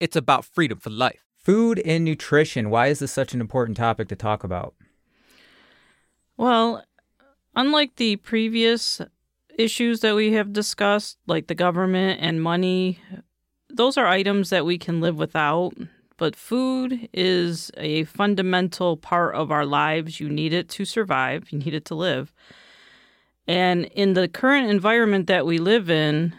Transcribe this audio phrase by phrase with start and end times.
[0.00, 1.20] It's about freedom for life.
[1.36, 2.70] Food and nutrition.
[2.70, 4.74] Why is this such an important topic to talk about?
[6.38, 6.82] Well,
[7.54, 9.02] unlike the previous
[9.58, 12.98] issues that we have discussed, like the government and money,
[13.68, 15.74] those are items that we can live without.
[16.16, 20.18] But food is a fundamental part of our lives.
[20.18, 22.32] You need it to survive, you need it to live.
[23.46, 26.34] And in the current environment that we live in,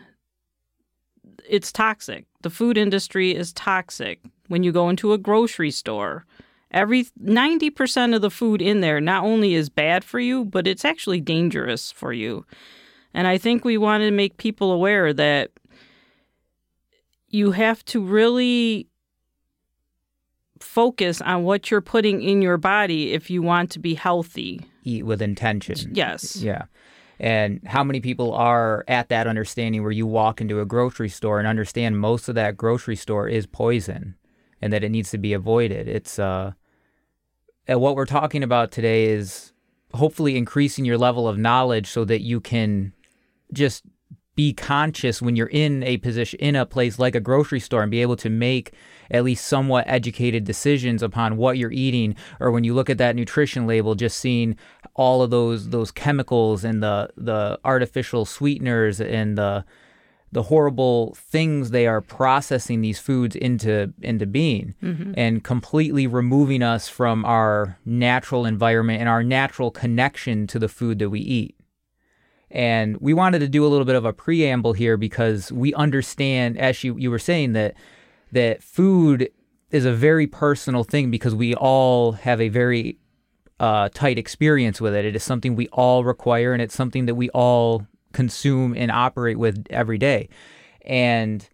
[1.48, 2.26] it's toxic.
[2.42, 4.20] The food industry is toxic.
[4.48, 6.26] When you go into a grocery store,
[6.72, 10.86] every 90% of the food in there not only is bad for you, but it's
[10.86, 12.46] actually dangerous for you.
[13.14, 15.52] And I think we want to make people aware that
[17.30, 18.88] you have to really
[20.60, 24.62] focus on what you're putting in your body if you want to be healthy.
[24.84, 25.92] Eat with intention.
[25.94, 26.36] Yes.
[26.38, 26.64] Yeah.
[27.20, 31.40] And how many people are at that understanding where you walk into a grocery store
[31.40, 34.16] and understand most of that grocery store is poison
[34.62, 35.88] and that it needs to be avoided?
[35.88, 36.54] It's uh
[37.68, 39.54] what we're talking about today is
[39.94, 42.94] hopefully increasing your level of knowledge so that you can
[43.54, 43.84] just
[44.36, 47.92] be conscious when you're in a position in a place like a grocery store and
[47.92, 48.74] be able to make
[49.10, 53.16] at least somewhat educated decisions upon what you're eating or when you look at that
[53.16, 54.58] nutrition label just seeing
[54.96, 59.66] all of those those chemicals and the the artificial sweeteners and the
[60.32, 65.14] the horrible things they are processing these foods into into being Mm-hmm.
[65.16, 71.00] and completely removing us from our natural environment and our natural connection to the food
[71.00, 71.56] that we eat.
[72.52, 76.58] And we wanted to do a little bit of a preamble here because we understand,
[76.58, 77.74] as you, you were saying, that
[78.32, 79.30] that food
[79.72, 82.98] is a very personal thing because we all have a very
[83.60, 85.06] uh, tight experience with it.
[85.06, 89.38] It is something we all require, and it's something that we all consume and operate
[89.38, 90.30] with every day.
[90.82, 91.48] And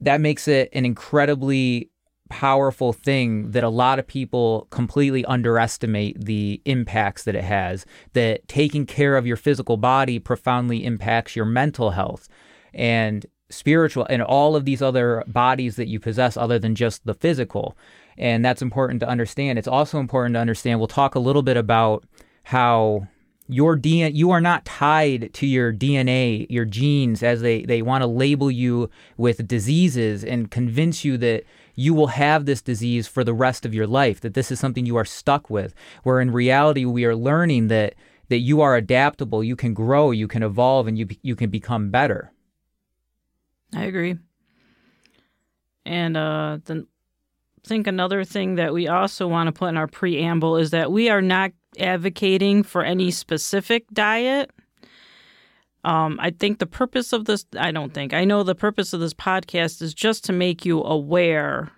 [0.00, 1.90] that makes it an incredibly
[2.30, 7.86] powerful thing that a lot of people completely underestimate the impacts that it has.
[8.12, 12.28] That taking care of your physical body profoundly impacts your mental health
[12.74, 17.14] and spiritual and all of these other bodies that you possess other than just the
[17.14, 17.76] physical.
[18.18, 19.58] And that's important to understand.
[19.58, 20.80] It's also important to understand.
[20.80, 22.04] We'll talk a little bit about
[22.42, 23.06] how
[23.48, 28.02] your DNA, you are not tied to your DNA, your genes, as they, they want
[28.02, 33.24] to label you with diseases and convince you that you will have this disease for
[33.24, 35.74] the rest of your life, that this is something you are stuck with.
[36.02, 37.94] Where in reality, we are learning that,
[38.28, 41.90] that you are adaptable, you can grow, you can evolve, and you, you can become
[41.90, 42.32] better.
[43.74, 44.16] I agree.
[45.86, 46.58] And uh,
[47.64, 51.08] think another thing that we also want to put in our preamble is that we
[51.08, 54.50] are not advocating for any specific diet.
[55.84, 59.00] Um, I think the purpose of this, I don't think, I know the purpose of
[59.00, 61.70] this podcast is just to make you aware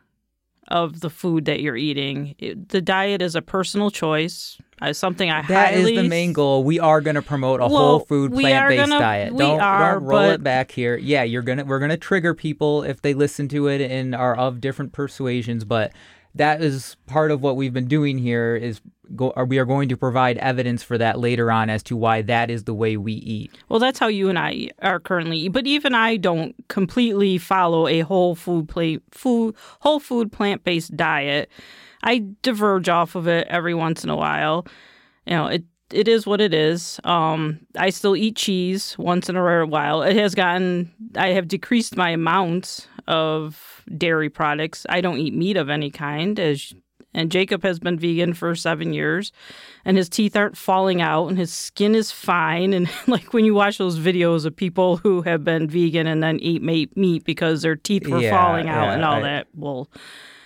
[0.71, 2.35] of the food that you're eating.
[2.39, 4.59] It, the diet is a personal choice.
[4.83, 6.65] Uh, something I That is highly the main goal.
[6.65, 9.33] We are going to promote a Well, whole food plant based gonna- diet.
[9.35, 10.97] we don't, are, don't roll it back here.
[10.97, 14.61] Yeah, you're gonna we're gonna trigger people if they listen to it and are of
[14.61, 15.93] different persuasions, but
[16.35, 18.81] that is part of what we've been doing here is
[19.17, 22.23] go, or we are going to provide evidence for that later on as to why
[22.23, 23.53] that is the way we eat.
[23.69, 25.49] Well, that's how you and I are currently.
[25.49, 30.97] But even I don't completely follow a whole food plate, food, whole food plant based
[30.97, 31.51] diet.
[32.03, 34.67] I diverge off of it every once in a while.
[35.27, 37.01] You know, it it is what it is.
[37.05, 40.03] Um, I still eat cheese once in a rare while.
[40.03, 40.93] It has gotten.
[41.17, 44.87] I have decreased my amount of dairy products.
[44.89, 46.75] I don't eat meat of any kind, as
[47.13, 49.33] and Jacob has been vegan for seven years,
[49.85, 52.73] and his teeth aren't falling out, and his skin is fine.
[52.73, 56.39] And like when you watch those videos of people who have been vegan and then
[56.39, 59.47] eat meat meat because their teeth were Yeah, falling out yeah, and all I- that,
[59.55, 59.89] well,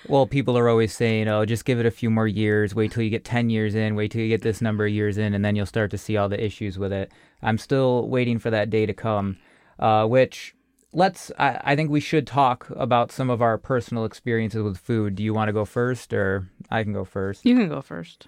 [0.06, 2.74] Well, people are always saying, "Oh, just give it a few more years.
[2.74, 5.16] Wait till you get 10 years in, wait till you get this number of years
[5.18, 7.10] in, and then you'll start to see all the issues with it."
[7.42, 9.36] I'm still waiting for that day to come,
[9.78, 10.53] uh, which
[10.94, 15.16] let's I, I think we should talk about some of our personal experiences with food.
[15.16, 17.44] Do you want to go first or I can go first?
[17.44, 18.26] you can go first.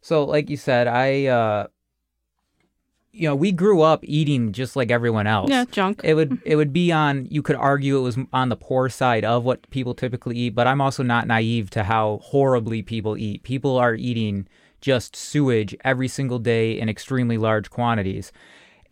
[0.00, 1.66] So, like you said, I uh
[3.10, 5.50] you know, we grew up eating just like everyone else.
[5.50, 6.02] Yeah, junk.
[6.04, 9.24] It would it would be on you could argue it was on the poor side
[9.24, 13.42] of what people typically eat, but I'm also not naive to how horribly people eat.
[13.42, 14.46] People are eating
[14.80, 18.30] just sewage every single day in extremely large quantities.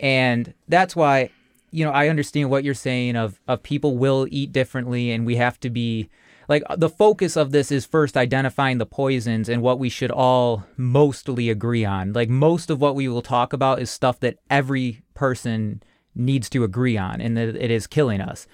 [0.01, 1.31] And that's why
[1.77, 5.37] you know, I understand what you're saying of of people will eat differently and we
[5.37, 6.09] have to be
[6.49, 10.65] like the focus of this is first identifying the poisons and what we should all
[10.79, 12.15] mostly agree on.
[12.15, 15.83] Like most of what we will talk about is stuff that every person
[16.15, 18.47] needs to agree on and that it is killing us.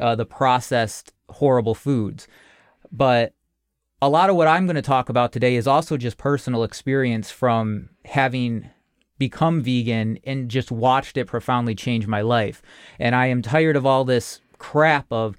[0.00, 2.26] Uh, the processed horrible foods.
[2.90, 3.34] But
[4.02, 7.30] a lot of what I'm going to talk about today is also just personal experience
[7.30, 8.68] from having
[9.18, 12.62] become vegan and just watched it profoundly change my life.
[12.98, 15.36] And I am tired of all this crap of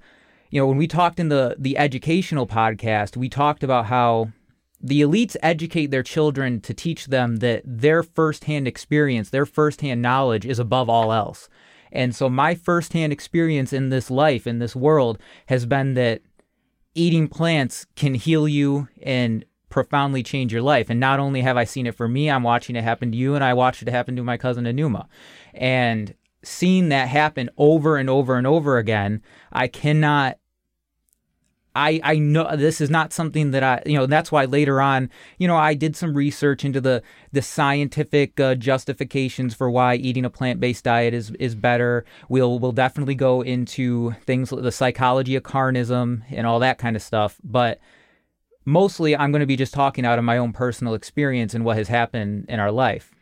[0.50, 4.32] you know, when we talked in the the educational podcast, we talked about how
[4.80, 10.46] the elites educate their children to teach them that their firsthand experience, their firsthand knowledge
[10.46, 11.48] is above all else.
[11.90, 16.22] And so my firsthand experience in this life, in this world, has been that
[16.94, 20.90] eating plants can heal you and profoundly change your life.
[20.90, 23.34] And not only have I seen it for me, I'm watching it happen to you,
[23.34, 25.06] and I watched it happen to my cousin Anuma.
[25.54, 29.22] And seeing that happen over and over and over again,
[29.52, 30.38] I cannot
[31.76, 35.10] I, I know this is not something that I, you know, that's why later on,
[35.36, 37.02] you know, I did some research into the
[37.32, 42.06] the scientific uh, justifications for why eating a plant based diet is is better.
[42.30, 47.02] We'll we'll definitely go into things the psychology of carnism and all that kind of
[47.02, 47.36] stuff.
[47.44, 47.78] But
[48.66, 51.78] mostly, I'm going to be just talking out of my own personal experience and what
[51.78, 53.14] has happened in our life.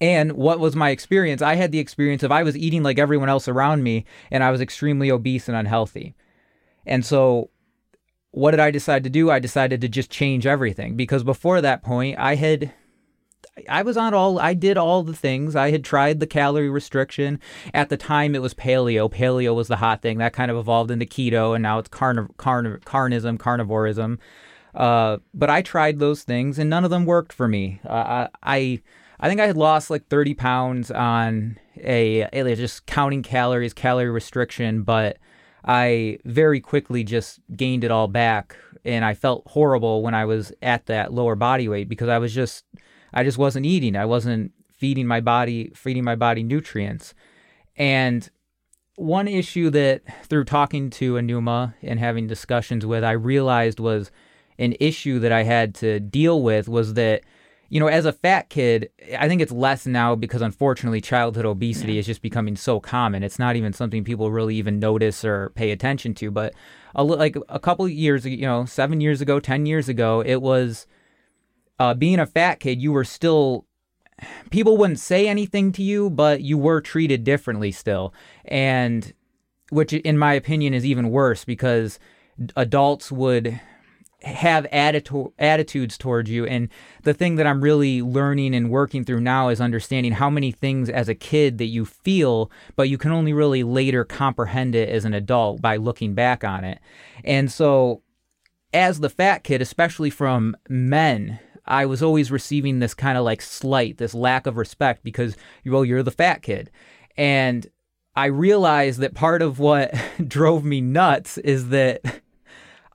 [0.00, 1.42] And what was my experience?
[1.42, 4.50] I had the experience of I was eating like everyone else around me, and I
[4.50, 6.14] was extremely obese and unhealthy.
[6.86, 7.50] And so
[8.34, 9.30] what did I decide to do?
[9.30, 12.72] I decided to just change everything because before that point, I had
[13.68, 15.54] I was on all I did all the things.
[15.54, 17.38] I had tried the calorie restriction.
[17.72, 19.08] At the time it was paleo.
[19.08, 20.18] Paleo was the hot thing.
[20.18, 24.18] That kind of evolved into keto and now it's carn- carn- carnism, carnivorism.
[24.74, 27.80] Uh, but I tried those things and none of them worked for me.
[27.84, 28.82] Uh, I
[29.20, 34.10] I think I had lost like 30 pounds on a, a just counting calories, calorie
[34.10, 35.18] restriction, but
[35.64, 40.52] I very quickly just gained it all back and I felt horrible when I was
[40.60, 42.64] at that lower body weight because I was just
[43.12, 43.96] I just wasn't eating.
[43.96, 47.14] I wasn't feeding my body feeding my body nutrients.
[47.76, 48.28] And
[48.96, 54.10] one issue that through talking to Anuma and having discussions with I realized was
[54.58, 57.22] an issue that I had to deal with was that
[57.74, 61.94] you know, as a fat kid, I think it's less now because unfortunately childhood obesity
[61.94, 62.00] yeah.
[62.00, 63.24] is just becoming so common.
[63.24, 66.30] It's not even something people really even notice or pay attention to.
[66.30, 66.54] But
[66.94, 70.86] a, like a couple years, you know, seven years ago, 10 years ago, it was
[71.80, 73.66] uh, being a fat kid, you were still,
[74.50, 78.14] people wouldn't say anything to you, but you were treated differently still.
[78.44, 79.12] And
[79.70, 81.98] which, in my opinion, is even worse because
[82.54, 83.60] adults would
[84.24, 86.46] have attitude, attitudes towards you.
[86.46, 86.68] And
[87.02, 90.88] the thing that I'm really learning and working through now is understanding how many things
[90.88, 95.04] as a kid that you feel, but you can only really later comprehend it as
[95.04, 96.80] an adult by looking back on it.
[97.22, 98.02] And so,
[98.72, 103.40] as the fat kid, especially from men, I was always receiving this kind of like
[103.40, 106.70] slight, this lack of respect because, well, you're the fat kid.
[107.16, 107.66] And
[108.16, 109.94] I realized that part of what
[110.26, 112.22] drove me nuts is that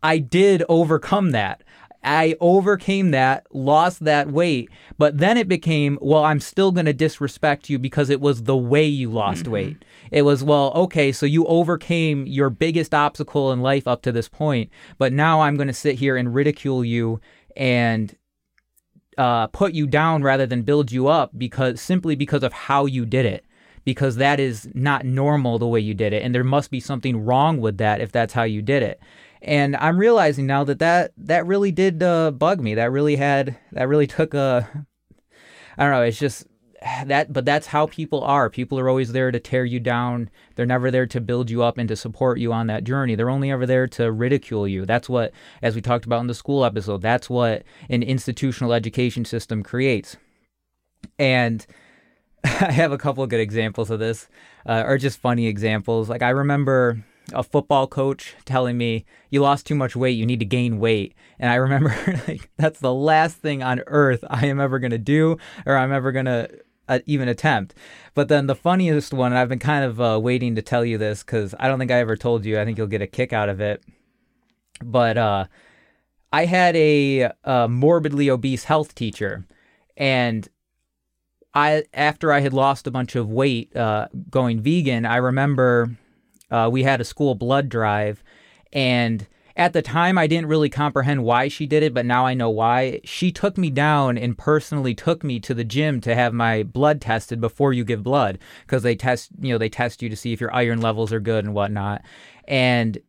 [0.02, 1.64] I did overcome that.
[2.04, 6.94] I overcame that, lost that weight, but then it became, well, I'm still going to
[6.94, 9.52] disrespect you because it was the way you lost mm-hmm.
[9.52, 9.86] weight.
[10.10, 14.30] It was, well, okay, so you overcame your biggest obstacle in life up to this
[14.30, 17.20] point, but now I'm going to sit here and ridicule you
[17.58, 18.16] and
[19.18, 23.06] uh, put you down rather than build you up because simply because of how you
[23.06, 23.46] did it.
[23.86, 27.26] Because that is not normal the way you did it, and there must be something
[27.26, 29.00] wrong with that if that's how you did it
[29.42, 32.76] and I'm realizing now that that that really did uh, bug me.
[32.76, 34.86] That really had that really took a
[35.78, 36.02] I don't know.
[36.02, 36.46] It's just
[37.06, 38.50] that, but that's how people are.
[38.50, 40.30] People are always there to tear you down.
[40.56, 43.16] They're never there to build you up and to support you on that journey.
[43.16, 44.86] They're only ever there to ridicule you.
[44.86, 45.32] That's what,
[45.62, 50.18] as we talked about in the school episode, that's what an institutional education system creates.
[51.18, 51.66] And
[52.44, 54.28] I have a couple of good examples of this,
[54.66, 56.10] uh, or just funny examples.
[56.10, 60.40] Like I remember a football coach telling me you lost too much weight you need
[60.40, 61.14] to gain weight.
[61.40, 61.96] And i remember
[62.28, 65.92] like that's the last thing on earth i am ever going to do or i'm
[65.92, 66.50] ever going to
[66.88, 67.76] uh, even attempt.
[68.16, 71.24] But then the funniest one i've been kind of uh, waiting to tell you this
[71.24, 73.50] because i don't think i ever told you i think you'll get a kick out
[73.50, 73.84] of it.
[74.84, 75.46] But uh,
[76.32, 79.46] i had a, a morbidly obese health teacher
[79.98, 80.48] and
[81.54, 85.98] I after I had lost a bunch of weight uh, going vegan, I remember
[86.52, 88.24] uh, we had a school blood drive,
[88.74, 89.28] and
[89.60, 92.50] at the time I didn't really comprehend why she did it, but now I know
[92.50, 93.02] why.
[93.04, 97.02] She took me down and personally took me to the gym to have my blood
[97.02, 100.32] tested before you give blood because they test, you know, they test you to see
[100.32, 102.04] if your iron levels are good and whatnot.
[102.48, 103.00] And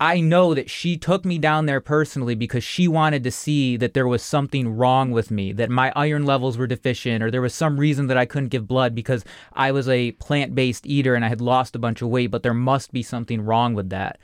[0.00, 3.94] I know that she took me down there personally because she wanted to see that
[3.94, 7.52] there was something wrong with me, that my iron levels were deficient, or there was
[7.52, 9.24] some reason that I couldn't give blood because
[9.54, 12.44] I was a plant based eater and I had lost a bunch of weight, but
[12.44, 14.20] there must be something wrong with that.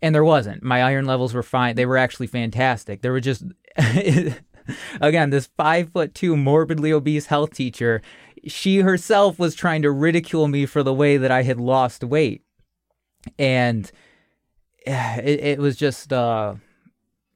[0.00, 0.62] And there wasn't.
[0.62, 1.74] My iron levels were fine.
[1.74, 3.02] They were actually fantastic.
[3.02, 3.42] There were just,
[5.00, 8.02] again, this five foot two morbidly obese health teacher,
[8.46, 12.44] she herself was trying to ridicule me for the way that I had lost weight.
[13.36, 13.90] And,
[14.86, 16.54] it, it was just uh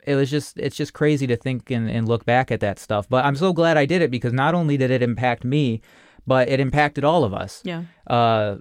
[0.07, 3.09] it was just it's just crazy to think and, and look back at that stuff.
[3.09, 5.81] But i'm so glad i did it because not only did it impact me
[6.27, 7.63] but it impacted all of us.
[7.65, 7.85] Yeah.
[8.07, 8.57] uh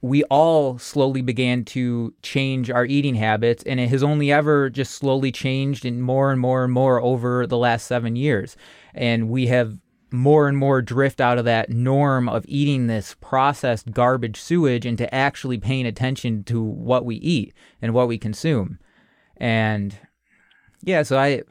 [0.00, 4.94] we all slowly began to change our eating habits and it has only ever just
[4.94, 8.56] slowly changed and more and more and more over the last seven years.
[8.94, 9.78] And we have
[10.10, 15.12] more and more drift out of that norm of eating this processed garbage sewage into
[15.14, 18.78] actually paying attention to what we eat and what we consume.
[19.36, 19.96] And
[20.82, 21.42] yeah, so I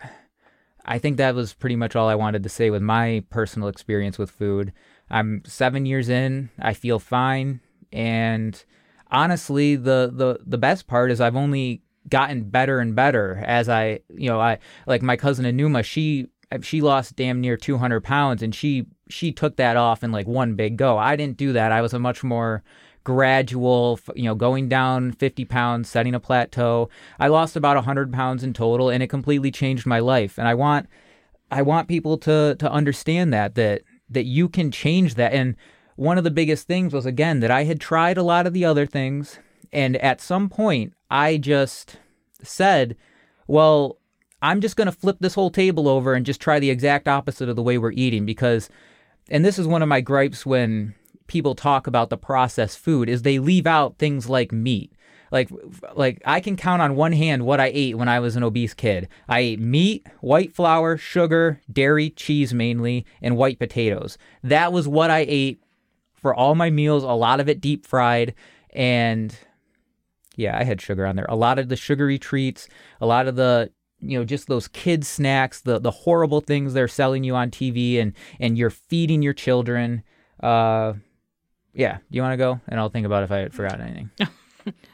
[0.86, 4.18] I think that was pretty much all I wanted to say with my personal experience
[4.18, 4.74] with food.
[5.10, 7.62] I'm 7 years in, I feel fine
[7.94, 8.64] and
[9.10, 14.00] honestly the the the best part is I've only gotten better and better as I,
[14.10, 16.28] you know, I like my cousin Anuma, she
[16.62, 20.56] she lost damn near 200 pounds and she she took that off in like one
[20.56, 20.98] big go.
[20.98, 21.72] I didn't do that.
[21.72, 22.64] I was a much more
[23.04, 26.90] gradual you know going down 50 pounds setting a plateau.
[27.20, 30.38] I lost about 100 pounds in total and it completely changed my life.
[30.38, 30.88] And i want
[31.52, 35.34] i want people to to understand that that that you can change that.
[35.34, 35.56] And
[35.98, 38.64] one of the biggest things was again that i had tried a lot of the
[38.64, 39.40] other things
[39.74, 41.98] and at some point i just
[42.42, 42.96] said
[43.48, 43.98] well
[44.42, 47.50] I'm just going to flip this whole table over and just try the exact opposite
[47.50, 48.70] of the way we're eating because
[49.30, 50.96] and this is one of my gripes when
[51.28, 54.94] people talk about the processed food is they leave out things like meat.
[55.32, 55.50] Like
[55.96, 58.74] like I can count on one hand what I ate when I was an obese
[58.74, 59.10] kid.
[59.28, 64.18] I ate meat, white flour, sugar, dairy, cheese mainly, and white potatoes.
[64.44, 65.62] That was what I ate
[66.14, 68.34] for all my meals, a lot of it deep fried
[68.72, 69.38] and
[70.38, 71.26] yeah, I had sugar on there.
[71.28, 72.70] A lot of the sugary treats,
[73.02, 76.88] a lot of the you know just those kids snacks the the horrible things they're
[76.88, 80.04] selling you on TV and and you're feeding your children
[80.42, 80.94] uh
[81.74, 84.10] yeah do you want to go and I'll think about if I forgot anything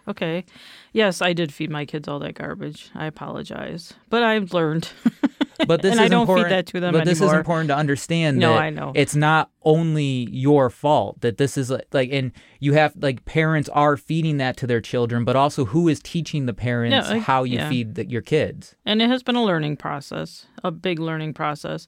[0.07, 0.45] Okay.
[0.91, 2.91] Yes, I did feed my kids all that garbage.
[2.93, 4.89] I apologize, but I've learned.
[5.67, 7.70] but this and is I don't important, feed that to them but this is important
[7.70, 8.91] to understand No, that I know.
[8.96, 13.70] it's not only your fault that this is like, like and you have like parents
[13.70, 17.43] are feeding that to their children but also who is teaching the parents I- how
[17.43, 17.70] you yeah.
[17.70, 21.88] feed the, your kids and it has been a learning process, a big learning process.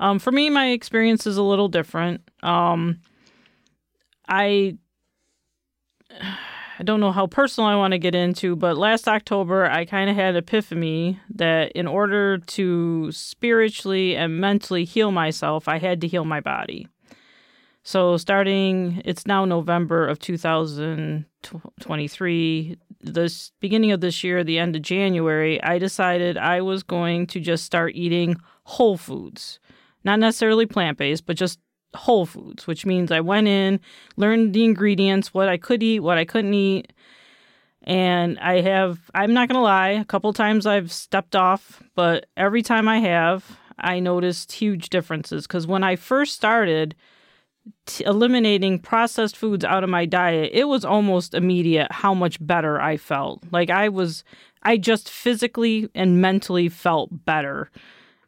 [0.00, 2.22] Um, for me, my experience is a little different.
[2.42, 3.00] Um,
[4.28, 4.76] I
[6.78, 10.08] I don't know how personal I want to get into, but last October I kind
[10.08, 16.00] of had an epiphany that in order to spiritually and mentally heal myself, I had
[16.00, 16.88] to heal my body.
[17.84, 22.76] So starting, it's now November of 2023.
[23.00, 27.40] This beginning of this year, the end of January, I decided I was going to
[27.40, 29.58] just start eating whole foods,
[30.04, 31.58] not necessarily plant based, but just
[31.94, 33.80] whole foods, which means I went in,
[34.16, 36.92] learned the ingredients, what I could eat, what I couldn't eat.
[37.84, 42.26] And I have, I'm not going to lie, a couple times I've stepped off, but
[42.36, 45.46] every time I have, I noticed huge differences.
[45.46, 46.94] Because when I first started
[47.86, 52.80] t- eliminating processed foods out of my diet, it was almost immediate how much better
[52.80, 53.42] I felt.
[53.50, 54.22] Like I was,
[54.62, 57.70] I just physically and mentally felt better.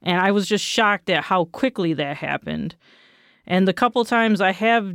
[0.03, 2.75] And I was just shocked at how quickly that happened.
[3.47, 4.95] And the couple times I have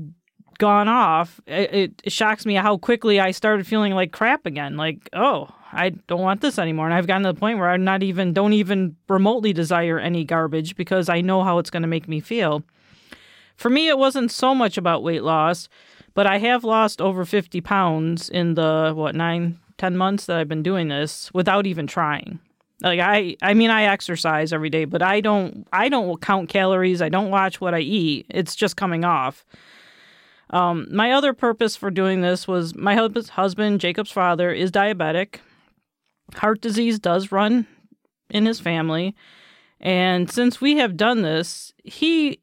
[0.58, 4.76] gone off, it, it shocks me how quickly I started feeling like crap again.
[4.78, 6.86] Like, oh, I don't want this anymore.
[6.86, 10.24] And I've gotten to the point where I'm not even, don't even remotely desire any
[10.26, 12.64] garbage because I know how it's going to make me feel.
[13.56, 15.70] For me, it wasn't so much about weight loss,
[16.14, 20.48] but I have lost over 50 pounds in the, what, nine, 10 months that I've
[20.48, 22.40] been doing this without even trying.
[22.82, 27.02] Like I, I mean, I exercise every day, but I don't, I don't count calories.
[27.02, 28.26] I don't watch what I eat.
[28.30, 29.46] It's just coming off.
[30.52, 35.40] Um, my other purpose for doing this was my husband, Jacob's father, is diabetic.
[36.36, 37.68] Heart disease does run
[38.30, 39.16] in his family,
[39.80, 42.40] and since we have done this, he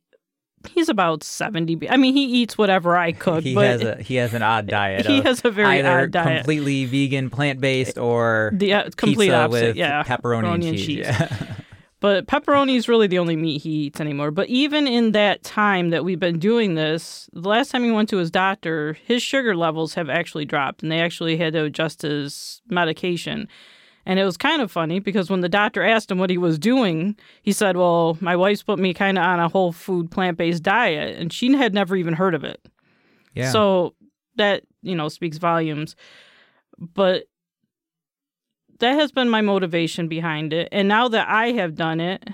[0.69, 1.89] he's about seventy.
[1.89, 4.67] I mean, he eats whatever I cook, he but has a he has an odd
[4.79, 6.39] diet he has a very odd diet.
[6.39, 9.69] completely vegan plant based or the uh, complete opposite.
[9.69, 11.55] with yeah, pepperoni, and cheese, Yeah.
[11.99, 14.31] But pepperoni is really the only meat he eats anymore.
[14.31, 18.11] But even in that time that we've been doing this, the last time he went
[18.11, 22.03] to his doctor, his sugar levels have actually dropped and they actually had to adjust
[22.03, 23.49] his medication.
[24.07, 26.61] And it was kind of funny because when the doctor asked him what he was
[26.61, 30.39] doing, he said, Well, my wife's put me kind of on a whole food plant
[30.39, 31.19] based diet.
[31.19, 32.65] And she had never even heard of it.
[33.35, 33.51] Yeah.
[33.51, 33.95] So
[34.37, 35.97] that, you know, speaks volumes.
[36.79, 37.25] But
[38.79, 40.69] that has been my motivation behind it.
[40.71, 42.29] And now that I have done it,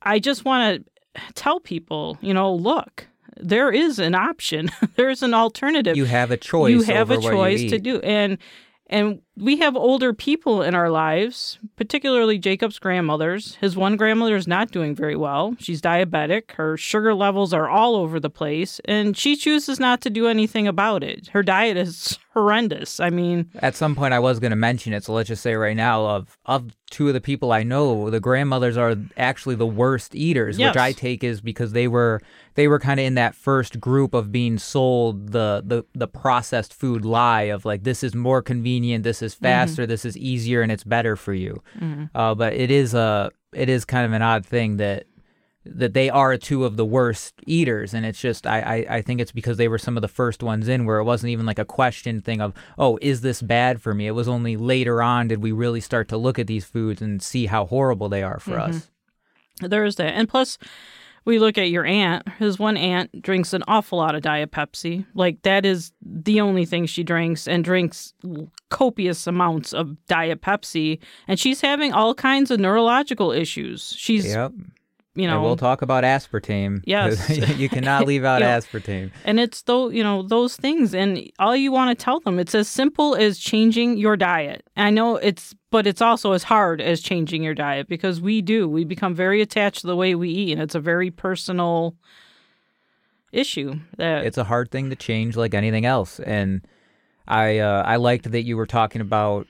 [0.00, 3.06] I just want to tell people, you know, look,
[3.36, 4.70] there is an option.
[4.96, 5.96] There's an alternative.
[5.96, 6.70] you have a choice.
[6.70, 8.00] You have a over what you choice to do.
[8.00, 8.38] And
[8.86, 13.56] and we have older people in our lives, particularly Jacob's grandmothers.
[13.56, 15.56] His one grandmother is not doing very well.
[15.58, 16.52] She's diabetic.
[16.52, 20.68] Her sugar levels are all over the place, and she chooses not to do anything
[20.68, 21.28] about it.
[21.28, 23.00] Her diet is horrendous.
[23.00, 25.54] I mean, At some point, I was going to mention it, so let's just say
[25.54, 29.66] right now, of of two of the people I know, the grandmothers are actually the
[29.66, 30.74] worst eaters, Yes.
[30.74, 32.20] which I take is because they were
[32.54, 36.72] they were kind of in that first group of being sold the the the processed
[36.72, 39.44] food lie of like this is more convenient, this is mm-hmm.
[39.44, 41.62] faster, this is easier, and it's better for you.
[41.78, 42.16] Mm-hmm.
[42.16, 45.06] Uh, but it is a it is kind of an odd thing that
[45.66, 49.22] that they are two of the worst eaters and it's just I, I i think
[49.22, 51.58] it's because they were some of the first ones in where it wasn't even like
[51.58, 54.06] a question thing of oh is this bad for me?
[54.06, 57.22] It was only later on did we really start to look at these foods and
[57.22, 58.76] see how horrible they are for mm-hmm.
[58.76, 58.90] us.
[59.60, 60.14] There is that.
[60.14, 60.58] And plus,
[61.24, 62.28] we look at your aunt.
[62.38, 65.06] His one aunt drinks an awful lot of Diet Pepsi.
[65.14, 68.12] Like, that is the only thing she drinks and drinks
[68.70, 70.98] copious amounts of Diet Pepsi.
[71.28, 73.94] And she's having all kinds of neurological issues.
[73.96, 74.52] She's, yep
[75.14, 77.30] you and know, we'll talk about aspartame Yes.
[77.58, 81.70] you cannot leave out aspartame And it's though you know those things, and all you
[81.70, 82.38] want to tell them.
[82.38, 84.64] It's as simple as changing your diet.
[84.76, 88.68] I know it's, but it's also as hard as changing your diet because we do.
[88.68, 91.96] We become very attached to the way we eat, and it's a very personal
[93.32, 93.80] issue.
[93.96, 96.64] That it's a hard thing to change like anything else and
[97.26, 99.48] i uh, i liked that you were talking about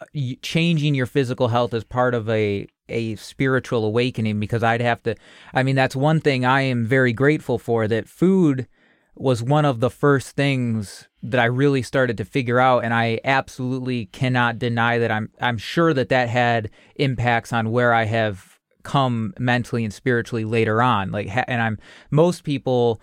[0.00, 5.00] uh, changing your physical health as part of a a spiritual awakening because i'd have
[5.04, 5.14] to
[5.52, 8.66] i mean that's one thing i am very grateful for that food
[9.14, 13.18] was one of the first things that I really started to figure out and I
[13.24, 18.58] absolutely cannot deny that I'm I'm sure that that had impacts on where I have
[18.82, 21.78] come mentally and spiritually later on like and I'm
[22.10, 23.00] most people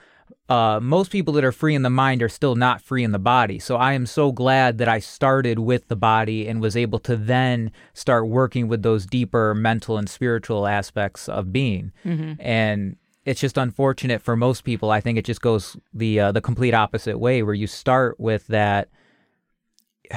[0.50, 3.20] uh, most people that are free in the mind are still not free in the
[3.20, 3.58] body.
[3.58, 7.16] So I am so glad that I started with the body and was able to
[7.16, 11.94] then start working with those deeper mental and spiritual aspects of being.
[12.42, 14.90] And it's just unfortunate for most people.
[14.90, 18.48] I think it just goes the uh, the complete opposite way, where you start with
[18.48, 18.90] that.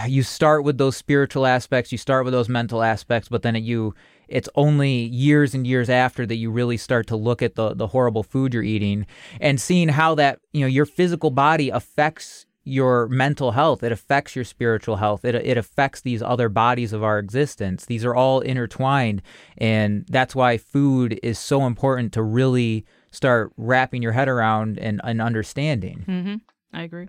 [0.09, 3.63] You start with those spiritual aspects, you start with those mental aspects, but then it,
[3.63, 3.95] you
[4.27, 7.89] it's only years and years after that you really start to look at the the
[7.89, 9.07] horrible food you're eating
[9.41, 14.35] and seeing how that you know your physical body affects your mental health it affects
[14.35, 18.41] your spiritual health it it affects these other bodies of our existence these are all
[18.41, 19.21] intertwined
[19.59, 25.01] and that's why food is so important to really start wrapping your head around and,
[25.05, 26.37] and understanding hmm
[26.73, 27.09] I agree.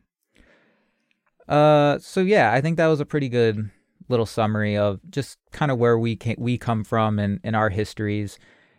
[1.47, 3.69] uh, so yeah, I think that was a pretty good
[4.09, 7.69] little summary of just kind of where we ca- we come from and in our
[7.69, 8.37] histories,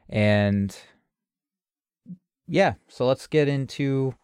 [0.08, 0.76] and
[2.46, 2.74] yeah.
[2.88, 4.14] So let's get into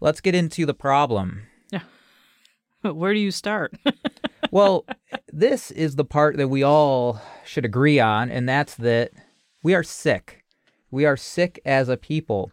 [0.00, 1.42] let's get into the problem.
[2.94, 3.74] Where do you start?
[4.50, 4.84] Well,
[5.32, 9.12] this is the part that we all should agree on, and that's that
[9.62, 10.44] we are sick.
[10.90, 12.52] We are sick as a people,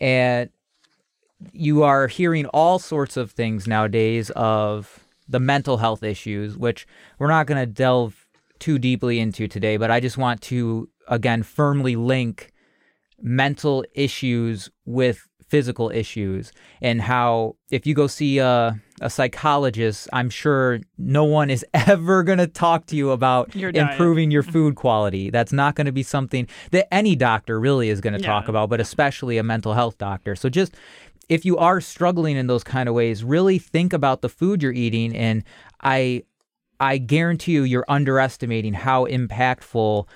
[0.00, 0.48] and
[1.52, 6.86] you are hearing all sorts of things nowadays of the mental health issues, which
[7.18, 8.26] we're not going to delve
[8.58, 12.52] too deeply into today, but I just want to, again, firmly link
[13.20, 20.30] mental issues with physical issues and how if you go see a, a psychologist, I'm
[20.30, 24.74] sure no one is ever going to talk to you about Your improving your food
[24.74, 25.30] quality.
[25.30, 28.68] That's not going to be something that any doctor really is going to talk about,
[28.70, 30.36] but especially a mental health doctor.
[30.36, 30.74] So just
[31.28, 34.72] if you are struggling in those kind of ways, really think about the food you're
[34.72, 35.44] eating and
[35.82, 36.24] I
[36.80, 40.06] I guarantee you you're underestimating how impactful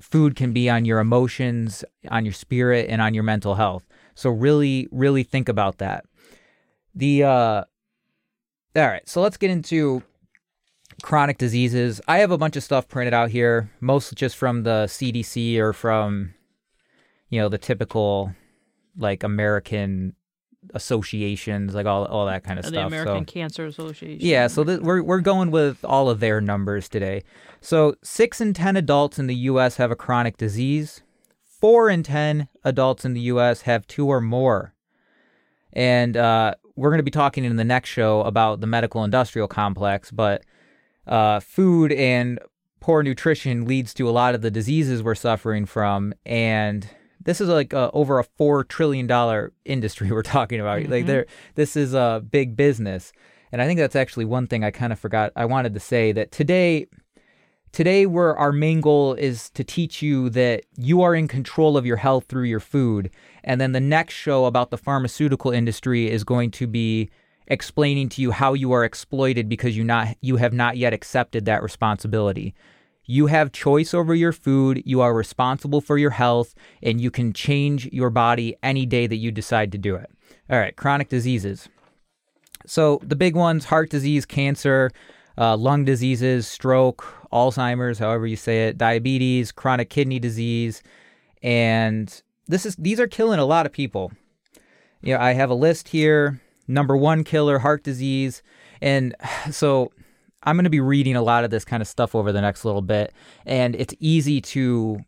[0.00, 3.86] food can be on your emotions, on your spirit and on your mental health.
[4.14, 6.04] So really really think about that.
[6.94, 7.64] The uh
[8.76, 10.02] all right, so let's get into
[11.02, 12.00] chronic diseases.
[12.06, 15.72] I have a bunch of stuff printed out here, mostly just from the CDC or
[15.72, 16.34] from
[17.30, 18.34] you know the typical
[18.96, 20.14] like American
[20.74, 22.86] associations, like all all that kind of the stuff.
[22.86, 24.26] American so Cancer Association.
[24.26, 27.22] yeah, so th- we're we're going with all of their numbers today.
[27.60, 29.76] So six in ten adults in the U.S.
[29.76, 31.02] have a chronic disease.
[31.42, 33.62] Four in ten adults in the U.S.
[33.62, 34.74] have two or more.
[35.72, 39.48] And uh, we're going to be talking in the next show about the medical industrial
[39.48, 40.44] complex, but
[41.06, 42.38] uh, food and
[42.80, 46.14] poor nutrition leads to a lot of the diseases we're suffering from.
[46.24, 46.88] And
[47.20, 50.80] this is like uh, over a four trillion dollar industry we're talking about.
[50.80, 50.92] Mm-hmm.
[50.92, 53.12] Like there, this is a big business.
[53.52, 55.32] And I think that's actually one thing I kind of forgot.
[55.36, 56.86] I wanted to say that today,
[57.72, 61.86] today, where our main goal is to teach you that you are in control of
[61.86, 63.10] your health through your food.
[63.46, 67.08] And then the next show about the pharmaceutical industry is going to be
[67.46, 71.44] explaining to you how you are exploited because you not you have not yet accepted
[71.44, 72.54] that responsibility.
[73.04, 77.32] You have choice over your food, you are responsible for your health, and you can
[77.32, 80.10] change your body any day that you decide to do it.
[80.50, 81.68] All right, chronic diseases.
[82.66, 84.90] So the big ones heart disease, cancer,
[85.38, 90.82] uh, lung diseases, stroke, Alzheimer's, however you say it, diabetes, chronic kidney disease.
[91.44, 94.12] And this is these are killing a lot of people.
[95.02, 96.40] You know, I have a list here.
[96.68, 98.42] Number one killer, heart disease.
[98.80, 99.14] And
[99.50, 99.92] so
[100.42, 102.64] I'm going to be reading a lot of this kind of stuff over the next
[102.64, 103.12] little bit.
[103.44, 105.00] And it's easy to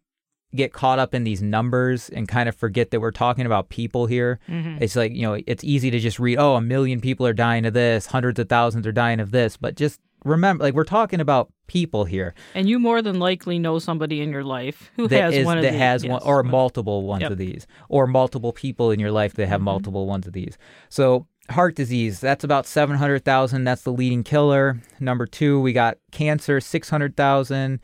[0.55, 4.07] get caught up in these numbers and kind of forget that we're talking about people
[4.07, 4.40] here.
[4.48, 4.83] Mm-hmm.
[4.83, 7.66] It's like, you know, it's easy to just read, oh, a million people are dying
[7.66, 9.57] of this, hundreds of thousands are dying of this.
[9.57, 13.78] But just remember, like, we're talking about people here And you more than likely know
[13.78, 15.81] somebody in your life who has is- one of that these.
[15.81, 17.33] has one or multiple ones Yep.
[17.33, 19.64] of these, or multiple people in your life that have Mhm.
[19.64, 20.57] multiple ones of these.
[20.88, 23.64] So heart disease, that's about seven hundred thousand.
[23.64, 24.81] That's the leading killer.
[25.00, 27.81] Number two, we got cancer, six hundred thousand.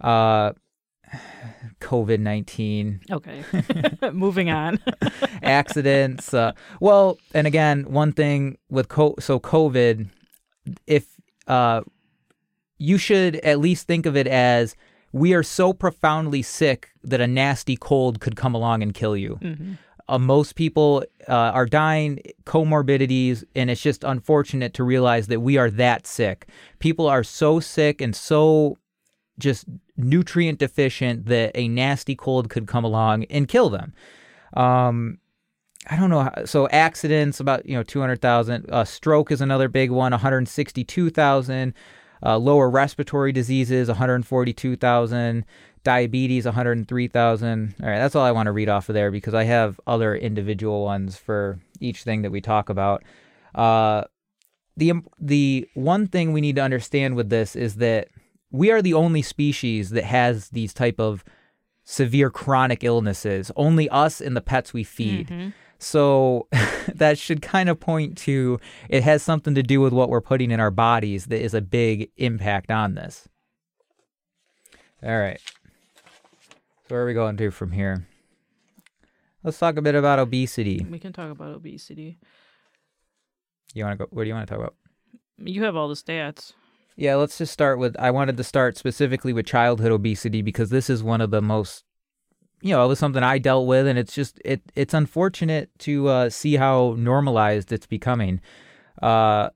[0.00, 0.52] Uh,
[1.80, 3.42] COVID nineteen Okay.
[4.12, 4.78] Moving on.
[5.42, 6.32] accidents.
[6.32, 10.08] Uh, well, and again, one thing with co- so COVID,
[10.86, 11.06] if
[11.46, 11.82] uh,
[12.78, 14.74] you should at least think of it as
[15.12, 19.38] we are so profoundly sick that a nasty cold could come along and kill you.
[19.42, 19.78] Mhm.
[20.08, 25.56] Uh, most people uh, are dying, comorbidities, and it's just unfortunate to realize that we
[25.56, 26.48] are that sick.
[26.80, 28.76] People are so sick and so
[29.38, 33.92] just nutrient deficient that a nasty cold could come along and kill them.
[34.54, 35.18] Um,
[35.88, 36.22] I don't know.
[36.22, 38.66] How, so accidents about you know two hundred thousand.
[38.70, 40.12] Uh, stroke is another big one.
[40.12, 41.74] One hundred sixty-two thousand.
[42.24, 45.44] Uh, lower respiratory diseases, one hundred forty-two thousand.
[45.84, 47.74] Diabetes, one hundred three thousand.
[47.82, 50.14] All right, that's all I want to read off of there because I have other
[50.14, 53.02] individual ones for each thing that we talk about.
[53.54, 54.04] Uh,
[54.76, 58.08] the the one thing we need to understand with this is that
[58.52, 61.24] we are the only species that has these type of
[61.84, 63.50] severe chronic illnesses.
[63.56, 65.28] Only us and the pets we feed.
[65.28, 65.52] Mhm.
[65.82, 66.46] So
[66.94, 70.50] that should kind of point to it has something to do with what we're putting
[70.50, 73.28] in our bodies that is a big impact on this.
[75.02, 75.40] All right.
[76.88, 78.06] So where are we going to from here?
[79.42, 80.86] Let's talk a bit about obesity.
[80.88, 82.18] We can talk about obesity.
[83.74, 84.08] You want to go?
[84.12, 84.76] What do you want to talk about?
[85.38, 86.52] You have all the stats.
[86.94, 87.96] Yeah, let's just start with.
[87.98, 91.82] I wanted to start specifically with childhood obesity because this is one of the most,
[92.62, 96.08] you know, it was something I dealt with, and it's just it it's unfortunate to
[96.08, 98.40] uh, see how normalized it's becoming.
[99.02, 99.50] Uh,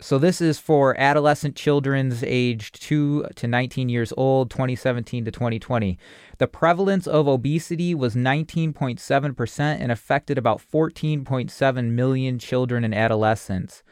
[0.00, 5.98] so this is for adolescent children's aged two to 19 years old, 2017 to 2020.
[6.38, 13.82] The prevalence of obesity was 19.7 percent and affected about 14.7 million children and adolescents.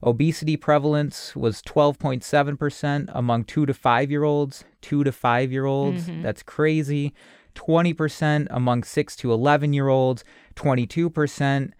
[0.00, 6.06] Obesity prevalence was 12.7% among 2 to 5 year olds, 2 to 5 year olds.
[6.08, 6.22] Mhm.
[6.22, 7.12] That's crazy.
[7.54, 10.24] 20% among 6 to 11 year olds,
[10.56, 11.72] 22%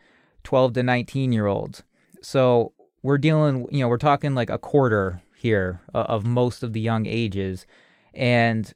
[0.48, 1.82] 12 to 19 year olds.
[2.22, 6.72] So we're dealing, you know, we're talking like a quarter here uh, of most of
[6.72, 7.66] the young ages.
[8.14, 8.72] And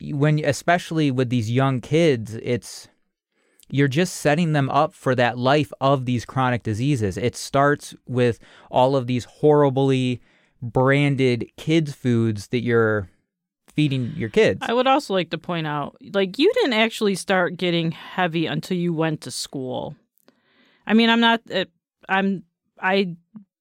[0.00, 2.88] when, especially with these young kids, it's,
[3.70, 7.16] you're just setting them up for that life of these chronic diseases.
[7.16, 8.40] It starts with
[8.72, 10.20] all of these horribly
[10.60, 13.08] branded kids' foods that you're
[13.74, 14.60] feeding your kids.
[14.62, 18.76] I would also like to point out, like, you didn't actually start getting heavy until
[18.76, 19.94] you went to school.
[20.86, 21.66] I mean, I'm not, uh,
[22.08, 22.44] I'm,
[22.80, 23.16] I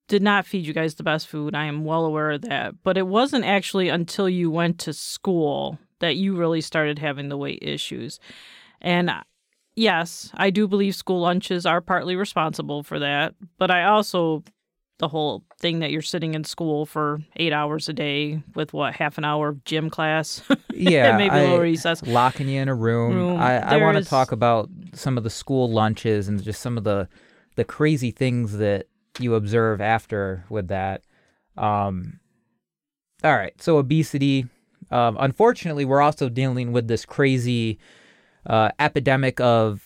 [0.07, 1.53] did not feed you guys the best food.
[1.53, 2.75] I am well aware of that.
[2.83, 7.37] But it wasn't actually until you went to school that you really started having the
[7.37, 8.19] weight issues.
[8.81, 9.21] And uh,
[9.75, 13.35] yes, I do believe school lunches are partly responsible for that.
[13.57, 14.43] But I also,
[14.99, 18.93] the whole thing that you're sitting in school for eight hours a day with what,
[18.93, 20.41] half an hour of gym class?
[20.73, 22.05] yeah, maybe I- recess.
[22.05, 23.15] locking you in a room.
[23.15, 23.39] Room.
[23.39, 26.83] I, I want to talk about some of the school lunches and just some of
[26.83, 27.09] the
[27.55, 28.87] the crazy things that
[29.19, 31.03] you observe after with that.
[31.57, 32.19] Um,
[33.23, 34.45] all right, so obesity.
[34.91, 37.79] Um, unfortunately, we're also dealing with this crazy
[38.45, 39.83] uh, epidemic of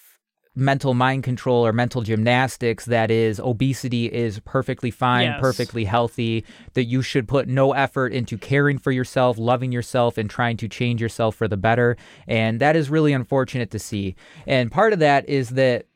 [0.55, 5.39] mental mind control or mental gymnastics that is obesity is perfectly fine, Yes.
[5.41, 10.29] perfectly healthy, that you should put no effort into caring for yourself, loving yourself, and
[10.29, 11.97] trying to change yourself for the better.
[12.27, 14.15] And that is really unfortunate to see.
[14.45, 15.87] And part of that is that,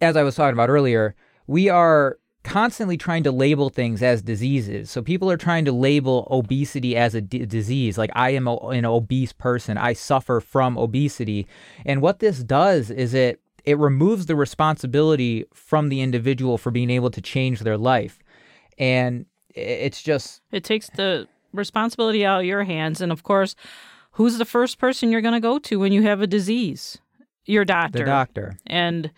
[0.00, 1.14] as I was talking about earlier,
[1.46, 4.90] we are constantly trying to label things as diseases.
[4.90, 7.96] So people are trying to label obesity as a d- disease.
[7.96, 9.78] Like I am a, an obese person.
[9.78, 11.46] I suffer from obesity.
[11.86, 16.90] And what this does is it it removes the responsibility from the individual for being
[16.90, 18.18] able to change their life.
[18.78, 23.00] And it's just It takes the responsibility out of your hands.
[23.00, 23.54] And of course,
[24.12, 26.98] who's the first person you're going to go to when you have a disease?
[27.44, 27.98] Your doctor.
[27.98, 28.56] the doctor.
[28.66, 29.10] And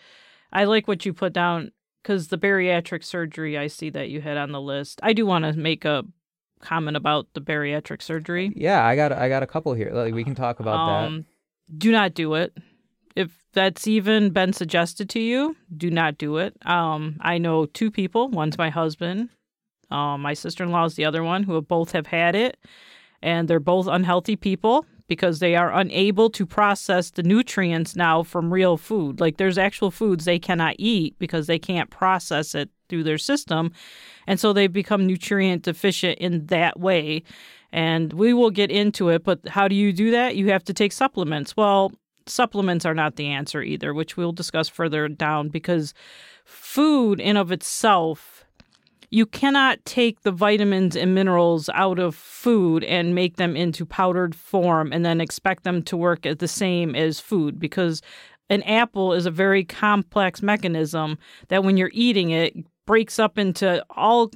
[0.52, 4.36] I like what you put down because the bariatric surgery I see that you had
[4.36, 5.00] on the list.
[5.02, 6.04] I do want to make a
[6.60, 8.52] comment about the bariatric surgery.
[8.56, 9.90] Yeah, I got I got a couple here.
[9.92, 11.06] Like we can talk about that.
[11.06, 11.26] Um,
[11.76, 12.56] do not do it.
[13.54, 16.54] That's even been suggested to you, do not do it.
[16.66, 18.28] Um, I know two people.
[18.28, 19.30] One's my husband.
[19.90, 22.58] Um, my sister in law is the other one who have both have had it,
[23.22, 28.52] and they're both unhealthy people because they are unable to process the nutrients now from
[28.52, 29.20] real food.
[29.20, 33.72] Like there's actual foods they cannot eat because they can't process it through their system,
[34.26, 37.22] and so they become nutrient deficient in that way.
[37.72, 40.36] And we will get into it, but how do you do that?
[40.36, 41.56] You have to take supplements.
[41.56, 41.92] Well,
[42.26, 45.94] supplements are not the answer either, which we'll discuss further down because
[46.44, 48.44] food in of itself
[49.10, 54.34] you cannot take the vitamins and minerals out of food and make them into powdered
[54.34, 58.02] form and then expect them to work at the same as food because
[58.50, 62.54] an apple is a very complex mechanism that when you're eating it
[62.86, 64.30] breaks up into all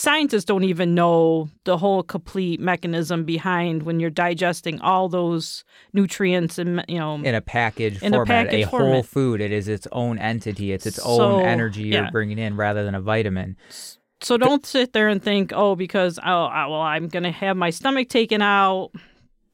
[0.00, 6.58] scientists don't even know the whole complete mechanism behind when you're digesting all those nutrients
[6.58, 9.06] and you know in a package In a package a whole format.
[9.06, 9.40] food.
[9.40, 10.72] It is its own entity.
[10.72, 13.56] It's its So, own energy you're bringing in rather than a vitamin.
[14.22, 18.08] So don't sit there and think, oh, because oh, well, I'm gonna have my stomach
[18.08, 18.90] taken out.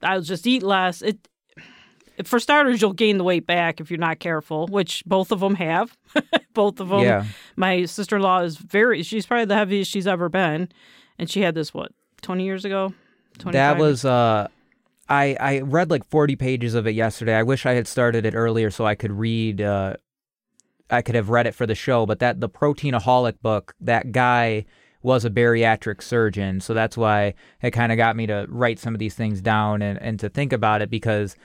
[0.02, 1.02] I'll just eat less.
[1.02, 1.18] It,
[2.24, 5.54] for starters, you'll gain the weight back if you're not careful, which both of them
[5.56, 5.96] have.
[6.54, 7.00] both of them.
[7.00, 7.24] Yeah.
[7.56, 9.02] My sister-in-law is very.
[9.02, 10.68] She's probably the heaviest she's ever been,
[11.18, 12.94] and she had this what 20 years ago.
[13.38, 14.48] 25 That was uh
[15.08, 17.34] I I read like 40 pages of it yesterday.
[17.34, 19.94] I wish I had started it earlier so I could read uh
[20.90, 24.64] I could have read it for the show, but that the proteinaholic book, that guy
[25.02, 28.94] was a bariatric surgeon, so that's why it kind of got me to write some
[28.94, 31.36] of these things down and and to think about it because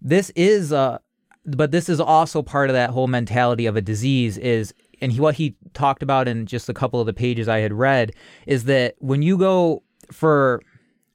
[0.00, 0.98] this is uh
[1.46, 5.20] but this is also part of that whole mentality of a disease is and he,
[5.20, 8.12] what he talked about in just a couple of the pages I had read
[8.46, 10.60] is that when you go for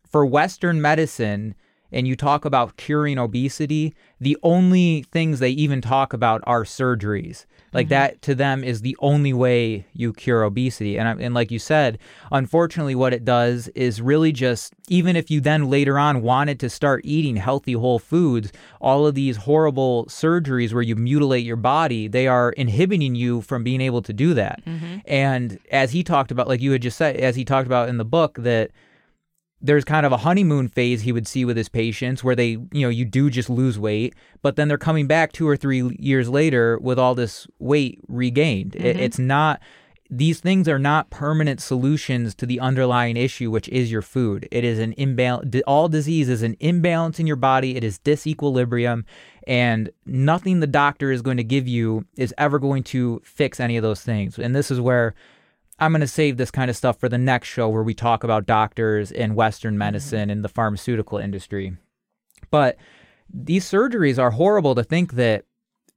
[0.09, 1.55] for western medicine
[1.91, 7.45] and you talk about curing obesity the only things they even talk about are surgeries.
[7.73, 7.89] Like mm-hmm.
[7.89, 10.99] that to them is the only way you cure obesity.
[10.99, 11.97] And and like you said
[12.31, 16.69] unfortunately what it does is really just even if you then later on wanted to
[16.69, 22.07] start eating healthy whole foods all of these horrible surgeries where you mutilate your body
[22.07, 24.63] they are inhibiting you from being able to do that.
[24.65, 24.97] Mm-hmm.
[25.07, 27.97] And as he talked about like you had just said as he talked about in
[27.97, 28.69] the book that
[29.61, 32.81] there's kind of a honeymoon phase he would see with his patients where they, you
[32.81, 36.29] know, you do just lose weight, but then they're coming back two or three years
[36.29, 38.75] later with all this weight regained.
[38.75, 38.99] It, mm-hmm.
[38.99, 39.61] it's not,
[40.09, 44.47] these things are not permanent solutions to the underlying issue, which is your food.
[44.51, 45.55] It is an imbalance.
[45.67, 49.05] All disease is an imbalance in your body, it is disequilibrium,
[49.47, 53.77] and nothing the doctor is going to give you is ever going to fix any
[53.77, 54.37] of those things.
[54.37, 55.13] And this is where
[55.81, 58.23] I'm going to save this kind of stuff for the next show where we talk
[58.23, 59.79] about doctors and Western mm-hmm.
[59.79, 61.75] medicine and the pharmaceutical industry.
[62.51, 62.77] But
[63.33, 65.45] these surgeries are horrible to think that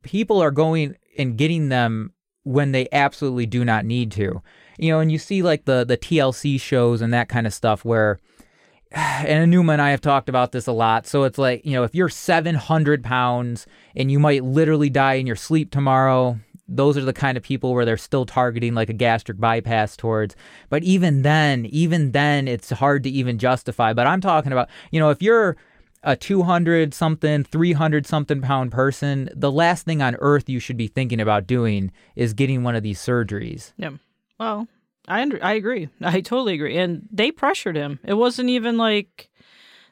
[0.03, 2.13] people are going and getting them
[2.45, 4.43] when they absolutely do not need to.
[4.79, 7.85] You know, and you see like the the TLC shows and that kind of stuff
[7.85, 8.21] where
[8.93, 11.07] and Numa and I have talked about this a lot.
[11.07, 15.27] So it's like, you know, if you're 700 pounds and you might literally die in
[15.27, 16.39] your sleep tomorrow,
[16.69, 20.35] those are the kind of people where they're still targeting like a gastric bypass towards.
[20.69, 23.93] But even then, even then, it's hard to even justify.
[23.93, 25.57] But I'm talking about, you know, if you're
[26.03, 30.87] a 200 something, 300 something pound person, the last thing on earth you should be
[30.87, 33.73] thinking about doing is getting one of these surgeries.
[33.77, 33.91] Yeah.
[34.39, 34.69] Well,
[35.07, 35.89] I under, I agree.
[36.01, 36.79] I totally agree.
[36.79, 37.99] And they pressured him.
[38.05, 39.31] It wasn't even like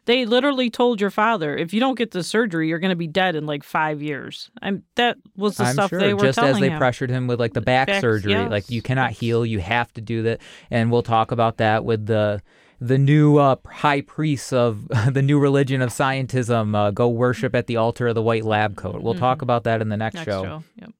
[0.04, 3.06] they literally told your father, if you don't get the surgery, you're going to be
[3.06, 4.50] dead in like five years.
[4.60, 6.00] I'm that was the I'm stuff sure.
[6.00, 6.78] they were just telling as they him.
[6.78, 9.92] pressured him with like the back Back- surgery, yes, like you cannot heal, you have
[9.94, 12.42] to do that, and we'll talk about that with the
[12.80, 17.68] the new uh, high priests of the new religion of scientism uh, go worship at
[17.68, 19.02] the altar of the white lab coat.
[19.02, 20.42] We'll talk about that in the next, Next show.
[20.42, 20.64] show.
[20.76, 20.90] Yep.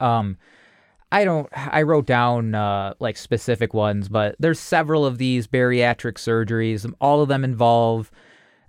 [0.00, 0.36] Um,
[1.10, 1.48] I don't.
[1.52, 6.88] I wrote down uh, like specific ones, but there's several of these bariatric surgeries.
[7.00, 8.10] All of them involve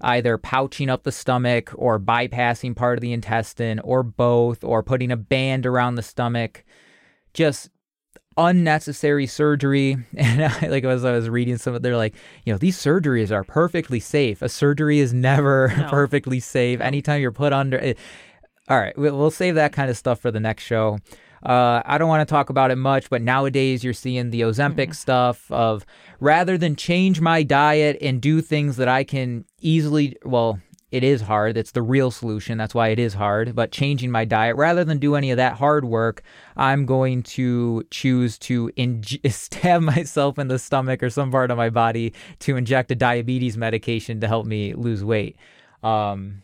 [0.01, 5.11] either pouching up the stomach or bypassing part of the intestine, or both, or putting
[5.11, 6.63] a band around the stomach.
[7.33, 7.69] Just
[8.37, 9.97] unnecessary surgery.
[10.17, 13.31] And I, like as I was reading some, of they're like, you know, these surgeries
[13.31, 14.41] are perfectly safe.
[14.41, 15.89] A surgery is never No.
[15.89, 16.81] perfectly safe.
[16.81, 17.77] Anytime you're put under.
[17.77, 17.97] It,
[18.67, 20.99] all right, we- we'll save that kind of stuff for the next show.
[21.43, 24.95] Uh, I don't want to talk about it much, but nowadays you're seeing the Ozempic
[24.95, 25.85] stuff of
[26.19, 30.59] rather than change my diet and do things that I can easily, well,
[30.95, 31.57] it is hard.
[31.57, 32.57] It's the real solution.
[32.57, 33.53] That's why it is hard.
[33.53, 36.21] But changing my diet, rather than do any of that hard work,
[36.55, 38.71] I'm going to choose to
[39.29, 43.57] stab myself in the stomach or some part of my body to inject a diabetes
[43.57, 45.35] medication to help me lose weight.
[45.83, 46.43] Um,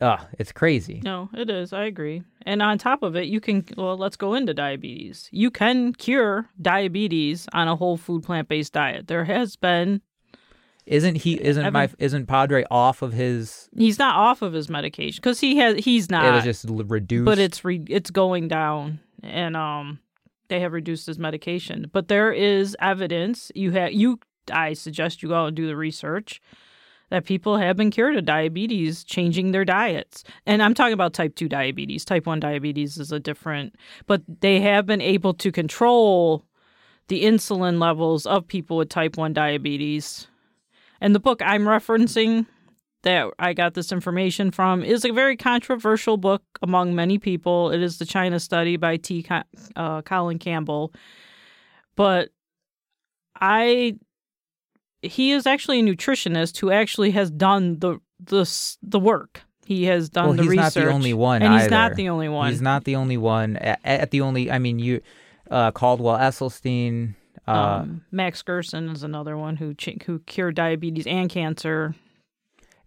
[0.00, 1.00] ugh, it's crazy.
[1.04, 1.72] No, it is.
[1.72, 2.22] I agree.
[2.46, 5.28] And on top of it, you can, well, let's go into diabetes.
[5.32, 9.06] You can cure diabetes on a whole food plant based diet.
[9.08, 10.00] There has been,
[10.86, 11.40] Isn't he?
[11.40, 11.88] Isn't my?
[11.98, 13.68] Isn't Padre off of his?
[13.76, 16.24] he's not off of his medication because he has, he's not.
[16.24, 17.24] it was just reduced.
[17.26, 19.98] but it's re- it's going down and um
[20.48, 24.18] they have reduced his medication but there is evidence you have you
[24.50, 26.40] i suggest you go out and do the research
[27.10, 31.34] that people have been cured of diabetes changing their diets and i'm talking about type
[31.34, 36.44] 2 diabetes type 1 diabetes is a different but they have been able to control
[37.08, 40.26] the insulin levels of people with type 1 diabetes
[41.00, 42.46] and the book i'm referencing
[43.02, 47.70] that I got this information from is a very controversial book among many people.
[47.70, 49.24] It is the China Study by T.
[49.76, 50.92] Uh, Colin Campbell,
[51.96, 52.30] but
[53.40, 53.96] I
[55.02, 59.42] he is actually a nutritionist who actually has done the the the work.
[59.64, 61.42] He has done well, the he's research, He's not the only one.
[61.42, 61.70] and he's either.
[61.70, 62.50] not the only one.
[62.50, 63.56] He's not the only one.
[63.56, 65.00] At, at the only, I mean, you,
[65.48, 67.14] uh, Caldwell Esselstyn.
[67.46, 71.94] Uh, um, Max Gerson is another one who ch- who cured diabetes and cancer.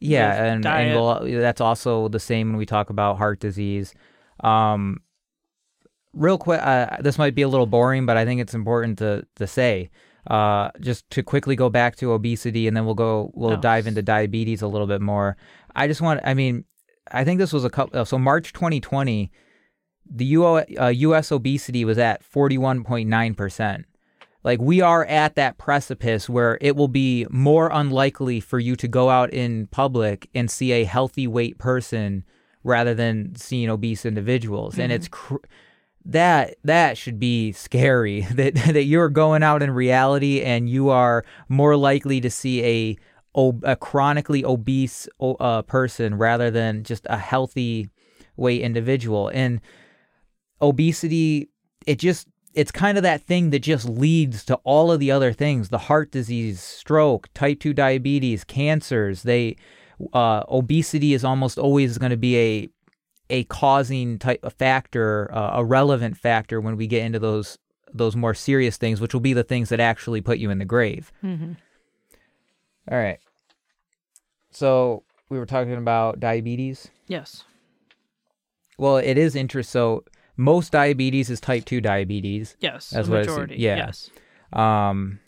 [0.02, 3.94] yeah, and, and we'll, that's also the same when we talk about heart disease.
[4.42, 5.00] Um,
[6.14, 9.26] real quick, uh, this might be a little boring, but I think it's important to
[9.38, 9.90] to say.
[10.28, 13.58] Uh, just to quickly go back to obesity, and then we'll go we'll Oh.
[13.58, 15.36] dive into diabetes a little bit more.
[15.76, 16.64] I just want, I mean,
[17.12, 18.06] I think this was a couple.
[18.06, 19.30] So March 2020,
[20.10, 21.32] the UO, uh, U.S.
[21.32, 23.86] obesity was at 41.9 percent.
[24.46, 28.88] Like we are at that precipice where it will be more unlikely for you to
[28.88, 32.24] go out in public and see a healthy weight person
[32.64, 35.36] rather than seeing obese individuals, and it's cr-
[36.06, 38.22] that that should be scary.
[38.34, 42.98] That that you're going out in reality and you are more likely to see a
[43.64, 47.90] a chronically obese uh, person rather than just a healthy
[48.36, 49.30] weight individual.
[49.30, 49.60] And
[50.62, 51.50] obesity,
[51.86, 55.34] it just it's kind of that thing that just leads to all of the other
[55.34, 59.24] things: the heart disease, stroke, type two diabetes, cancers.
[59.24, 59.56] They
[60.14, 62.70] uh, obesity is almost always going to be a
[63.34, 67.58] a causing type of factor, uh, a relevant factor when we get into those
[67.92, 70.66] those more serious things, which will be the things that actually put you in the
[70.66, 71.12] grave.
[71.24, 71.54] Mm-hmm.
[72.92, 73.20] All right.
[74.52, 76.90] So we were talking about diabetes.
[77.08, 77.44] Yes.
[78.78, 79.72] Well, it is interesting.
[79.72, 80.04] So
[80.38, 82.56] most diabetes is type two diabetes.
[82.60, 82.92] Yes.
[82.92, 83.30] That's the what I see.
[83.30, 83.56] majority.
[83.58, 83.78] Yeah.
[83.78, 84.10] Yes.
[84.52, 85.20] Um,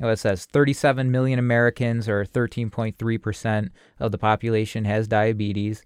[0.00, 5.82] well, it says 37 million Americans, or 13.3 percent of the population, has diabetes.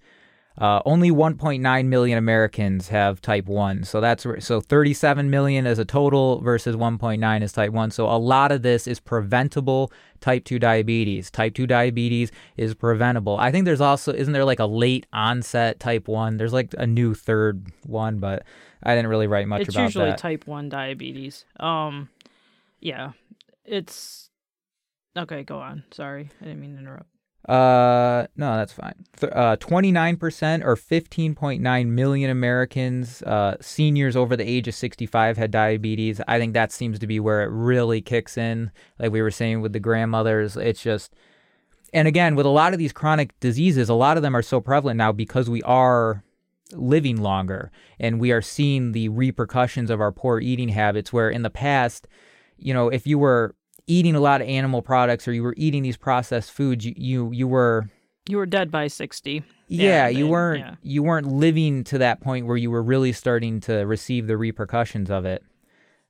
[0.61, 3.85] Uh, only 1.9 million Americans have type 1.
[3.85, 7.93] So that's so 37 million as a total versus 1.9 is type 1.
[7.93, 11.31] So a lot of this is preventable type 2 diabetes.
[11.31, 13.37] Type 2 diabetes is preventable.
[13.39, 16.39] I think there's also isn't there like a late onset type 1?
[16.39, 18.43] There's like a new third one, but
[18.83, 21.45] I didn't really write much it's about usually type 1 diabetes.
[21.61, 22.09] Um
[22.81, 23.13] yeah.
[23.65, 24.31] It's
[25.17, 25.85] Okay, go on.
[25.93, 26.31] Sorry.
[26.41, 27.11] I didn't mean to interrupt.
[27.47, 28.95] Uh, no, that's fine.
[29.19, 35.51] Th- uh, 29% or 15.9 million Americans, uh, seniors over the age of 65 had
[35.51, 36.21] diabetes.
[36.29, 38.71] I think that seems to be where it really kicks in.
[38.99, 41.15] Like we were saying with the grandmothers, it's just,
[41.95, 44.61] and again, with a lot of these chronic diseases, a lot of them are so
[44.61, 46.23] prevalent now because we are
[46.73, 51.15] living longer and we are seeing the repercussions of our poor eating habits.
[51.15, 52.07] Where in the past,
[52.59, 53.55] you know, if you were
[53.89, 57.33] eating a lot of animal products or you were eating these processed foods, you you,
[57.33, 57.89] you were
[58.29, 59.43] You were dead by 60.
[59.67, 60.75] yeah, Yeah, you they- weren't yeah.
[60.83, 65.11] you weren't living to that point where you were really starting to receive the repercussions
[65.11, 65.43] of it.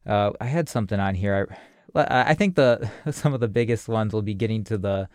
[0.07, 1.49] Uh, I had something on here.
[1.95, 5.09] I, I think the some of the biggest ones will be getting to the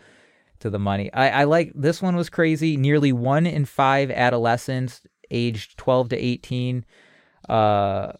[0.59, 1.11] to the money.
[1.13, 2.77] I, I like this one was crazy.
[2.77, 5.01] Nearly one in five adolescents
[5.31, 6.85] aged 12 to 18.
[7.49, 8.13] Uh,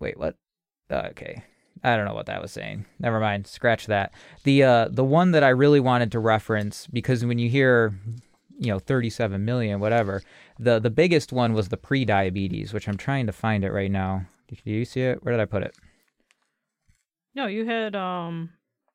[0.00, 0.36] wait, what?
[0.90, 1.42] Uh, okay,
[1.84, 2.86] I don't know what that was saying.
[2.98, 3.46] Never mind.
[3.46, 4.14] Scratch that.
[4.44, 7.92] The uh, the one that I really wanted to reference because when you hear,
[8.58, 10.22] you know, 37 million, whatever,
[10.58, 14.24] the the biggest one was the pre-diabetes, which I'm trying to find it right now.
[14.48, 15.22] Do you see it?
[15.22, 15.74] Where did I put it?
[17.34, 18.50] No, you had um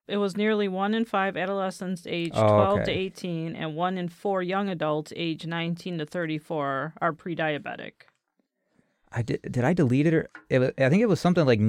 [0.07, 4.09] it was nearly one in five adolescents aged Oh, 12 to 18 and one in
[4.09, 7.91] four young adults aged 19 to 34 are pre-diabetic.
[9.11, 9.41] I did.
[9.43, 11.59] Did I delete it or it, I think it was something like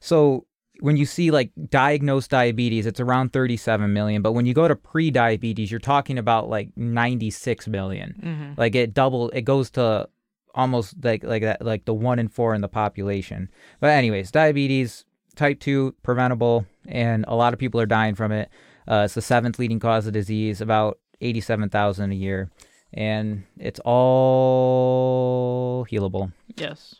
[0.00, 0.46] so.
[0.82, 4.20] When you see like diagnosed diabetes, it's around 37 million.
[4.20, 8.20] But when you go to pre-diabetes, you're talking about like 96 million.
[8.20, 8.52] Mm-hmm.
[8.56, 9.30] Like it double.
[9.30, 10.08] It goes to
[10.54, 13.50] almost like like that like the one in four in the population.
[13.80, 15.04] But anyways, diabetes
[15.36, 18.50] type two preventable, and a lot of people are dying from it.
[18.88, 22.50] Uh, it's the seventh leading cause of disease, about 87,000 a year,
[22.92, 26.32] and it's all healable.
[26.56, 26.96] Yes.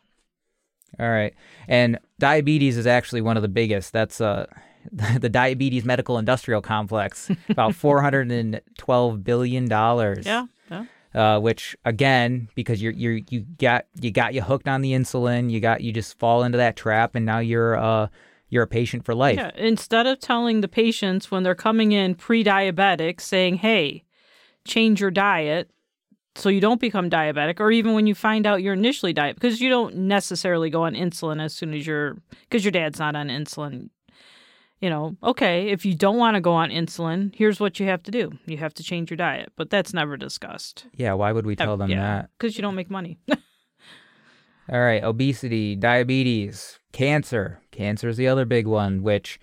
[0.99, 1.34] All right.
[1.68, 3.93] And diabetes is actually one of the biggest.
[3.93, 4.47] That's uh
[4.93, 10.26] the diabetes medical industrial complex, about 412 billion dollars.
[10.26, 10.47] Yeah.
[10.70, 10.84] Yeah.
[11.14, 15.51] Uh, which again, because you're you're you got you got you hooked on the insulin,
[15.51, 18.09] you got you just fall into that trap, and now you're uh
[18.49, 19.36] you're a patient for life.
[19.36, 19.51] Yeah.
[19.55, 24.05] Instead of telling the patients when they're coming in pre-diabetic saying, "Hey,
[24.64, 25.70] change your diet
[26.34, 29.60] so you don't become diabetic," or even when you find out you're initially diabetic, because
[29.60, 32.16] you don't necessarily go on insulin as soon as you're
[32.48, 33.90] because your dad's not on insulin.
[34.80, 38.02] You know, okay, if you don't want to go on insulin, here's what you have
[38.02, 38.32] to do.
[38.46, 40.86] You have to change your diet, but that's never discussed.
[40.96, 42.30] Yeah, why would we tell them that?
[42.36, 43.20] Because you don't make money.
[44.68, 47.60] All right, obesity, diabetes, cancer.
[47.70, 49.38] Cancer is the other big one, which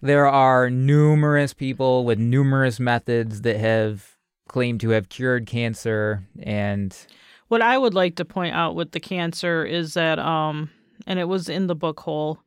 [0.00, 4.09] there are numerous people with numerous methods that have
[4.50, 7.06] claimed to have cured cancer and
[7.46, 10.70] What I would like to point out with the cancer is that, um,
[11.04, 12.40] and it was in the book Whole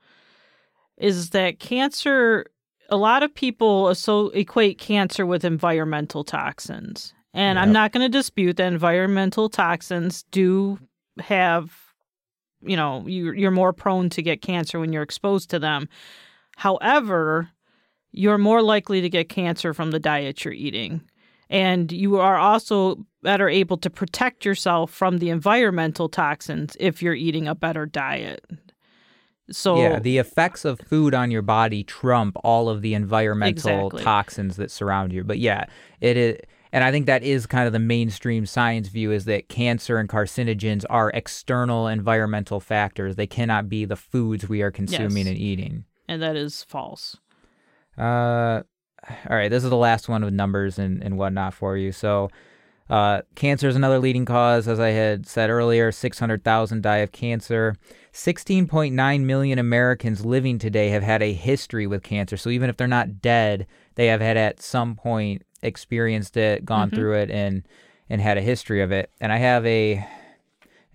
[0.97, 2.45] is that cancer.
[2.89, 8.17] A lot of people so equate cancer with environmental toxins, and I'm not going to
[8.17, 10.79] dispute that environmental toxins do
[11.19, 11.71] have,
[12.61, 15.89] you know, you you're more prone to get cancer when you're exposed to them.
[16.55, 17.49] However,
[18.11, 21.01] you're more likely to get cancer from the diet you're eating.
[21.49, 27.13] And you are also better able to protect yourself from the environmental toxins if you're
[27.13, 28.43] eating a better diet.
[29.51, 34.03] So, yeah, the effects of food on your body trump all of the environmental Exactly.
[34.03, 35.23] toxins that surround you.
[35.23, 35.65] But yeah,
[35.99, 36.37] it is
[36.71, 40.09] and I think that is kind of the mainstream science view is that cancer and
[40.09, 43.15] carcinogens are external environmental factors.
[43.15, 45.27] They cannot be the foods we are consuming Yes.
[45.27, 45.85] and eating.
[46.07, 47.17] and that is false.
[47.97, 48.63] Uh,
[49.29, 51.91] all right, this is the last one with numbers and, and whatnot for you.
[51.91, 52.29] So,
[52.89, 55.91] uh, cancer is another leading cause, as I had said earlier.
[55.91, 57.75] 600,000 die of cancer.
[58.13, 62.37] 16.9 million Americans living today have had a history with cancer.
[62.37, 66.91] So, even if they're not dead, they have had at some point experienced it, gone
[66.91, 66.95] Mhm.
[66.95, 67.63] through it, and
[68.09, 69.09] and had a history of it.
[69.21, 70.05] And I have a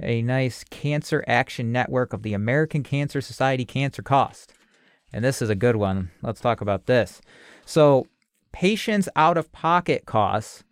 [0.01, 4.53] a nice cancer action network of the American Cancer Society cancer cost.
[5.13, 6.11] And this is a good one.
[6.23, 7.21] Let's talk about this.
[7.69, 8.07] So,
[8.51, 10.65] patients out of pocket costs,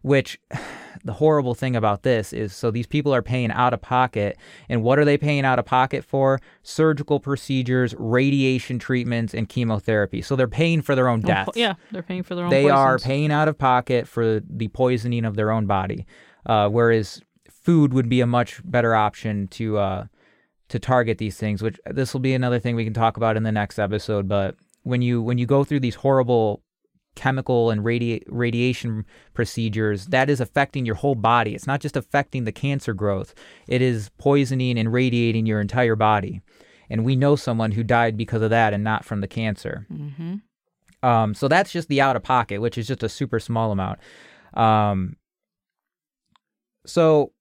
[0.00, 0.40] which
[1.04, 4.38] the horrible thing about this is so these people are paying out of pocket.
[4.66, 6.40] And what are they paying out of pocket for?
[6.62, 10.22] Surgical procedures, radiation treatments, and chemotherapy.
[10.22, 11.50] So they're paying for their own death.
[11.54, 15.26] Yeah, they're paying for their own They are paying out of pocket for the poisoning
[15.26, 16.06] of their own body.
[16.46, 17.20] Uh, whereas
[17.50, 20.06] food would be a much better option to uh,
[20.70, 21.62] to target these things.
[21.62, 24.26] Which this will be another thing we can talk about in the next episode.
[24.28, 26.62] But when you when you go through these horrible
[27.14, 29.04] chemical and radi- radiation
[29.34, 31.54] procedures, that is affecting your whole body.
[31.54, 33.34] It's not just affecting the cancer growth;
[33.66, 36.40] it is poisoning and radiating your entire body.
[36.90, 39.86] And we know someone who died because of that, and not from the cancer.
[39.88, 40.36] hmm
[41.02, 43.98] Um, so that's just the out of pocket, which is just a super small amount.
[44.54, 45.16] Um,
[46.86, 47.32] so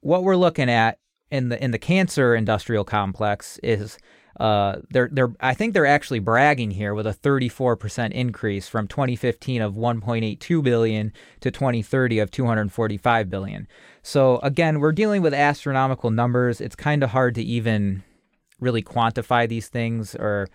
[0.00, 0.98] what we're looking at
[1.30, 3.98] in the in the cancer industrial complex is
[4.38, 9.60] uh, they're they're I think they're actually bragging here with a 34% increase from 2015
[9.62, 13.68] of 1.82 billion to 2030 of 245 billion.
[14.02, 16.60] So again, we're dealing with astronomical numbers.
[16.60, 18.02] It's kind of hard to even
[18.60, 20.48] really quantify these things or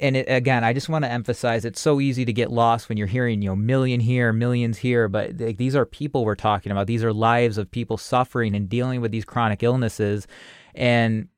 [0.00, 2.96] and it, again, I just want to emphasize it's so easy to get lost when
[2.96, 6.72] you're hearing, you know, million here, millions here, but th- these are people we're talking
[6.72, 6.86] about.
[6.86, 10.26] These are lives of people suffering and dealing with these chronic illnesses.
[10.74, 11.28] And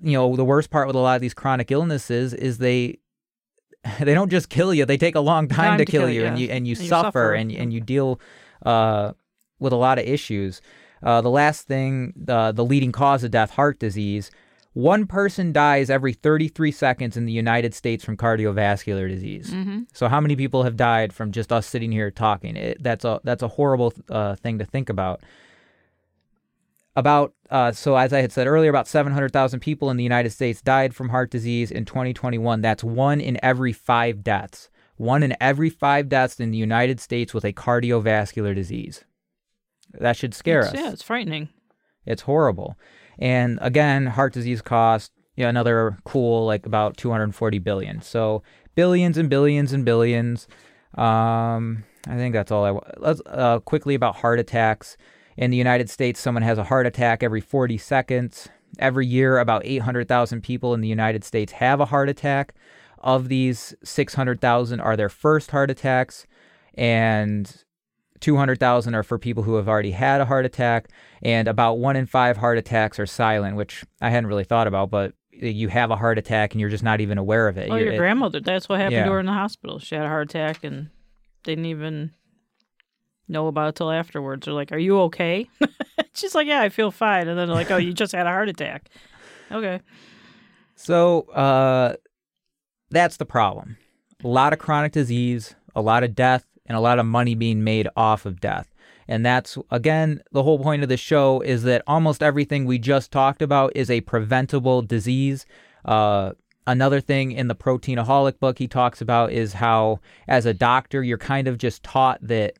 [0.00, 2.98] you know, the worst part with a lot of these chronic illnesses is they
[4.00, 6.10] they don't just kill you; they take a long time, Time to, to kill kill
[6.10, 8.20] you, and you and you And you suffer, suffer, and and you deal
[8.64, 9.12] uh,
[9.58, 10.60] with a lot of issues.
[11.02, 14.30] Uh, the last thing, the the leading cause of death, heart disease.
[14.74, 19.50] One person dies every 33 seconds in the United States from cardiovascular disease.
[19.50, 19.84] Mm-hmm.
[19.92, 22.56] So how many people have died from just us sitting here talking?
[22.56, 25.22] It, that's a that's a horrible uh, thing to think about.
[26.98, 30.60] About uh, so as I had said earlier, about 700,000 people in the United States
[30.60, 32.60] died from heart disease in 2021.
[32.60, 34.68] That's one in every five deaths.
[34.96, 39.04] One in every five deaths in the United States with a cardiovascular disease.
[39.92, 40.74] That should scare us.
[40.74, 41.50] Yeah, it's frightening.
[42.04, 42.76] It's horrible.
[43.16, 48.02] And again, heart disease cost you know, another cool like about 240 billion.
[48.02, 48.42] So
[48.74, 50.48] billions and billions and billions.
[50.94, 53.00] Um, I think that's all I want.
[53.00, 54.96] Let's uh, quickly about heart attacks.
[55.38, 58.48] In the United States, someone has a heart attack every 40 seconds.
[58.80, 62.54] Every year, about 800,000 people in the United States have a heart attack.
[62.98, 66.26] Of these, 600,000 are their first heart attacks,
[66.74, 67.62] and
[68.18, 70.88] 200,000 are for people who have already had a heart attack,
[71.22, 74.90] and about one in five heart attacks are silent, which I hadn't really thought about,
[74.90, 77.70] but you have a heart attack and you're just not even aware of it.
[77.70, 78.40] Oh, your it- grandmother.
[78.40, 79.04] That's what happened Yeah.
[79.04, 79.78] to her in the hospital.
[79.78, 80.88] She had a heart attack and
[81.44, 82.10] didn't even
[83.28, 84.44] know about it till afterwards.
[84.44, 85.48] They're like, "Are you okay?"
[86.14, 88.30] She's like, "Yeah, I feel fine." And then they're like, "Oh, you just had a
[88.30, 88.88] heart attack."
[89.50, 89.80] Okay.
[90.74, 91.96] So uh,
[92.90, 93.76] that's the problem.
[94.24, 97.64] A lot of chronic disease, a lot of death, and a lot of money being
[97.64, 98.72] made off of death.
[99.08, 103.10] And that's, again, the whole point of the show is that almost everything we just
[103.10, 105.46] talked about is a preventable disease.
[105.84, 106.32] Uh,
[106.66, 111.16] another thing in the Proteinaholic book he talks about is how, as a doctor, you're
[111.16, 112.58] kind of just taught that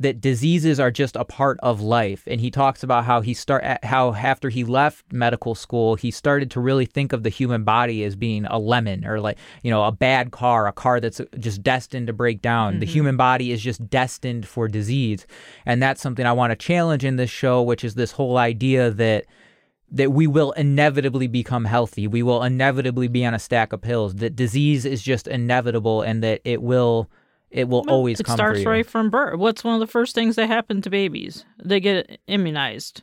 [0.00, 2.24] that diseases are just a part of life.
[2.26, 6.50] And he talks about how he start how after he left medical school he started
[6.52, 9.84] to really think of the human body as being a lemon or like you know
[9.84, 12.80] a bad car a car that's just destined to break down.
[12.80, 12.92] The mm-hmm.
[12.92, 15.26] human body is just destined for disease.
[15.66, 18.90] And that's something i want to challenge in this show which is this whole idea
[18.90, 19.26] that
[19.92, 22.06] that we will inevitably become healthy.
[22.06, 26.22] We will inevitably be on a stack of pills that disease is just inevitable and
[26.22, 27.10] that it will
[27.50, 29.38] it will Well, always it come starts right from birth.
[29.38, 31.44] What's one of the first things that happen to babies?
[31.62, 33.02] They get immunized.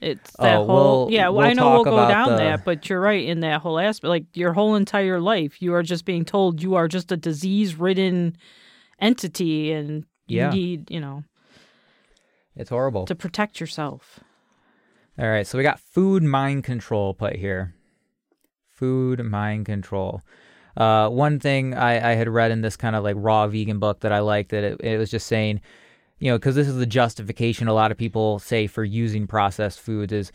[0.00, 1.28] It's oh, that Oh, whole we'll- yeah.
[1.28, 3.78] Well, we'll I know we'll go down the- that, but you're right in that whole
[3.78, 4.08] aspect.
[4.08, 8.36] Like your whole entire life, you are just being told you are just a disease-ridden
[9.00, 10.52] entity, and Yeah.
[10.52, 11.24] you need you know
[12.56, 13.06] It's horrible.
[13.06, 14.20] to protect yourself.
[15.18, 17.74] All right, so we got food mind control put here.
[18.72, 20.22] Food mind control.
[20.76, 24.00] Uh, one thing I, I had read in this kind of like raw vegan book
[24.00, 25.60] that I liked that it, it was just saying,
[26.18, 29.80] you know, because this is the justification a lot of people say for using processed
[29.80, 30.32] foods is,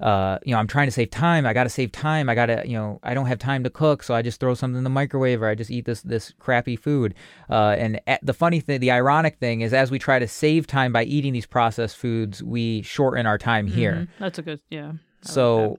[0.00, 1.46] uh, you know, I'm trying to save time.
[1.46, 2.28] I got to save time.
[2.28, 4.54] I got to, you know, I don't have time to cook, so I just throw
[4.54, 7.14] something in the microwave or I just eat this this crappy food.
[7.48, 10.66] Uh, and at, the funny thing, the ironic thing is, as we try to save
[10.66, 13.92] time by eating these processed foods, we shorten our time here.
[13.94, 14.08] Mhm.
[14.18, 14.86] That's a good yeah.
[14.86, 15.78] I like So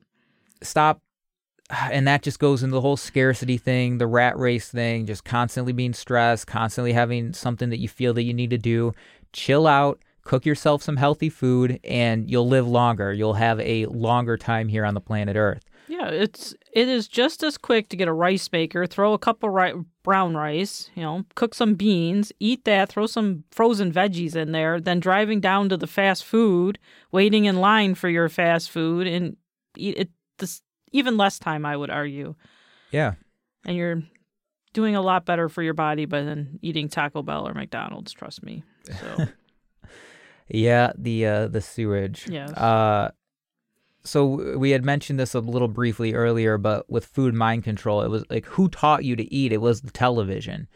[0.62, 1.02] stop.
[1.92, 5.74] And that just goes into the whole scarcity thing, the rat race thing, just constantly
[5.74, 8.94] being stressed, constantly having something that you feel that you need to do.
[9.32, 13.14] Chill out, cook yourself some healthy food, and you'll live longer.
[13.14, 15.64] You'll have a longer time here on the planet Earth.
[15.88, 19.44] Yeah, it's it is just as quick to get a rice maker, throw a cup
[19.44, 24.36] of ri- brown rice, you know, cook some beans, eat that, throw some frozen veggies
[24.36, 26.80] in there, then driving down to the fast food,
[27.12, 29.36] waiting in line for your fast food, and
[29.78, 30.10] eat it.
[30.94, 32.36] Even less time, I would argue,
[32.92, 33.16] Yeah.
[33.66, 34.02] and you're
[34.74, 38.14] doing a lot better for your body by than eating Taco Bell or McDonald's.
[38.14, 38.64] Trust me.
[39.02, 39.26] So
[40.48, 42.28] Yeah, the uh, the sewage.
[42.30, 42.52] Yes.
[42.52, 43.12] Uh,
[44.04, 48.10] so we had mentioned this a little briefly earlier, but with food mind control, it
[48.10, 49.54] was like who taught you to eat?
[49.54, 50.68] It was the television,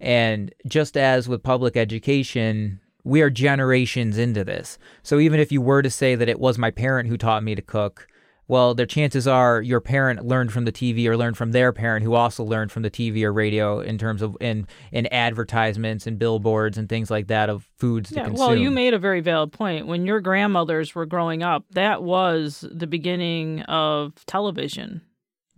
[0.00, 4.78] and just as with public education, we are generations into this.
[5.02, 7.54] So even if you were to say that it was my parent who taught me
[7.54, 8.08] to cook,
[8.50, 12.02] well, their chances are your parent learned from the TV or learned from their parent
[12.04, 16.18] who also learned from the TV or radio in terms of in in advertisements and
[16.18, 18.46] billboards and things like that of foods Yeah, to consume.
[18.46, 19.86] well, you made a very valid point.
[19.86, 25.02] When your grandmothers were growing up, that was the beginning of television.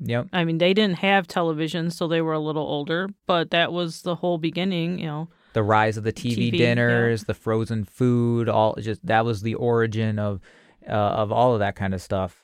[0.05, 0.27] Yep.
[0.33, 4.03] I mean, they didn't have television, so they were a little older, but that was
[4.03, 5.29] the whole beginning, you know.
[5.53, 9.55] the rise of the TV, TV, dinners, the frozen food, all just that was the
[9.55, 10.41] origin of
[10.89, 12.42] uh, of all of that kind of stuff.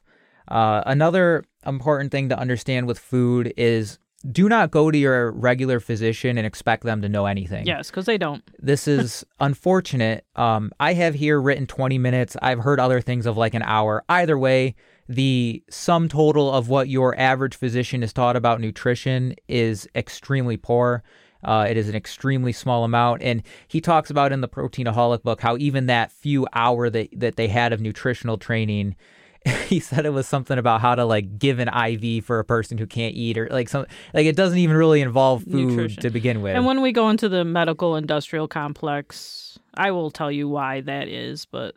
[0.49, 3.99] Uh, another important thing to understand with food is
[4.33, 7.67] do not go to your regular physician and expect them to know anything.
[7.67, 8.43] Yes, because they don't.
[8.59, 10.25] This is unfortunate.
[10.35, 12.37] Um, I have here written 20 minutes.
[12.43, 14.05] I've heard other things of like an hour.
[14.09, 14.75] Either way,
[15.09, 21.03] the sum total of what your average physician is taught about nutrition is extremely poor.
[21.43, 25.41] Uh, it is an extremely small amount, and he talks about in the Proteinaholic book
[25.41, 28.97] how even that few hour that that they had of nutritional training,
[29.67, 32.79] he said it was something about how to like give an IV for a person
[32.79, 36.03] who can't eat, or like some like it doesn't even really involve food Nutrition.
[36.03, 36.57] to begin with.
[36.57, 41.09] And when we go into the medical industrial complex, I will tell you why that
[41.09, 41.75] is, but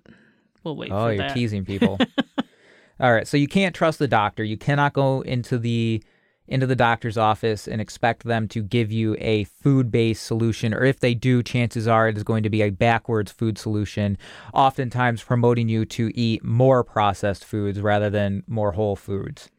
[0.64, 1.34] we'll wait oh, you're that.
[1.34, 2.00] teasing people.
[3.00, 4.44] All right, so you can't trust the doctor.
[4.44, 6.04] You cannot go into the
[6.52, 11.00] into the doctor's office and expect them to give you a food-based solution or if
[11.00, 14.18] they do chances are it is going to be a backwards food solution
[14.54, 19.50] oftentimes promoting you to eat more processed foods rather than more whole foods.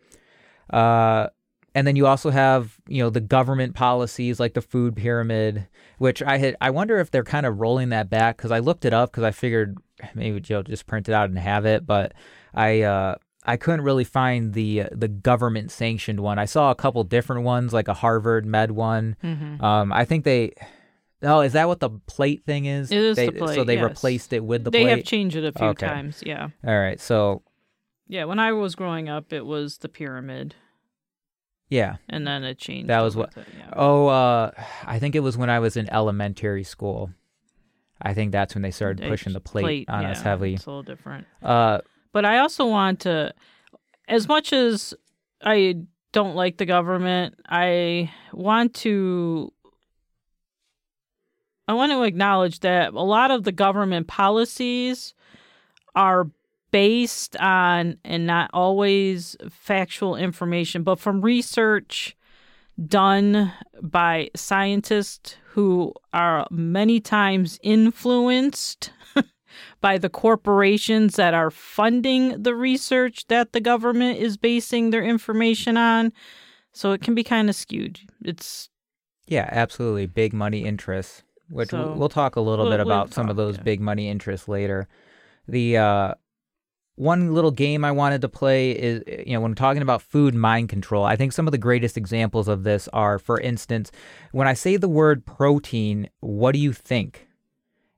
[0.68, 1.28] Uh,
[1.74, 5.66] and then you also have you know the government policies like the food pyramid
[5.96, 8.84] which i had i wonder if they're kind of rolling that back because i looked
[8.84, 9.78] it up because i figured
[10.14, 12.12] maybe joe just print it out and have it but
[12.54, 13.14] i uh
[13.44, 16.38] I couldn't really find the the government sanctioned one.
[16.38, 19.16] I saw a couple different ones, like a Harvard Med one.
[19.22, 19.60] Mhm.
[19.62, 20.52] Um, I think they.
[21.24, 22.90] Oh, is that what the plate thing is?
[22.90, 23.84] It is They- the plate, So they yes.
[23.84, 24.84] replaced it with the they plate.
[24.84, 25.86] They have changed it a few Okay.
[25.86, 26.48] times, yeah.
[26.66, 27.42] All right, so
[28.08, 30.56] Yeah, when I was growing up, it was the pyramid,
[31.68, 31.96] yeah.
[32.08, 32.88] and then it changed.
[32.88, 33.70] That was what- it, yeah.
[33.74, 34.50] Oh, uh,
[34.84, 37.10] I think it was when I was in elementary school.
[38.00, 40.54] I think that's when they started pushing the plate, on us heavily.
[40.54, 41.26] It's a little different.
[41.40, 41.78] Uh,
[42.12, 43.34] But I also want to,
[44.08, 44.94] as much as
[45.42, 45.76] I
[46.12, 49.52] don't like the government, I want to.
[51.68, 55.14] I want to acknowledge that a lot of the government policies
[55.94, 56.28] are
[56.70, 62.16] based on and not always factual information, but from research
[62.86, 68.90] done by scientists who are many times influenced
[69.80, 75.76] by the corporations that are funding the research that the government is basing their information
[75.76, 76.12] on.
[76.72, 78.00] So it can be kind of skewed.
[78.24, 78.68] It's
[79.26, 80.06] yeah, absolutely.
[80.06, 83.28] Big money interests, which So, we'll, we'll talk a little we'll- bit we'll about some
[83.28, 83.62] of those yeah.
[83.62, 84.88] big money interests later.
[85.48, 86.14] The uh,
[86.96, 90.68] one little game I wanted to play is, you know, when talking about food mind
[90.68, 93.90] control, I think some of the greatest examples of this are, for instance,
[94.32, 97.28] when I say the word protein, what do you think?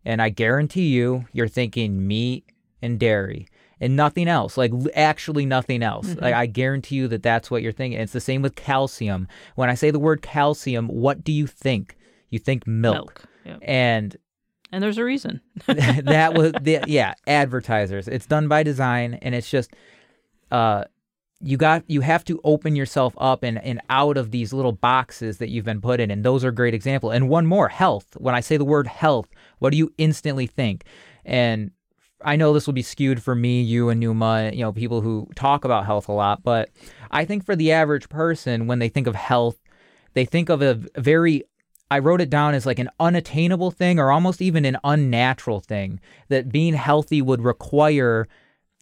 [0.04, 2.44] And I guarantee you, you're thinking meat
[2.82, 3.48] and dairy
[3.80, 6.06] and nothing else, like actually nothing else.
[6.06, 6.24] Mm-hmm.
[6.24, 7.96] Like I guarantee you that that's what you're thinking.
[7.98, 9.28] And It's the same with calcium.
[9.56, 11.96] When I say the word calcium, what do you think?
[12.30, 12.94] You think milk.
[12.94, 13.24] milk.
[13.44, 13.58] Yep.
[13.62, 14.16] And
[14.72, 15.40] And there's a reason.
[15.66, 19.70] that was the, yeah advertisers it's done by design and it's just
[20.50, 20.84] uh
[21.40, 25.38] you got you have to open yourself up and, and out of these little boxes
[25.38, 28.34] that you've been put in and those are great example and one more health when
[28.34, 29.28] i say the word health
[29.58, 30.84] what do you instantly think?
[31.24, 31.70] And
[32.24, 35.28] i know this will be skewed for me you and numa you know people who
[35.34, 36.70] talk about health a lot but
[37.10, 39.58] i think for the average person when they think of health
[40.14, 41.42] they think of a very
[41.90, 46.00] I wrote it down as like an unattainable thing or almost even an unnatural thing
[46.28, 48.26] that being healthy would require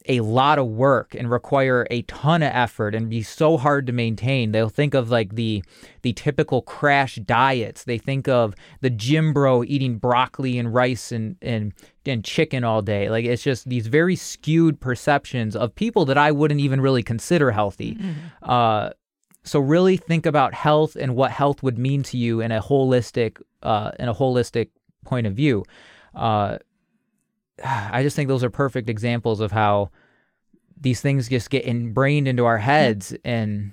[0.09, 3.93] a lot of work and require a ton of effort and be so hard to
[3.93, 4.53] maintain.
[4.53, 5.63] They'll think of like the
[6.03, 7.85] the typical crash diets.
[7.85, 11.73] They think of the gym bro eating broccoli and rice and and
[12.05, 13.09] and chicken all day.
[13.09, 17.51] Like it's just these very skewed perceptions of people that I wouldn't even really consider
[17.51, 17.99] healthy.
[18.43, 18.91] Uh
[19.45, 23.41] so really think about health and what health would mean to you in a holistic
[23.63, 24.69] uh, in a holistic
[25.05, 25.65] point of view.
[26.15, 26.59] Uh,
[27.65, 29.91] I just think those are perfect examples of how
[30.81, 33.73] these things just get ingrained into our heads, and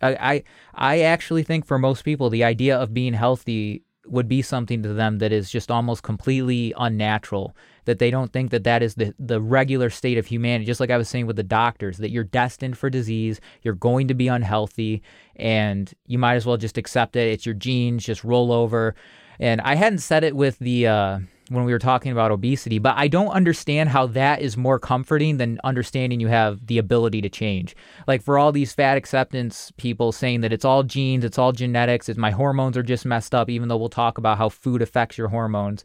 [0.00, 4.40] I, I I actually think for most people the idea of being healthy would be
[4.40, 7.56] something to them that is just almost completely unnatural
[7.86, 10.64] that they don't think that that is the, the regular state of humanity.
[10.64, 14.08] Just like i was saying with the doctors that you're destined for disease you're going
[14.08, 15.02] to be unhealthy
[15.34, 17.28] and you might as well just accept it.
[17.28, 18.94] It's your genes just roll over.
[19.40, 21.18] And i hadn't said it with the uh,
[21.48, 25.36] when we were talking about obesity but i don't understand how that is more comforting
[25.36, 27.76] than understanding you have the ability to change
[28.06, 32.08] like for all these fat acceptance people saying that it's all genes it's all genetics
[32.08, 35.16] it's my hormones are just messed up even though we'll talk about how food affects
[35.16, 35.84] your hormones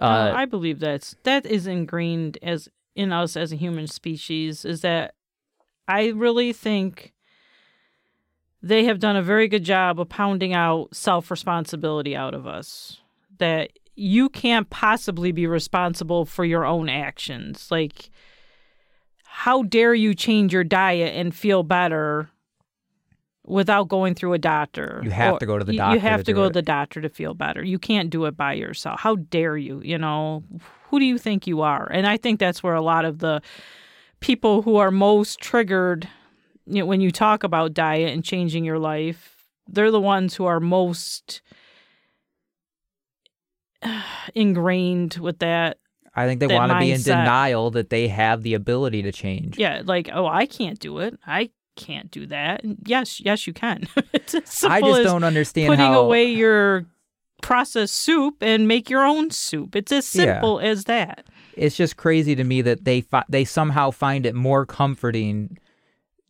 [0.00, 4.64] uh, No, I believe that's that is ingrained as in us as a human species
[4.64, 5.14] is that
[5.86, 7.12] I really think
[8.62, 13.00] they have done a very good job of pounding out self responsibility out of us.
[13.38, 17.68] That you can't possibly be responsible for your own actions.
[17.70, 18.10] Like,
[19.24, 22.28] how dare you change your diet and feel better
[23.46, 25.00] without going through a doctor?
[25.02, 26.48] You have Or to go to the doctor You have to to go it.
[26.48, 27.64] to the doctor to feel better.
[27.64, 29.00] You can't do it by yourself.
[29.00, 29.80] How dare you?
[29.82, 30.44] You know,
[30.90, 31.88] who do you think you are?
[31.90, 33.40] And I think that's where a lot of the
[34.20, 36.08] people who are most triggered
[36.66, 39.36] you know, when you talk about diet and changing your life,
[39.68, 41.40] they're the ones who are most
[44.34, 45.78] ingrained with that.
[46.14, 49.58] I think they want to be in denial that they have the ability to change.
[49.58, 51.18] Yeah, like, oh, I can't do it.
[51.26, 52.64] I can't do that.
[52.64, 53.86] And Yes, yes, you can.
[54.14, 56.86] it's as simple I just as don't understand putting how away your
[57.42, 59.76] processed soup and make your own soup.
[59.76, 60.24] It's as Yeah.
[60.24, 61.26] simple as that.
[61.54, 65.58] it's just crazy to me that they fi- they somehow find it more comforting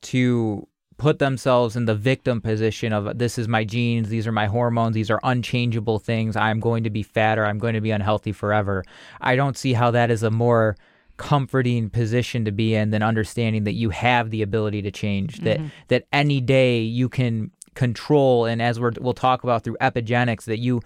[0.02, 0.66] to
[0.98, 4.94] put themselves in the victim position of this is my genes, these are my hormones,
[4.94, 6.36] these are unchangeable things.
[6.36, 8.84] I'm going to be fat or I'm going to be unhealthy forever.
[9.20, 10.76] I don't see how that is a more
[11.16, 15.58] comforting position to be in than understanding that you have the ability to change that
[15.58, 15.68] mm-hmm.
[15.88, 20.58] that any day you can control and as we're, we'll talk about through epigenetics that
[20.58, 20.80] you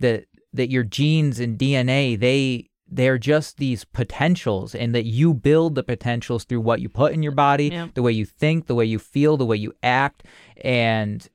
[0.00, 5.74] that that your genes and DNA they they're just these potentials and that you build
[5.74, 7.88] the potentials through what you put in your body Yeah.
[7.94, 10.22] the way you think the way you feel the way you act.
[10.62, 11.28] And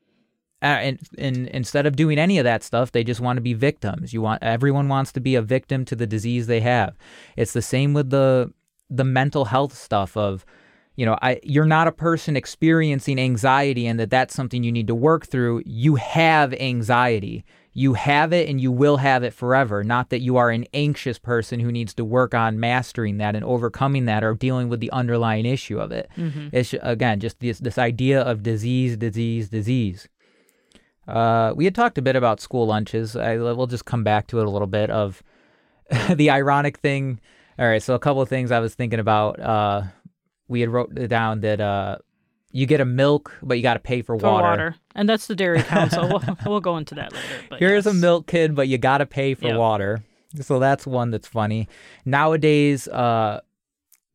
[0.64, 3.54] uh, and, and instead of doing any of that stuff they just want to be
[3.54, 4.14] victims.
[4.14, 6.96] You want everyone wants to be a victim to the disease they have.
[7.36, 8.54] It's the same with the
[8.90, 10.46] the mental health stuff of
[10.96, 14.88] you know I, you're not a person experiencing anxiety and that that's something you need
[14.88, 15.64] to work through.
[15.66, 17.44] You have anxiety
[17.74, 21.18] you have it and you will have it forever not that you are an anxious
[21.18, 24.92] person who needs to work on mastering that and overcoming that or dealing with the
[24.92, 26.10] underlying issue of it
[26.52, 30.08] it's again just this this idea of disease disease disease
[31.08, 33.16] uh, we had talked a bit about school lunches.
[33.16, 35.24] I, we'll just come back to it a little bit of
[36.14, 37.20] the ironic thing.
[37.60, 39.40] All right, so a couple of things I was thinking about.
[39.40, 39.84] Uh,
[40.48, 41.98] we had wrote down that uh,
[42.52, 44.76] you get a milk, but you got to pay for, For water.
[44.96, 46.08] And that's the Dairy Council.
[46.28, 47.58] we'll, we'll go into that later.
[47.58, 49.58] Here's a milk kid, but you got to pay for Yep.
[49.58, 50.04] water.
[50.42, 51.68] So that's one that's funny.
[52.06, 53.42] Nowadays, uh,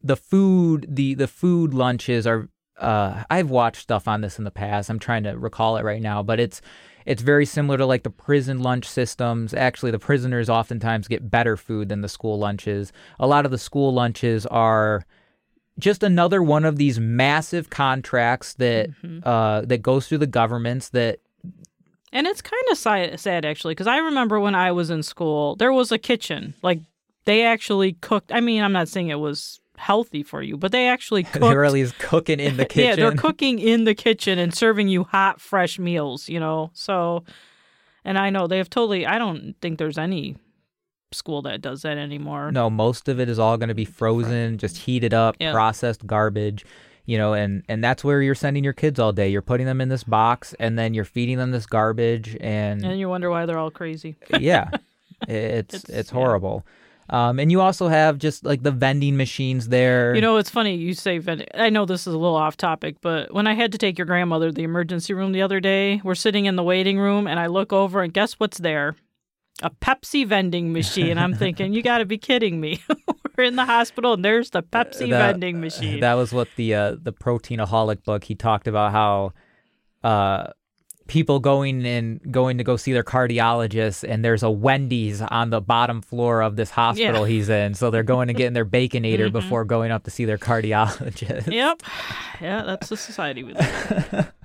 [0.03, 2.49] the food the the food lunches are.
[2.79, 4.91] Uh, I've watched stuff on this in the past.
[4.91, 6.61] I'm trying to recall it right now, but it's
[7.07, 9.55] it's very similar to like the prison lunch systems.
[9.55, 12.93] Actually, the prisoners oftentimes get better food than the school lunches.
[13.19, 15.07] A lot of the school lunches are
[15.79, 18.91] just another one of these massive contracts that
[19.25, 21.19] uh, that goes through the governments that
[22.13, 25.57] And it's kind of si- sad, actually, because I remember when I was in school,
[25.57, 26.55] there was a kitchen.
[26.63, 26.81] Like,
[27.25, 28.33] they actually cooked.
[28.33, 31.55] I mean, I'm not saying it was healthy for you, but they actually cooked.
[31.57, 32.85] really is cooking in the kitchen.
[32.89, 36.71] Yeah, they're cooking in the kitchen and serving you hot, fresh meals, you know?
[36.73, 37.25] So,
[38.05, 40.37] and I know they have totally, I don't think there's any
[41.13, 42.51] school that does that anymore.
[42.53, 45.53] No, most of it is all going to be frozen, just heated up, Yeah.
[45.53, 46.65] processed garbage,
[47.07, 49.29] you know, and and that's where you're sending your kids all day.
[49.29, 52.99] You're putting them in this box and then you're feeding them this garbage and, And
[52.99, 54.17] you wonder why they're all crazy.
[54.39, 54.71] yeah.
[55.29, 56.15] It's it's, It's- yeah.
[56.15, 56.67] horrible.
[57.09, 60.13] Um, and you also have just like the vending machines there.
[60.15, 61.47] You know, it's funny you say vending.
[61.55, 64.07] I know this is a little off topic, but when I had to take your
[64.07, 67.39] grandmother to the emergency room the other day, we're sitting in the waiting room and
[67.39, 68.97] I look over and guess what's there?
[69.63, 71.17] A Pepsi vending machine.
[71.19, 72.83] I'm thinking, you got to be kidding me.
[73.39, 76.01] we're in the hospital and there's the Pepsi that- vending machine.
[76.01, 79.33] That was what the uh, the proteinaholic book he talked about how
[80.05, 80.49] uh,
[81.07, 85.61] people going and going to go see their cardiologist and there's a Wendy's on the
[85.61, 87.27] bottom floor of this hospital Yeah.
[87.33, 89.33] he's in, so they're going to get in their baconator Mhm.
[89.33, 91.51] before going up to see their cardiologist.
[91.51, 91.83] yep.
[92.43, 94.27] Yeah, that's the society we live in.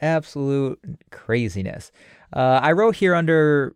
[0.00, 0.80] Absolute
[1.10, 1.92] craziness.
[2.32, 3.74] Uh, I wrote here under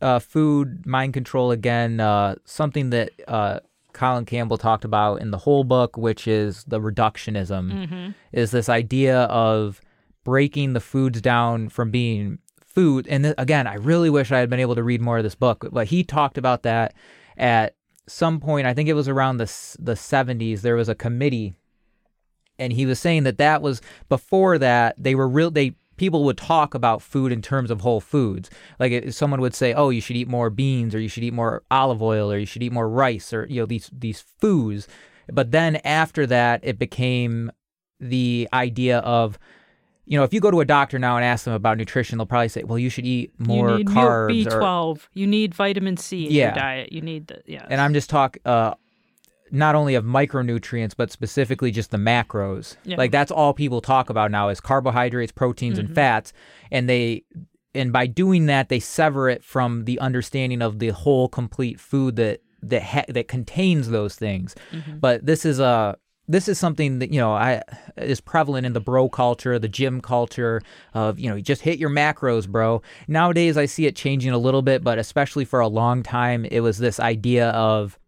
[0.00, 3.60] uh, food mind control again uh, something that uh,
[3.92, 7.88] Colin Campbell talked about in the whole book, which is the reductionism.
[7.88, 9.80] hmm is this idea of
[10.24, 13.06] breaking the foods down from being food.
[13.08, 15.34] And th- again, I really wish I had been able to read more of this
[15.34, 16.94] book, but he talked about that
[17.36, 17.74] at
[18.08, 18.66] some point.
[18.66, 20.62] I think it was around the s- the 70s.
[20.62, 21.52] There was a committee,
[22.58, 25.50] and he was saying that that was before that they were real.
[25.50, 28.50] They people would talk about food in terms of whole foods.
[28.78, 31.62] Like someone would say, "Oh, you should eat more beans, or you should eat more
[31.70, 34.88] olive oil, or you should eat more rice, or you know these these foods."
[35.32, 37.50] But then after that, it became
[38.00, 39.38] the idea of
[40.04, 42.26] you know if you go to a doctor now and ask them about nutrition they'll
[42.26, 45.08] probably say well you should eat more you need carbs B12.
[45.14, 46.46] You need vitamin C in Yeah.
[46.46, 46.92] your diet.
[46.92, 47.64] You need the yeah.
[47.70, 48.42] and i'm just talking.
[48.44, 48.74] uh
[49.52, 52.96] not only of micronutrients but specifically just the macros Yeah.
[52.96, 55.86] like that's all people talk about now is carbohydrates proteins Mm-hmm.
[55.86, 56.32] and fats
[56.70, 57.24] and they
[57.74, 62.16] and by doing that they sever it from the understanding of the whole complete food
[62.16, 64.98] that that ha- that contains those things Mm-hmm.
[64.98, 65.96] but this is a
[66.28, 67.62] this is something that you know I
[67.96, 70.62] is prevalent in the bro culture, the gym culture
[70.94, 72.80] of you know you just hit your macros, bro.
[73.08, 76.60] Nowadays I see it changing a little bit, but especially for a long time it
[76.60, 77.98] was this idea of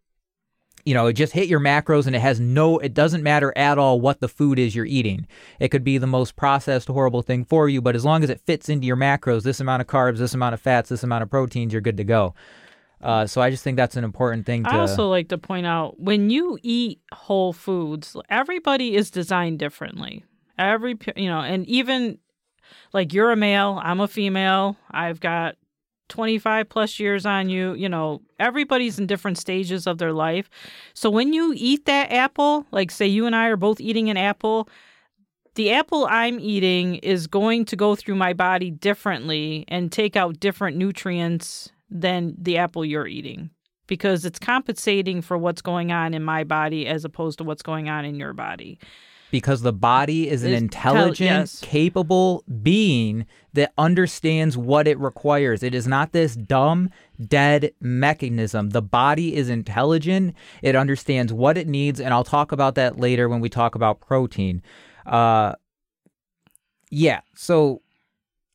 [0.85, 3.79] you know, it just hit your macros and it has no, it doesn't matter at
[3.79, 5.27] all what the food is you're eating.
[5.59, 8.41] It could be the most processed, horrible thing for you, but as long as it
[8.41, 11.31] fits into your macros, this amount of carbs, this amount of fats, this amount of
[11.31, 12.35] proteins, you're good to go.
[13.01, 14.71] Uh, so I just think that's an important thing to.
[14.71, 20.25] I also like to point out when you eat whole foods, everybody is designed differently.
[20.59, 22.19] Every, you know, and even
[22.93, 25.57] like you're a male, I'm a female, I've got
[26.15, 30.49] 25 plus years on you, you know, everybody's in different stages of their life.
[30.95, 34.17] So when you eat that apple, like say you and I are both eating an
[34.17, 34.69] apple,
[35.57, 40.39] the apple I'm eating is going to go through my body differently and take out
[40.39, 43.51] different nutrients than the apple you're eating
[43.89, 47.89] because it's compensating for what's going on in my body as opposed to what's going
[47.89, 48.79] on in your body.
[49.35, 51.61] Because the body is an tel- intelligent, yes.
[51.61, 55.65] capable being that understands what it requires.
[55.65, 56.89] It is not this dumb,
[57.21, 58.71] dead mechanism.
[58.71, 60.37] The body is intelligent.
[60.63, 63.99] It understands what it needs, and I'll talk about that later when we talk about
[63.99, 64.63] protein.
[65.05, 65.55] Uh,
[66.93, 67.83] yeah, so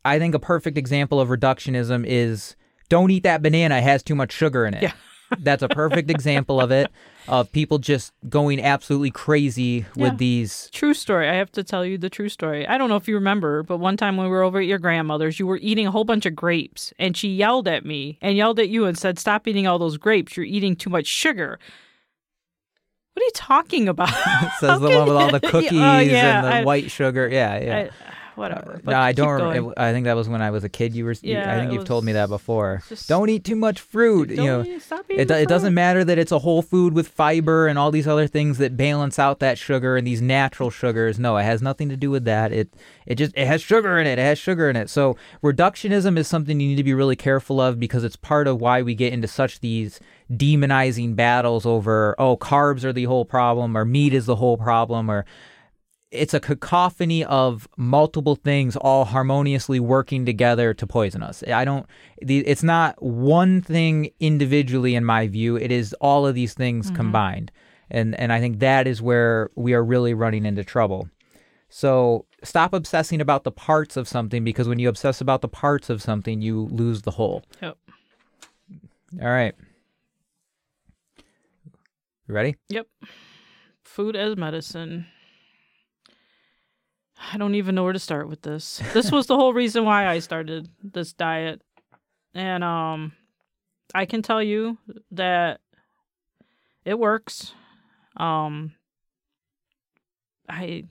[0.06, 2.56] I think a perfect example of reductionism is
[2.88, 4.84] don't eat that banana, it has too much sugar in it.
[4.84, 4.94] Yeah.
[5.38, 6.88] That's a perfect example of it,
[7.28, 10.18] of people just going absolutely crazy with Yeah.
[10.18, 10.70] these.
[10.74, 11.30] True story.
[11.30, 12.68] I have to tell you the true story.
[12.68, 14.80] I don't know if you remember, but one time when we were over at your
[14.80, 18.36] grandmother's, you were eating a whole bunch of grapes, and she yelled at me and
[18.36, 20.36] yelled at you and said, "Stop eating all those grapes.
[20.36, 21.60] You're eating too much sugar."
[23.14, 24.10] What are you talking about?
[24.60, 27.28] Says the one with all the oh, cookies oh, yeah, and the I- white sugar.
[27.28, 27.78] Yeah, yeah.
[27.78, 27.90] I-
[28.40, 28.82] whatever.
[28.86, 29.74] Uh, no, I don't.
[29.78, 30.96] I think that was when I was a kid.
[30.96, 31.12] You were.
[31.12, 32.82] you- Yeah, I think you've told me that before.
[32.90, 34.30] just- don't eat too much fruit.
[34.32, 37.68] you know, stop eating It, it doesn't matter that it's a whole food with fiber
[37.68, 41.20] and all these other things that balance out that sugar and these natural sugars.
[41.20, 42.52] No, it has nothing to do with that.
[42.52, 42.74] It
[43.06, 44.18] it just it has sugar in it.
[44.18, 44.90] It has sugar in it.
[44.90, 48.62] So reductionism is something you need to be really careful of because it's part of
[48.62, 50.00] why we get into such these
[50.32, 55.10] demonizing battles over oh carbs are the whole problem or meat is the whole problem
[55.10, 55.26] or
[56.12, 61.44] it's a cacophony of multiple things all harmoniously working together to poison us.
[61.48, 61.86] I don't
[62.18, 66.96] it's not one thing individually in my view, it is all of these things mm-hmm.
[66.96, 67.52] combined.
[67.92, 71.10] And and I think that is where we are really running into trouble.
[71.70, 75.90] So stop obsessing about the parts of something because when you obsess about the parts
[75.90, 77.44] of something, you lose the whole.
[77.62, 77.78] Yep.
[79.22, 79.54] All right.
[82.28, 82.56] You ready?
[82.70, 82.88] Yep.
[83.84, 85.06] Food as medicine.
[87.20, 88.82] I don't even know where to start with this.
[88.94, 91.62] This was the whole reason why I started this diet.
[92.34, 93.12] And um
[93.94, 94.78] I can tell you
[95.12, 95.60] that
[96.86, 97.54] it works.
[98.18, 98.74] Um
[100.48, 100.86] I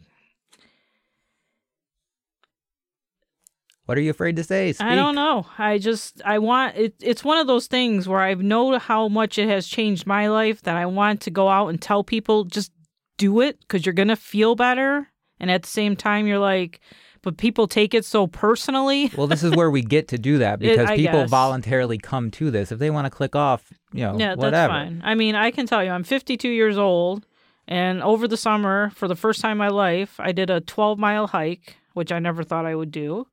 [3.86, 4.74] What are you afraid to say?
[4.74, 4.86] Speak.
[4.86, 5.46] I don't know.
[5.56, 9.38] I just I want it it's one of those things where I know how much
[9.38, 12.70] it has changed my life that I want to go out and tell people just
[13.16, 15.08] do it cuz you're going to feel better
[15.40, 16.80] and at the same time you're like
[17.22, 19.10] but people take it so personally.
[19.18, 21.30] Well, this is where we get to do that because I people guess.
[21.30, 22.70] voluntarily come to this.
[22.70, 24.50] If they want to click off, you know, yeah, whatever.
[24.50, 25.02] that's fine.
[25.04, 27.26] I mean, I can tell you I'm 52 years old
[27.68, 31.28] and over the summer for the first time in my life, I did a 12-mile
[31.28, 33.26] hike, which I never thought I would do.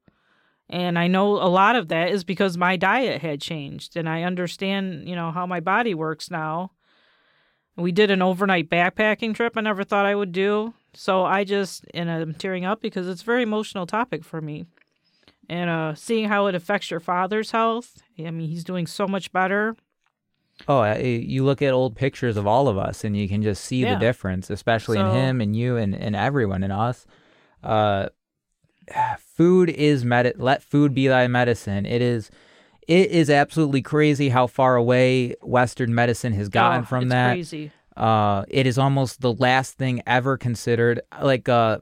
[0.69, 4.23] And I know a lot of that is because my diet had changed and I
[4.23, 6.71] understand, you know, how my body works now.
[7.77, 10.73] We did an overnight backpacking trip I never thought I would do.
[10.95, 14.65] So I just and I'm tearing up because it's a very emotional topic for me.
[15.49, 18.01] And uh seeing how it affects your father's health.
[18.19, 19.75] I mean, he's doing so much better.
[20.69, 23.83] Oh, you look at old pictures of all of us, and you can just see
[23.83, 23.93] Yeah.
[23.93, 27.05] the difference, especially in him and you and, and everyone in us.
[27.61, 28.07] Uh,
[29.19, 30.33] food is med.
[30.37, 31.85] Let food be thy medicine.
[31.85, 32.31] It is.
[32.87, 37.33] It is absolutely crazy how far away Western medicine has gotten Oh, from it's that.
[37.33, 37.71] crazy.
[37.95, 41.01] Uh, it is almost the last thing ever considered.
[41.21, 41.79] Like uh,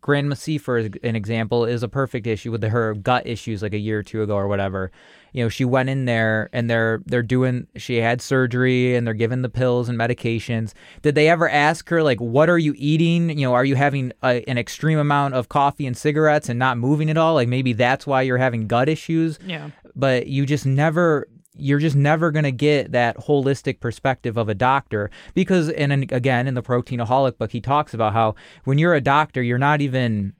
[0.00, 3.78] Grandma C, for an example, is a perfect issue with her gut issues like a
[3.78, 4.92] year or two ago or whatever.
[5.32, 7.66] You know, she went in there and they're they're doing.
[7.76, 10.72] She had surgery and they're giving the pills and medications.
[11.00, 13.30] Did they ever ask her like, what are you eating?
[13.30, 16.78] You know, are you having a, an extreme amount of coffee and cigarettes and not
[16.78, 17.34] moving at all?
[17.34, 19.70] Like maybe that's why you're having gut issues Yeah.
[19.96, 21.26] but you just never
[21.56, 26.46] you're just never going to get that holistic perspective of a doctor because and again
[26.46, 28.34] in the proteinaholic book he talks about how
[28.64, 30.32] when you're a doctor you're not even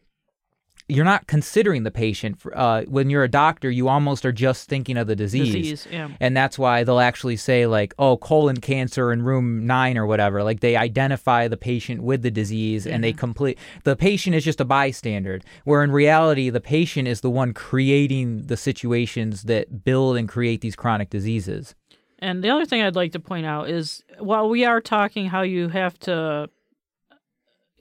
[0.89, 4.97] you're not considering the patient uh, when you're a doctor you almost are just thinking
[4.97, 5.89] of the disease, Disease.
[5.91, 6.09] Yeah.
[6.21, 10.43] and that's why they'll actually say like oh colon cancer in room 9 or whatever
[10.43, 14.61] like they identify the patient with the disease and they complete the patient is just
[14.61, 20.17] a bystander where in reality the patient is the one creating the situations that build
[20.17, 21.75] and create these chronic diseases
[22.19, 25.43] And the other thing I'd like to point out is while we are talking how
[25.43, 26.49] you have to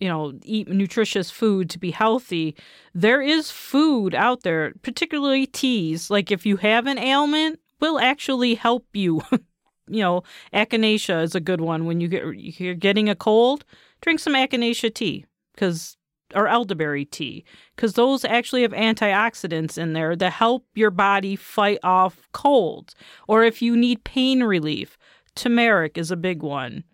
[0.02, 2.56] you know, eat nutritious food to be healthy,
[2.94, 6.10] there is food out there, particularly teas.
[6.10, 9.22] Like if you have an ailment, will actually help you.
[9.88, 10.24] you know,
[10.54, 13.64] echinacea is a good one when you get you're getting a cold,
[14.02, 15.26] drink some echinacea tea
[15.56, 15.98] cuz
[16.34, 17.44] or elderberry tea
[17.76, 22.96] cuz those actually have antioxidants in there that help your body fight off colds.
[23.28, 24.98] Or if you need pain relief,
[25.36, 26.86] turmeric is a big one.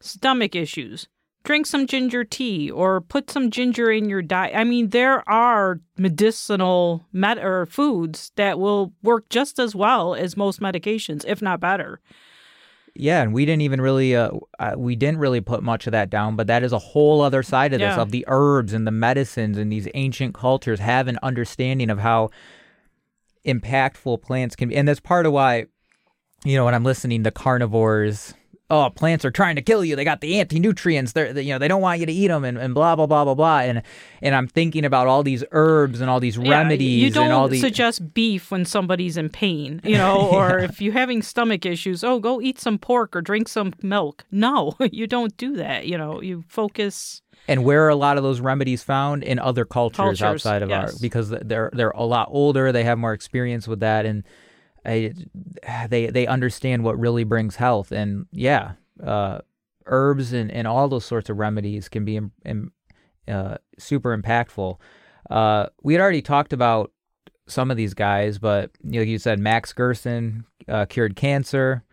[0.00, 1.08] Stomach issues,
[1.44, 4.54] drink some ginger tea or put some ginger in your diet.
[4.54, 10.36] I mean, there are medicinal med- or foods that will work just as well as
[10.36, 12.00] most medications, if not better.
[12.94, 14.30] Yeah, and we didn't even really uh,
[14.76, 17.72] we didn't really put much of that down, but that is a whole other side
[17.72, 18.02] of this Yeah.
[18.02, 22.30] of the herbs and the medicines and these ancient cultures have an understanding of how
[23.46, 24.76] impactful plants can be.
[24.76, 25.66] And that's part of why
[26.44, 28.34] you know when I'm listening to carnivores
[28.70, 29.96] Oh, plants are trying to kill you.
[29.96, 31.12] They got the anti-nutrients.
[31.12, 33.06] They're, they, you know, they don't want you to eat them, and, and blah blah
[33.06, 33.58] blah blah blah.
[33.60, 33.82] And
[34.22, 37.32] and I'm thinking about all these herbs and all these Yeah, remedies You don't and
[37.32, 37.60] all these.
[37.60, 42.20] suggest beef when somebody's in pain, you know, or if you're having stomach issues, oh,
[42.20, 44.24] go eat some pork or drink some milk.
[44.30, 45.86] No, you don't do that.
[45.86, 47.22] You know, you focus.
[47.48, 50.70] And where are a lot of those remedies found in other cultures, Cultures, outside of
[50.70, 50.92] ours?
[50.92, 51.00] yes.
[51.00, 54.22] Because they're they're a lot older, they have more experience with that, and
[54.84, 55.12] I,
[55.88, 57.92] they they understand what really brings health.
[57.92, 58.72] And yeah,
[59.04, 59.40] uh,
[59.86, 62.20] herbs and, and all those sorts of remedies can be
[63.28, 64.78] uh, super impactful.
[65.28, 66.92] Uh, we had already talked about
[67.46, 71.84] some of these guys, but you know, you said Max Gerson uh, cured cancer.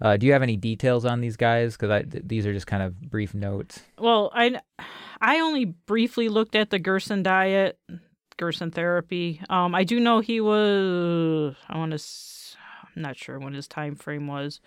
[0.00, 1.76] Uh, do you have any details on these guys?
[1.76, 3.80] Because th- these are just kind of brief notes.
[3.98, 4.60] Well, I,
[5.20, 7.78] I only briefly looked at the Gerson diet,
[8.36, 9.40] Gerson therapy.
[9.48, 11.56] Um, I do know he was.
[11.68, 11.98] I want to.
[12.96, 14.60] I'm not sure when his time frame was.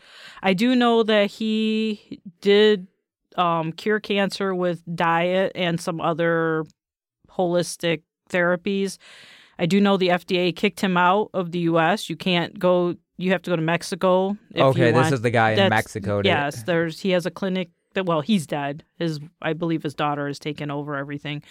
[0.43, 2.87] I do know that he did
[3.35, 6.63] um, cure cancer with diet and some other
[7.31, 8.97] holistic therapies.
[9.57, 12.09] I do know the FDA kicked him out of the U.S.
[12.09, 12.95] You can't go.
[13.17, 14.37] You have to go to Mexico.
[14.51, 16.21] If okay, this is the guy in Mexico.
[16.23, 18.85] Yes, there's he has a clinic that well, he's dead.
[18.97, 21.43] His I believe his daughter has taken over everything.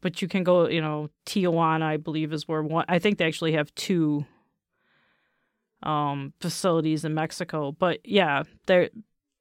[0.00, 3.26] But you can go, you know, Tijuana, I believe is where one I think they
[3.26, 4.26] actually have two
[5.84, 7.72] um facilities in Mexico.
[7.72, 8.90] But yeah, they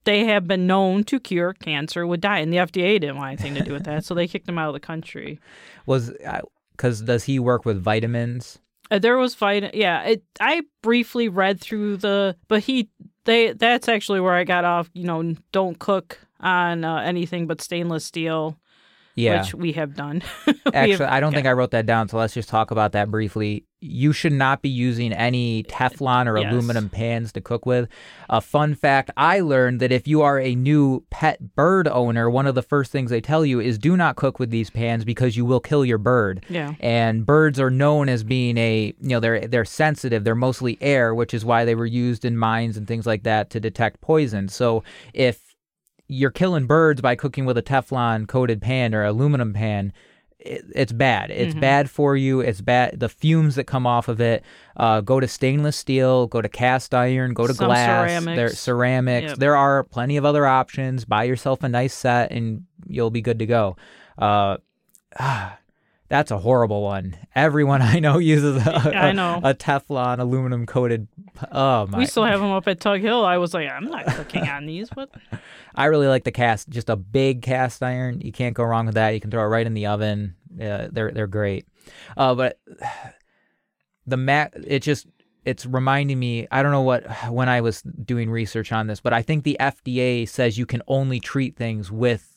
[0.05, 3.55] they have been known to cure cancer with diet, and the FDA didn't want anything
[3.55, 5.39] to do with that, so they kicked him out of the country.
[5.85, 6.11] was
[6.75, 8.59] because does he work with vitamins?
[8.91, 9.73] Uh, there was fight.
[9.73, 12.89] Yeah, it, I briefly read through the, but he
[13.25, 14.89] they that's actually where I got off.
[14.93, 18.59] You know, don't cook on uh, anything but stainless steel,
[19.15, 20.21] Yeah, which we have done.
[20.47, 21.47] We have- actually, I don't think.
[21.47, 22.09] I wrote that down.
[22.09, 23.63] So let's just talk about that briefly.
[23.83, 26.51] You should not be using any Teflon or Yes.
[26.51, 27.89] aluminum pans to cook with.
[28.29, 32.47] A fun fact: I learned that if you are a new pet bird owner, one
[32.47, 35.35] of the first things they tell you is do not cook with these pans because
[35.35, 36.45] you will kill your bird.
[36.49, 36.75] Yeah.
[36.79, 41.13] and birds are known as being a you know they're they're sensitive they're mostly air
[41.13, 44.47] which is why they were used in mines and things like that to detect poison
[44.47, 45.55] so if
[46.07, 49.91] you're killing birds by cooking with a teflon coated pan or aluminum pan
[50.45, 51.59] it, it's bad it's Mhm.
[51.61, 54.43] bad for you it's bad the fumes that come off of it
[54.77, 58.35] uh, go to stainless steel go to cast iron go to Some glass ceramics.
[58.35, 59.37] there ceramics Yep.
[59.37, 63.39] there are plenty of other options buy yourself a nice set and you'll be good
[63.39, 63.77] to go
[64.17, 64.57] uh,
[66.13, 67.17] that's a horrible one.
[67.33, 69.41] Everyone I know uses a, I know.
[69.43, 71.07] a Teflon aluminum coated.
[71.51, 71.97] Oh my!
[71.97, 73.25] We still have them up at Tug Hill.
[73.25, 74.89] I was like, I'm not cooking on these.
[74.91, 75.09] What?
[75.75, 76.69] I really like the cast.
[76.69, 78.21] Just a big cast iron.
[78.21, 79.15] You can't go wrong with that.
[79.15, 80.35] You can throw it right in the oven.
[80.53, 81.65] Uh, they're they're great.
[82.15, 82.59] Uh, but
[84.05, 85.07] the mat, it just
[85.45, 86.47] it's reminding me.
[86.51, 89.57] I don't know what when I was doing research on this, but I think the
[89.59, 92.32] FDA says you can only treat things with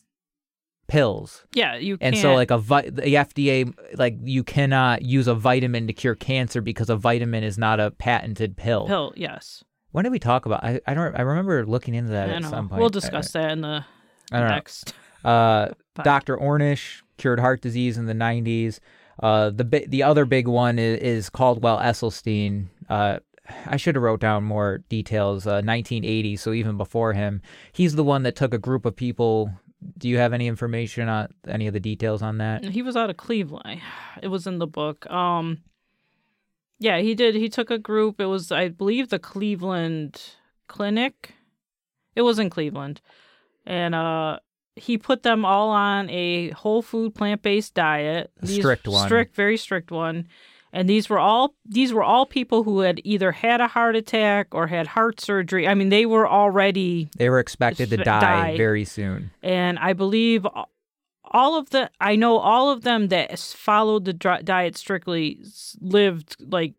[0.86, 1.44] pills.
[1.54, 2.22] Yeah, you And can't.
[2.22, 6.60] so, like a vi- the FDA, like you cannot use a vitamin to cure cancer
[6.60, 8.86] because a vitamin is not a patented pill.
[8.86, 9.12] pill.
[9.16, 10.62] Yes, When did we talk about?
[10.64, 11.14] I I don't.
[11.16, 12.50] I remember looking into that I at know.
[12.50, 12.80] some point.
[12.80, 13.84] We'll discuss that in the
[14.32, 14.94] I, don't next.
[15.24, 15.30] know.
[15.30, 15.68] Uh,
[15.98, 16.04] podcast.
[16.04, 16.36] Dr.
[16.36, 18.78] Ornish cured heart disease in the '90s.
[19.22, 22.66] Uh, the bi- the other big one is, is Caldwell Esselstyn.
[22.88, 23.18] Uh,
[23.64, 25.46] I should have wrote down more details.
[25.46, 27.40] Uh, 1980, so even before him,
[27.72, 29.50] he's the one that took a group of people.
[29.98, 32.64] Do you have any information on any of the details on that?
[32.64, 33.80] He was out of Cleveland.
[34.22, 35.08] It was in the book.
[35.10, 35.58] Um
[36.78, 37.34] Yeah, he did.
[37.34, 38.20] He took a group.
[38.20, 40.20] It was I believe the Cleveland
[40.68, 41.34] Clinic.
[42.14, 43.00] It was in Cleveland.
[43.66, 44.38] And uh
[44.76, 48.30] he put them all on a whole food plant-based diet.
[48.42, 49.06] A strict one.
[49.06, 50.28] Strict, very strict one.
[50.72, 54.48] And these were all these were all people who had either had a heart attack
[54.52, 55.66] or had heart surgery.
[55.66, 58.56] I mean, they were already They were expected to die, die.
[58.56, 59.30] very soon.
[59.42, 60.46] and I believe
[61.24, 65.40] all of the I know all of them that followed the diet strictly
[65.80, 66.74] lived like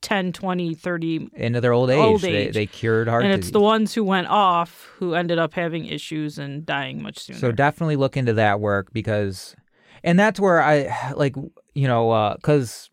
[0.00, 1.98] 10, 20, 30 Into their old age.
[1.98, 2.54] Old They, age.
[2.54, 3.48] they cured heart and disease.
[3.50, 7.38] it's the ones who went off who ended up having issues and dying much sooner.
[7.38, 9.54] So definitely look into that work because,
[10.02, 11.36] and that's where I like,
[11.74, 12.90] you know, uh, because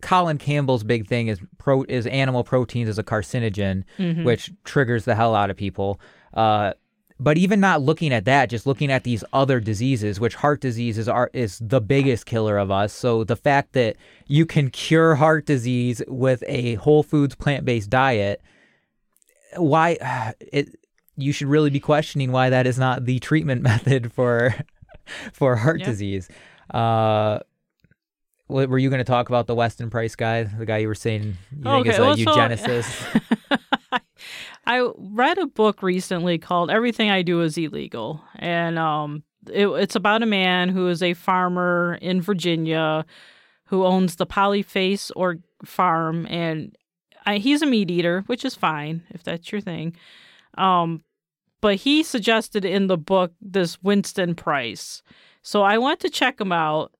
[0.00, 4.24] Colin Campbell's big thing is pro is animal proteins as a carcinogen, Mhm.
[4.24, 6.00] which triggers the hell out of people.
[6.34, 6.72] Uh,
[7.22, 10.96] but even not looking at that, just looking at these other diseases, which heart disease
[10.96, 12.92] is are is the biggest killer of us.
[12.94, 13.96] So the fact that
[14.26, 18.40] you can cure heart disease with a whole foods plant based diet,
[19.56, 19.98] why
[20.40, 20.68] it
[21.16, 24.54] you should really be questioning why that is not the treatment method for
[25.32, 25.86] for heart Yeah.
[25.86, 26.28] disease.
[26.72, 27.40] Uh,
[28.50, 30.94] what, were you going to talk about the Weston Price guy, the guy you were
[30.94, 33.22] saying you think is a well, so- eugenicist?
[34.66, 39.96] I read a book recently called "Everything I Do Is Illegal," and um, it, it's
[39.96, 43.04] about a man who is a farmer in Virginia
[43.66, 46.76] who owns the Polyface or farm, and
[47.24, 49.96] I, he's a meat eater, which is fine if that's your thing.
[50.58, 51.02] Um,
[51.60, 55.02] but he suggested in the book this Winston Price,
[55.42, 56.92] so I went to check him out.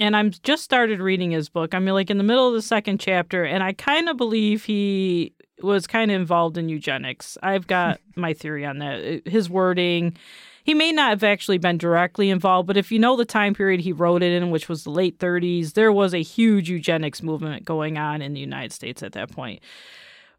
[0.00, 1.74] And I'm just started reading his book.
[1.74, 5.34] I'm like in the middle of the second chapter, and I kind of believe he
[5.60, 7.36] was kind of involved in eugenics.
[7.42, 9.22] I've got my theory on that.
[9.26, 10.16] His wording,
[10.64, 13.80] he may not have actually been directly involved, but if you know the time period
[13.80, 17.64] he wrote it in, which was the late 30s, there was a huge eugenics movement
[17.64, 19.60] going on in the United States at that point.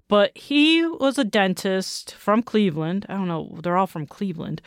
[0.07, 3.05] But he was a dentist from Cleveland.
[3.09, 4.61] I don't know, they're all from Cleveland.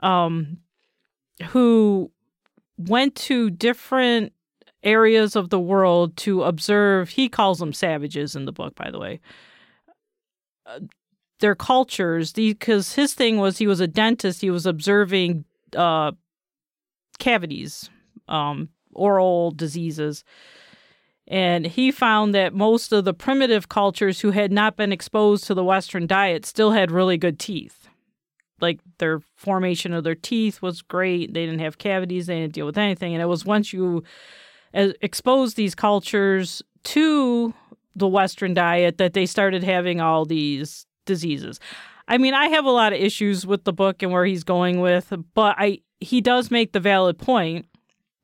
[0.00, 0.58] Um,
[1.48, 2.10] who
[2.88, 4.32] went to different
[4.82, 8.98] areas of the world to observe he calls them savages in the book by the
[8.98, 9.20] way
[10.66, 10.80] uh,
[11.40, 15.44] their cultures because his thing was he was a dentist he was observing
[15.76, 16.10] uh,
[17.18, 17.90] cavities
[18.30, 20.24] um, oral diseases.
[21.26, 25.54] And he found that most of the primitive cultures who had not been exposed to
[25.54, 27.79] the western diet still had really good teeth
[28.60, 32.66] like their formation of their teeth was great they didn't have cavities they didn't deal
[32.66, 34.02] with anything and it was once you
[34.72, 37.52] exposed these cultures to
[37.96, 41.60] the Western diet that they started having all these diseases.
[42.08, 44.80] I mean, I have a lot of issues with the book and where he's going
[44.80, 47.66] with, but I he does make the valid point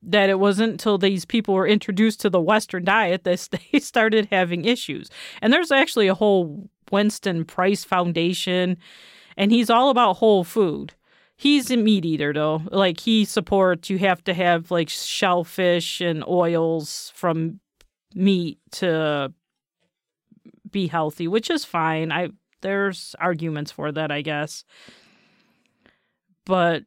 [0.02, 4.28] that it wasn't until these people were introduced to the Western diet that they started
[4.30, 5.10] having issues.
[5.42, 8.78] And there's actually a whole Winston Price Foundation,
[9.36, 10.94] and he's all about whole food.
[11.36, 12.62] He's a meat eater though.
[12.70, 17.60] Like he supports you have to have like shellfish and oils from
[18.14, 19.32] meat to
[20.70, 22.10] be healthy, which is fine.
[22.10, 22.30] I
[22.62, 24.64] there's arguments for that, I guess.
[26.46, 26.84] But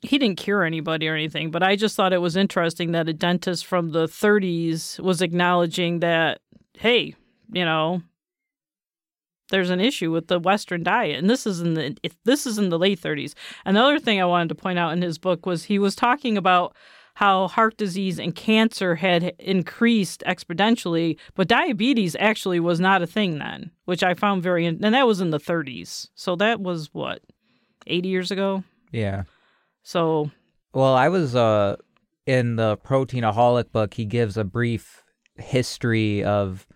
[0.00, 3.12] he didn't cure anybody or anything, but I just thought it was interesting that a
[3.12, 6.40] dentist from the 30s was acknowledging that
[6.78, 7.14] hey,
[7.52, 8.02] you know,
[9.50, 12.68] there's an issue with the Western diet, and this is in the this is in
[12.68, 13.34] the late 30s.
[13.64, 16.74] Another thing I wanted to point out in his book was he was talking about
[17.14, 23.38] how heart disease and cancer had increased exponentially, but diabetes actually was not a thing
[23.38, 26.10] then, which I found very and that was in the 30s.
[26.14, 27.22] So that was what
[27.88, 28.62] 80 years ago.
[28.92, 29.24] yeah.
[29.82, 30.30] So
[30.72, 31.76] Well, I was uh
[32.26, 33.94] in the Proteinaholic book.
[33.94, 35.02] He gives a brief
[35.36, 36.68] history of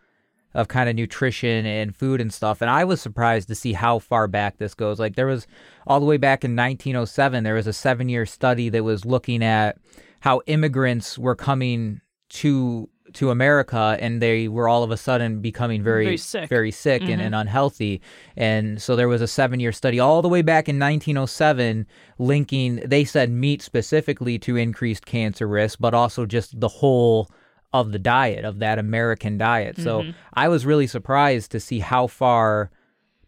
[0.55, 3.99] of kind of nutrition and food and stuff, and I was surprised to see how
[3.99, 4.99] far back this goes.
[4.99, 5.47] Like there was
[5.87, 9.43] all the way back in 1907, there was a seven year study that was looking
[9.43, 9.79] at
[10.21, 15.83] how immigrants were coming to to America and they were all of a sudden becoming
[15.83, 16.49] very Very sick.
[16.49, 17.35] very sick and, and mm-hmm.
[17.35, 18.01] unhealthy.
[18.37, 21.87] And so there was a seven year study all the way back in 1907
[22.19, 27.31] linking, they said meat specifically to increased cancer risk, but also just the whole
[27.73, 29.79] of the diet, of that American diet.
[29.79, 30.03] So
[30.35, 32.71] I was really surprised to see how far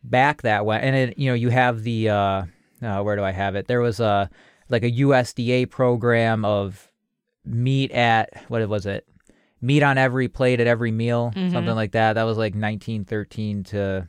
[0.02, 0.84] back that went.
[0.84, 2.42] And it, you know, you have the, uh,
[2.82, 3.66] uh, where do I have it?
[3.68, 4.28] There was a,
[4.68, 6.90] like a USDA program of
[7.44, 9.06] meat at, what was it?
[9.62, 12.14] Meat on every plate at every meal, something like that.
[12.14, 14.08] That was like 1913 to,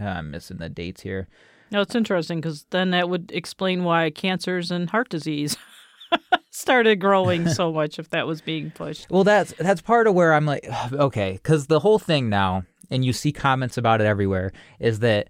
[0.00, 1.28] uh, I'm missing the dates here.
[1.70, 5.56] no, it's interesting because then that would explain why cancers and heart disease
[6.50, 9.10] started growing so much if that was being pushed.
[9.10, 13.04] Well, that's that's part of where I'm like, okay, because the whole thing now, and
[13.04, 15.28] you see comments about it everywhere, is that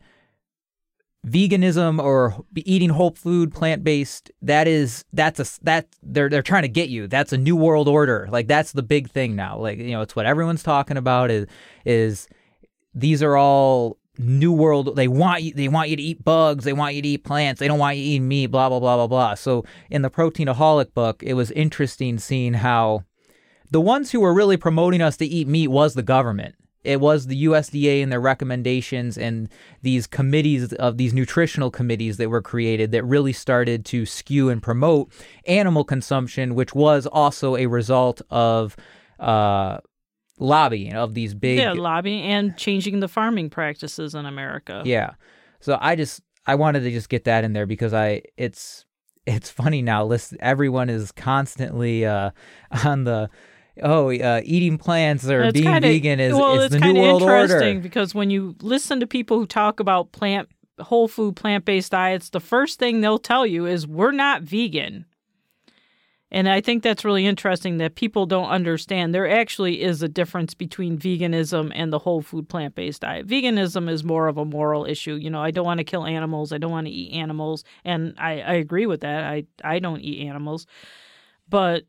[1.27, 4.31] veganism or eating whole food, plant based.
[4.43, 7.07] That is that's a that they're they're trying to get you.
[7.07, 8.29] That's a new world order.
[8.31, 9.59] Like that's the big thing now.
[9.59, 11.31] Like you know, it's what everyone's talking about.
[11.31, 11.47] Is
[11.85, 12.29] is
[12.95, 14.97] these are all new world.
[14.97, 16.65] They want you they want you to eat bugs.
[16.65, 17.61] They want you to eat plants.
[17.61, 19.35] They don't want you to eat meat blah blah blah blah blah.
[19.35, 23.05] So in the proteinaholic book it was interesting seeing how
[23.71, 26.55] the ones who were really promoting us to eat meat was the government.
[26.85, 29.49] It was the USDA and their recommendations and
[29.83, 34.63] these committees of these nutritional committees that were created that really started to skew and
[34.63, 35.11] promote
[35.47, 38.77] animal consumption, which was also a result of
[39.19, 39.79] uh,
[40.39, 44.83] lobbying of these big yeah lobbying and changing the farming practices in America.
[44.85, 45.11] yeah.
[45.61, 48.85] So I just I wanted to just get that in there because I it's
[49.27, 50.05] it's funny now.
[50.05, 52.31] Listen, everyone is constantly uh,
[52.85, 53.31] on the
[53.83, 56.87] oh uh, eating plants or It's being kinda- vegan is, well, is it's the new
[56.93, 57.81] kinda world interesting order.
[57.81, 60.49] because when you listen to people who talk about plant
[60.81, 65.07] whole food plant based diets, the first thing they'll tell you is we're not vegan.
[66.35, 69.15] And I think that's really interesting that people don't understand.
[69.15, 73.29] There actually is a difference between veganism and the whole food plant based diet.
[73.29, 75.15] Veganism is more of a moral issue.
[75.15, 76.53] You know, I don't want to kill animals.
[76.53, 77.63] I don't want to eat animals.
[77.85, 79.23] And I, I agree with that.
[79.23, 80.67] I, I don't eat animals.
[81.49, 81.85] But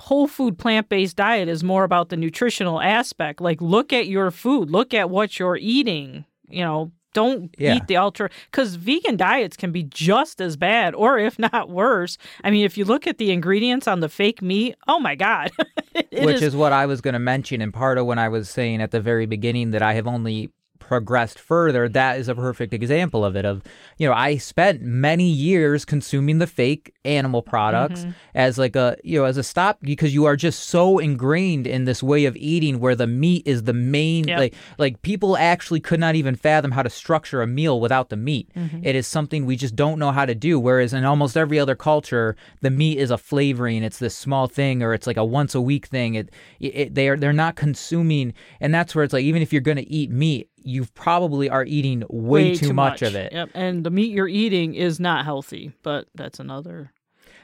[0.00, 3.40] whole food plant based diet is more about the nutritional aspect.
[3.40, 6.24] Like, look at your food, look at what you're eating.
[6.48, 7.76] You know, don't Yeah.
[7.76, 12.18] eat the ultra because vegan diets can be just as bad, or if not worse.
[12.44, 15.50] I mean, if you look at the ingredients on the fake meat, oh my god,
[16.12, 17.60] which is, what I was going to mention.
[17.62, 20.50] And part of when I was saying at the very beginning that I have only
[20.78, 23.44] progressed further, that is a perfect example of it.
[23.44, 23.62] Of
[23.98, 28.10] you know, I spent many years consuming the fake animal products Mm-hmm.
[28.34, 31.84] as like a you know as a stop because you are just so ingrained in
[31.84, 34.38] this way of eating where the meat is the main Yep.
[34.38, 38.16] like like people actually could not even fathom how to structure a meal without the
[38.16, 38.50] meat.
[38.56, 38.80] Mm-hmm.
[38.84, 40.58] It is something we just don't know how to do.
[40.58, 43.82] Whereas in almost every other culture, the meat is a flavoring.
[43.82, 46.14] It's this small thing, or it's like a once a week thing.
[46.16, 46.30] It,
[46.60, 49.76] it they are they're not consuming, and that's where it's like even if you're going
[49.76, 53.32] to eat meat, you probably are eating way, too, much, of it.
[53.32, 56.92] Yep, and the meat you're eating is not healthy, but that's another.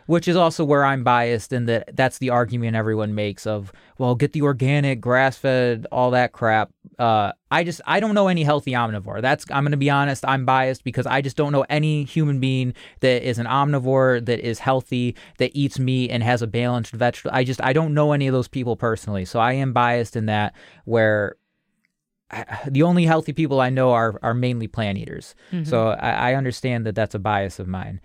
[0.07, 4.17] Which is also where I'm biased, in that that's the argument everyone makes of well,
[4.17, 6.71] get the organic, grass fed, all that crap.
[6.99, 9.23] Uh, I just I don't know any healthy omnivore.
[9.23, 10.25] That's I'm gonna be honest.
[10.27, 14.41] I'm biased because I just don't know any human being that is an omnivore that
[14.41, 17.31] is healthy that eats meat and has a balanced vegetable.
[17.33, 20.27] I just I don't know any of those people personally, so I am biased in
[20.27, 20.55] that
[20.85, 21.37] where.
[22.33, 25.35] I- The only healthy people I know are are mainly plant eaters,
[25.65, 28.01] so I, I understand that that's a bias of mine.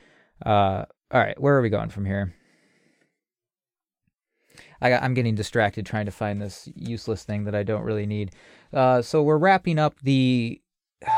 [0.45, 2.33] Uh, all right, where are we going from here?
[4.81, 8.31] I, I'm getting distracted trying to find this useless thing that I don't really need.
[8.73, 10.61] Uh, so we're wrapping up the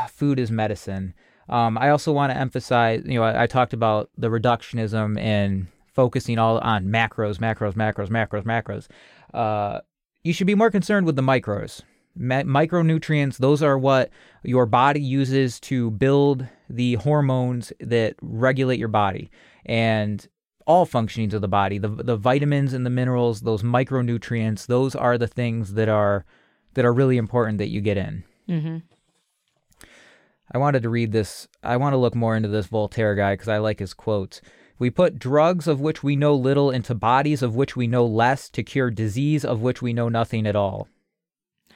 [0.08, 1.14] food is medicine.
[1.48, 5.66] Um, I also want to emphasize, you know, I, I talked about the reductionism and
[5.92, 8.86] focusing all on macros, macros, macros, macros, macros.
[9.34, 9.80] Uh,
[10.22, 11.82] you should be more concerned with the micros.
[12.16, 14.10] Ma- micronutrients, those are what
[14.42, 19.30] your body uses to build the hormones that regulate your body
[19.66, 20.28] and
[20.66, 21.78] all functionings of the body.
[21.78, 26.24] The, the vitamins and the minerals, those micronutrients, those are the things that are
[26.74, 28.24] that are really important that you get in.
[28.48, 28.78] Mm-hmm.
[30.52, 31.48] I wanted to read this.
[31.62, 34.40] I want to look more into this Voltaire guy because I like his quotes.
[34.78, 38.48] We put drugs of which we know little into bodies of which we know less
[38.50, 40.88] to cure disease of which we know nothing at all.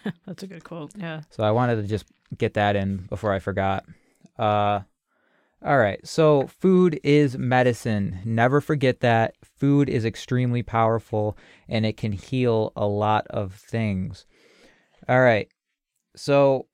[0.26, 0.92] That's a good quote.
[0.96, 1.22] Yeah.
[1.30, 2.06] So I wanted to just
[2.36, 3.84] get that in before I forgot.
[4.38, 4.80] Uh,
[5.64, 6.06] all right.
[6.06, 8.20] So food is medicine.
[8.24, 9.34] Never forget that.
[9.42, 14.26] Food is extremely powerful and it can heal a lot of things.
[15.08, 15.48] All right.
[16.16, 16.66] So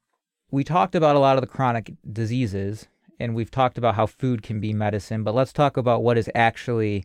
[0.50, 2.88] we talked about a lot of the chronic diseases
[3.20, 6.30] and we've talked about how food can be medicine, but let's talk about what is
[6.34, 7.04] actually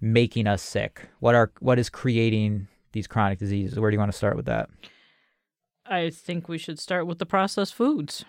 [0.00, 1.08] making us sick.
[1.18, 3.78] What are what is creating these chronic diseases?
[3.78, 4.70] Where do you want to start with that?
[5.90, 8.24] I think we should start with the processed foods.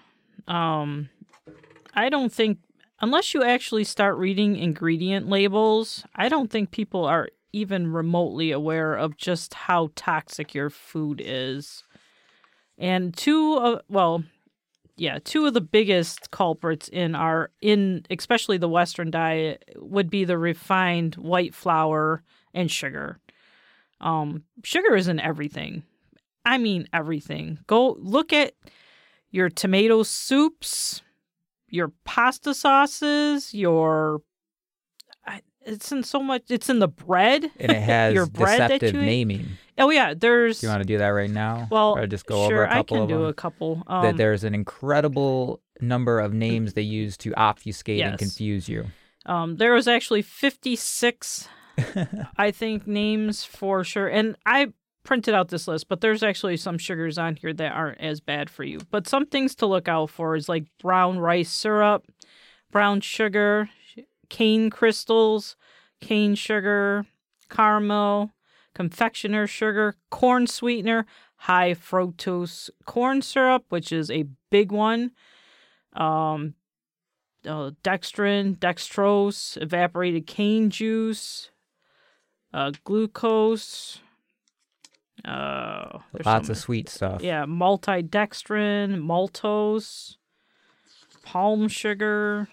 [0.47, 1.09] Um,
[1.93, 2.57] I don't think,
[2.99, 8.95] unless you actually start reading ingredient labels, I don't think people are even remotely aware
[8.95, 11.83] of just how toxic your food is.
[12.77, 14.23] And two, of, well,
[14.95, 20.25] yeah, two of the biggest culprits in our in especially the Western diet would be
[20.25, 22.23] the refined white flour
[22.53, 23.19] and sugar.
[23.99, 25.83] Um, sugar is in everything.
[26.45, 27.59] I mean everything.
[27.67, 28.53] Go look at
[29.29, 31.01] your tomato soups,
[31.69, 34.21] your pasta sauces, your
[35.63, 37.43] it's in so much it's in the bread.
[37.59, 39.47] and it has Your bread that deceptive you naming.
[39.77, 41.67] Oh yeah, there's Do you want to do that right now?
[41.69, 43.25] well or just go sure, over a couple I can of do them?
[43.25, 43.83] a couple.
[43.87, 48.87] Um, that there's an incredible number of names they use to obfuscate and confuse you.
[49.27, 51.47] Um, there was actually 56,
[52.37, 54.07] I think, names for sure.
[54.07, 54.73] And I
[55.03, 58.49] printed out this list, but there's actually some sugars on here that aren't as bad
[58.49, 58.79] for you.
[58.91, 62.05] But some things to look out for is like brown rice syrup,
[62.71, 63.69] brown sugar,
[64.29, 65.55] cane crystals,
[65.99, 67.05] cane sugar,
[67.49, 68.31] caramel,
[68.73, 71.05] confectioner sugar, corn sweetener,
[71.35, 75.11] high fructose corn syrup, which is a big one.
[75.93, 76.53] Um,
[77.45, 81.49] uh, dextrin, dextrose, evaporated cane juice,
[82.53, 83.99] uh, glucose.
[85.27, 87.21] Oh, there's Lots so of sweet stuff.
[87.21, 90.15] yeah, multidextrin, maltose,
[91.23, 92.47] palm sugar,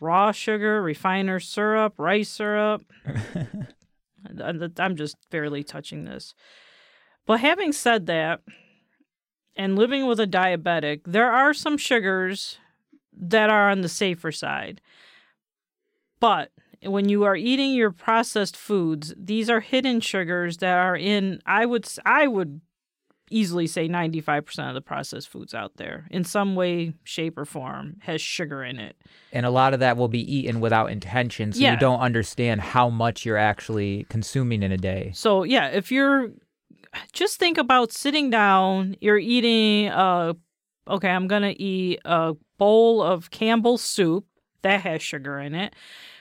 [0.00, 2.84] raw sugar, refiner syrup, rice syrup.
[4.78, 6.34] I'm just barely touching this.
[7.26, 8.40] But having said that,
[9.54, 12.58] and living with a diabetic, there are some sugars
[13.12, 14.80] that are on the safer side.
[16.20, 16.52] But
[16.82, 21.66] when you are eating your processed foods, these are hidden sugars that are in I
[21.66, 22.60] would I would
[23.30, 27.96] easily say 95% of the processed foods out there in some way shape or form
[28.00, 28.96] has sugar in it.
[29.32, 31.72] And a lot of that will be eaten without intention, so Yeah.
[31.74, 35.10] you don't understand how much you're actually consuming in a day.
[35.14, 36.30] So yeah, if you're
[37.12, 40.32] just think about sitting down, you're eating uh
[40.88, 44.24] okay, I'm going to eat a bowl of Campbell's soup
[44.62, 45.74] that has sugar in it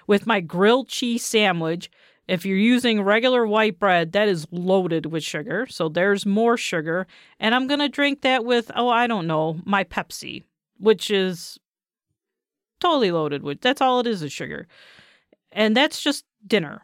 [0.07, 1.91] with my grilled cheese sandwich.
[2.27, 5.67] If you're using regular white bread, that is loaded with sugar.
[5.69, 7.07] So there's more sugar.
[7.39, 10.43] And I'm going to drink that with, oh, I don't know, my Pepsi,
[10.79, 11.57] which is
[12.79, 13.61] totally loaded with.
[13.61, 14.67] That's all it is is sugar.
[15.51, 16.83] And that's just dinner.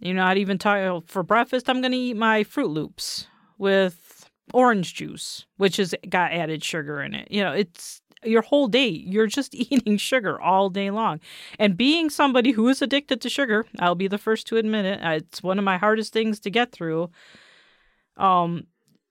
[0.00, 1.68] You're not even talking oh, for breakfast.
[1.68, 3.26] I'm going to eat my Froot Loops
[3.58, 7.30] with orange juice, which has got added sugar in it.
[7.30, 8.88] You know, it's your whole day.
[8.88, 11.20] You're just eating sugar all day long.
[11.58, 15.02] And being somebody who is addicted to sugar, I'll be the first to admit it.
[15.04, 17.10] uh, It's one of my hardest things to get through.
[18.16, 18.66] Um,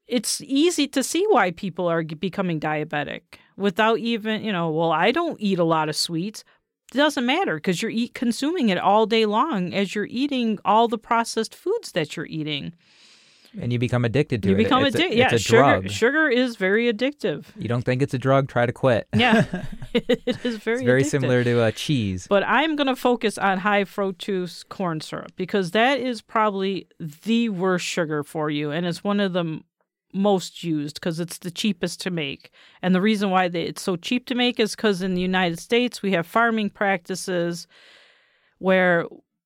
[0.08, 3.22] it's easy to see why people are becoming diabetic
[3.58, 6.44] without even, you know, well, I don't eat a lot of sweets.
[6.94, 10.88] It doesn't matter because you're eat, consuming it all day long as you're eating all
[10.88, 12.74] the processed foods that you're eating.
[13.62, 14.60] And you become addicted to you it.
[14.60, 15.16] You become it's addicted.
[15.16, 15.58] A, Yeah, sugar.
[15.58, 15.90] drug.
[15.90, 17.46] Sugar is very addictive.
[17.58, 18.48] You don't think it's a drug?
[18.50, 19.08] Try to quit.
[19.16, 19.46] Yeah,
[19.94, 20.78] it is very.
[20.78, 21.10] it's very addictive.
[21.10, 22.26] similar to uh, cheese.
[22.28, 27.50] But I'm going to focus on high fructose corn syrup because that is probably the
[27.50, 29.60] worst sugar for you, and it's one of the
[30.16, 32.52] most used because it's the cheapest to make.
[32.84, 35.60] And the reason why they, it's so cheap to make is because in the United
[35.60, 37.66] States we have farming practices
[38.60, 39.06] where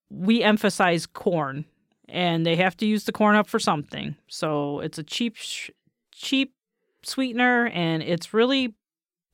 [0.10, 1.66] we emphasize corn,
[2.08, 4.16] and they have to use the corn up for something.
[4.28, 5.72] So it's a cheap, sh-
[6.12, 6.54] cheap
[7.04, 8.76] sweetener, and it's really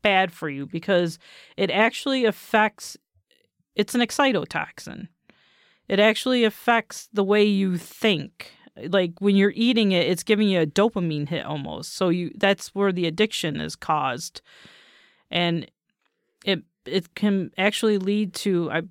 [0.02, 1.18] bad for you because
[1.58, 2.98] it actually affects
[3.76, 5.08] it's an excitotoxin.
[5.88, 8.52] It actually affects the way you think.
[8.88, 11.96] Like when you're eating it, it's giving you a dopamine hit almost.
[11.96, 14.42] So you that's where the addiction is caused.
[15.30, 15.70] And
[16.46, 18.82] it it can actually lead to I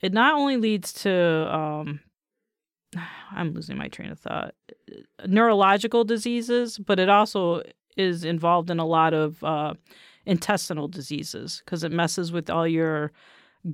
[0.00, 2.00] it not only leads to um
[3.32, 4.54] I'm losing my train of thought.
[5.26, 7.62] Neurological diseases, but it also
[7.96, 9.74] is involved in a lot of uh,
[10.26, 13.12] intestinal diseases because it messes with all your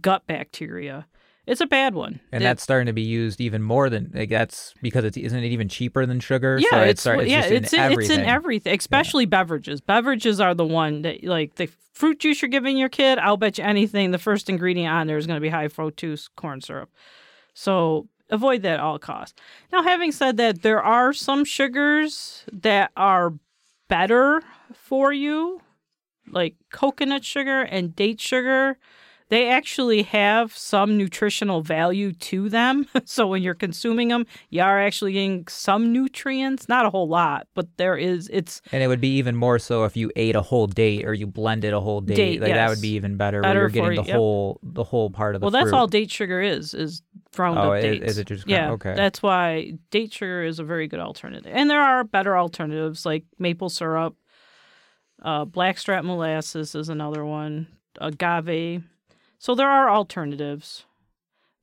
[0.00, 1.06] gut bacteria.
[1.46, 2.20] It's a bad one.
[2.30, 5.42] And It- that's starting to be used even more than like that's because it's isn't
[5.42, 6.58] it even cheaper than sugar?
[6.60, 9.80] yeah, so it's, start- it's yeah, it's in it's in everything, especially beverages.
[9.80, 13.18] Beverages are the one that like the fruit juice you're giving your kid.
[13.18, 14.10] I'll bet you anything.
[14.10, 16.90] The first ingredient on there is going to be high fructose corn syrup.
[17.54, 19.38] So avoid that at all costs.
[19.72, 23.34] Now, having said that, there are some sugars that are
[23.88, 24.42] better
[24.72, 25.60] for you,
[26.28, 28.78] like coconut sugar and date sugar.
[29.30, 32.86] They actually have some nutritional value to them.
[33.06, 37.48] So when you're consuming them, you are actually getting some nutrients, not a whole lot,
[37.54, 40.42] but there is it's And it would be even more so if you ate a
[40.42, 42.14] whole date or you blended a whole date.
[42.14, 43.40] Date, like that would be even better.
[43.40, 44.16] Better where you're getting you, the yep.
[44.16, 47.02] whole the whole part of the well, that's all date sugar is is
[47.34, 48.04] ground Oh, up dates.
[48.04, 48.72] is it just yeah?
[48.72, 48.94] okay.
[48.94, 53.24] That's why date sugar is a very good alternative, and there are better alternatives like
[53.38, 54.14] maple syrup,
[55.22, 57.66] uh, blackstrap molasses is another one,
[58.00, 58.82] agave.
[59.40, 60.84] So there are alternatives,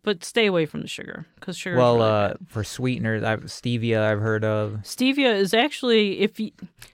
[0.02, 1.78] but stay away from the sugar because sugar.
[1.78, 4.80] well, really uh, for sweeteners, I've, stevia I've heard of.
[4.82, 6.50] Stevia is actually if you,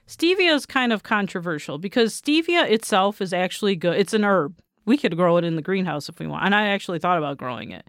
[0.06, 3.98] stevia is kind of controversial because stevia itself is actually good.
[3.98, 4.60] It's an herb.
[4.84, 6.44] We could grow it in the greenhouse if we want.
[6.44, 7.88] And I actually thought about growing it.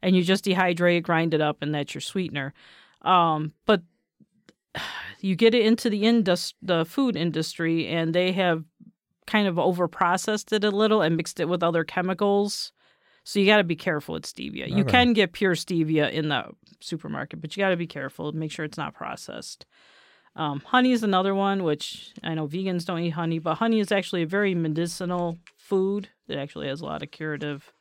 [0.00, 2.54] And you just dehydrate, grind it up, and that's your sweetener.
[3.02, 3.82] Um, but
[5.20, 8.62] you get it into the indus- the food industry, and they have
[9.26, 12.72] kind of over processed it a little and mixed it with other chemicals.
[13.24, 14.68] So you got to be careful with stevia.
[14.70, 14.90] You Okay.
[14.92, 16.44] can get pure stevia in the
[16.80, 18.30] supermarket, but you got to be careful.
[18.32, 19.66] Make sure it's not processed.
[20.36, 23.90] Um, honey is another one, which I know vegans don't eat honey, but honey is
[23.90, 26.10] actually a very medicinal food.
[26.28, 27.72] It actually has a lot of curative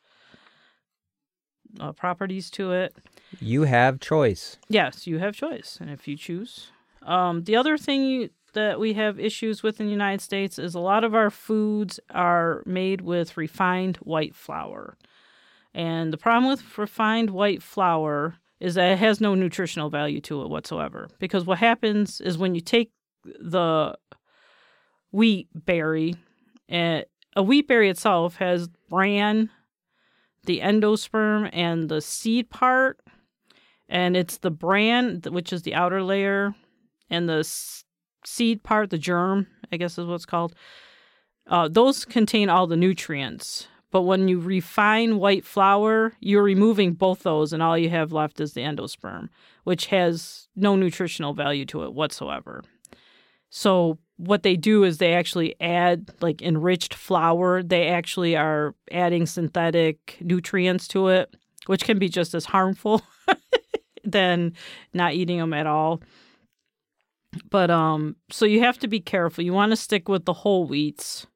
[1.80, 2.96] uh, properties to it.
[3.40, 4.58] You have choice.
[4.70, 6.72] Yes, you have choice, and if you choose.
[7.02, 10.76] Um, the other thing you, that we have issues with in the United States is
[10.76, 14.98] a lot of our foods are made with refined white flour.
[15.74, 20.42] And the problem with refined white flour is that it has no nutritional value to
[20.42, 21.08] it whatsoever.
[21.20, 22.92] Because what happens is when you take
[23.24, 23.96] the
[25.12, 26.16] wheat berry,
[26.68, 27.06] and
[27.36, 29.50] a wheat berry itself has bran,
[30.46, 33.00] the endosperm, and the seed part
[33.88, 36.56] and it's the bran, which is the outer layer,
[37.10, 37.44] and the
[38.26, 40.56] seed part, the germ, I guess is what it's called.
[41.48, 43.68] Uh, those contain all the nutrients.
[43.92, 48.42] But when you refine white flour, you're removing both those, and all you have left
[48.42, 49.30] is the endosperm,
[49.64, 52.64] which has no nutritional value to it whatsoever.
[53.50, 57.64] So what they do is they actually add like enriched flour.
[57.64, 61.34] They actually are adding synthetic nutrients to it,
[61.68, 63.02] which can be just as harmful
[64.04, 64.54] than
[64.94, 66.02] not eating them at all.
[67.50, 69.44] But um so you have to be careful.
[69.44, 71.28] You want to stick with the whole wheats.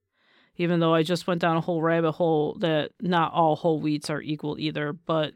[0.58, 4.10] Even though I just went down a whole rabbit hole that not all whole wheats
[4.10, 5.34] are equal either, but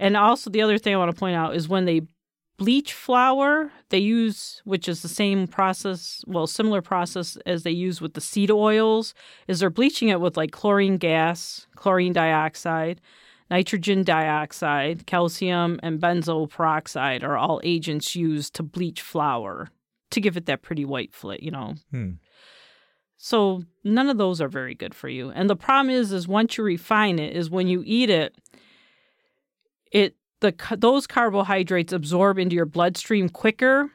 [0.00, 2.02] and also the other thing I want to point out is when they
[2.58, 8.00] bleach flour, they use which is the same process, well, similar process as they use
[8.00, 9.14] with the seed oils,
[9.48, 13.00] is they're bleaching it with like chlorine gas, chlorine dioxide,
[13.52, 19.68] nitrogen dioxide, calcium, and benzoyl peroxide are all agents used to bleach flour
[20.10, 21.74] to give it that pretty white flit, you know.
[21.90, 22.12] Hmm.
[23.18, 25.28] So none of those are very good for you.
[25.28, 28.34] And the problem is, is once you refine it, is when you eat it,
[29.92, 33.90] it the those carbohydrates absorb into your bloodstream quicker,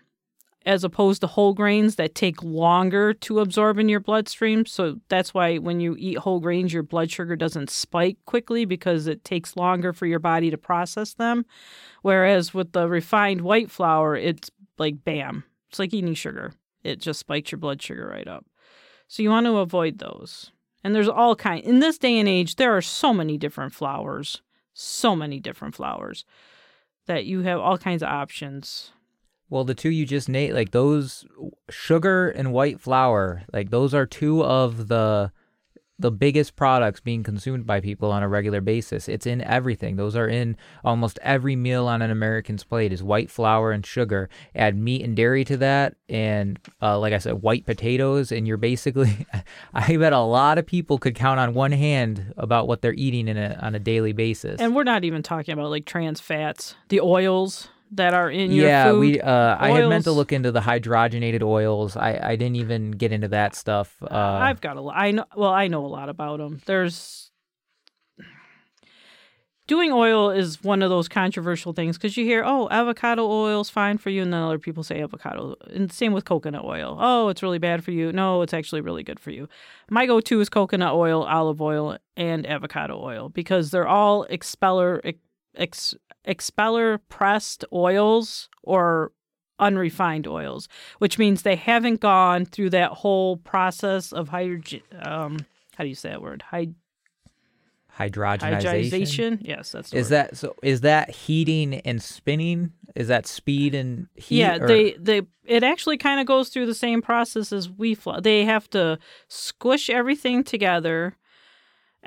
[0.68, 4.66] as opposed to whole grains that take longer to absorb in your bloodstream.
[4.66, 9.08] So that's why when you eat whole grains, your blood sugar doesn't spike quickly because
[9.08, 11.46] it takes longer for your body to process them.
[12.02, 16.52] Whereas with the refined white flour, it's like bam, it's like eating sugar.
[16.84, 18.46] It just spikes your blood sugar right up.
[19.08, 20.52] So you want to avoid those.
[20.84, 24.42] And there's all kind in this day and age there are so many different flours,
[24.74, 26.26] so many different flours
[27.06, 28.92] that you have all kinds of options.
[29.50, 31.26] Well, the two you just named, like those
[31.70, 35.32] sugar and white flour, like those are two of the
[36.00, 39.10] the biggest products being consumed by people on a regular basis.
[39.10, 39.96] It's in everything.
[39.96, 44.30] Those are in almost every meal on an American's plate is white flour and sugar.
[44.54, 48.58] Add meat and dairy to that, and uh, like I said, white potatoes, and you're
[48.58, 49.26] basically.
[49.74, 53.28] I bet a lot of people could count on one hand about what they're eating
[53.28, 54.60] in a, on a daily basis.
[54.60, 58.68] And we're not even talking about like trans fats, the oils that are in your
[58.68, 59.00] yeah, food.
[59.00, 59.22] we.
[59.22, 61.96] Uh, I had meant to look into the hydrogenated oils.
[61.96, 63.96] I, I didn't even get into that stuff.
[64.02, 64.96] Uh, I've got a lot.
[64.98, 65.26] I know.
[65.36, 66.62] Well, I know a lot about them.
[66.66, 67.28] There's
[69.68, 73.70] doing oil is one of those controversial things because you hear, oh, avocado oil is
[73.70, 75.56] fine for you, and then other people say avocado.
[75.70, 76.98] And same with coconut oil.
[77.00, 78.12] Oh, it's really bad for you.
[78.12, 79.48] No, it's actually really good for you.
[79.90, 85.02] My go-to is coconut oil, olive oil, and avocado oil because they're all expeller
[85.56, 85.94] ex,
[86.28, 89.12] expeller pressed oils or
[89.60, 90.68] unrefined oils,
[91.00, 94.82] which means they haven't gone through that whole process of hydrogen.
[95.02, 95.40] Um,
[95.76, 96.44] how do you say that word?
[96.52, 96.74] Hy-
[97.98, 98.62] hydrogenization.
[98.62, 99.38] hydrogenization.
[99.42, 100.10] Yes, that's Is word.
[100.12, 100.56] that so?
[100.62, 102.74] Is that heating and spinning?
[102.96, 104.38] Is that speed and heat?
[104.40, 107.96] yeah, or- they they it actually kind of goes through the same process as we
[107.96, 108.20] fly.
[108.20, 111.16] They have to squish everything together,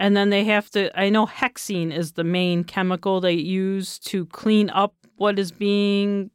[0.00, 0.98] and then they have to.
[0.98, 6.30] I know hexane is the main chemical they use to clean up what is being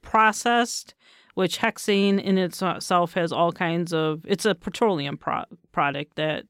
[0.00, 0.94] processed.
[1.34, 4.24] Which hexane in itself has all kinds of.
[4.24, 5.42] It's a petroleum pro-
[5.72, 6.44] product that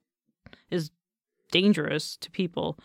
[0.70, 0.90] is
[1.50, 2.78] dangerous to people.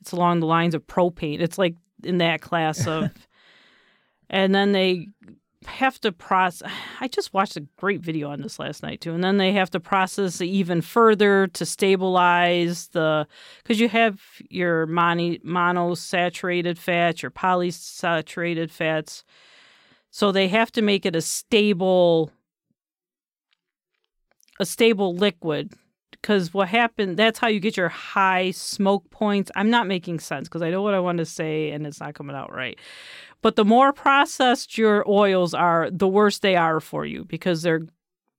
[0.00, 1.40] It's along the lines of propane.
[1.40, 3.08] It's like in that class of.
[4.28, 5.06] and then they
[5.66, 6.70] have to process.
[7.00, 9.70] I just watched a great video on this last night too, and then they have
[9.70, 13.26] to process it even further to stabilize the
[13.62, 19.24] because you have your mono, monosaturated fats, your polysaturated fats,
[20.10, 22.30] so they have to make it a stable,
[24.58, 25.74] a stable liquid.
[26.10, 29.50] Because what happened, that's how you get your high smoke points.
[29.54, 32.14] I'm not making sense because I know what I want to say and it's not
[32.14, 32.78] coming out right.
[33.42, 37.82] But the more processed your oils are, the worse they are for you because they're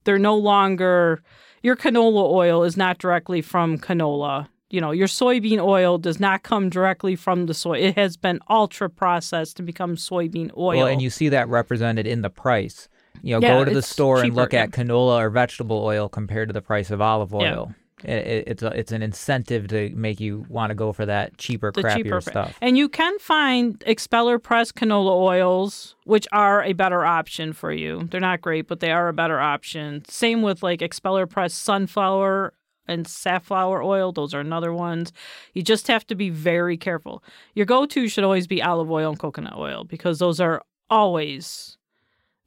[0.03, 1.21] They're no longer
[1.63, 4.47] your canola oil is not directly from canola.
[4.69, 7.79] You know, your soybean oil does not come directly from the soy.
[7.79, 10.77] It has been ultra processed to become soybean oil.
[10.77, 12.87] Well, and you see that represented in the price.
[13.21, 16.07] You know, Yeah, go to the store and cheaper, look at canola or vegetable oil
[16.09, 17.69] compared to the price of olive oil.
[17.69, 21.37] It, it, it's a, it's an incentive to make you want to go for that
[21.37, 22.57] cheaper, the crappier cheaper stuff.
[22.61, 28.07] And you can find expeller press canola oils, which are a better option for you.
[28.11, 30.03] They're not great, but they are a better option.
[30.07, 32.53] Same with like expeller press sunflower
[32.87, 34.11] and safflower oil.
[34.11, 35.11] Those are another ones.
[35.53, 37.23] You just have to be very careful.
[37.53, 41.77] Your go-to should always be olive oil and coconut oil because those are always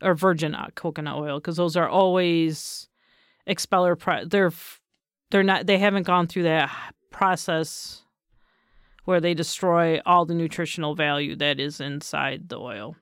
[0.03, 2.89] or virgin coconut oil because those are always
[3.47, 4.27] expeller press.
[4.29, 4.80] They're f-
[5.31, 6.71] they're not they haven't gone through that
[7.11, 8.03] process
[9.05, 12.97] where they destroy all the nutritional value that is inside the oil.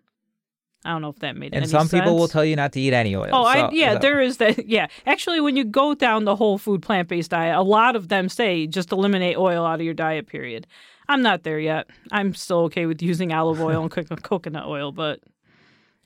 [0.84, 1.74] I don't know if that made any sense.
[1.74, 3.30] And some people will tell you not to eat any oil.
[3.32, 4.66] Oh, I yeah, so- there is that.
[4.66, 8.09] Yeah, actually, when you go down the whole food plant based diet, a lot of
[8.09, 10.26] them say just eliminate oil out of your diet.
[10.28, 10.66] Period.
[11.09, 11.88] I'm not there yet.
[12.12, 13.90] I'm still okay with using olive oil and
[14.22, 15.20] coconut oil, but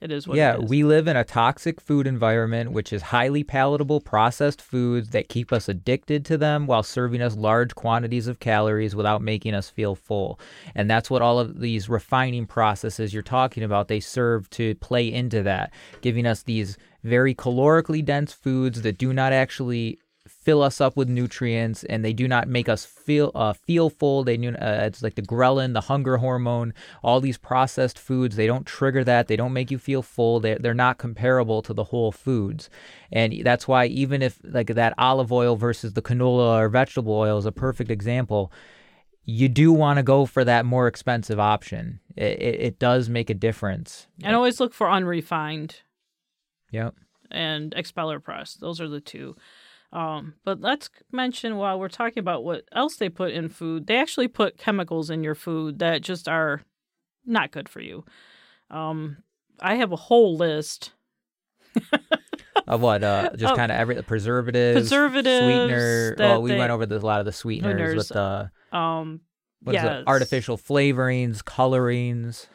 [0.01, 0.69] it is what yeah, it is.
[0.69, 5.53] we live in a toxic food environment, which is highly palatable processed foods that keep
[5.53, 9.95] us addicted to them while serving us large quantities of calories without making us feel
[9.95, 10.39] full.
[10.75, 15.11] And that's what all of these refining processes you're talking about, they serve to play
[15.11, 15.71] into that,
[16.01, 21.09] giving us these very calorically dense foods that do not actually fill us up with
[21.09, 24.23] nutrients and they do not make us feel uh, feel full.
[24.23, 26.73] They do uh, it's like the ghrelin the hunger hormone
[27.03, 29.27] all these processed foods they don't trigger that.
[29.27, 30.39] They don't make you feel full.
[30.39, 32.69] They're, they're not comparable to the whole foods.
[33.11, 37.37] And that's why even if like that olive oil versus the canola or vegetable oil
[37.37, 38.51] is a perfect example
[39.25, 41.99] you do want to go for that more expensive option.
[42.15, 44.07] It, it, it does make a difference.
[44.21, 45.81] And always look for unrefined.
[46.71, 46.95] Yep.
[47.31, 48.55] And expeller press.
[48.55, 49.35] Those are the two.
[49.93, 53.97] Um, but let's mention while we're talking about what else they put in food, they
[53.97, 56.63] actually put chemicals in your food that just are
[57.25, 58.03] not good for you.
[58.71, 59.17] Um,
[59.61, 60.91] I have a whole list.
[62.67, 63.55] of what uh just Oh.
[63.57, 67.25] kind of every preservatives Preservatives sweetener well we they- went over the, a lot of
[67.25, 69.21] the sweeteners Sweeteners, with the Um,
[69.63, 70.01] what is yes.
[70.01, 72.47] it artificial flavorings colorings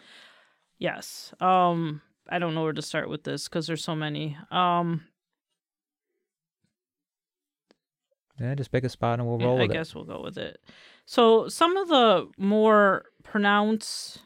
[0.79, 1.35] Yes.
[1.41, 4.37] Um, I don't know where to start with this because there's so many.
[4.53, 5.03] Um,
[8.41, 10.39] yeah just pick a spot and we'll Yeah, roll I with guess we'll go with
[10.39, 10.61] it.
[11.07, 14.19] So some of the more pronounced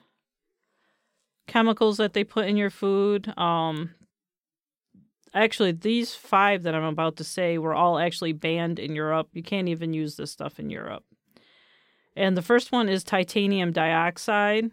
[1.47, 3.95] chemicals that they put in your food, um
[5.35, 9.29] actually these five that I'm about to say were all actually banned in Europe.
[9.33, 11.05] You can't even use this stuff in Europe.
[12.15, 14.71] And the first one is titanium dioxide,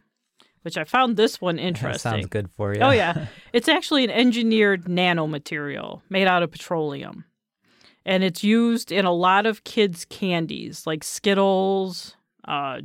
[0.64, 2.00] which I found this one it interesting.
[2.12, 7.24] sounds good for you Oh yeah, it's actually an engineered nanomaterial made out of petroleum,
[8.06, 12.16] and it's used in a lot of kids' candies like Skittles,
[12.48, 12.82] uh,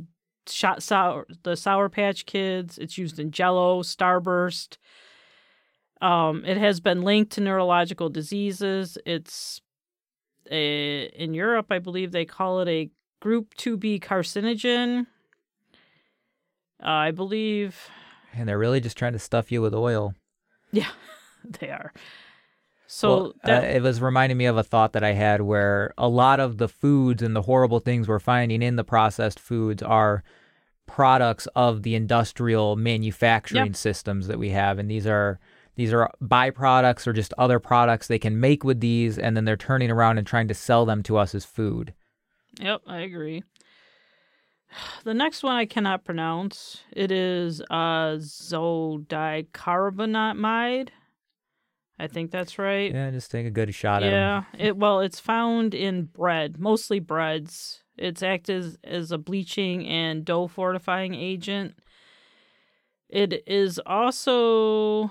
[0.47, 2.77] shot sour, the Sour Patch Kids.
[2.77, 4.77] It's used in Jello, Starburst.
[6.01, 8.97] Um, it has been linked to neurological diseases.
[9.05, 9.61] It's
[10.51, 15.07] a, in Europe, I believe they call it a Group 2B carcinogen.
[16.83, 17.89] Uh, I believe
[18.35, 20.13] and they're really just trying to stuff you with oil
[20.71, 20.89] Yeah,
[21.59, 21.93] they are.
[22.87, 25.93] So Well, that, uh, it was reminding me of a thought that I had where
[25.97, 29.81] a lot of the foods and the horrible things we're finding in the processed foods
[29.81, 30.23] are
[30.85, 35.39] products of the industrial manufacturing systems that we have and these are
[35.75, 39.57] these are byproducts or just other products they can make with these and then they're
[39.57, 41.93] turning around and trying to sell them to us as food.
[42.59, 43.43] yep, I agree.
[45.05, 46.81] The next one I cannot pronounce.
[46.91, 50.89] It is uh, zodicarbonamide.
[51.97, 52.93] I think that's right.
[52.93, 54.13] Yeah, just take a good shot at 'em.
[54.13, 54.43] Yeah.
[54.57, 57.81] It well, it's found in bread, mostly breads.
[57.97, 61.75] It's acts as, as a bleaching and dough fortifying agent.
[63.09, 65.09] It is also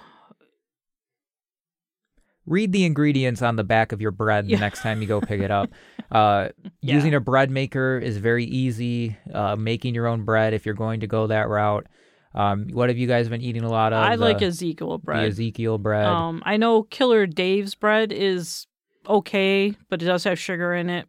[2.46, 4.56] read the ingredients on the back of your bread Yeah.
[4.58, 5.70] the next time you go pick it up.
[6.12, 6.50] Uh,
[6.80, 6.94] Yeah.
[6.96, 9.16] Using a bread maker is very easy.
[9.32, 11.86] Uh, making your own bread if you're going to go that route.
[12.34, 14.02] Um, what have you guys been eating a lot of?
[14.02, 15.28] I like the, Ezekiel the bread.
[15.28, 16.06] Ezekiel bread.
[16.06, 18.66] Um, I know Killer Dave's bread is
[19.06, 21.06] okay, but it does have sugar in it.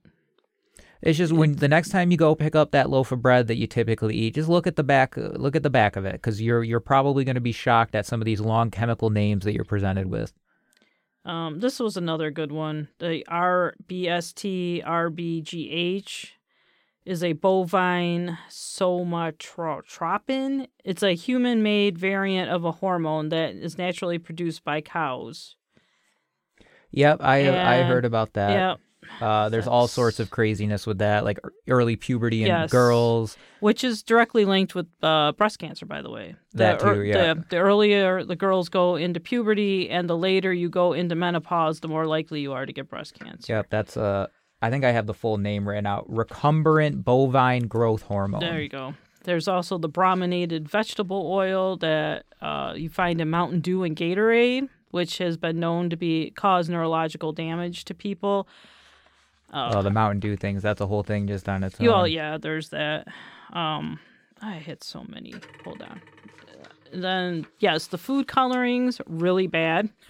[1.02, 3.56] it's just when the next time you go pick up that loaf of bread that
[3.56, 5.18] you typically eat, just look at the back.
[5.18, 7.96] uh, Look at the back of it because you're you're probably going to be shocked
[7.96, 10.32] at some of these long chemical names that you're presented with.
[11.26, 12.90] Um, this was another good one.
[13.00, 16.30] The RBST RBGH
[17.06, 20.68] is a bovine somatropin.
[20.84, 25.56] It's a human-made variant of a hormone that is naturally produced by cows.
[26.92, 28.52] Yep, I I heard about that.
[28.52, 28.76] yeah,
[29.22, 32.72] Uh, there's all sorts of craziness with that, like early puberty in Yes.
[32.72, 33.38] girls.
[33.60, 36.36] which is directly linked with uh, breast cancer, by the way.
[36.54, 37.34] The, That too, yeah.
[37.34, 41.82] the, the earlier the girls go into puberty, and the later you go into menopause,
[41.82, 43.54] the more likely you are to get breast cancer.
[43.54, 44.28] Yep, that's uh,
[44.66, 46.10] I think I have the full name written out.
[46.10, 48.40] recombinant bovine growth hormone.
[48.40, 48.96] There you go.
[49.24, 54.68] There's also the brominated vegetable oil that uh, you find in Mountain Dew and Gatorade,
[54.90, 58.48] which has been known to be cause neurological damage to people.
[59.54, 60.64] Oh, the Mountain Dew things.
[60.64, 61.88] That's a whole thing just on its own.
[61.88, 63.08] All, yeah, there's that.
[63.54, 64.00] Um,
[64.42, 65.36] I hit so many.
[65.64, 66.02] Hold on.
[66.92, 69.90] Then yes, the food colorings really bad.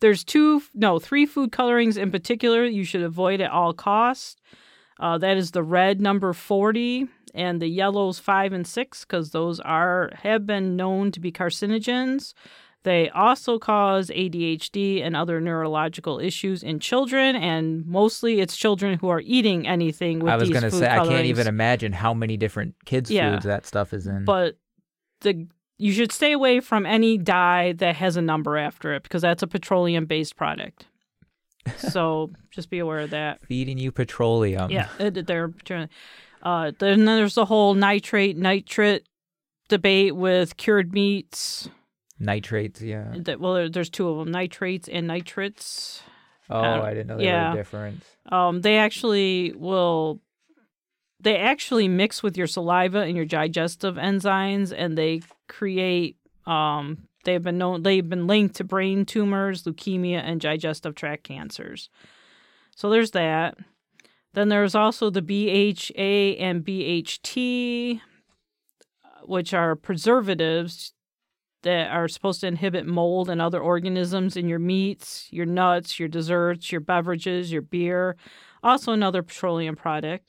[0.00, 4.36] there's two, no, three food colorings in particular you should avoid at all costs.
[5.00, 9.58] Uh, that is the red number forty and the yellows five and six because those
[9.60, 12.34] are have been known to be carcinogens.
[12.84, 19.08] They also cause ADHD and other neurological issues in children, and mostly it's children who
[19.08, 22.36] are eating anything with I was gonna food say I can't even imagine how many
[22.36, 23.32] different kids' Yeah.
[23.34, 24.24] foods that stuff is in.
[24.24, 24.56] But
[25.20, 25.46] the
[25.82, 29.42] you should stay away from any dye that has a number after it because that's
[29.42, 30.86] a petroleum based product.
[31.76, 33.44] so just be aware of that.
[33.46, 34.70] Feeding you petroleum.
[34.70, 35.50] Yeah, it, they're
[36.42, 39.06] uh, then there's the whole nitrite nitrate
[39.68, 41.68] debate with cured meats.
[42.18, 42.80] Nitrates.
[42.80, 43.14] Yeah.
[43.16, 46.02] That well, there's two of them: nitrites and nitrates.
[46.50, 47.50] Oh, Uh, I didn't know there yeah.
[47.50, 48.04] was a difference.
[48.30, 50.20] Um, they actually will.
[51.20, 55.20] They actually mix with your saliva and your digestive enzymes, and they
[55.52, 56.16] create.
[56.46, 57.82] Um, they've been known.
[57.82, 61.88] They've been linked to brain tumors, leukemia, and digestive tract cancers.
[62.74, 63.58] So there's that.
[64.34, 68.00] Then there's also the BHA and BHT,
[69.24, 70.94] which are preservatives
[71.62, 76.08] that are supposed to inhibit mold and other organisms in your meats, your nuts, your
[76.08, 78.16] desserts, your beverages, your beer.
[78.62, 80.24] Also, another petroleum product.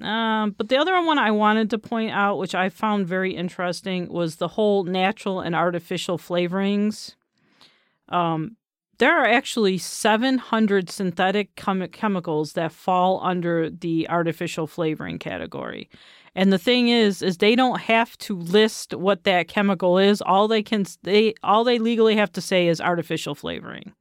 [0.00, 4.08] Um, but the other one I wanted to point out, which I found very interesting,
[4.08, 7.14] was the whole natural and artificial flavorings.
[8.08, 8.56] Um,
[8.98, 15.90] there are actually 700 synthetic chem- chemicals that fall under the artificial flavoring category.
[16.34, 20.22] And the thing is, is they don't have to list what that chemical is.
[20.22, 23.92] All they can they all they legally have to say is artificial flavoring.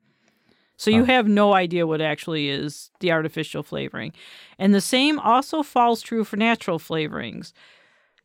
[0.82, 1.12] So you Huh.
[1.14, 4.14] have no idea what actually is the artificial flavoring.
[4.58, 7.54] And the same also falls true for natural flavorings.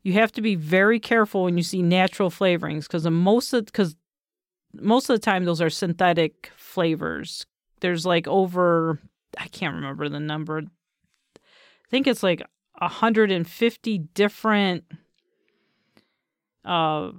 [0.02, 3.94] You have to be very careful when you see natural flavorings because most of because
[4.72, 7.44] most of the time those are synthetic flavors.
[7.80, 9.00] There's like over
[9.36, 10.62] I can't remember the number.
[10.62, 12.40] I think it's like
[12.78, 14.84] 150 different
[16.64, 17.10] uh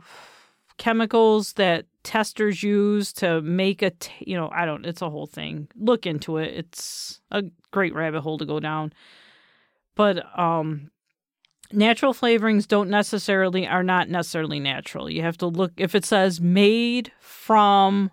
[0.78, 5.28] chemicals that testers use to make a t- you know i don't it's a whole
[5.28, 5.68] thing.
[5.76, 6.54] Look into it.
[6.54, 8.94] It's a great rabbit hole to go down.
[9.96, 10.92] But um
[11.72, 15.10] natural flavorings don't necessarily are not necessarily natural.
[15.10, 18.12] You have to look if it says made from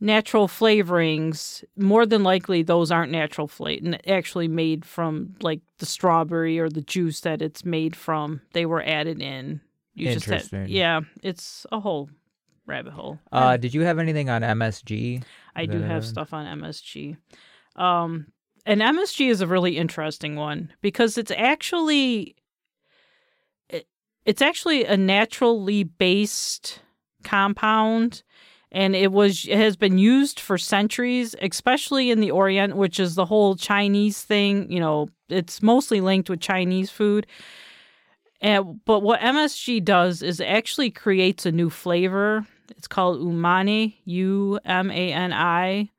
[0.00, 5.86] natural flavorings more than likely those aren't natural flavor and actually made from like the
[5.86, 9.60] strawberry or the juice that it's made from they were added in
[9.94, 12.10] you just had, yeah it's a whole
[12.66, 15.22] rabbit hole Uh, did you have anything on MSG?
[15.54, 17.16] I do have stuff on MSG.
[17.76, 18.28] Um,
[18.66, 22.36] and MSG is a really interesting one because it's actually
[23.68, 23.86] it,
[24.24, 26.80] it's actually a naturally based
[27.22, 28.22] compound
[28.72, 33.14] and it was it has been used for centuries especially in the orient which is
[33.14, 37.26] the whole chinese thing you know it's mostly linked with chinese food
[38.44, 42.46] and but what msg does is actually creates a new flavor
[42.76, 45.90] it's called umani u m a n i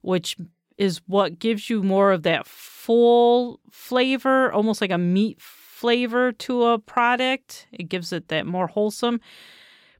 [0.00, 0.36] which
[0.78, 6.64] is what gives you more of that full flavor almost like a meat flavor to
[6.64, 9.20] a product it gives it that more wholesome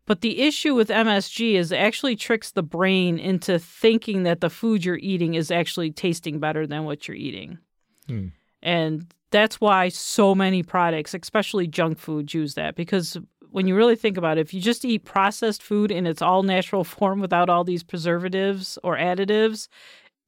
[0.08, 4.48] but the issue with MSG is it actually tricks the brain into thinking that the
[4.48, 7.58] food you're eating is actually tasting better than what you're eating.
[8.06, 8.28] Hmm.
[8.62, 13.18] And that's why so many products, especially junk food, use that because
[13.50, 16.42] when you really think about it, if you just eat processed food in its all
[16.42, 19.68] natural form without all these preservatives or additives,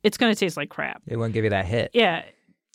[0.02, 1.02] it's going to taste like crap.
[1.06, 1.90] It won't give you that hit.
[1.92, 2.24] Yeah.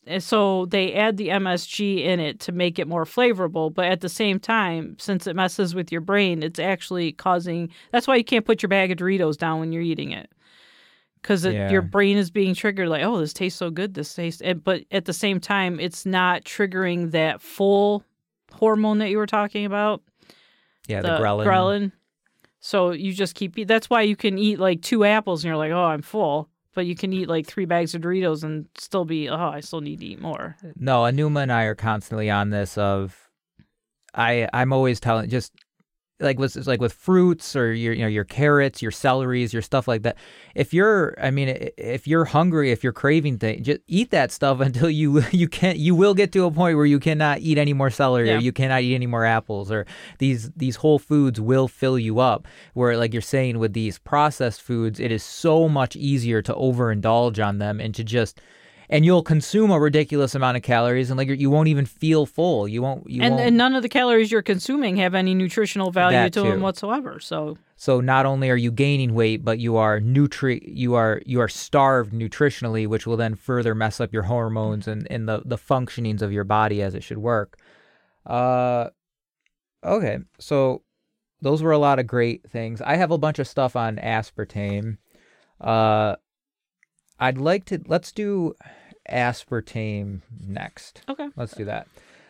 [0.07, 4.01] And so they add the MSG in it to make it more flavorable, but at
[4.01, 7.71] the same time, since it messes with your brain, it's actually causing.
[7.91, 10.29] That's why you can't put your bag of Doritos down when you're eating it,
[11.25, 11.71] because Yeah.
[11.71, 12.87] your brain is being triggered.
[12.87, 13.95] Like, oh, this tastes so good.
[13.95, 18.03] This tastes, and- but at the same time, it's not triggering that full
[18.53, 20.03] hormone that you were talking about
[20.87, 21.45] Yeah, the, ghrelin.
[21.45, 21.91] ghrelin.
[22.59, 23.55] So you just keep.
[23.67, 26.47] That's why you can eat like two apples and you're like, oh, I'm full.
[26.75, 29.81] But you can eat like three bags of Doritos and still be, oh, I still
[29.81, 30.57] need to eat more.
[30.75, 33.17] No, Anuma and I are constantly on this of
[34.13, 35.53] I I'm always telling just
[36.21, 39.87] like with like with fruits or your you know your carrots, your celeries, your stuff
[39.87, 40.15] like that.
[40.55, 44.59] If you're, I mean, if you're hungry, if you're craving things, just eat that stuff
[44.67, 45.77] until you you can't.
[45.77, 48.37] You will get to a point where you cannot eat any more celery Yeah.
[48.37, 49.85] or you cannot eat any more apples or
[50.19, 52.47] these these whole foods will fill you up.
[52.73, 57.45] Where like you're saying with these processed foods, it is so much easier to overindulge
[57.45, 58.39] on them and to just.
[58.89, 62.67] And you'll consume a ridiculous amount of calories, and like you won't even feel full.
[62.67, 63.09] You won't.
[63.09, 63.47] You and won't.
[63.47, 67.19] and none of the calories you're consuming have any nutritional value That to them whatsoever.
[67.19, 71.39] So So not only are you gaining weight, but you are nutri you are you
[71.41, 75.57] are starved nutritionally, which will then further mess up your hormones and, and the, the
[75.57, 77.57] functionings of your body as it should work.
[78.25, 78.89] Uh
[79.83, 80.19] okay.
[80.39, 80.83] So
[81.41, 82.81] those were a lot of great things.
[82.81, 84.97] I have a bunch of stuff on aspartame.
[85.59, 86.15] Uh
[87.19, 88.53] I'd like to let's do
[89.11, 91.01] aspartame next.
[91.09, 91.87] okay, Let's do that.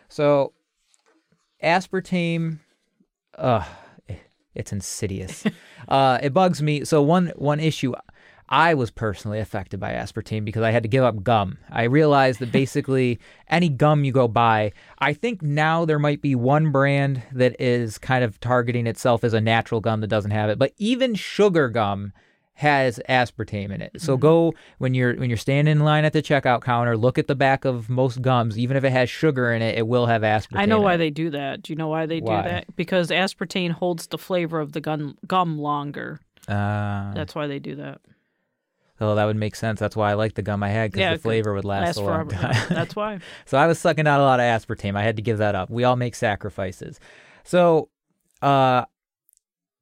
[0.08, 0.52] So,
[1.62, 2.58] aspartame,
[3.36, 3.64] uh,
[4.54, 5.44] it's insidious.
[5.88, 6.84] uh, it bugs me.
[6.84, 7.92] So one one issue,
[8.48, 11.58] I was personally affected by aspartame because I had to give up gum.
[11.70, 16.34] I realized that basically any gum you go buy, I think now there might be
[16.34, 20.48] one brand that is kind of targeting itself as a natural gum that doesn't have
[20.50, 22.12] it, but even sugar gum
[22.58, 23.92] has aspartame in it.
[23.98, 27.26] So go when you're when you're standing in line at the checkout counter, look at
[27.26, 28.58] the back of most gums.
[28.58, 30.58] Even if it has sugar in it, it will have aspartame.
[30.60, 31.62] I know why they do that.
[31.62, 32.42] Do you know why they Why?
[32.42, 32.74] do that?
[32.74, 36.18] Because aspartame holds the flavor of the gum gum longer.
[36.48, 38.00] Uh, That's why they do that.
[39.00, 39.78] oh, that would make sense.
[39.78, 41.96] That's why I like the gum I had because Yeah, the flavor would last, Last
[41.98, 42.52] a long forever.
[42.52, 42.66] time.
[42.70, 43.18] That's why.
[43.44, 44.96] so I was sucking out a lot of aspartame.
[44.96, 45.68] I had to give that up.
[45.68, 46.98] We all make sacrifices.
[47.44, 47.90] So,
[48.40, 48.86] uh,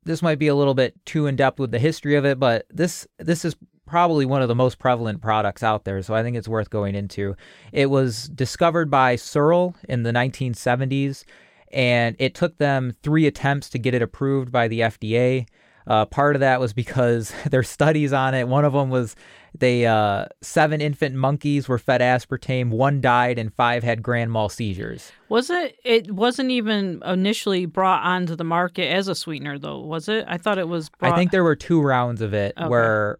[0.04, 2.66] this might be a little bit too in depth with the history of it, but
[2.70, 3.56] this this is
[3.86, 6.02] probably one of the most prevalent products out there.
[6.02, 7.36] So I think it's worth going into.
[7.72, 11.24] It was discovered by Searle in the 1970s,
[11.72, 15.46] and it took them three attempts to get it approved by the FDA.
[15.86, 18.48] Uh, part of that was because their studies on it.
[18.48, 19.16] One of them was
[19.56, 24.48] they uh, seven infant monkeys were fed aspartame, one died, and five had grand mal
[24.48, 25.12] seizures.
[25.28, 25.76] Was it?
[25.84, 30.24] It wasn't even initially brought onto the market as a sweetener, though, was it?
[30.26, 30.90] I thought it was.
[30.90, 32.68] Brought, I think there were two rounds of it Okay.
[32.68, 33.18] where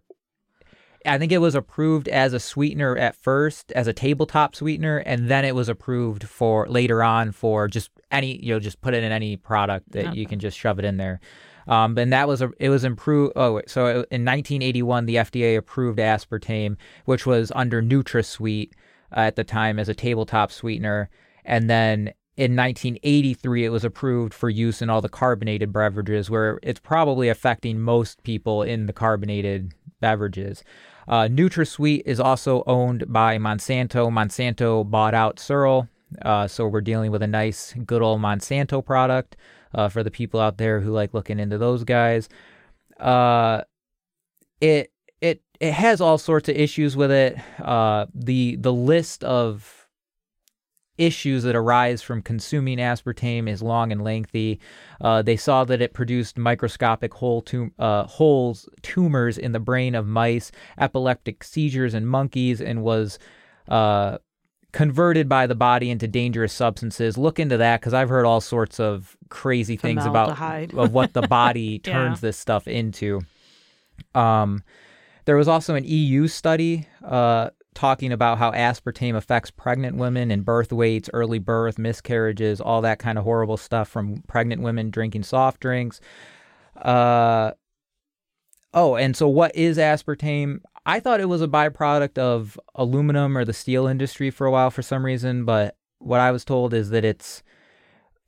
[1.05, 5.29] I think it was approved as a sweetener at first, as a tabletop sweetener, and
[5.29, 9.03] then it was approved for later on for just any, you know, just put it
[9.03, 11.19] in any product that you can just shove it in there.
[11.67, 13.33] Um, and that was a, it was improved.
[13.35, 18.71] Oh, so in 1981, the FDA approved aspartame, which was under NutraSweet
[19.15, 21.09] uh, at the time as a tabletop sweetener,
[21.43, 26.59] and then in 1983 it was approved for use in all the carbonated beverages, where
[26.61, 30.63] it's probably affecting most people in the carbonated beverages.
[31.07, 34.09] Uh, NutraSweet is also owned by Monsanto.
[34.09, 35.87] Monsanto bought out Searle,
[36.23, 39.35] uh, so we're dealing with a nice, good old Monsanto product
[39.75, 42.27] uh, for the people out there who like looking into those guys.
[42.99, 43.61] Uh,
[44.61, 44.91] it
[45.21, 47.37] it it has all sorts of issues with it.
[47.61, 49.85] Uh, the the list of
[50.97, 54.59] issues that arise from consuming aspartame is long and lengthy.
[55.01, 59.93] Uh, they saw that it produced microscopic hole tum- uh, holes, tumors in the brain
[59.93, 63.19] of mice, epileptic seizures in monkeys, and was
[63.67, 64.17] uh,
[64.75, 67.17] converted by the body into dangerous substances.
[67.17, 70.37] Look into that because I've heard all sorts of crazy things about
[70.73, 71.93] of what the body Yeah.
[71.93, 73.21] turns this stuff into.
[74.13, 74.63] Um,
[75.23, 80.43] there was also an EU study uh, talking about how aspartame affects pregnant women and
[80.43, 85.23] birth weights, early birth, miscarriages, all that kind of horrible stuff from pregnant women drinking
[85.23, 86.01] soft drinks.
[86.75, 87.51] Uh,
[88.73, 90.59] oh, and so what is aspartame?
[90.85, 94.69] I thought it was a byproduct of aluminum or the steel industry for a while
[94.69, 97.41] for some reason, but what I was told is that it's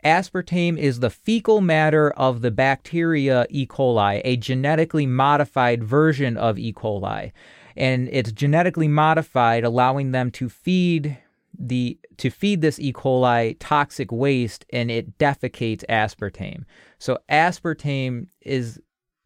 [0.04, 3.68] aspartame is the fecal matter of the bacteria E.
[3.68, 6.74] coli, a genetically modified version of E.
[6.74, 7.32] coli.
[7.76, 11.18] And it's genetically modified, allowing them to feed
[11.60, 12.92] the to feed this E.
[12.94, 16.64] coli toxic waste and it defecates aspartame.
[17.00, 18.80] So aspartame is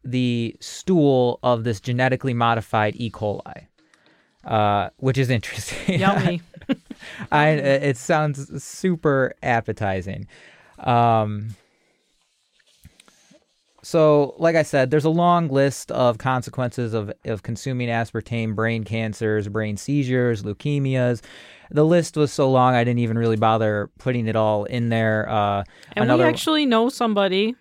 [0.04, 3.10] the stool of this genetically modified E.
[3.10, 3.66] coli.
[4.44, 6.00] Uh, which is interesting.
[6.00, 6.42] Yummy.
[7.32, 10.26] I it sounds super appetizing.
[10.80, 11.54] Um,
[13.84, 18.84] so, like I said, there's a long list of consequences of, of consuming aspartame: brain
[18.84, 21.20] cancers, brain seizures, leukemias.
[21.70, 25.28] The list was so long, I didn't even really bother putting it all in there.
[25.28, 25.64] Uh,
[25.94, 27.56] And another we actually know somebody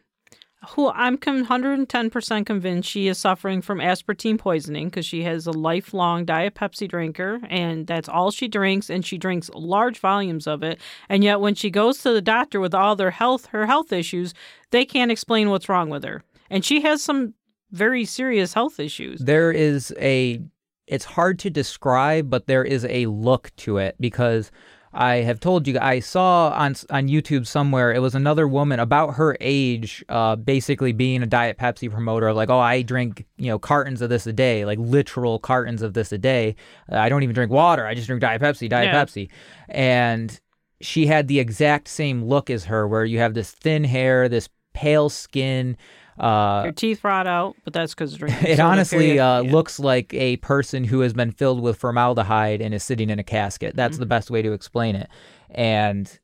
[0.69, 6.23] who I'm 110% convinced she is suffering from aspartame poisoning because she has a lifelong
[6.23, 10.79] Diet Pepsi drinker and that's all she drinks and she drinks large volumes of it.
[11.09, 14.35] And yet when she goes to the doctor with all their health her health issues,
[14.69, 16.23] they can't explain what's wrong with her.
[16.49, 17.33] And she has some
[17.71, 19.21] very serious health issues.
[19.21, 20.41] There is a
[20.85, 24.51] it's hard to describe, but there is a look to it because
[24.93, 29.15] I have told you I saw on on YouTube somewhere it was another woman about
[29.15, 33.59] her age, uh, basically being a Diet Pepsi promoter, like oh I drink you know
[33.59, 36.55] cartons of this a day, like literal cartons of this a day.
[36.91, 37.85] Uh, I don't even drink water.
[37.85, 39.05] I just drink Diet Pepsi, Diet Yeah.
[39.05, 39.29] Pepsi,
[39.69, 40.39] and
[40.81, 44.49] she had the exact same look as her, where you have this thin hair, this
[44.73, 45.77] pale skin.
[46.19, 48.47] Uh, Your teeth rot out, but that's because drinking.
[48.47, 49.51] it honestly uh, Yeah.
[49.51, 53.23] looks like a person who has been filled with formaldehyde and is sitting in a
[53.23, 53.75] casket.
[53.75, 55.09] That's the best way to explain it.
[55.49, 56.19] And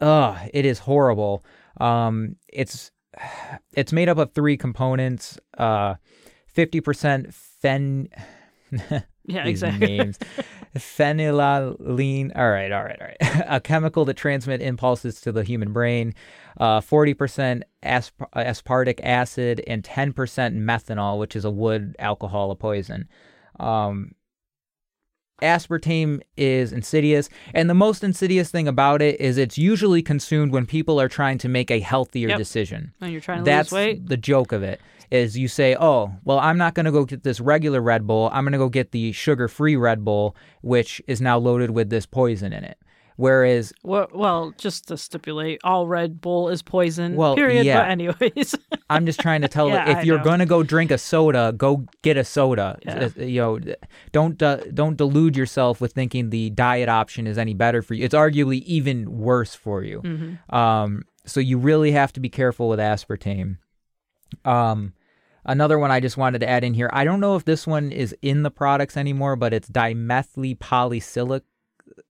[0.00, 1.44] uh it is horrible.
[1.80, 2.90] Um, it's
[3.72, 5.38] it's made up of three components.
[5.56, 5.94] Uh,
[6.48, 8.08] fifty percent fen.
[9.26, 9.98] Yeah, these exactly.
[9.98, 10.18] names.
[10.76, 12.32] Phenylalanine.
[12.36, 13.44] All right, all right, all right.
[13.48, 16.14] a chemical that transmit impulses to the human brain.
[16.58, 23.08] Uh, 40% asp- aspartic acid and 10% methanol, which is a wood alcohol, a poison.
[23.58, 24.12] Um,
[25.42, 30.66] aspartame is insidious, and the most insidious thing about it is it's usually consumed when
[30.66, 32.38] people are trying to make a healthier Yep.
[32.38, 32.92] decision.
[32.98, 36.10] When you're trying to that's lose weight, the joke of it is you say oh
[36.24, 38.28] well i'm not going to go get this regular red bull.
[38.32, 42.06] I'm going to go get the sugar-free red bull which is now loaded with this
[42.06, 42.76] poison in it
[43.16, 47.16] whereas well, well, just to stipulate, all Red Bull is poison.
[47.16, 47.66] Well, period.
[47.66, 47.82] yeah.
[47.82, 48.54] But anyways,
[48.90, 50.24] i'm just trying to tell Yeah, that I if you're know.
[50.24, 53.08] going to go drink a soda go get a soda Yeah.
[53.16, 53.58] You know
[54.12, 58.04] don't uh, don't delude yourself with thinking the diet option is any better for you
[58.04, 60.54] it's arguably even worse for you Mhm.
[60.54, 63.58] Um, so you really have to be careful with aspartame.
[64.44, 64.92] Um,
[65.44, 66.88] another one I just wanted to add in here.
[66.92, 69.66] I don't know if this one is in the products anymore, but it's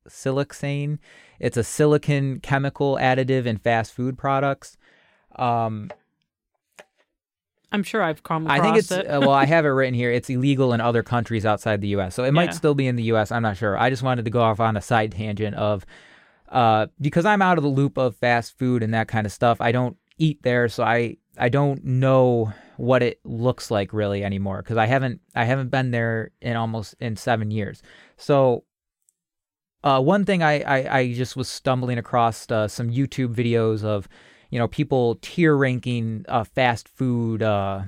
[0.09, 0.99] dimethyl-polysiloxane.
[1.39, 4.77] It's a silicon chemical additive in fast food products.
[5.37, 5.91] Um,
[7.73, 9.07] I'm sure I've come across I think it's it.
[9.07, 10.11] uh, well, I have it written here.
[10.11, 12.51] It's illegal in other countries outside the U.S., so it might Yeah.
[12.53, 13.31] still be in the U.S.
[13.33, 13.77] I'm not sure.
[13.77, 15.85] I just wanted to go off on a side tangent of
[16.49, 19.61] uh, because I'm out of the loop of fast food and that kind of stuff.
[19.61, 24.63] I don't eat there, so I I don't know what it looks like really anymore
[24.63, 27.83] because I haven't I haven't been there in almost in seven years.
[28.17, 28.63] So
[29.87, 34.09] uh, one thing I, I, I just was stumbling across uh, some YouTube videos of,
[34.51, 37.83] you know, people tier ranking uh, fast food uh,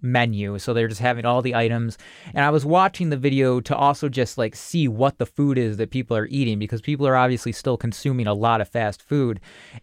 [0.00, 0.58] menu.
[0.58, 1.98] So they're just having all the items.
[2.32, 5.76] And I was watching the video to also just like see what the food is
[5.76, 9.38] that people are eating because people are obviously still consuming a lot of fast food.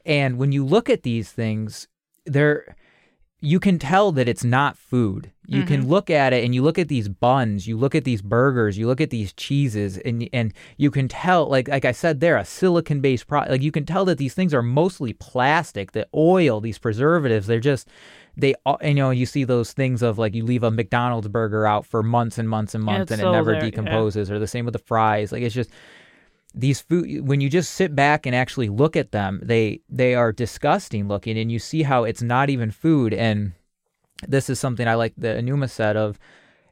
[0.07, 1.87] And when you look at these things,
[2.25, 2.75] they're
[3.41, 5.31] you can tell that it's not food.
[5.47, 5.89] You can mm-hmm.
[5.89, 8.85] look at it and you look at these buns, you look at these burgers, you
[8.85, 12.45] look at these cheeses, and and you can tell, like like I said, they're a
[12.45, 13.51] silicon based product.
[13.51, 15.93] Like you can tell that these things are mostly plastic.
[15.93, 17.87] The oil, these preservatives, they're just
[18.37, 18.53] they.
[18.83, 22.03] You know, you see those things of like you leave a McDonald's burger out for
[22.03, 23.71] months and months and months, it's and it never there, yeah.
[23.71, 24.29] decomposes.
[24.29, 25.31] Or the same with the fries.
[25.31, 25.71] Like it's just
[26.59, 30.31] these food when you just sit back and actually look at them they they are
[30.31, 33.13] disgusting looking and you see how it's not even food.
[33.13, 33.53] And
[34.27, 36.19] this is something i like the enuma said of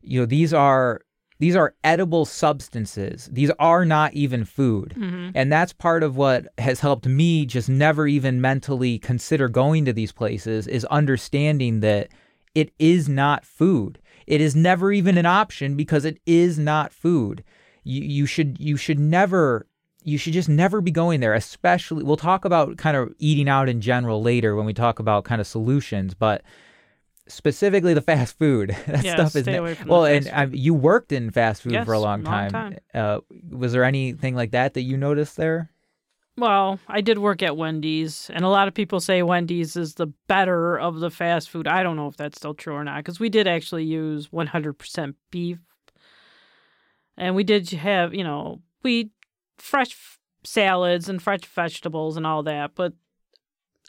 [0.02, 1.02] you know these are
[1.40, 3.30] these are edible substances.
[3.32, 4.96] These are not even food.
[4.98, 5.32] Mhm.
[5.36, 9.94] and that's part of what has helped me just never even mentally consider going to
[9.94, 12.08] these places is understanding that
[12.56, 14.00] it is not food.
[14.26, 17.44] It is never even an option because it is not food.
[17.84, 19.68] You you should you should never
[20.08, 23.68] you should just never be going there especially we'll talk about kind of eating out
[23.68, 26.42] in general later when we talk about kind of solutions but
[27.28, 30.30] specifically the fast food that Yeah, stuff is stay ne- away from the well and
[30.34, 32.78] um, you worked in fast food for a long long time, time.
[32.94, 33.20] Uh,
[33.52, 35.72] was there anything like that that you noticed there
[36.38, 40.06] Well, I did work at Wendy's, and a lot of people say Wendy's is the
[40.28, 41.68] better of the fast food.
[41.68, 45.16] I don't know if that's still true or not, because we did actually use 100%
[45.32, 45.58] beef.
[47.18, 49.10] And we did have, you know, we
[49.58, 49.96] fresh
[50.44, 52.94] salads and fresh vegetables and all that, but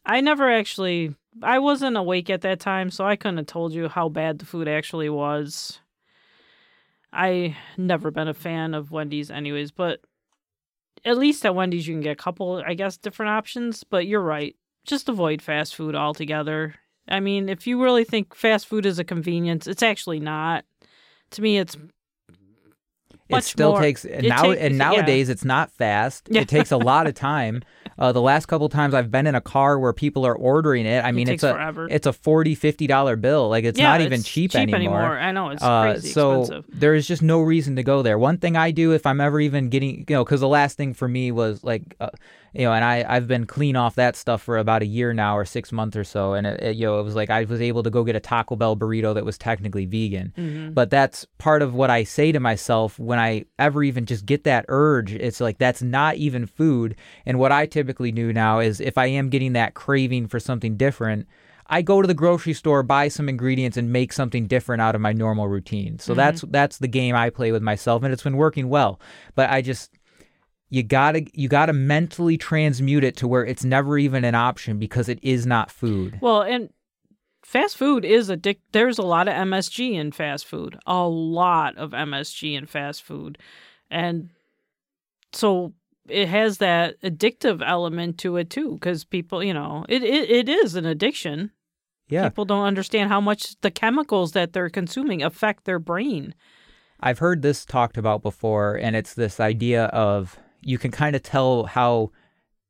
[0.05, 3.89] I never actually, I wasn't awake at that time, so I couldn't have told you
[3.89, 5.81] how bad the food actually was.
[7.13, 10.01] I never been a fan of Wendy's anyways, but
[11.05, 13.85] at least at Wendy's you can get a couple, I guess, different options.
[13.85, 14.57] But you're right.
[14.85, 16.75] Just avoid fast food altogether.
[17.09, 20.65] I mean, if you really think fast food is a convenience, it's actually not.
[21.31, 21.77] To me, it's
[23.31, 24.79] it still more- takes it now takes- and yeah.
[24.79, 26.41] nowadays it's not fast Yeah.
[26.43, 27.63] it takes a lot of time
[27.99, 31.05] Uh, the last couple times I've been in a car where people are ordering it,
[31.05, 31.89] I mean, takes it's a forever.
[31.91, 33.49] it's a 40 50 dollar bill.
[33.49, 35.19] Like it's yeah, not even it's cheap, anymore.
[35.19, 36.65] I know it's Uh, crazy so expensive.
[36.73, 38.17] there is just no reason to go there.
[38.17, 40.95] One thing I do if I'm ever even getting, you know, because the last thing
[40.95, 42.11] for me was like, uh,
[42.55, 45.37] you know, and I I've been clean off that stuff for about a year now
[45.37, 47.61] or six months or so, and it, it, you know, it was like I was
[47.61, 50.73] able to go get a Taco Bell burrito that was technically vegan, Mm-hmm.
[50.73, 54.45] but that's part of what I say to myself when I ever even just get
[54.45, 55.13] that urge.
[55.15, 56.97] It's like that's not even food,
[57.27, 60.77] and what I typically do now is if I am getting that craving for something
[60.77, 61.27] different.
[61.71, 65.03] I go to the grocery store, buy some ingredients, and make something different out of
[65.03, 65.99] my normal routine.
[65.99, 68.99] So that's that's the game I play with myself, and it's been working well.
[69.35, 69.91] But I just
[70.71, 75.09] you gotta you gotta mentally transmute it to where it's never even an option because
[75.09, 76.19] it is not food.
[76.21, 76.71] Well, and
[77.43, 78.59] fast food is addic.
[78.73, 80.79] There's a lot of MSG in fast food.
[80.87, 83.39] A lot of MSG in fast food,
[83.91, 84.31] and
[85.33, 85.73] so
[86.09, 88.75] it has that addictive element to it too.
[88.75, 91.51] Because people, you know, it, it it is an addiction.
[92.11, 96.35] Yeah, People don't understand how much the chemicals that they're consuming affect their brain.
[97.01, 100.39] I've heard this talked about before, and it's this idea of
[100.69, 102.11] you can kind of tell how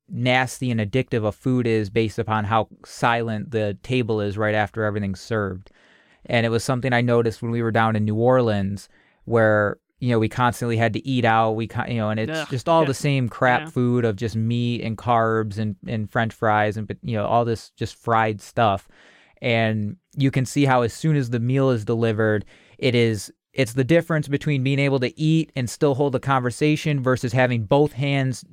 [0.09, 4.85] nasty and addictive a food is based upon how silent the table is right after
[4.85, 5.71] everything's served.
[6.27, 8.89] And it was something I noticed when we were down in New Orleans,
[9.25, 11.53] where you know we constantly had to eat out.
[11.53, 12.89] We you know, and it's Ugh, just all yeah.
[12.89, 13.71] the same crap Yeah.
[13.71, 17.71] food of just meat and carbs and and French fries and you know all this
[17.71, 18.87] just fried stuff.
[19.43, 22.45] And you can see how as soon as the meal is delivered,
[22.79, 27.03] it is it's the difference between being able to eat and still hold a conversation
[27.03, 28.45] versus having both hands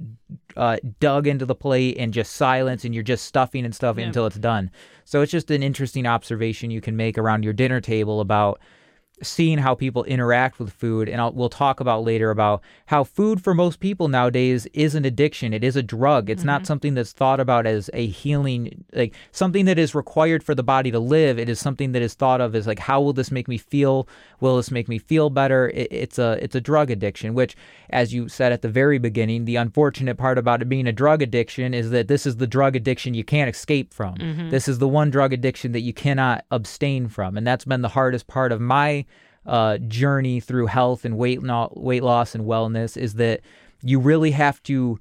[0.58, 4.06] uh, dug into the plate and just silence and you're just stuffing and stuff Yeah.
[4.06, 4.72] until it's done.
[5.06, 8.60] So it's just an interesting observation you can make around your dinner table about
[9.22, 13.42] seeing how people interact with food and I'll, we'll talk about later about how food
[13.44, 15.54] for most people nowadays is an addiction.
[15.54, 16.30] It is a drug.
[16.30, 16.66] It's not mm-hmm.
[16.66, 20.92] something that's thought about as a healing like something that is required for the body
[20.92, 21.40] to live.
[21.40, 24.08] It is something that is thought of as like how will this make me feel?
[24.40, 25.70] Will this make me feel better?
[25.70, 27.56] It, it's a it's a drug addiction which
[27.90, 31.22] as you said at the very beginning the unfortunate part about it being a drug
[31.22, 34.16] addiction is that this is the drug addiction you can't escape from.
[34.16, 34.50] Mm-hmm.
[34.50, 37.90] This is the one drug addiction that you cannot abstain from and that's been the
[37.90, 39.05] hardest part of my
[39.46, 43.42] uh, journey through health and weight no- weight loss and wellness is that
[43.84, 45.00] you really have to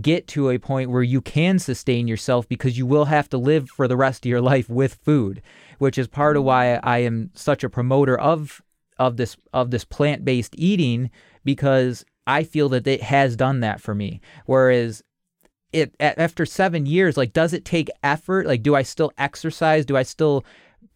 [0.00, 3.70] get to a point where you can sustain yourself because you will have to live
[3.70, 5.40] for the rest of your life with food,
[5.78, 8.62] which is part of why I am such a promoter of
[8.98, 11.10] of this of this plant-based eating
[11.44, 14.20] because I feel that it has done that for me.
[14.46, 15.02] Whereas
[15.72, 18.46] it after 7 years like does it take effort?
[18.46, 19.84] Like do I still exercise?
[19.84, 20.44] Do I still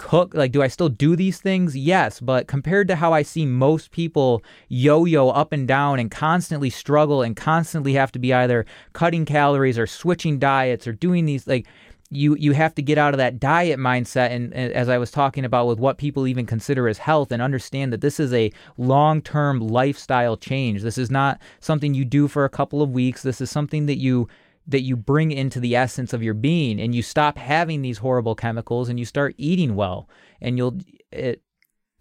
[0.01, 0.35] cook?
[0.35, 1.77] Like do i still do these things?
[1.77, 6.71] Yes but compared to how i see most people yo-yo up and down and constantly
[6.71, 8.65] struggle and constantly have to be either
[8.95, 11.67] cutting calories or switching diets or doing these like
[12.11, 15.13] you you have to get out of that diet mindset and, and as i was
[15.13, 18.51] talking about with what people even consider as health and understand that this is a
[18.77, 20.83] long-term lifestyle change.
[20.83, 23.23] This is not something you do for a couple of weeks.
[23.23, 24.29] This is something that you
[24.67, 28.35] that you bring into the essence of your being and you stop having these horrible
[28.35, 30.09] chemicals and you start eating well
[30.41, 30.79] and you'll
[31.11, 31.43] it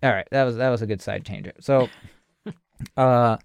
[0.04, 1.88] all right that was that was a good side changer so
[2.98, 3.38] uh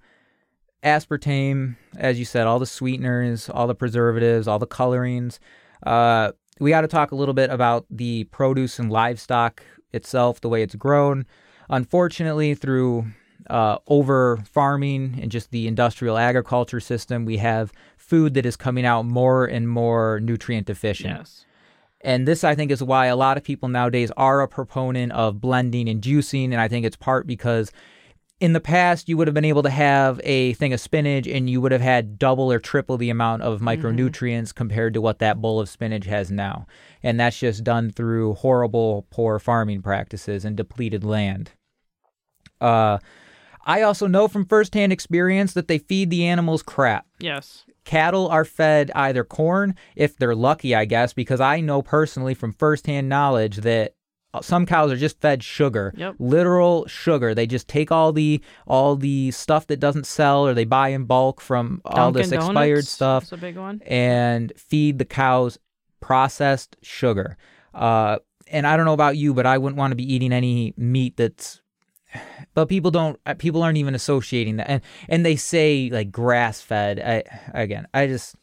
[0.84, 5.40] aspartame as you said all the sweeteners all the preservatives all the colorings.
[5.84, 9.62] Uh we got to talk a little bit about the produce and livestock
[9.92, 11.26] itself the way it's grown.
[11.68, 13.06] Unfortunately through
[13.50, 17.72] uh, over farming and just the industrial agriculture system, we have
[18.06, 21.18] food that is coming out more and more nutrient deficient.
[21.18, 21.46] Yes.
[22.00, 25.40] And this, I think, is why a lot of people nowadays are a proponent of
[25.40, 26.46] blending and juicing.
[26.46, 27.72] And I think it's part because
[28.40, 31.48] in the past, you would have been able to have a thing of spinach and
[31.48, 35.40] you would have had double or triple the amount of micronutrients compared to what that
[35.40, 36.66] bowl of spinach has now.
[37.02, 41.52] And that's just done through horrible, poor farming practices and depleted land.
[42.60, 42.98] Uh,
[43.64, 47.63] I also know from firsthand experience that they feed the animals crap Yes.
[47.84, 52.52] Cattle are fed either corn if they're lucky i guess because i know personally from
[52.52, 53.94] firsthand knowledge that
[54.32, 56.16] uh, some cows are just fed sugar Yep.
[56.18, 60.64] literal sugar they just take all the all the stuff that doesn't sell or they
[60.64, 63.80] buy in bulk from all this expired Donuts stuff is a big one.
[63.86, 65.58] and feed the cows
[66.00, 67.36] processed sugar
[67.74, 70.74] uh and i don't know about you but i wouldn't want to be eating any
[70.76, 71.62] meat that's
[72.54, 76.60] but people don't uh, people aren't even associating that and and they say like grass
[76.60, 77.22] fed i
[77.58, 78.36] again i just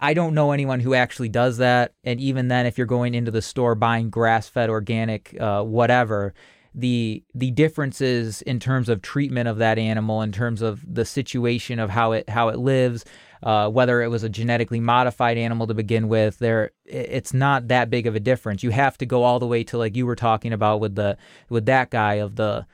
[0.00, 3.30] i don't know anyone who actually does that and even then if you're going into
[3.30, 6.34] the store buying grass fed organic uh, whatever
[6.74, 11.78] the the differences in terms of treatment of that animal in terms of the situation
[11.78, 13.04] of how it how it lives
[13.42, 16.38] uh, whether it was a genetically modified animal to begin with.
[16.38, 18.62] There, it's not that big of a difference.
[18.62, 21.16] You have to go all the way to like you were talking about with the
[21.48, 22.66] with that guy of the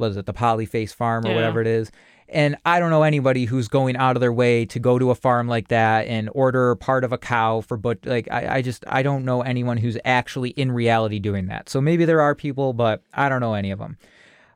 [0.00, 1.34] was it the Polyface farm or Yeah.
[1.34, 1.90] whatever it is.
[2.28, 5.14] And I don't know anybody who's going out of their way to go to a
[5.14, 8.84] farm like that and order part of a cow for but like I, I just
[8.88, 11.68] I don't know anyone who's actually in reality doing that.
[11.68, 13.96] So maybe there are people, but I don't know any of them.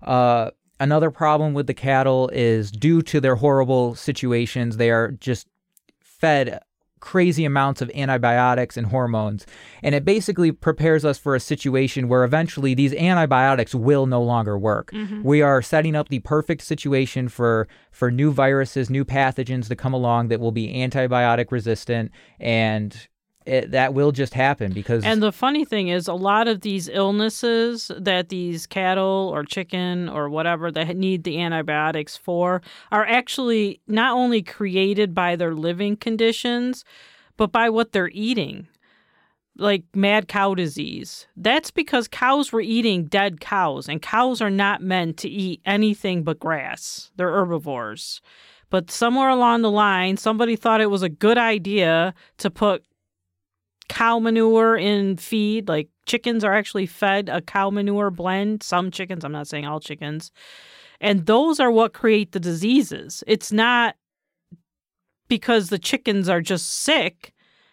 [0.03, 0.51] Uh,
[0.81, 5.47] another problem with the cattle is due to their horrible situations, they are just
[6.01, 6.61] fed
[7.01, 9.47] crazy amounts of antibiotics and hormones.
[9.83, 14.59] And it basically prepares us for a situation where eventually these antibiotics will no longer
[14.59, 14.91] work.
[14.93, 15.23] Mm-hmm.
[15.23, 19.93] We are setting up the perfect situation for for new viruses, new pathogens to come
[19.93, 23.09] along that will be antibiotic resistant and
[23.51, 26.89] it, that will just happen because And the funny thing is, a lot of these
[26.89, 32.63] illnesses that these cattle or chicken or whatever that need the antibiotics for
[32.93, 36.85] are actually not only created by their living conditions,
[37.37, 38.69] but by what they're eating.
[39.57, 41.27] Like mad cow disease.
[41.37, 46.23] That's because cows were eating dead cows, and cows are not meant to eat anything
[46.23, 47.11] but grass.
[47.17, 48.21] They're herbivores.
[48.71, 52.85] But somewhere along the line, somebody thought it was a good idea to put
[53.91, 55.69] cow manure in feed.
[55.69, 58.63] Like chickens are actually fed a cow manure blend.
[58.63, 60.31] Some chickens, I'm not saying all chickens.
[61.01, 63.25] And those are what create the diseases.
[63.27, 63.97] It's not
[65.29, 67.33] because the chickens are just sick.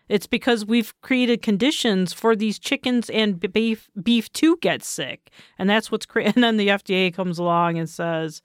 [0.09, 5.29] It's because we've created conditions for these chickens and beef beef to get sick,
[5.59, 8.41] and that's what's and then the FDA comes along and says,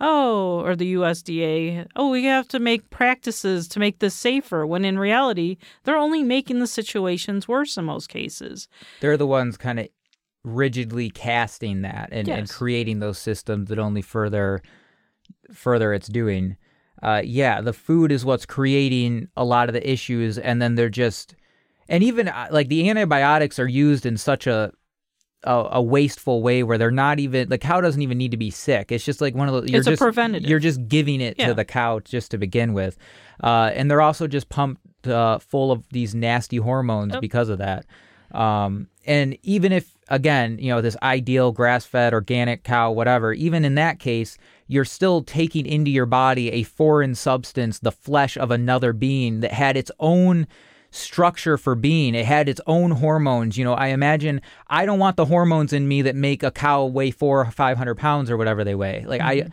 [0.00, 4.84] "Oh," or the USDA, "Oh, we have to make practices to make this safer." When
[4.84, 8.68] in reality, they're only making the situations worse in most cases.
[9.00, 9.88] they're the ones kind of
[10.44, 14.60] rigidly casting that and, and creating those systems that only further
[15.52, 16.56] further its doing.
[17.02, 20.88] Uh, yeah, the food is what's creating a lot of the issues, and then they're
[20.88, 21.34] just,
[21.88, 24.72] and even uh, like the antibiotics are used in such a
[25.44, 28.50] a, a wasteful way where they're not even the cow doesn't even need to be
[28.50, 28.90] sick.
[28.90, 29.70] It's just like one of those.
[29.70, 30.48] You're It's a just, preventative.
[30.48, 31.48] You're just giving it Yeah.
[31.48, 32.96] to the cow just to begin with,
[33.42, 37.20] uh, and they're also just pumped uh, full of these nasty hormones Yep.
[37.20, 37.84] because of that.
[38.32, 43.74] Um, and even if again, you know, this ideal grass-fed organic cow, whatever, even in
[43.76, 48.92] that case, you're still taking into your body a foreign substance, the flesh of another
[48.92, 50.46] being that had its own
[50.94, 52.14] structure for being.
[52.14, 53.58] It had its own hormones.
[53.58, 56.84] You know, I imagine I don't want the hormones in me that make a cow
[56.84, 59.04] weigh four or five hundred pounds or whatever they weigh.
[59.06, 59.48] Like I, mm-hmm.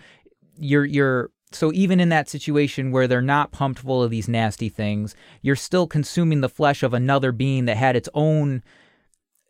[0.58, 4.70] you're you're so even in that situation where they're not pumped full of these nasty
[4.70, 8.64] things, you're still consuming the flesh of another being that had its own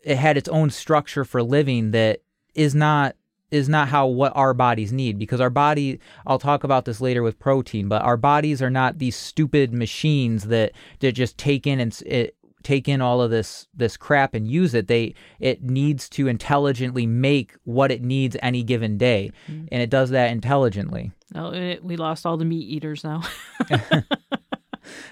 [0.04, 2.22] it had its own structure for living that
[2.56, 3.16] is not
[3.52, 7.22] is not how what our bodies need because our body I'll talk about this later
[7.22, 11.80] with protein but our bodies are not these stupid machines that that just take in
[11.80, 16.08] and it, take in all of this this crap and use it they it needs
[16.10, 21.52] to intelligently make what it needs any given day and it does that intelligently Oh,
[21.54, 23.24] it, we lost all the meat eaters now.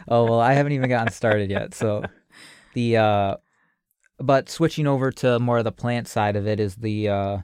[0.08, 1.74] Oh well, I haven't even gotten started yet.
[1.76, 2.04] So
[2.74, 3.36] the uh
[4.18, 7.38] but switching over to more of the plant side of it is the uh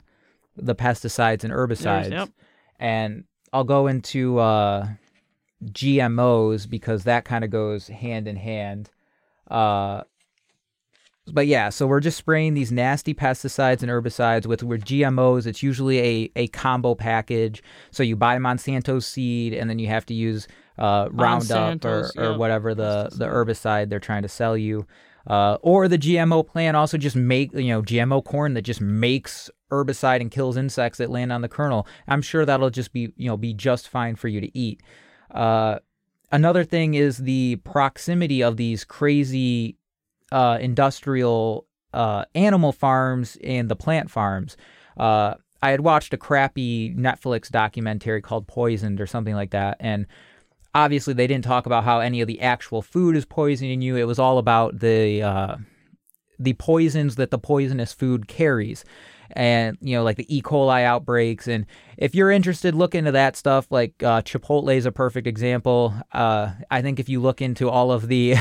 [0.56, 2.10] the pesticides and herbicides.
[2.10, 2.28] yep.
[2.78, 4.88] And I'll go into uh
[5.64, 8.90] GMOs because that kind of goes hand in hand.
[9.50, 10.02] Uh
[11.28, 15.46] but yeah, so we're just spraying these nasty pesticides and herbicides with with GMOs.
[15.46, 17.62] It's usually a, a combo package.
[17.90, 20.46] So you buy Monsanto seed, and then you have to use
[20.78, 24.86] uh, Roundup or, or yep, whatever the, the herbicide they're trying to sell you.
[25.26, 29.50] Uh, or the GMO plant also just make you know GMO corn that just makes
[29.70, 31.86] herbicide and kills insects that land on the kernel.
[32.06, 34.82] I'm sure that'll just be you know be just fine for you to eat.
[35.30, 35.78] Uh,
[36.30, 39.76] another thing is the proximity of these crazy
[40.32, 44.56] uh, industrial uh, animal farms and the plant farms.
[44.96, 50.06] Uh, I had watched a crappy Netflix documentary called Poisoned or something like that, and
[50.74, 53.96] obviously they didn't talk about how any of the actual food is poisoning you.
[53.96, 55.56] It was all about the uh,
[56.38, 58.84] the poisons that the poisonous food carries.
[59.32, 60.42] And you know, like the E.
[60.42, 61.66] coli outbreaks, and
[61.96, 63.66] if you're interested, look into that stuff.
[63.70, 65.94] Like uh, Chipotle is a perfect example.
[66.12, 68.36] Uh, I think if you look into all of the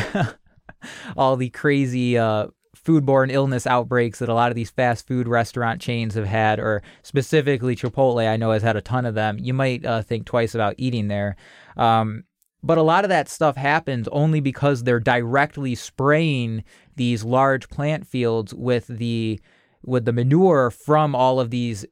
[1.17, 5.81] all the crazy uh, foodborne illness outbreaks that a lot of these fast food restaurant
[5.81, 9.37] chains have had, or specifically Chipotle, I know has had a ton of them.
[9.39, 11.35] You might uh, think twice about eating there.
[11.77, 12.23] Um,
[12.63, 16.63] but a lot of that stuff happens only because they're directly spraying
[16.95, 19.39] these large plant fields with the
[19.85, 21.85] with the manure from all of these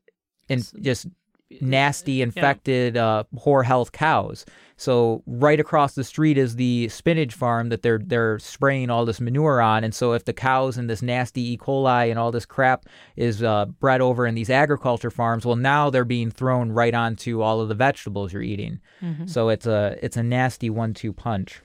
[0.49, 1.07] and just
[1.61, 4.45] nasty, infected, uh, poor health cows.
[4.75, 9.21] So right across the street is the spinach farm that they're they're spraying all this
[9.21, 11.57] manure on, and so if the cows and this nasty E.
[11.57, 15.91] coli and all this crap is uh, bred over in these agriculture farms, well now
[15.91, 18.79] they're being thrown right onto all of the vegetables you're eating.
[19.27, 21.61] So it's a it's a nasty one-two punch.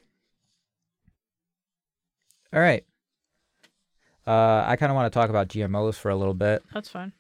[2.53, 2.85] All right.
[4.29, 7.13] Uh, I kind of want to talk about GMOs for a little bit That's fine.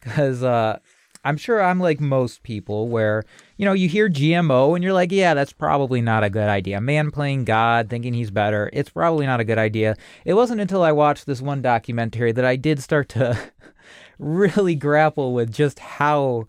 [0.00, 0.80] because uh,
[1.24, 3.22] I'm sure I'm like most people where
[3.58, 6.80] you know you hear GMO and you're like, yeah, that's probably not a good idea.
[6.80, 9.94] Man playing God, thinking he's better, it's probably not a good idea.
[10.24, 13.38] It wasn't until I watched this one documentary that I did start to
[14.18, 16.46] really grapple with just how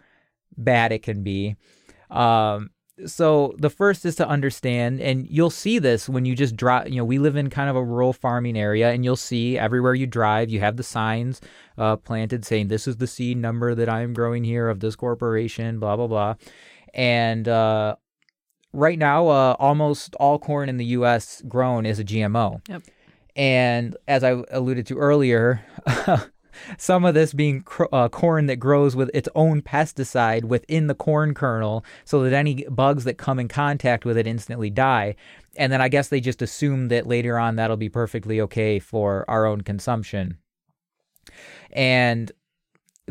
[0.58, 1.56] bad it can be.
[2.10, 2.72] Um,
[3.06, 6.90] so the first is to understand, and you'll see this when you just drive.
[6.90, 9.94] You know, we live in kind of a rural farming area, and you'll see everywhere
[9.94, 11.42] you drive, you have the signs
[11.78, 14.96] uh, planted saying, "This is the seed number that I am growing here of this
[14.96, 16.36] corporation." Blah blah blah,
[16.94, 17.96] and uh,
[18.74, 21.42] right now, uh, almost all corn in the U.S.
[21.48, 22.62] grown is a GMO.
[22.68, 22.84] Yep.
[23.36, 25.62] And as I alluded to earlier,
[26.78, 30.96] some of this being cr- uh, corn that grows with its own pesticide within the
[30.96, 35.16] corn kernel so that any bugs that come in contact with it instantly die.
[35.58, 39.26] And then I guess they just assume that later on that'll be perfectly okay for
[39.30, 40.38] our own consumption.
[41.72, 42.32] And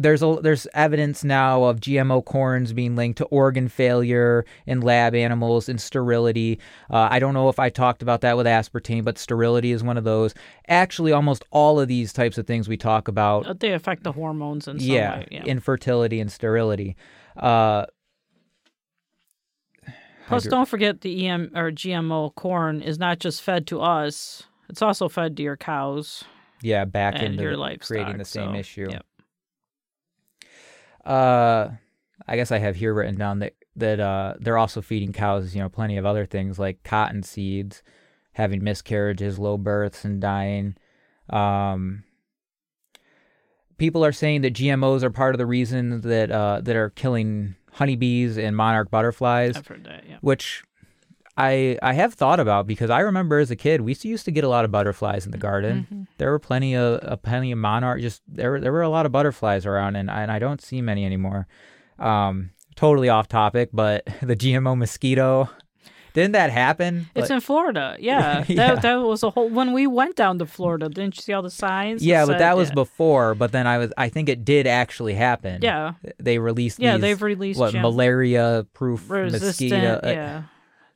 [0.00, 5.14] there's a, there's evidence now of GMO corns being linked to organ failure in lab
[5.14, 6.58] animals and sterility.
[6.90, 9.96] Uh, I don't know if I talked about that with aspartame, but sterility is one
[9.98, 10.34] of those.
[10.68, 14.12] Actually, almost all of these types of things we talk about, Uh, They affect the
[14.12, 15.28] hormones and yeah, way.
[15.30, 15.44] Yeah.
[15.44, 16.96] infertility and sterility.
[17.36, 17.86] Uh,
[20.26, 24.44] Plus, hydro- don't forget the EM or GMO corn is not just fed to us;
[24.68, 26.22] it's also fed to your cows.
[26.62, 28.88] yeah, back into your creating the same so, issue.
[28.90, 29.04] yep.
[31.10, 31.72] Uh,
[32.28, 35.60] I guess I have here written down that that uh, they're also feeding cows, you
[35.60, 37.82] know, plenty of other things like cotton seeds,
[38.32, 40.76] having miscarriages, low births, and dying.
[41.28, 42.04] Um,
[43.78, 47.56] people are saying that GMOs are part of the reason that uh, that are killing
[47.72, 50.04] honeybees and monarch butterflies I've heard that.
[50.08, 50.18] Yeah.
[50.20, 50.62] which
[51.36, 54.44] I I have thought about because I remember as a kid we used to get
[54.44, 55.86] a lot of butterflies in the garden.
[55.90, 56.06] Mhm.
[56.18, 58.00] There were plenty of a plenty of monarch.
[58.00, 60.82] Just there were there were a lot of butterflies around, and and I don't see
[60.82, 61.46] many anymore.
[61.98, 65.48] Um, totally off topic, but the GMO mosquito.
[66.12, 67.06] Didn't that happen?
[67.14, 67.96] It's Like- in Florida.
[68.00, 68.42] Yeah.
[68.48, 68.74] Yeah.
[68.74, 71.42] That that was a whole when we went down to Florida, didn't you see all
[71.42, 72.04] the signs?
[72.04, 72.74] yeah, but said- that was yeah.
[72.74, 73.36] before.
[73.36, 75.60] But then I was I think it did actually happen.
[75.62, 75.92] Yeah.
[76.18, 79.46] they released Yeah, these, they've released what malaria proof resistant.
[79.46, 80.00] mosquito.
[80.02, 80.42] uh, Yeah.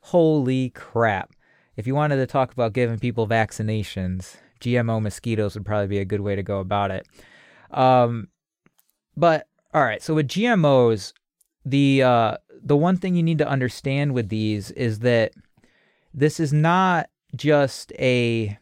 [0.08, 1.32] Holy crap.
[1.76, 6.04] If you wanted to talk about giving people vaccinations, GMO mosquitoes would probably be a
[6.04, 7.06] good way to go about it.
[7.70, 8.28] Um,
[9.16, 11.14] but all right, so with GMOs,
[11.64, 15.32] the uh, the one thing you need to understand with these is that
[16.12, 18.58] this is not just a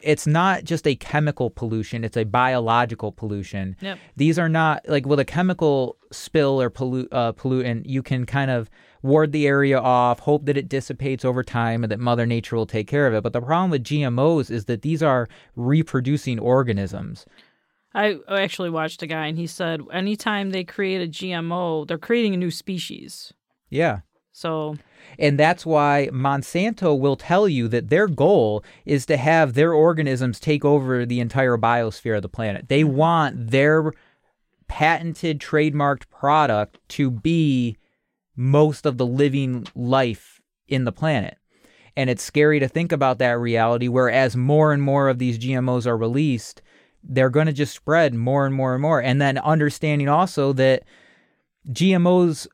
[0.00, 3.98] it's not just a chemical pollution, it's a biological pollution Yep.
[4.16, 8.50] these are not like with a chemical spill or pollu- uh, pollutant you can kind
[8.50, 8.70] of
[9.04, 12.66] ward the area off hope that it dissipates over time and that mother nature will
[12.66, 17.26] take care of it but the problem with gmos is that these are reproducing organisms
[17.94, 22.34] I actually watched a guy and he said anytime they create a GMO, they're creating
[22.34, 23.32] a new species.
[23.70, 24.00] yeah
[24.32, 24.76] So
[25.18, 30.40] and that's why Monsanto will tell you that their goal is to have their organisms
[30.40, 32.68] take over the entire biosphere of the planet.
[32.68, 32.96] They mm-hmm.
[32.96, 33.92] want their
[34.66, 37.76] patented, trademarked product to be
[38.36, 41.36] most of the living life in the planet.
[41.96, 45.38] And it's scary to think about that reality where as more and more of these
[45.38, 46.60] GMOs are released,
[47.02, 49.00] they're going to just spread more and more and more.
[49.00, 50.82] And then understanding also that
[51.68, 52.48] GMOs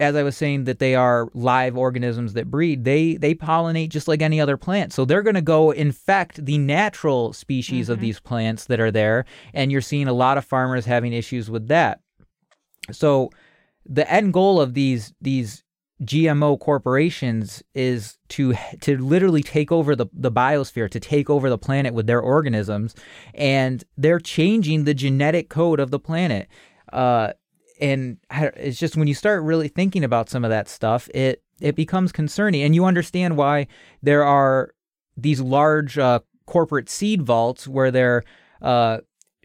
[0.00, 4.06] as I was saying that they are live organisms that breed, they they pollinate just
[4.06, 4.92] like any other plant.
[4.92, 8.02] So they're going to go infect the natural species of mm-hmm.
[8.02, 11.68] these plants that are there, and you're seeing a lot of farmers having issues with
[11.68, 12.00] that.
[12.92, 13.30] So
[13.88, 15.64] the end goal of these these
[16.02, 21.58] GMO corporations is to to literally take over the, the biosphere, to take over the
[21.58, 22.94] planet with their organisms,
[23.34, 26.48] and they're changing the genetic code of the planet.
[26.92, 27.32] Uh,
[27.80, 31.74] and it's just when you start really thinking about some of that stuff, it it
[31.74, 33.66] becomes concerning, and you understand why
[34.02, 34.74] there are
[35.16, 38.22] these large uh, corporate seed vaults where they're
[38.62, 38.98] uh,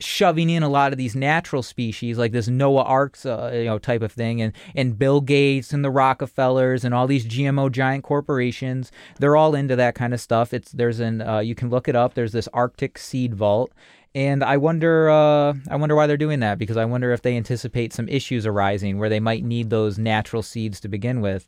[0.03, 3.79] shoving in a lot of these natural species, like this Noah Arks, uh, you know,
[3.79, 8.03] type of thing, and and Bill Gates and the Rockefellers and all these GMO giant
[8.03, 8.91] corporations.
[9.19, 10.53] They're all into that kind of stuff.
[10.53, 12.13] It's there's an uh, you can look it up.
[12.13, 13.71] There's this Arctic seed vault,
[14.15, 17.35] and I wonder, uh, I wonder why they're doing that because I wonder if they
[17.35, 21.47] anticipate some issues arising where they might need those natural seeds to begin with.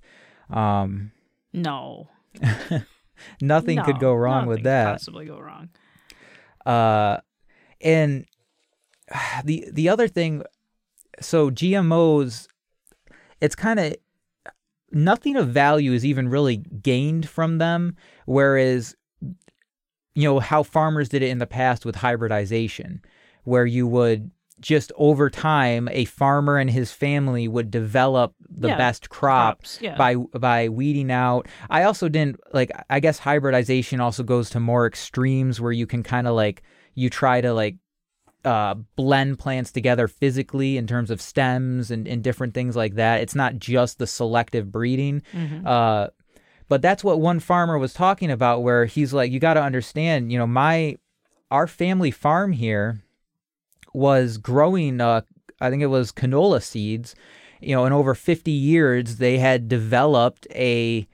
[0.50, 1.12] Um,
[1.54, 2.10] No.
[3.42, 4.92] nothing could go wrong nothing with could that.
[4.94, 5.70] Possibly go wrong.
[6.66, 7.18] Uh,
[7.82, 8.26] and
[9.44, 10.44] the the other thing,
[11.22, 12.48] so GMOs,
[13.42, 13.96] it's kind of
[14.92, 17.96] nothing of value is even really gained from them,
[18.26, 18.96] whereas
[20.14, 23.02] you know how farmers did it in the past with hybridization,
[23.44, 28.78] where you would just over time a farmer and his family would develop the Yeah,
[28.78, 29.98] best crop Crops, yeah.
[29.98, 31.48] by by weeding out.
[31.70, 36.04] I also didn't like I guess hybridization also goes to more extremes where you can
[36.04, 36.64] kind of like
[36.94, 37.76] you try to like
[38.46, 43.22] uh, blend plants together physically in terms of stems and, and different things like that.
[43.22, 45.22] It's not just the selective breeding.
[45.34, 45.66] Mhm.
[45.66, 46.10] Uh,
[46.68, 50.32] but that's what one farmer was talking about where he's like, you got to understand,
[50.32, 50.98] you know, my
[51.52, 53.02] our family farm here
[53.94, 55.22] was growing uh
[55.62, 57.16] I think it was canola seeds.
[57.62, 61.08] You know, in over 50 years they had developed a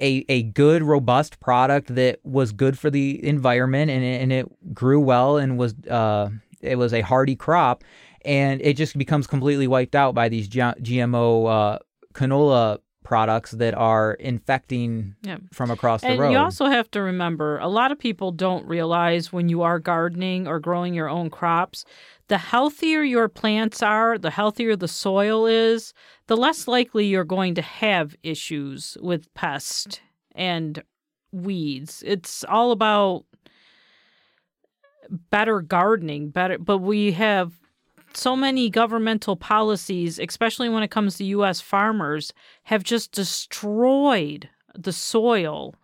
[0.00, 4.74] a a good robust product that was good for the environment and it, and it
[4.74, 6.28] grew well and was uh
[6.62, 7.84] it was a hardy crop
[8.24, 11.78] and it just becomes completely wiped out by these G- GMO uh
[12.14, 15.38] canola products that are infecting Yeah.
[15.52, 16.30] from across the And road.
[16.30, 20.46] you also have to remember a lot of people don't realize when you are gardening
[20.46, 21.84] or growing your own crops,
[22.28, 25.92] the healthier your plants are, the healthier the soil is,
[26.28, 30.00] the less likely you're going to have issues with pest
[30.36, 30.82] and
[31.32, 32.04] weeds.
[32.06, 33.24] It's all about
[35.30, 37.60] better gardening, better but we have
[38.14, 42.32] so many governmental policies, especially when it comes to US farmers,
[42.64, 45.74] have just destroyed the soil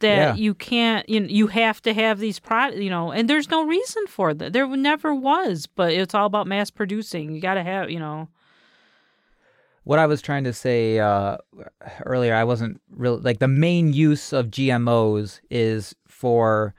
[0.00, 0.34] that Yeah.
[0.34, 3.64] you can't you know, you have to have these products you know and there's no
[3.64, 4.52] reason for that.
[4.52, 7.32] There never was but it's all about mass producing.
[7.32, 8.28] You got to have you know.
[9.84, 11.38] What I was trying to say uh,
[12.06, 16.72] earlier, I wasn't really like the main use of GMOs is for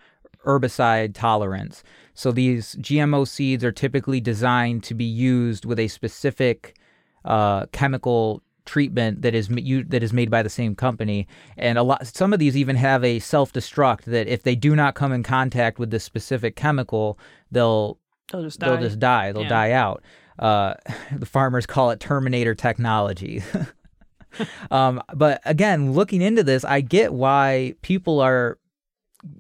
[0.46, 1.84] herbicide tolerance.
[2.14, 6.78] So these GMO seeds are typically designed to be used with a specific
[7.26, 11.84] uh, chemical treatment that is you, that is made by the same company, and a
[11.84, 12.06] lot.
[12.08, 15.80] Some of these even have a self-destruct that if they do not come in contact
[15.80, 17.18] with this specific chemical,
[17.52, 17.98] they'll
[18.32, 19.32] they'll just die they'll just die.
[19.32, 19.50] They'll Yeah.
[19.50, 20.04] die out.
[20.40, 20.76] Uh,
[21.18, 23.44] the farmers call it Terminator technology.
[24.72, 28.58] um, but again, looking into this, I get why people are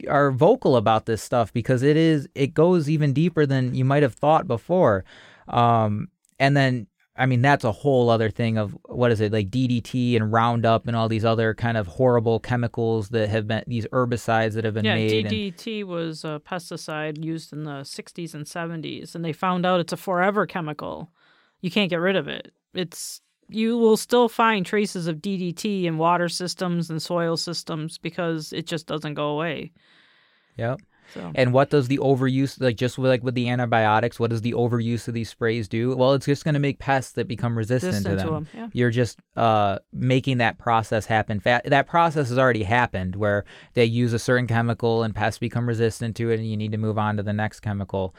[0.08, 4.04] are vocal about this stuff because it is it goes even deeper than you might
[4.04, 5.04] have thought before.
[5.48, 6.08] Um,
[6.40, 10.16] and then I mean that's a whole other thing of what is it like DDT
[10.16, 14.54] and Roundup and all these other kind of horrible chemicals that have been these herbicides
[14.54, 15.26] that have been yeah made.
[15.26, 19.80] and- DDT was a pesticide used in the 60s and 70s and they found out
[19.80, 21.12] it's a forever chemical
[21.62, 23.22] you can't get rid of it it's
[23.54, 28.66] you will still find traces of DDT in water systems and soil systems because it
[28.68, 29.72] just doesn't go away
[30.58, 30.82] Yep.
[31.14, 34.42] so And what does the overuse, like just with, like with the antibiotics, what does
[34.42, 35.96] the overuse of these sprays do?
[35.96, 38.36] Well, it's just going to make pests that become resistant, resistant to to them.
[38.38, 41.40] 'em, yeah You're just uh, making that process happen.
[41.40, 45.68] Fa- that process has already happened where they use a certain chemical and pests become
[45.68, 48.16] resistant to it, and you need to move on to the next chemical.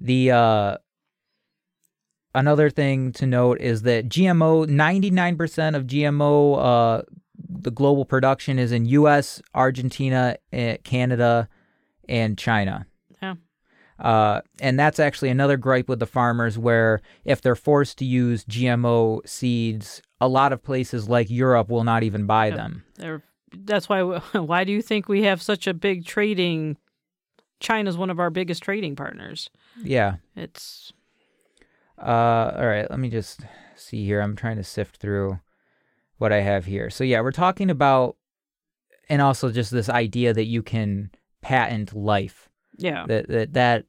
[0.00, 0.76] The uh,
[2.34, 7.02] another thing to note is that GMO, 99% of GMO, uh,
[7.48, 11.48] the global production is in U.S., Argentina, eh, Canada,
[12.08, 12.86] and China.
[13.22, 13.34] Yeah.
[13.98, 18.44] Uh, and that's actually another gripe with the farmers where if they're forced to use
[18.44, 22.84] GMO seeds, a lot of places like Europe will not even buy them.
[22.96, 24.02] They're, that's why
[24.32, 26.76] why do you think we have such a big trading
[27.58, 29.50] China's one of our biggest trading partners
[29.82, 30.16] Yeah.
[30.36, 30.92] it's
[32.00, 33.40] Uh, all right, let me just
[33.76, 34.20] see here.
[34.20, 35.38] I'm trying to sift through
[36.18, 36.90] what I have here.
[36.90, 38.16] So yeah, we're talking about,
[39.08, 41.10] and also just this idea that you can
[41.42, 42.48] patent life.
[42.78, 43.84] yeah That that that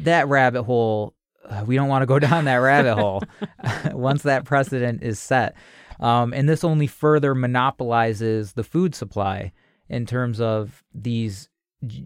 [0.00, 1.14] that rabbit hole.
[1.48, 3.22] uh, we don't want to go down that rabbit hole
[3.92, 5.54] once that precedent is set.
[6.00, 9.52] Um, and this only further monopolizes the food supply
[9.88, 11.48] in terms of these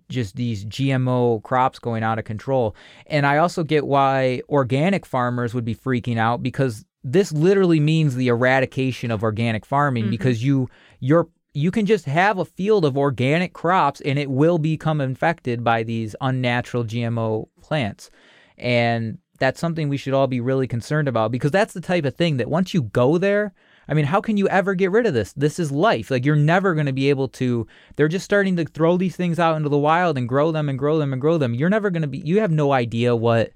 [0.08, 2.76] just these GMO crops going out of control.
[3.06, 8.14] And I also get why organic farmers would be freaking out because this literally means
[8.14, 10.10] the eradication of organic farming Mhm.
[10.10, 10.68] because you
[11.00, 15.62] you're you can just have a field of organic crops and it will become infected
[15.62, 18.10] by these unnatural GMO plants.
[18.56, 22.14] And that's something we should all be really concerned about because that's the type of
[22.14, 23.52] thing that once you go there,
[23.92, 25.34] I mean, how can you ever get rid of this?
[25.34, 26.10] This is life.
[26.10, 27.66] Like you're never going to be able to.
[27.96, 30.78] They're just starting to throw these things out into the wild and grow them and
[30.78, 31.52] grow them and grow them.
[31.52, 32.20] You're never going to be.
[32.20, 33.50] You have no idea what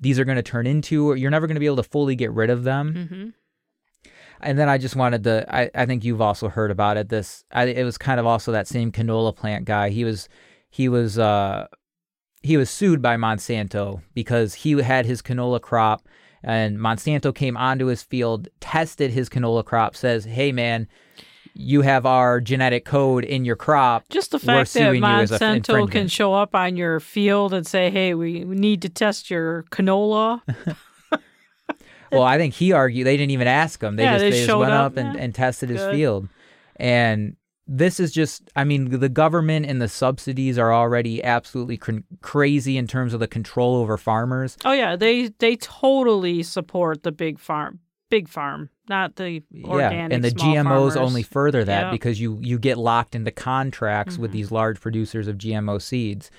[0.00, 1.10] these are going to turn into.
[1.10, 2.94] Or you're never going to be able to fully get rid of them.
[2.94, 3.28] Mm-hmm.
[4.40, 5.44] And then I just wanted to.
[5.54, 7.10] I, I think you've also heard about it.
[7.10, 7.44] This.
[7.52, 9.90] I, it was kind of also that same canola plant guy.
[9.90, 10.30] He was.
[10.70, 11.18] He was.
[11.18, 11.66] uh
[12.42, 16.06] he was sued by Monsanto because he had his canola crop
[16.44, 20.86] and Monsanto came onto his field, tested his canola crop, says, "Hey man,
[21.54, 24.08] you have our genetic code in your crop.
[24.10, 27.00] Just the fact that suing you as a f- Monsanto can show up on your
[27.00, 30.42] field and say, "Hey, we, need to test your canola."
[32.12, 33.96] Well, I think he argued they didn't even ask him.
[33.96, 35.22] They Yeah, just they they, just went up, up, and, yeah.
[35.22, 36.28] and tested his field.
[36.76, 37.34] And
[37.66, 42.76] this is just, I mean, the government and the subsidies are already absolutely cr- crazy
[42.76, 44.56] in terms of the control over farmers.
[44.64, 47.80] oh yeah, they they totally support the big farm,
[48.10, 50.10] big farm, not the organic.
[50.10, 50.96] yeah, and the GMOs farmers.
[50.96, 51.90] only further that Yeah.
[51.90, 54.34] because you you get locked into contracts with Mhm.
[54.34, 56.30] these large producers of GMO seeds.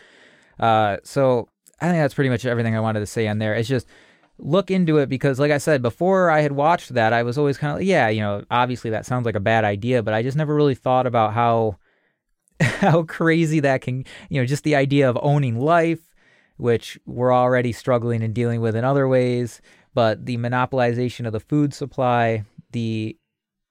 [0.60, 1.49] Uh, so
[1.81, 3.53] I think that's pretty much everything I wanted to say on there.
[3.56, 3.88] It's just
[4.37, 7.13] look into it because, like I said before, I had watched that.
[7.13, 10.03] I was always kind of yeah, you know, obviously that sounds like a bad idea,
[10.03, 11.77] but I just never really thought about how
[12.61, 16.13] how crazy that can, you know, just the idea of owning life,
[16.57, 19.61] which we're already struggling and dealing with in other ways,
[19.93, 23.17] but the monopolization of the food supply, the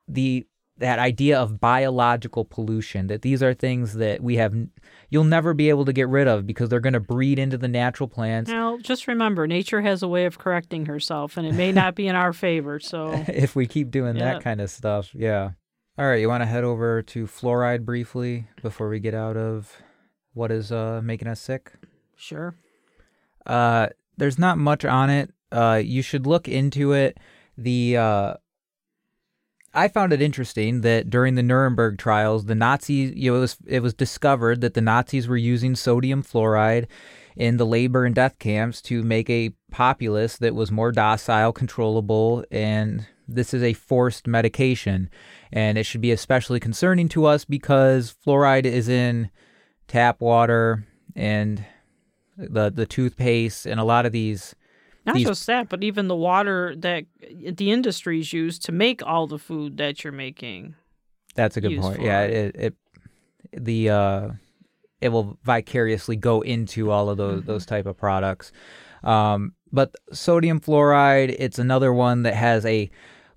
[0.08, 0.46] the
[0.78, 4.52] that idea of biological pollution that these are things that we have
[5.08, 7.68] you'll never be able to get rid of because they're going to breed into the
[7.68, 11.70] natural plants Now, just remember, nature has a way of correcting herself, and it may
[11.70, 12.80] not be in our favor.
[12.80, 14.34] So, if we keep doing Yeah.
[14.34, 15.50] that kind of stuff yeah
[15.96, 19.76] all right you want to head over to fluoride briefly before we get out of
[20.32, 21.72] what is uh making us sick
[22.16, 22.56] sure.
[23.46, 25.30] Uh, there's not much on it.
[25.52, 27.18] Uh, you should look into it.
[27.58, 28.34] The uh,
[29.74, 33.56] I found it interesting that during the Nuremberg trials, the Nazis, you know, it was
[33.66, 36.86] it was discovered that the Nazis were using sodium fluoride
[37.36, 42.44] in the labor and death camps to make a populace that was more docile, controllable,
[42.52, 45.10] and this is a forced medication,
[45.52, 49.30] and it should be especially concerning to us because fluoride is in
[49.88, 50.86] tap water
[51.16, 51.64] and
[52.36, 54.54] the the toothpaste and a lot of these
[55.06, 57.04] Not These- just that, but even the water that
[57.52, 60.74] the industries use to make all the food that you're making.
[61.34, 62.74] that's a good point yeah it, it
[63.52, 64.28] the uh
[65.00, 67.46] it will vicariously go into all of those Mhm.
[67.46, 68.52] those type of products
[69.02, 72.88] um but sodium fluoride it's another one that has a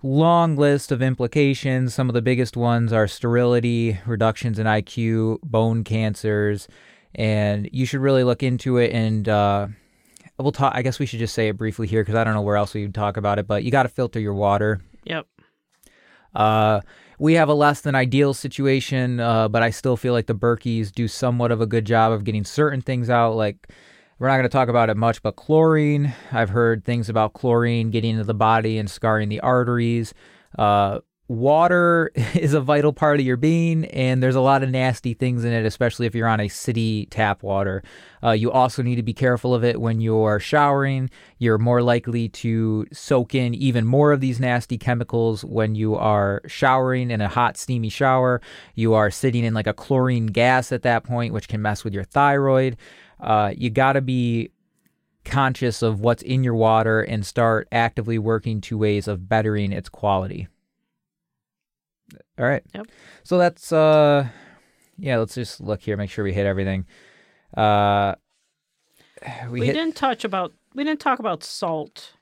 [0.03, 5.83] long list of implications some of the biggest ones are sterility reductions in IQ bone
[5.83, 6.67] cancers
[7.15, 9.67] and you should really look into it and uh
[10.39, 12.41] we'll talk i guess we should just say it briefly here because i don't know
[12.41, 15.25] where else we would talk about it but you got to filter your water Yep.
[16.35, 16.81] uh,
[17.19, 20.91] we have a less than ideal situation, uh, but I still feel like the Berkeys
[20.91, 23.33] do somewhat of a good job of getting certain things out.
[23.35, 23.69] Like,
[24.19, 26.13] we're not going to talk about it much, but chlorine.
[26.31, 30.13] I've heard things about chlorine getting into the body and scarring the arteries.
[30.59, 35.13] Uh, water is a vital part of your being, and there's a lot of nasty
[35.13, 37.83] things in it, especially if you're on a city tap water.
[38.23, 41.09] Uh, you also need to be careful of it when you're showering.
[41.37, 46.41] You're more likely to soak in even more of these nasty chemicals when you are
[46.47, 48.41] showering in a hot, steamy shower.
[48.75, 51.93] You are sitting in like a chlorine gas at that point, which can mess with
[51.93, 52.77] your thyroid.
[53.19, 54.51] Uh, you got to be
[55.25, 59.89] conscious of what's in your water and start actively working to ways of bettering its
[59.89, 60.47] quality.
[62.39, 62.63] All right.
[62.73, 62.87] Yep.
[63.23, 64.27] So that's uh
[64.97, 66.85] yeah, let's just look here, make sure we hit everything.
[67.55, 68.15] Uh
[69.49, 70.53] we, We, hit didn't touch about.
[70.73, 72.13] We didn't talk about salt.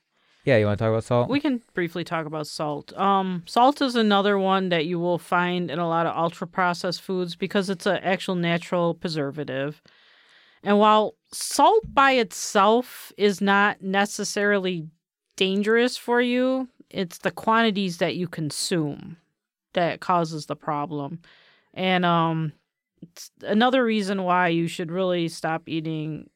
[0.45, 1.27] Yeah, you want to talk about salt?
[1.27, 2.95] We can briefly talk about salt.
[2.95, 7.01] Um, salt is another one that you will find in a lot of ultra processed
[7.01, 9.81] foods because it's an actual natural preservative.
[10.61, 14.87] And while salt by itself is not necessarily
[15.35, 19.17] dangerous for you, it's the quantities that you consume
[19.75, 21.19] that causes the problem.
[21.73, 22.53] And um,
[23.41, 26.29] another reason why you should really stop eating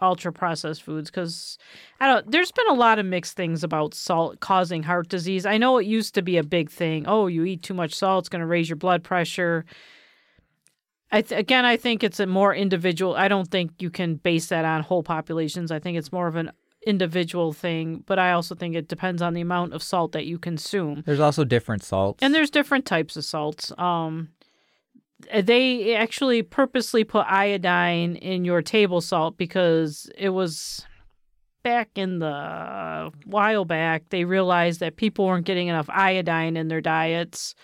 [0.00, 1.58] ultra processed foods because
[2.00, 2.30] I don't.
[2.30, 5.46] There's been a lot of mixed things about salt causing heart disease.
[5.46, 7.04] I know it used to be a big thing.
[7.06, 9.64] Oh, you eat too much salt, it's going to raise your blood pressure.
[11.12, 13.14] I th- again, I think it's a more individual.
[13.14, 15.70] I don't think you can base that on whole populations.
[15.70, 16.50] I think it's more of an
[16.86, 18.02] individual thing.
[18.06, 21.02] But I also think it depends on the amount of salt that you consume.
[21.04, 22.22] There's also different salts.
[22.22, 23.72] And there's different types of salts.
[23.76, 24.30] Um,
[25.34, 30.86] they actually purposely put iodine in your table salt because it was
[31.66, 36.80] back in the while back, they realized that people weren't getting enough iodine in their
[36.80, 37.54] diets,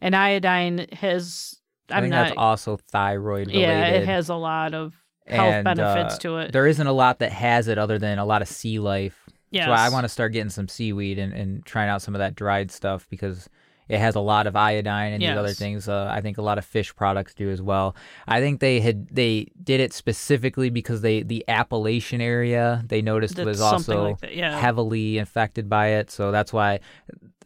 [0.00, 1.56] and iodine has.
[1.90, 2.28] I I'm think not.
[2.28, 3.60] that's also thyroid related.
[3.60, 4.94] yeah, it has a lot of
[5.30, 6.52] health And, benefits uh, to it.
[6.52, 9.18] There isn't a lot that has it other than a lot of sea life.
[9.50, 9.66] Yes.
[9.66, 12.36] So I want to start getting some seaweed and, and trying out some of that
[12.36, 13.48] dried stuff because
[13.90, 15.88] it has a lot of iodine and these other things.
[15.88, 17.96] Uh, I think a lot of fish products do as well.
[18.28, 23.34] I think they had they did it specifically because they the Appalachian area they noticed
[23.34, 24.56] That's was also like yeah.
[24.60, 26.12] heavily infected by it.
[26.12, 26.78] So that's why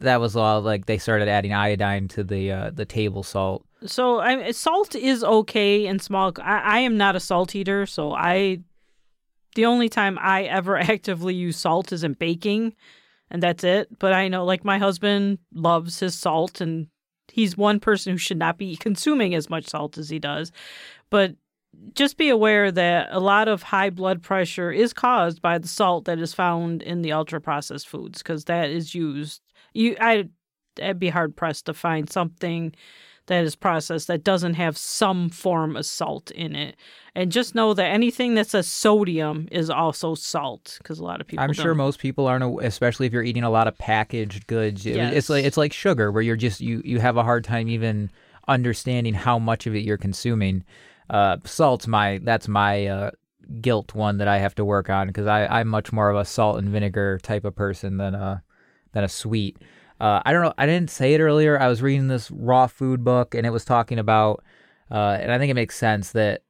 [0.01, 3.65] that was all like they started adding iodine to the uh, the table salt.
[3.85, 6.33] So I, salt is okay in small.
[6.41, 8.59] I, I am not a salt eater, so I.
[9.55, 12.75] The only time I ever actively use salt is in baking,
[13.31, 13.87] and that's it.
[13.99, 16.87] But I know, like my husband loves his salt, and
[17.31, 20.51] he's one person who should not be consuming as much salt as he does.
[21.09, 21.35] But
[21.93, 26.05] just be aware that a lot of high blood pressure is caused by the salt
[26.05, 29.41] that is found in the ultra processed foods because that is used.
[29.75, 30.29] You, I,
[30.81, 32.73] I'd be hard pressed to find something
[33.27, 36.75] that is processed that doesn't have some form of salt in it.
[37.15, 41.27] And just know that anything that says sodium is also salt because a lot of
[41.27, 41.43] people.
[41.43, 41.77] I'm sure don't.
[41.77, 44.85] most people aren't, especially if you're eating a lot of packaged goods.
[44.85, 47.67] It- It's like it's like sugar, where you're just you you have a hard time
[47.67, 48.11] even
[48.47, 50.63] understanding how much of it you're consuming.
[51.09, 53.11] Uh, salt's my that's my uh,
[53.61, 56.25] guilt one that I have to work on because I I'm much more of a
[56.25, 58.43] salt and vinegar type of person than a
[58.95, 59.59] than a sweet.
[59.99, 60.53] Uh, I don't know.
[60.57, 61.59] I didn't say it earlier.
[61.59, 64.43] I was reading this raw food book and it was talking about,
[64.89, 66.41] uh, and I think it makes sense that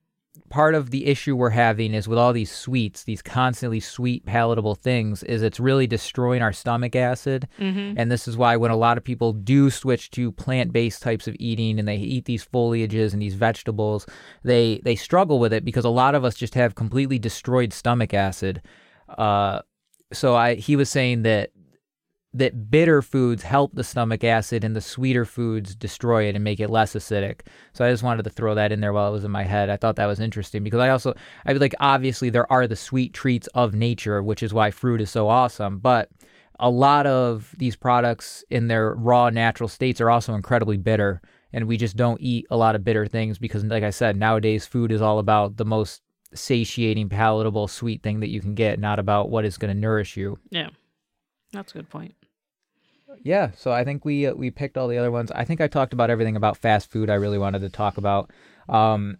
[0.49, 4.75] part of the issue we're having is with all these sweets, these constantly sweet, palatable
[4.75, 7.47] things, is it's really destroying our stomach acid.
[7.59, 7.97] Mm-hmm.
[7.97, 11.35] And this is why when a lot of people do switch to plant-based types of
[11.39, 14.05] eating and they eat these foliages and these vegetables,
[14.43, 18.13] they they struggle with it because a lot of us just have completely destroyed stomach
[18.13, 18.61] acid.
[19.17, 19.61] Uh,
[20.13, 21.51] so I he was saying that
[22.37, 26.59] that bitter foods help the stomach acid and the sweeter foods destroy it and make
[26.59, 27.41] it less acidic.
[27.73, 29.69] So I just wanted to throw that in there while it was in my head.
[29.69, 31.13] I thought that was interesting because I also
[31.45, 35.01] I mean, like obviously there are the sweet treats of nature, which is why fruit
[35.01, 36.09] is so awesome, but
[36.59, 41.21] a lot of these products in their raw natural states are also incredibly bitter
[41.53, 44.65] and we just don't eat a lot of bitter things because like I said, nowadays
[44.65, 46.01] food is all about the most
[46.33, 50.17] satiating palatable sweet thing that you can get, not about what is going to nourish
[50.17, 50.37] you.
[50.49, 50.69] Yeah,
[51.53, 52.13] that's a good point.
[53.25, 55.31] Yeah, so I think we uh, we picked all the other ones.
[55.31, 58.29] I think I talked about everything about fast food I really wanted to talk about.
[58.69, 59.17] Um,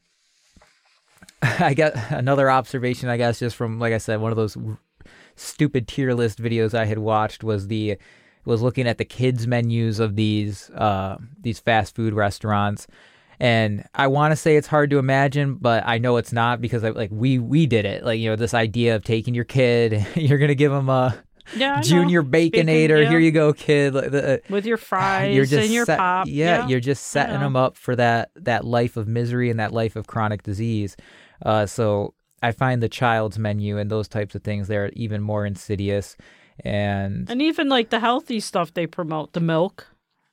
[1.42, 4.78] I got another observation, I guess, just from like I said, one of those r-
[5.36, 7.98] stupid tier list videos I had watched was the
[8.46, 12.86] was looking at the kids menus of these uh, these fast food restaurants.
[13.40, 16.84] And I want to say it's hard to imagine, but I know it's not because
[16.84, 18.06] I, like we we did it.
[18.06, 21.25] Like you know this idea of taking your kid, you're gonna give him a
[21.56, 21.82] Yeah, I know.
[21.82, 23.04] junior Bacon, baconator.
[23.04, 23.10] yeah.
[23.10, 23.94] Here you go, kid.
[23.94, 26.28] Like, the- with your fries you're just and your set- pop.
[26.28, 29.96] Yeah, you're just setting them up for that that life of misery and that life
[29.96, 30.96] of chronic disease.
[31.46, 35.46] Uh, so I find the child's menu and those types of things they're even more
[35.46, 36.16] insidious.
[36.64, 39.88] And And even like the healthy stuff they promote, the milk.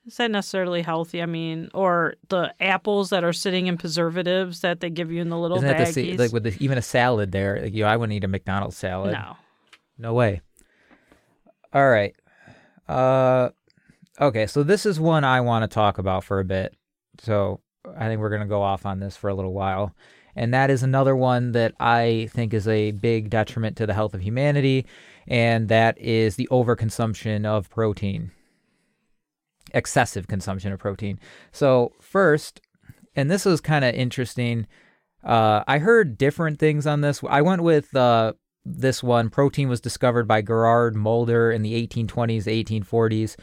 [0.07, 1.23] Is that necessarily healthy?
[1.23, 5.29] I mean, or the apples that are sitting in preservatives that they give you in
[5.29, 6.19] the little isn't that the baggies.
[6.19, 7.61] like with the, even a salad there?
[7.63, 9.13] Like, you know, I wouldn't eat a McDonald's salad.
[9.13, 9.37] no.
[9.99, 10.41] No way.
[11.73, 12.15] All right.
[12.89, 13.51] Uh
[14.20, 16.77] okay, so this is one I want to talk about for a bit.
[17.19, 17.61] So
[17.97, 19.94] I think we're going to go off on this for a little while.
[20.35, 24.15] And that is another one that I think is a big detriment to the health
[24.15, 24.86] of humanity,
[25.28, 28.31] and that is the overconsumption of protein.
[29.74, 31.20] Excessive consumption of protein.
[31.51, 32.62] So, first,
[33.15, 34.66] and this was kind of interesting.
[35.23, 37.23] Uh, I heard different things on this.
[37.28, 38.32] I went with uh,
[38.65, 39.29] this one.
[39.29, 43.37] Protein was discovered by Gerard Mulder in the 1820s, 1840s.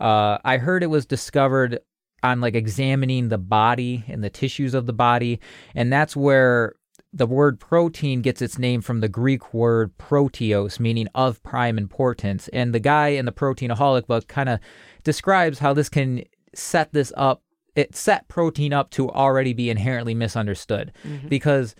[0.00, 1.80] Uh, I heard it was discovered
[2.22, 5.40] on like examining the body and the tissues of the body,
[5.74, 6.74] and that's where
[7.12, 12.48] the word protein gets its name from the Greek word proteos, meaning of prime importance.
[12.48, 14.60] And the guy in the Proteinaholic book kind of
[15.02, 16.24] describes how this can
[16.54, 17.42] set this up.
[17.74, 20.92] It set protein up to already be inherently misunderstood
[21.28, 21.74] because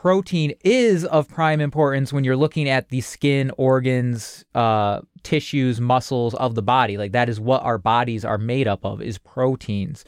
[0.00, 6.34] protein is of prime importance when you're looking at the skin, organs, uh, tissues, muscles
[6.36, 6.96] of the body.
[6.96, 10.06] Like that is what our bodies are made up of is proteins.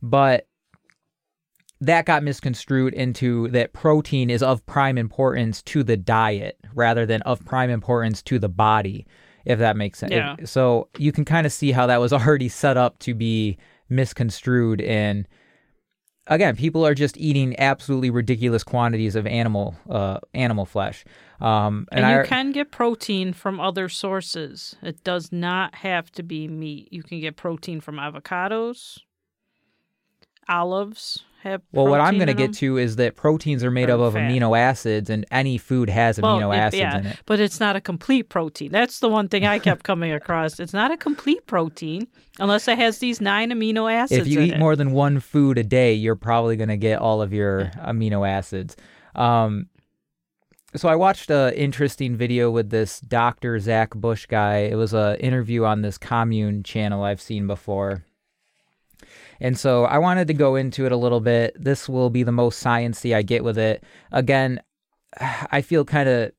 [0.00, 0.46] But
[1.82, 7.20] that got misconstrued into that protein is of prime importance to the diet rather than
[7.22, 9.06] of prime importance to the body,
[9.44, 10.12] if that makes sense.
[10.12, 10.36] Yeah.
[10.46, 13.58] So you can kind of see how that was already set up to be
[13.90, 15.28] misconstrued and
[16.26, 21.04] again, people are just eating absolutely ridiculous quantities of animal uh, animal flesh.
[21.40, 24.76] Um, And, you I, can get protein from other sources.
[24.82, 26.88] It does not have to be meat.
[26.92, 28.98] You can get protein from avocados,
[30.48, 31.62] olives have.
[31.72, 34.30] well, what I'm going to get to is that proteins are made up of fat.
[34.30, 37.18] amino acids, and any food has Well, amino it- acids yeah, in it.
[37.26, 38.72] but it's not a complete protein.
[38.72, 40.58] That's the one thing I kept coming across.
[40.58, 42.08] It's not a complete protein
[42.40, 44.22] unless it has these nine amino acids.
[44.22, 44.58] If you eat it.
[44.58, 48.28] more than one food a day, you're probably going to get all of your amino
[48.28, 48.76] acids.
[49.14, 49.68] Um,
[50.76, 53.60] so I watched an interesting video with this Dr.
[53.60, 54.58] Zach Bush guy.
[54.62, 58.04] It was an interview on this commune channel I've seen before.
[59.40, 61.56] And so I wanted to go into it a little bit.
[61.58, 63.84] This will be the most sciencey I get with it.
[64.12, 64.60] Again,
[65.20, 66.32] I feel kind of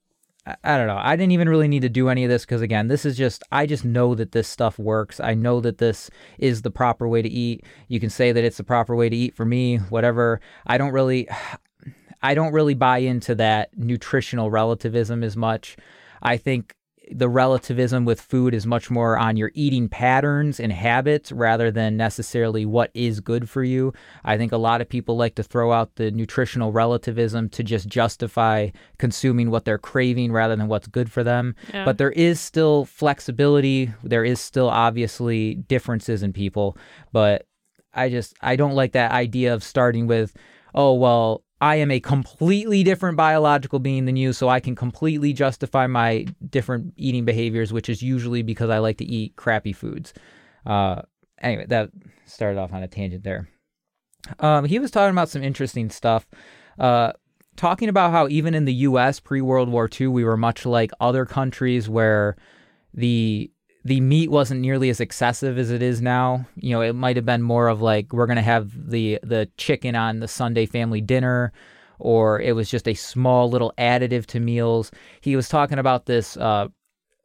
[0.64, 1.00] I- don't know.
[1.02, 3.42] I didn't even really need to do any of this because again, this is just
[3.52, 5.20] I just know that this stuff works.
[5.20, 7.66] I know that this is the proper way to eat.
[7.88, 10.40] You can say that it's the proper way to eat for me, whatever.
[10.68, 11.28] I don't really
[12.22, 15.78] I don't really buy into that nutritional relativism as much.
[16.22, 16.76] I think
[17.12, 21.98] the relativism with food is much more on your eating patterns and habits rather than
[21.98, 23.94] necessarily what is good for you.
[24.24, 27.88] I think a lot of people like to throw out the nutritional relativism to just
[27.88, 31.56] justify consuming what they're craving rather than what's good for them.
[31.74, 31.86] Yeah.
[31.86, 33.94] But there is still flexibility.
[34.04, 36.78] There is still obviously differences in people.
[37.12, 37.48] But
[37.94, 40.36] I just, I don't like that idea of starting with,
[40.74, 45.32] oh, well, I am a completely different biological being than you, so I can completely
[45.34, 50.14] justify my different eating behaviors, which is usually because I like to eat crappy foods.
[50.66, 51.04] Uh,
[51.42, 51.92] anyway, that
[52.26, 53.48] started off on a tangent there.
[54.40, 56.28] Um, he was talking about some interesting stuff.
[56.78, 57.14] Uh,
[57.56, 59.20] talking about how even in the U.S.
[59.20, 62.36] pre World War II, we were much like other countries where
[62.94, 63.52] the
[63.86, 66.48] the meat wasn't nearly as excessive as it is now.
[66.56, 69.96] You know, it might have been more of like we're gonna have the the chicken
[69.96, 71.54] on the Sunday family dinner,
[72.00, 74.92] or it was just a small little additive to meals.
[75.22, 76.70] He was talking about this uh,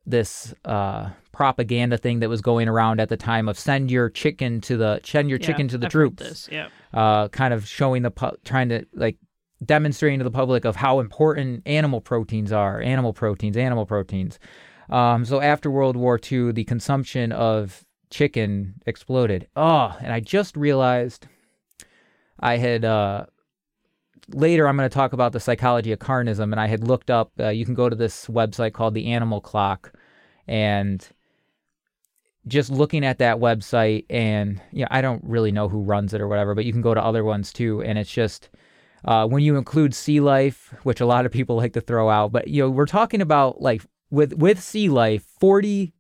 [0.05, 4.61] this uh, propaganda thing that was going around at the time of send your chicken
[4.63, 6.49] to the send your Yeah, chicken to the I've troops This.
[6.53, 6.69] Yeah.
[6.93, 9.17] uh, kind of showing the pu- trying to like
[9.65, 14.39] demonstrating to the public of how important animal proteins are animal proteins animal proteins
[14.91, 19.47] um, so after world war ii the consumption of chicken exploded.
[19.57, 21.27] Oh and i just realized
[22.41, 23.27] i had uh,
[24.29, 27.33] later i'm going to talk about the psychology of carnism and i had looked up
[27.39, 29.93] uh, you can go to this website called the animal clock
[30.49, 31.09] and
[32.47, 36.29] just looking at that website and yeah, I don't really know who runs it or
[36.29, 38.51] whatever, but you can go to other ones too, and it's just
[39.05, 42.33] uh, when you include sea life, which a lot of people like to throw out,
[42.33, 45.93] but you know we're talking about like with with sea life, forty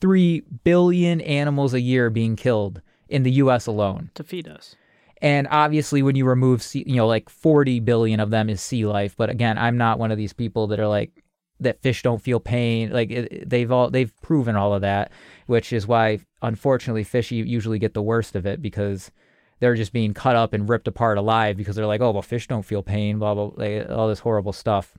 [0.00, 3.66] three billion animals a year being killed in the U.S.
[3.66, 4.10] alone.
[4.14, 4.74] To feed us.
[5.22, 8.84] And obviously, when you remove, sea, you know, like 40 billion of them is sea
[8.84, 9.14] life.
[9.16, 11.22] But again, I'm not one of these people that are like
[11.60, 12.90] that fish don't feel pain.
[12.90, 15.12] Like it, they've all they've proven all of that,
[15.46, 19.12] which is why unfortunately fish usually get the worst of it because
[19.60, 22.48] they're just being cut up and ripped apart alive because they're like, oh well, fish
[22.48, 24.98] don't feel pain, blah blah, like, all this horrible stuff.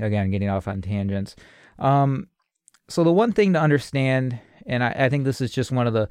[0.00, 1.36] Again, getting off on tangents.
[1.78, 2.28] Um,
[2.88, 5.92] so the one thing to understand, and I, I think this is just one of
[5.92, 6.08] the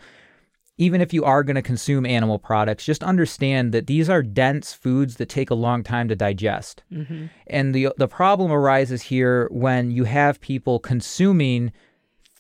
[0.80, 4.74] even if you are going to consume animal products, just understand that these are dense
[4.74, 6.84] foods that take a long time to digest.
[6.92, 11.72] hmm And the the problem arises here when you have people consuming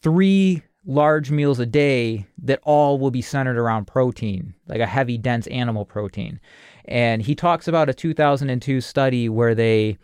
[0.02, 5.18] three large meals a day that all will be centered around protein, like a heavy
[5.18, 6.40] dense animal protein.
[6.86, 9.98] And he talks about a 2002 study where they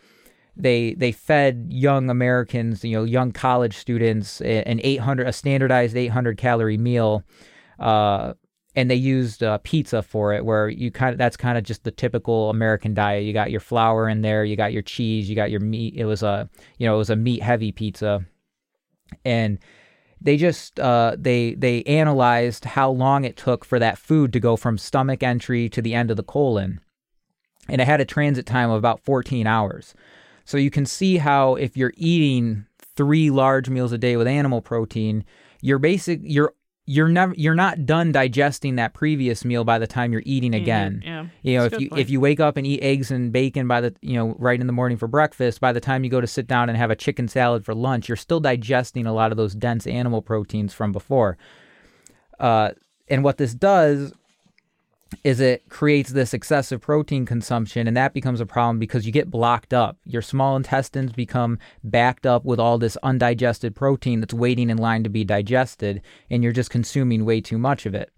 [0.56, 6.38] they they fed young Americans, you know, young college students an 800 a standardized 800
[6.38, 7.24] calorie meal
[7.78, 8.34] uh,
[8.76, 11.84] and they used uh, pizza for it, where you kind of that's kind of just
[11.84, 13.24] the typical American diet.
[13.24, 15.94] You got your flour in there, you got your cheese, you got your meat.
[15.96, 18.24] It was a you know it was a meat heavy pizza,
[19.24, 19.58] and
[20.20, 24.56] they just uh, they they analyzed how long it took for that food to go
[24.56, 26.80] from stomach entry to the end of the colon,
[27.68, 29.94] and it had a transit time of about 14 hours.
[30.44, 32.66] So you can see how if you're eating
[32.96, 35.24] three large meals a day with animal protein,
[35.60, 36.54] you're basic you're
[36.86, 41.02] you're never you're not done digesting that previous meal by the time you're eating again.
[41.04, 41.26] Yeah.
[41.42, 43.66] You know, That's if you good if you wake up and eat eggs and bacon
[43.66, 46.20] by the you know right in the morning for breakfast, by the time you go
[46.20, 49.30] to sit down and have a chicken salad for lunch, you're still digesting a lot
[49.30, 51.38] of those dense animal proteins from before.
[52.38, 52.72] Uh,
[53.08, 54.12] and what this does
[55.22, 59.30] is it creates this excessive protein consumption, and that becomes a problem because you get
[59.30, 59.98] blocked up.
[60.04, 65.04] Your small intestines become backed up with all this undigested protein that's waiting in line
[65.04, 68.10] to be digested, and you're just consuming way too much of it.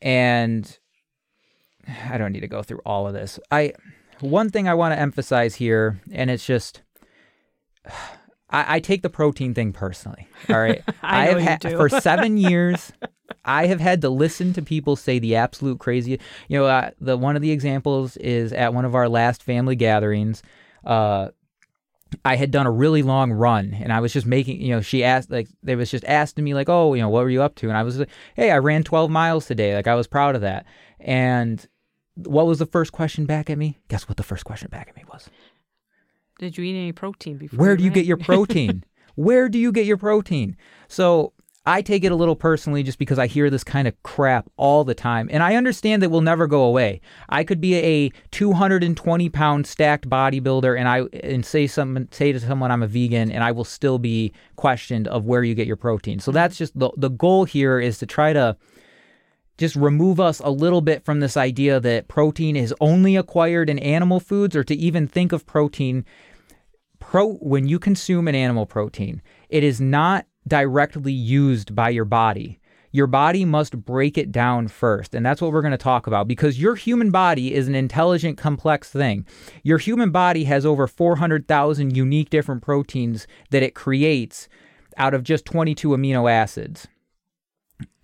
[0.00, 0.78] And
[2.08, 3.38] I don't need to go through all of this.
[3.50, 3.72] I
[4.20, 6.82] one thing I want to emphasize here, and it's just
[8.52, 10.26] I, I take the protein thing personally.
[10.48, 12.92] All right, I know have had for seven years.
[13.44, 16.18] I have had to listen to people say the absolute crazy.
[16.48, 19.76] You know, uh, the one of the examples is at one of our last family
[19.76, 20.42] gatherings.
[20.84, 21.28] Uh,
[22.24, 24.60] I had done a really long run, and I was just making.
[24.60, 27.22] You know, she asked like they was just asking me like, oh, you know, what
[27.22, 27.68] were you up to?
[27.68, 29.74] And I was like, hey, I ran 12 miles today.
[29.74, 30.66] Like I was proud of that.
[30.98, 31.66] And
[32.16, 33.78] what was the first question back at me?
[33.88, 35.30] Guess what the first question back at me was?
[36.38, 37.58] Did you eat any protein before?
[37.58, 37.94] Where do you ran?
[37.94, 38.84] get your protein?
[39.14, 40.56] Where do you get your protein?
[40.88, 41.32] So
[41.66, 44.82] I take it a little personally just because I hear this kind of crap all
[44.82, 45.28] the time.
[45.30, 47.02] And I understand that will never go away.
[47.28, 52.40] I could be a 220 pound stacked bodybuilder and I and say something say to
[52.40, 55.76] someone I'm a vegan and I will still be questioned of where you get your
[55.76, 56.18] protein.
[56.18, 58.56] So that's just the the goal here is to try to
[59.58, 63.78] just remove us a little bit from this idea that protein is only acquired in
[63.78, 66.06] animal foods or to even think of protein
[66.98, 72.60] pro when you consume an animal protein it is not directly used by your body.
[72.92, 76.26] Your body must break it down first and that's what we're going to talk about
[76.26, 79.24] because your human body is an intelligent complex thing.
[79.62, 84.48] Your human body has over 400,000 unique different proteins that it creates
[84.96, 86.88] out of just 22 amino acids.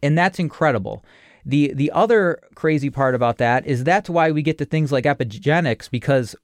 [0.02, 1.04] And that's incredible.
[1.44, 5.04] The the other crazy part about that is that's why we get to things like
[5.04, 6.34] epigenetics because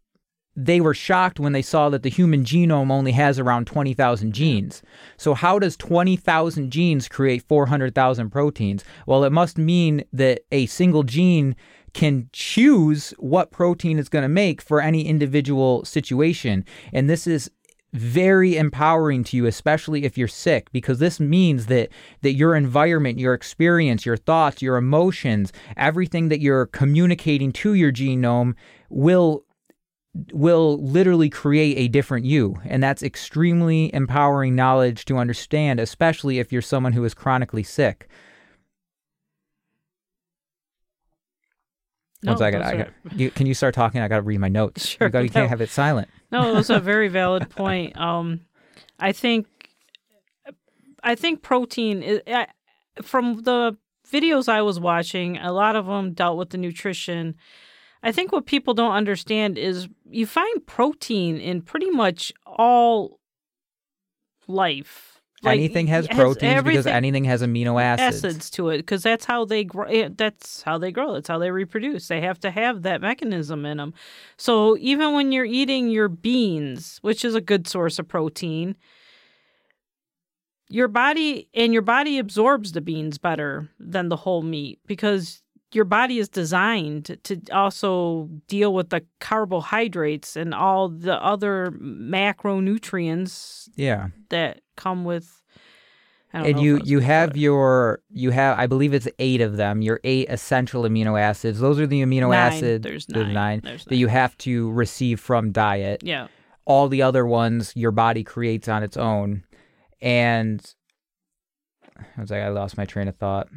[0.55, 4.83] they were shocked when they saw that the human genome only has around 20,000 genes.
[5.17, 8.85] So how does 20,000 genes create 400,000 proteins?
[9.07, 11.57] Well, it must mean that a single gene
[11.95, 16.65] can choose what protein it's going to make for any individual situation.
[16.93, 17.51] And this is
[17.93, 21.91] very empowering to you especially if you're sick because this means that
[22.23, 27.93] that your environment your experience your thoughts your emotions everything that you're communicating to your
[27.93, 28.55] genome
[28.89, 29.45] will
[30.33, 36.53] will literally create a different you and that's extremely empowering knowledge to understand especially if
[36.53, 38.09] you're someone who is chronically sick
[42.23, 44.87] No, one second I got, you, can you start talking i gotta read my notes
[44.87, 47.97] Sure, you, gotta- you can't have it silent No, it was a very valid point.
[47.99, 48.41] Um,
[48.99, 49.47] I think,
[51.03, 52.47] I think protein is I,
[53.03, 53.77] from the
[54.11, 55.39] videos I was watching.
[55.39, 57.35] A lot of them dealt with the nutrition.
[58.03, 63.21] I think what people don't understand is you find protein in pretty much all
[64.49, 65.09] life.
[65.45, 68.25] Like, anything has it proteins because anything has amino acids.
[68.25, 69.87] acids to it because that's how they grow.
[69.87, 71.15] eh, That's how they grow.
[71.15, 72.07] That's how they reproduce.
[72.07, 73.93] They have to have that mechanism in them.
[74.37, 78.77] So even when you're eating your beans, which is a good source of protein,
[80.69, 85.42] your body and your body absorbs the beans better than the whole meat because
[85.75, 93.69] your body is designed to also deal with the carbohydrates and all the other macronutrients
[93.77, 94.09] Yeah.
[94.31, 95.41] that come with
[96.35, 98.95] I don't and know you if I was you have your you have I believe
[98.95, 99.83] it's eight of them.
[99.83, 101.61] Your eight essential amino acids.
[101.61, 102.53] Those are the amino Nine.
[102.55, 102.83] acids.
[102.83, 103.61] There's there's nine.
[103.63, 106.01] There's that you have to receive from diet.
[106.03, 106.29] yeah
[106.65, 109.45] All the other ones your body creates on its own.
[110.01, 110.65] And
[112.17, 113.49] I was like, I lost my train of thought.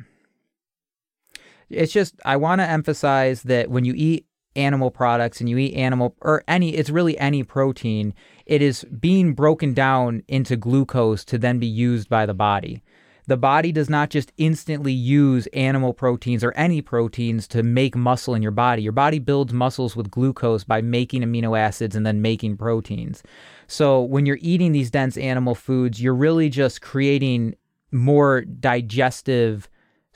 [1.69, 5.75] It's just I want to emphasize that when you eat animal products and you eat
[5.75, 8.13] animal or any it's really any protein
[8.45, 12.81] it is being broken down into glucose to then be used by the body.
[13.27, 18.35] The body does not just instantly use animal proteins or any proteins to make muscle
[18.35, 18.83] in your body.
[18.83, 23.23] Your body builds muscles with glucose by making amino acids and then making proteins.
[23.65, 27.55] So when you're eating these dense animal foods you're really just creating
[27.91, 29.67] more digestive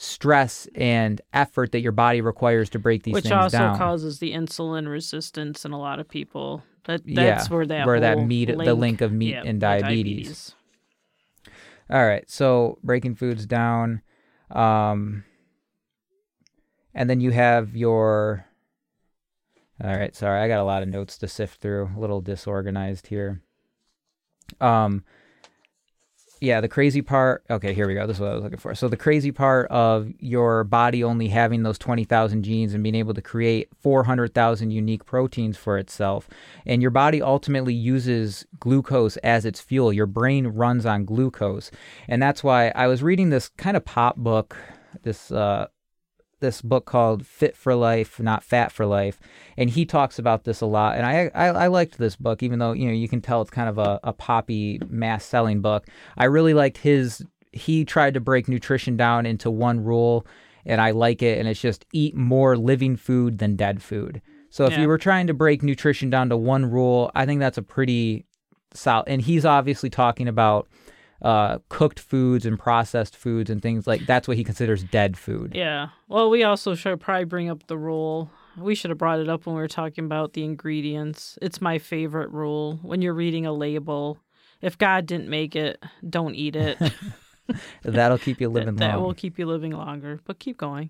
[0.01, 4.31] stress and effort that your body requires to break these which things also causes the
[4.31, 6.63] insulin resistance in a lot of people.
[6.85, 9.61] That Yeah, that's where that where that meat- the link, link of meat yeah, and
[9.61, 10.55] the diabetes.
[11.89, 14.01] All right, so breaking foods down,
[14.51, 15.25] um,
[16.93, 18.45] and then you have your.
[19.83, 23.07] All right, sorry, I got a lot of notes to sift through, a little disorganized
[23.07, 23.41] here.
[24.61, 25.03] Um,
[26.41, 27.43] yeah, the crazy part.
[27.49, 28.07] Okay, here we go.
[28.07, 28.73] This is what I was looking for.
[28.75, 32.95] So the crazy part of your body only having those twenty thousand genes and being
[32.95, 36.29] able to create four hundred thousand unique proteins for itself,
[36.65, 39.91] and your body ultimately uses glucose as its fuel.
[39.91, 41.71] Your brain runs on glucose,
[42.07, 44.55] and that's why I was reading this kind of pop book,
[45.03, 45.67] this uh,
[46.39, 49.19] this book called Fit for Life, Not Fat for Life,
[49.57, 50.95] and he talks about this a lot.
[50.97, 53.51] And I I, I liked this book, even though you know you can tell it's
[53.51, 55.87] kind of a, a poppy mass selling book.
[56.17, 57.23] I really liked his.
[57.51, 60.25] He tried to break nutrition down into one rule.
[60.65, 61.39] and I like it.
[61.39, 64.21] And it's just eat more living food than dead food.
[64.51, 64.81] So if Yeah.
[64.81, 68.25] you were trying to break nutrition down to one rule, I think that's a pretty
[68.73, 69.05] solid.
[69.07, 70.67] And he's obviously talking about
[71.21, 75.53] uh, cooked foods and processed foods and things like that's what he considers dead food.
[75.53, 75.89] Yeah.
[76.07, 78.31] Well, we also should probably bring up the rule.
[78.57, 81.37] We should have brought it up when we were talking about the ingredients.
[81.41, 84.17] It's my favorite rule when you're reading a label.
[84.61, 86.77] If God didn't make it, don't eat it.
[87.83, 89.03] That'll keep you that living that long.
[89.03, 90.19] will keep you living longer.
[90.25, 90.89] But keep going.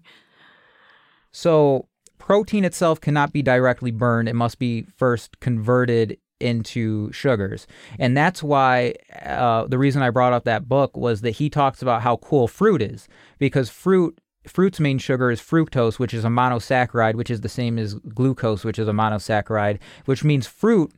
[1.31, 4.27] So protein itself cannot be directly burned.
[4.27, 7.67] It must be first converted into sugars.
[7.97, 8.93] And that's why
[9.25, 12.47] uh, the reason I brought up that book was that he talks about how cool
[12.47, 13.07] fruit is
[13.39, 17.77] because fruit fruit's main sugar is fructose which is a monosaccharide which is the same
[17.77, 20.91] as glucose which is a monosaccharide which means fruit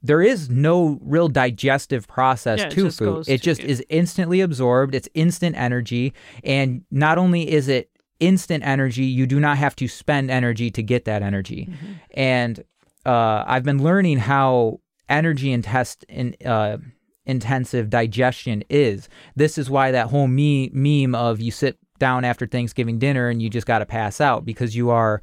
[0.00, 3.68] there is no real digestive process Yeah, to food it to just you.
[3.68, 6.14] is instantly absorbed it's instant energy
[6.44, 7.90] and not only is it
[8.20, 11.92] instant energy you do not have to spend energy to get that energy Mm-hmm.
[12.14, 12.64] and
[13.04, 16.78] uh, i've been learning how energy and test in, uh,
[17.26, 19.08] intensive digestion is.
[19.36, 23.42] This is why that whole me- meme of you sit down after thanksgiving dinner and
[23.42, 25.22] you just got to pass out because you are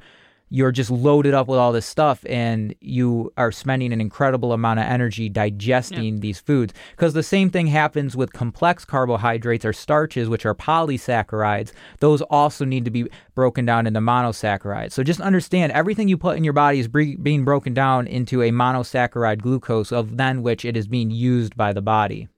[0.52, 4.78] you're just loaded up with all this stuff and you are spending an incredible amount
[4.78, 6.74] of energy digesting these foods.
[6.90, 11.72] Because the same thing happens with complex carbohydrates or starches which are polysaccharides.
[12.00, 14.92] Those also need to be broken down into monosaccharides.
[14.92, 18.42] So just understand everything you put in your body is bre- being broken down into
[18.42, 22.28] a monosaccharide glucose of then which it is being used by the body.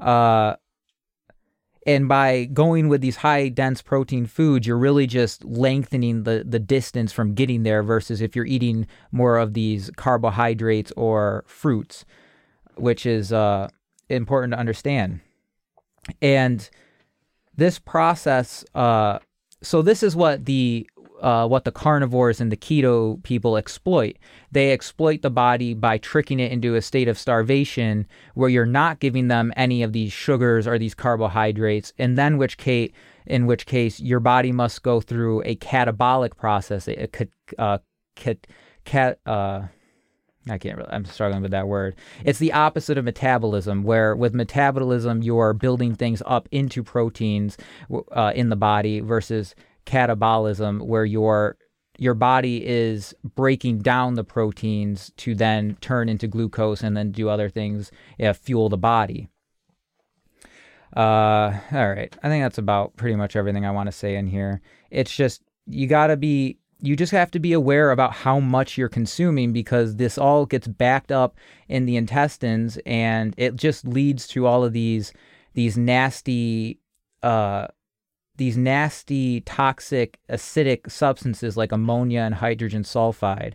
[0.00, 0.56] Uh
[1.86, 6.58] and by going with these high dense protein foods you're really just lengthening the, the
[6.58, 12.04] distance from getting there versus if you're eating more of these carbohydrates or fruits
[12.76, 13.68] which is uh,
[14.08, 15.20] important to understand.
[16.20, 16.68] And
[17.56, 19.18] this process uh,
[19.62, 20.88] so this is what the
[21.22, 24.16] uh, what the carnivores and the keto people exploit.
[24.50, 29.00] They exploit the body by tricking it into a state of starvation where you're not
[29.00, 32.90] giving them any of these sugars or these carbohydrates, and then which case,
[33.24, 37.28] in which case your body must go through a catabolic process, a cat,
[37.58, 37.78] uh,
[38.16, 38.46] cat,
[38.84, 39.62] cat, uh,
[40.50, 41.94] I can't really, I'm struggling with that word.
[42.24, 47.56] It's the opposite of metabolism, where with metabolism, you are building things up into proteins
[48.10, 49.54] uh, in the body versus
[49.86, 51.56] catabolism, where your
[51.98, 57.28] your body is breaking down the proteins to then turn into glucose and then do
[57.28, 59.28] other things, yeah, fuel the body.
[60.96, 62.14] Uh, all right.
[62.22, 64.60] I think that's about pretty much everything I want to say in here.
[64.90, 68.76] It's just, you got to be, you just have to be aware about how much
[68.76, 71.36] you're consuming because this all gets backed up
[71.68, 75.12] in the intestines and it just leads to all of these,
[75.54, 76.80] these nasty,
[77.22, 77.68] uh,
[78.36, 83.54] these nasty, toxic, acidic substances like ammonia and hydrogen sulfide.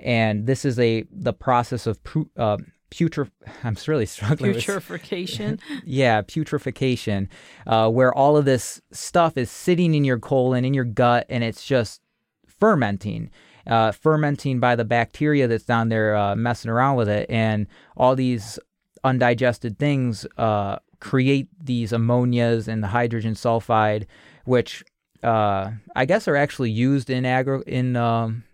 [0.00, 2.58] And this is a, the process of, pu- uh,
[2.90, 3.30] putri-
[3.64, 5.60] I'm really struggling with Putrefaction.
[5.84, 7.28] yeah, putrefaction,
[7.66, 11.44] uh, where all of this stuff is sitting in your colon, in your gut, and
[11.44, 12.02] it's just
[12.46, 13.30] fermenting,
[13.66, 17.28] uh, fermenting by the bacteria that's down there uh, messing around with it.
[17.30, 18.58] And all these
[19.04, 24.06] undigested things uh, create these ammonias and the hydrogen sulfide,
[24.44, 24.84] which
[25.22, 28.44] uh, I guess are actually used in agri- in um,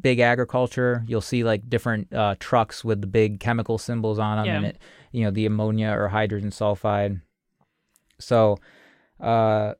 [0.00, 1.04] big agriculture.
[1.08, 4.56] You'll see like different uh, trucks with the big chemical symbols on them, Yeah.
[4.56, 4.78] and it,
[5.12, 7.20] you know, the ammonia or hydrogen sulfide.
[8.18, 8.58] So,
[9.18, 9.74] uh,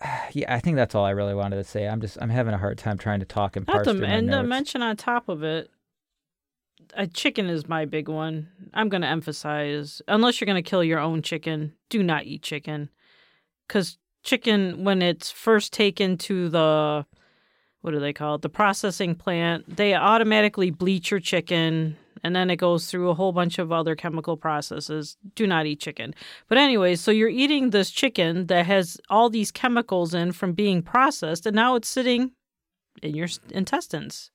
[0.32, 1.86] yeah, I think that's all I really wanted to say.
[1.88, 4.02] I'm just I'm having a hard time trying to talk and Not parse to through
[4.02, 4.48] my and to notes.
[4.48, 5.70] mention on top of it,
[6.94, 8.48] a chicken is my big one.
[8.74, 12.42] I'm going to emphasize unless you're going to kill your own chicken, do not eat
[12.42, 12.90] chicken.
[13.68, 17.06] Cuz chicken when it's first taken to the
[17.80, 18.42] what do they call it?
[18.42, 23.32] The processing plant, they automatically bleach your chicken and then it goes through a whole
[23.32, 25.16] bunch of other chemical processes.
[25.36, 26.14] Do not eat chicken.
[26.48, 30.82] But anyways, so you're eating this chicken that has all these chemicals in from being
[30.82, 32.32] processed and now it's sitting
[33.02, 34.30] in your intestines.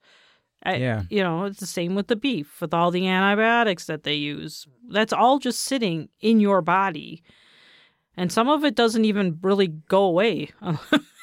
[0.63, 1.03] I, Yeah.
[1.09, 4.67] You know, it's the same with the beef, with all the antibiotics that they use.
[4.89, 7.23] That's all just sitting in your body.
[8.15, 10.49] And some of it doesn't even really go away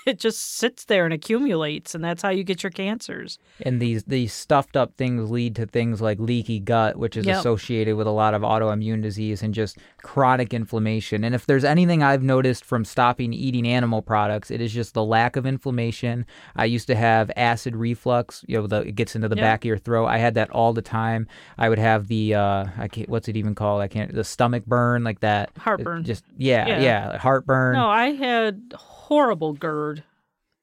[0.07, 3.39] it just sits there and accumulates, and that's how you get your cancers.
[3.62, 7.39] And these these stuffed up things lead to things like leaky gut, which is Yep.
[7.39, 11.25] associated with a lot of autoimmune disease and just chronic inflammation.
[11.25, 15.05] And if there's anything I've noticed from stopping eating animal products, it is just the
[15.05, 16.25] lack of inflammation.
[16.57, 19.43] I used to have acid reflux, you know, the, it gets into the Yep.
[19.43, 20.07] back of your throat.
[20.07, 21.27] I had that all the time.
[21.59, 23.83] I would have the uh, I can't, what's it even called?
[23.83, 25.51] I can't the stomach burn like that.
[25.59, 26.05] Heartburn.
[26.05, 26.81] Just yeah, Yeah.
[26.81, 27.75] yeah, heartburn.
[27.77, 28.75] No, I had
[29.11, 30.05] horrible GERD,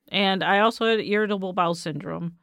[0.07, 2.37] and I also had irritable bowel syndrome.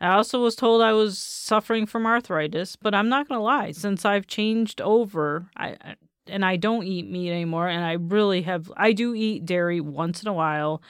[0.00, 3.72] I also was told I was suffering from arthritis, but I'm not gonna lie.
[3.72, 8.72] Since I've changed over, I- and I don't eat meat anymore, and I really have.
[8.78, 10.82] I do eat dairy once in a while,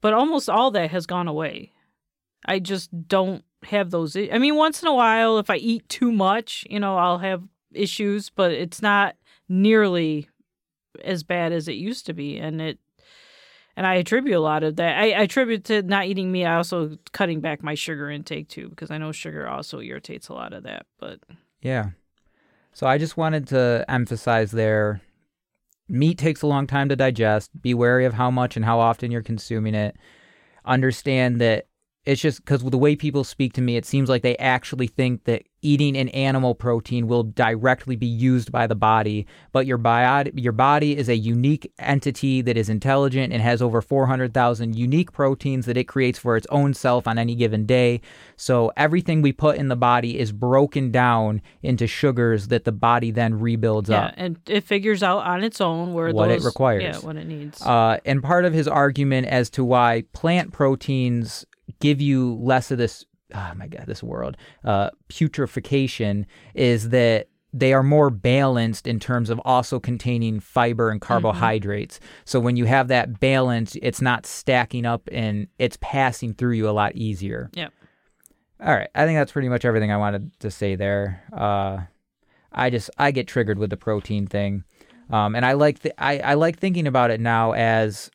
[0.00, 1.72] but almost all that has gone away.
[2.46, 4.16] I just don't have those.
[4.16, 7.44] I mean, once in a while, if I eat too much, you know, I'll have
[7.74, 9.16] issues, but it's not
[9.50, 10.28] nearly
[11.04, 12.78] as bad as it used to be, and it.
[13.76, 14.98] And I attribute a lot of that.
[14.98, 16.44] I, I attribute to not eating meat.
[16.44, 20.34] I also cutting back my sugar intake too, because I know sugar also irritates a
[20.34, 20.86] lot of that.
[20.98, 21.20] But
[21.60, 21.90] Yeah.
[22.72, 25.00] So I just wanted to emphasize there
[25.88, 27.50] meat takes a long time to digest.
[27.60, 29.96] Be wary of how much and how often you're consuming it.
[30.64, 31.66] Understand that
[32.04, 35.24] it's just because the way people speak to me, it seems like they actually think
[35.24, 39.24] that eating an animal protein will directly be used by the body.
[39.52, 43.80] But your, bio- your body is a unique entity that is intelligent and has over
[43.80, 48.00] 400,000 unique proteins that it creates for its own self on any given day.
[48.36, 53.12] So everything we put in the body is broken down into sugars that the body
[53.12, 54.14] then rebuilds yeah, up.
[54.16, 56.82] and it figures out on its own where What it requires.
[56.82, 57.62] Yeah, what it needs.
[57.62, 61.46] Uh, and part of his argument as to why plant proteins
[61.80, 67.72] give you less of this, oh my God, this world uh, putrefaction, is that they
[67.74, 72.00] are more balanced in terms of also containing fiber and carbohydrates.
[72.24, 76.68] So when you have that balance, it's not stacking up and it's passing through you
[76.68, 77.50] a lot easier.
[77.52, 77.72] Yep.
[78.64, 78.88] All right.
[78.94, 81.22] I think that's pretty much everything I wanted to say there.
[81.32, 81.80] Uh,
[82.52, 84.64] I just I get triggered with the protein thing,
[85.10, 88.10] um, and I like th- I I like thinking about it now as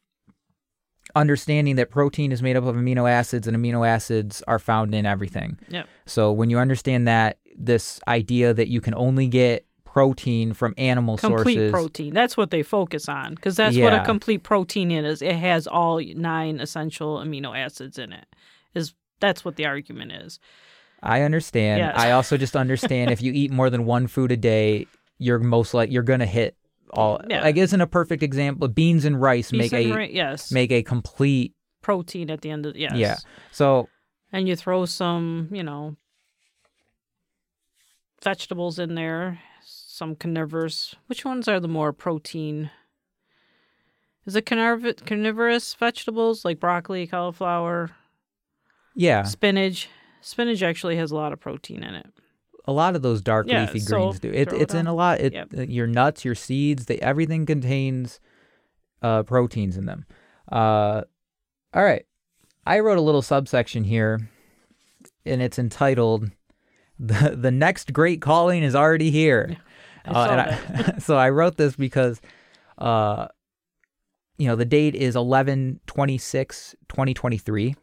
[1.16, 5.06] understanding that protein is made up of amino acids, and amino acids are found in
[5.06, 5.58] everything.
[5.69, 5.88] Yep.
[6.06, 9.66] So when you understand that this idea that you can only get
[9.98, 12.14] protein from animal complete sources, protein.
[12.14, 15.24] That's what they focus on because that's what a complete protein is.
[15.24, 18.27] It has all nine essential amino acids in it.
[18.76, 20.40] Is that's what the argument is.
[21.02, 21.80] I understand.
[21.80, 21.95] Yes.
[21.98, 24.86] I also just understand if you eat more than one food a day,
[25.18, 26.56] you're most like you're gonna hit
[26.91, 27.22] all.
[27.30, 27.41] Yeah.
[27.41, 28.67] Like isn't a perfect example.
[28.67, 32.49] Beans and rice Beef make and a ri- yes, make a complete protein at the
[32.49, 32.93] end of yes.
[32.95, 33.17] yeah.
[33.51, 33.90] So
[34.32, 35.95] and you throw some, you know,
[38.22, 40.95] vegetables in there, some carnivorous.
[41.07, 42.72] Which ones are the more protein?
[44.25, 47.91] Is it carniv- carnivorous vegetables like broccoli, cauliflower,
[48.95, 49.90] yeah, spinach?
[50.22, 52.07] Spinach actually has a lot of protein in it.
[52.68, 54.30] A lot of those dark Yeah, leafy so greens do.
[54.30, 55.22] It, throw it it's in a lot.
[55.22, 55.48] It, Yep.
[55.58, 58.20] uh, your nuts, your seeds, they everything contains
[59.02, 60.06] uh, proteins in them.
[60.52, 61.04] Uh,
[61.74, 62.06] all right,
[62.66, 64.30] I wrote a little subsection here,
[65.26, 66.32] and it's entitled
[67.00, 69.58] "the The next great calling is already here."
[70.06, 70.42] I Uh, and.
[70.42, 72.22] I, so I wrote this because,
[72.78, 73.28] uh,
[74.38, 77.76] you know, the date is 11 26 2023.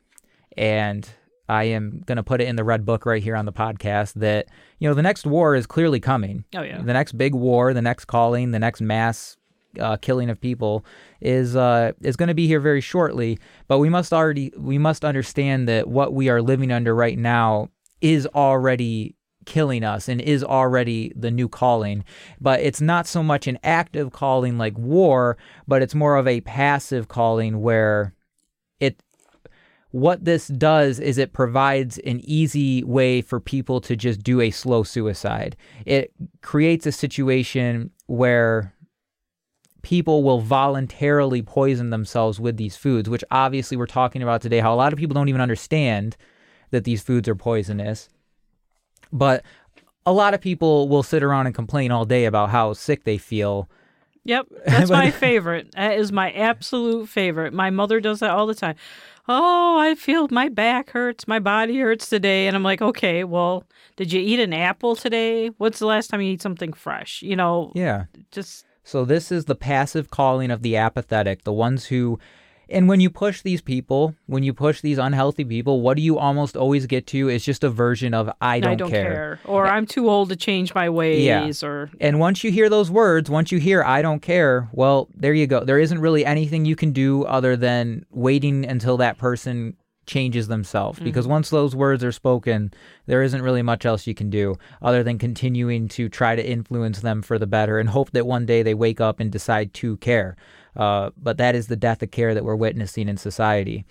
[0.57, 1.09] And
[1.49, 4.15] I am going to put it in the red book right here on the podcast
[4.15, 4.47] that,
[4.79, 6.45] you know, the next war is clearly coming.
[6.55, 6.81] Oh yeah.
[6.81, 9.37] The next big war, the next calling, the next mass
[9.79, 10.85] uh, killing of people
[11.21, 13.39] is uh, is going to be here very shortly.
[13.69, 17.71] But we must already we must understand that what we are living under right now
[18.01, 22.05] is already killing us and is already the new calling.
[22.41, 25.37] But it's not so much an active calling like war,
[25.69, 28.15] but it's more of a passive calling where
[29.95, 34.51] what this does is it provides an easy way for people to just do a
[34.51, 35.57] slow suicide.
[35.87, 38.75] It creates a situation where
[39.83, 44.75] people will voluntarily poison themselves with these foods, which obviously we're talking about today, how
[44.75, 46.17] a lot of people don't even understand
[46.73, 48.09] that these foods are poisonous.
[49.13, 49.45] But
[50.05, 53.17] a lot of people will sit around and complain all day about how sick they
[53.17, 53.71] feel.
[54.25, 55.71] Yep, that's my favorite.
[55.77, 57.53] That is my absolute favorite.
[57.53, 58.75] My mother does that all the time.
[59.27, 63.65] Oh, I feel my back hurts, my body hurts today, and I'm like, okay, well,
[63.97, 65.49] did you eat an apple today?
[65.57, 67.23] What's the last time you eat something fresh?
[67.23, 68.05] You know, Yeah.
[68.31, 72.19] just So this is the passive calling of the apathetic, the ones who
[72.75, 76.19] And when you push these people, when you push these unhealthy people, what do you
[76.19, 79.39] almost always get to is just a version of I don't, I don't care.
[79.45, 81.53] or I'm too old to change my ways Yeah.
[81.63, 85.33] or And once you hear those words, once you hear I don't care, well, there
[85.33, 85.65] you go.
[85.65, 90.99] There isn't really anything you can do other than waiting until that person changes themselves
[90.99, 91.07] mm-hmm.
[91.07, 92.73] because once those words are spoken,
[93.07, 97.01] there isn't really much else you can do other than continuing to try to influence
[97.01, 99.97] them for the better and hope that one day they wake up and decide to
[99.99, 100.37] care.
[100.77, 103.85] Uh, but that is the death of care that we're witnessing in society.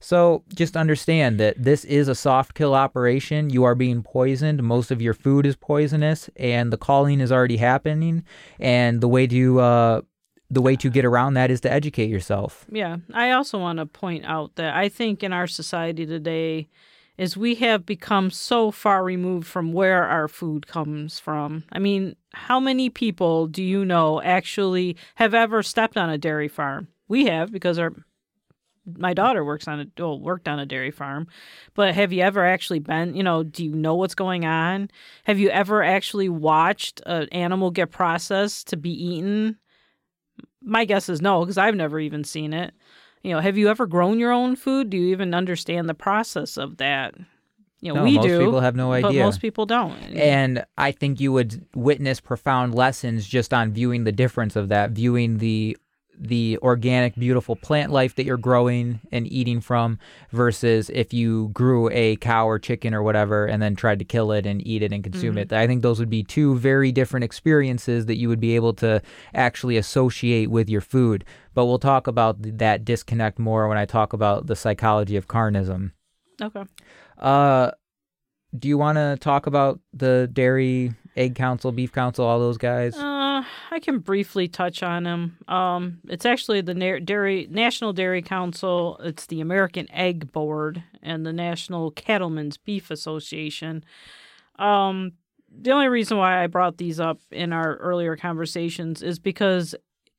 [0.00, 3.48] So just understand that this is a soft kill operation.
[3.48, 4.62] You are being poisoned.
[4.62, 8.22] Most of your food is poisonous, and the calling is already happening.
[8.60, 10.00] And the way to uh,
[10.50, 12.66] the way to get around that is to educate yourself.
[12.70, 16.68] Yeah, I also want to point out that I think in our society today
[17.16, 21.64] is we have become so far removed from where our food comes from.
[21.72, 26.48] I mean, how many people do you know actually have ever stepped on a dairy
[26.48, 26.88] farm?
[27.08, 27.92] We have because our
[28.86, 31.26] my daughter works on a well, worked on a dairy farm.
[31.74, 34.90] But have you ever actually been, you know, do you know what's going on?
[35.24, 39.58] Have you ever actually watched an animal get processed to be eaten?
[40.62, 42.74] My guess is no, because I've never even seen it.
[43.24, 44.90] You know, have you ever grown your own food?
[44.90, 47.14] Do you even understand the process of that?
[47.80, 48.38] You know, No, we most do.
[48.38, 49.24] people have no But idea.
[49.24, 49.96] most people don't.
[50.14, 54.90] And I think you would witness profound lessons just on viewing the difference of that,
[54.90, 55.76] viewing the
[56.18, 59.98] the organic, beautiful plant life that you're growing and eating from
[60.30, 64.32] versus if you grew a cow or chicken or whatever and then tried to kill
[64.32, 65.52] it and eat it and consume it.
[65.52, 69.02] I think those would be two very different experiences that you would be able to
[69.34, 71.24] actually associate with your food.
[71.52, 75.92] But we'll talk about that disconnect more when I talk about the psychology of carnism.
[76.40, 76.64] okay.
[77.18, 77.70] Uh,
[78.56, 82.96] do you want to talk about the dairy, egg council, beef council, all those guys?
[82.96, 85.36] Uh, I can briefly touch on them.
[85.48, 88.98] Um, it's actually the Na- Dairy National Dairy Council.
[89.02, 93.84] It's the American Egg Board and the National Cattlemen's Beef Association.
[94.58, 95.12] Um,
[95.56, 99.74] the only reason why I brought these up in our earlier conversations is because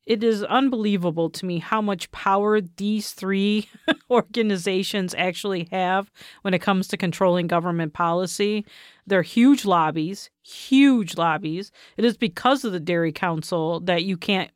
[0.06, 3.68] it is unbelievable to me how much power these three
[4.10, 6.12] organizations actually have
[6.44, 8.66] when it comes to controlling government policy.
[9.08, 11.72] They're huge lobbies, huge lobbies.
[11.98, 14.52] It is because of the Dairy Council that you can't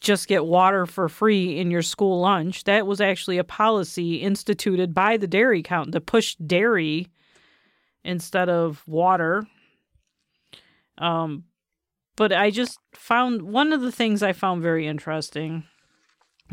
[0.00, 2.64] just get water for free in your school lunch.
[2.64, 7.08] That was actually a policy instituted by the Dairy Council to push dairy
[8.04, 9.46] instead of water.
[10.98, 11.44] Um,
[12.16, 15.64] but I just found one of the things I found very interesting.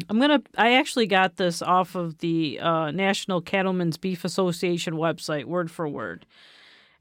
[0.09, 0.41] I'm gonna.
[0.57, 5.87] I actually got this off of the uh, National Cattlemen's Beef Association website, word for
[5.87, 6.25] word,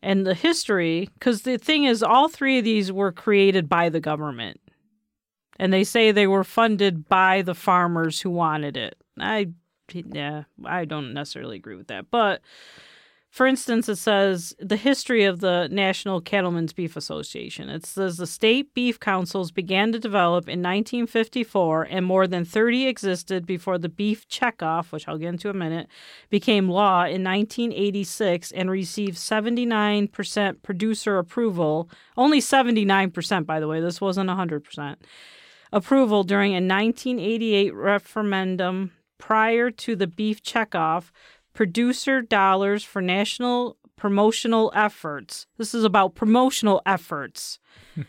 [0.03, 1.09] and the history.
[1.15, 4.61] Because the thing is, all three of these were created by the government,
[5.59, 8.97] and they say they were funded by the farmers who wanted it.
[9.19, 9.49] I,
[9.93, 12.41] yeah, I don't necessarily agree with that, but
[13.35, 17.69] for instance, it says the history of the National Cattlemen's Beef Association.
[17.69, 22.87] It says the state beef councils began to develop in 1954, and more than 30
[22.87, 25.89] existed before the beef checkoff, which I'll get into in a minute,
[26.31, 31.91] became law in 1986 and received 79% producer approval.
[32.17, 33.81] Only 79%, by the way.
[33.81, 34.95] This wasn't 100%.
[35.73, 41.11] Approval during a 1988 referendum prior to the beef checkoff
[41.55, 45.47] producer dollars for national promotional efforts.
[45.57, 47.59] This is about promotional efforts.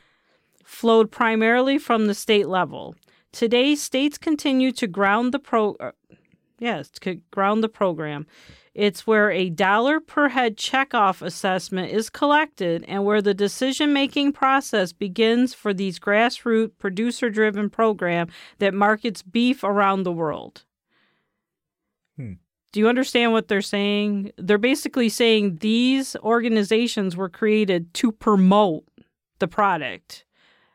[0.66, 2.96] flowed primarily from the state level.
[3.32, 5.76] Today, states continue to ground the pro.
[5.80, 5.92] uh,
[6.60, 8.26] yes, to ground the program.
[8.74, 14.34] It's where a dollar per head checkoff assessment is collected and where the decision making
[14.34, 18.28] process begins for these grassroots producer driven program
[18.60, 20.66] that markets beef around the world.
[22.76, 24.34] Do you understand what they're saying?
[24.38, 28.84] They're basically saying these organizations were created to promote
[29.40, 30.26] the product,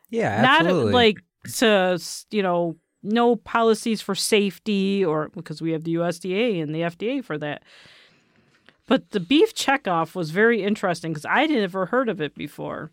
[0.08, 1.18] yeah, not like
[1.56, 6.80] to, you know, no policies for safety or because we have the USDA and the
[6.80, 7.64] FDA for that.
[8.86, 12.90] But the beef checkoff was very interesting because I never heard of it before.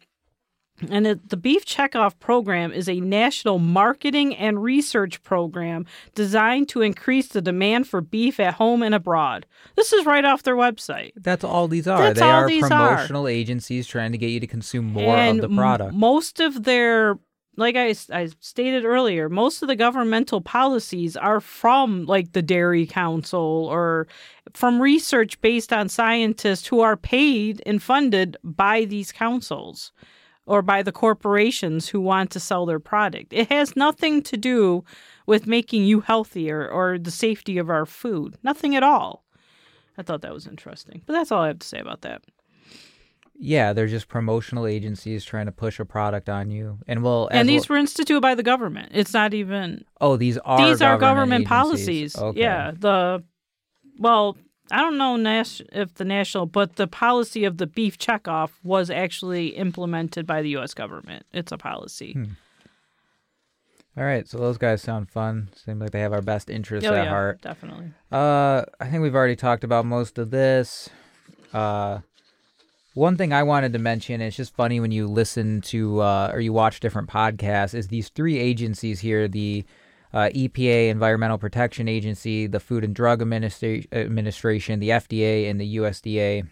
[0.89, 6.81] And it, the Beef Checkoff program is a national marketing and research program designed to
[6.81, 9.47] increase the demand for beef at home and abroad.
[9.75, 11.14] This is right off their website.
[11.15, 11.97] That's all these are.
[11.97, 12.89] That's they all are these are.
[12.95, 15.93] promotional agencies trying to get you to consume more and of the product.
[15.93, 17.17] m- most of their,
[17.56, 22.85] like I, I stated earlier, most of the governmental policies are from like the Dairy
[22.85, 24.07] Council or
[24.53, 29.91] from research based on scientists who are paid and funded by these councils.
[30.48, 33.34] Or by the corporations who want to sell their product.
[33.34, 34.84] It has nothing to do
[35.27, 38.38] with making you healthier or the safety of our food.
[38.42, 39.26] Nothing at all.
[39.98, 41.01] I thought that was interesting.
[41.06, 42.24] But that's all I have to say about that.
[43.40, 46.80] Yeah, they're just promotional agencies trying to push a product on you.
[46.88, 48.92] And well, And these well- were instituted by the government.
[48.93, 51.50] It's not even oh, these are these are government agencies.
[51.50, 52.17] policies.
[52.17, 52.40] Okay.
[52.40, 53.24] Yeah, the
[54.00, 54.38] well,
[54.71, 58.89] I don't know nas- if the national, but the policy of the beef checkoff was
[58.89, 60.73] actually implemented by the U.S.
[60.73, 61.25] government.
[61.33, 62.13] It's a policy.
[62.13, 62.25] Hmm.
[63.97, 65.49] All right, so those guys sound fun.
[65.55, 67.41] Seem like they have our best interests oh at yeah, heart.
[67.41, 67.91] definitely.
[68.11, 70.87] Uh, I think we've already talked about most of this.
[71.51, 71.99] Uh,
[72.93, 76.39] one thing I wanted to mention, it's just funny when you listen to uh, or
[76.39, 79.65] you watch different podcasts, is these three agencies here the
[80.13, 85.77] uh, EPA, Environmental Protection Agency, the Food and Drug Administra- Administration, the FDA, and the
[85.77, 86.47] USDA.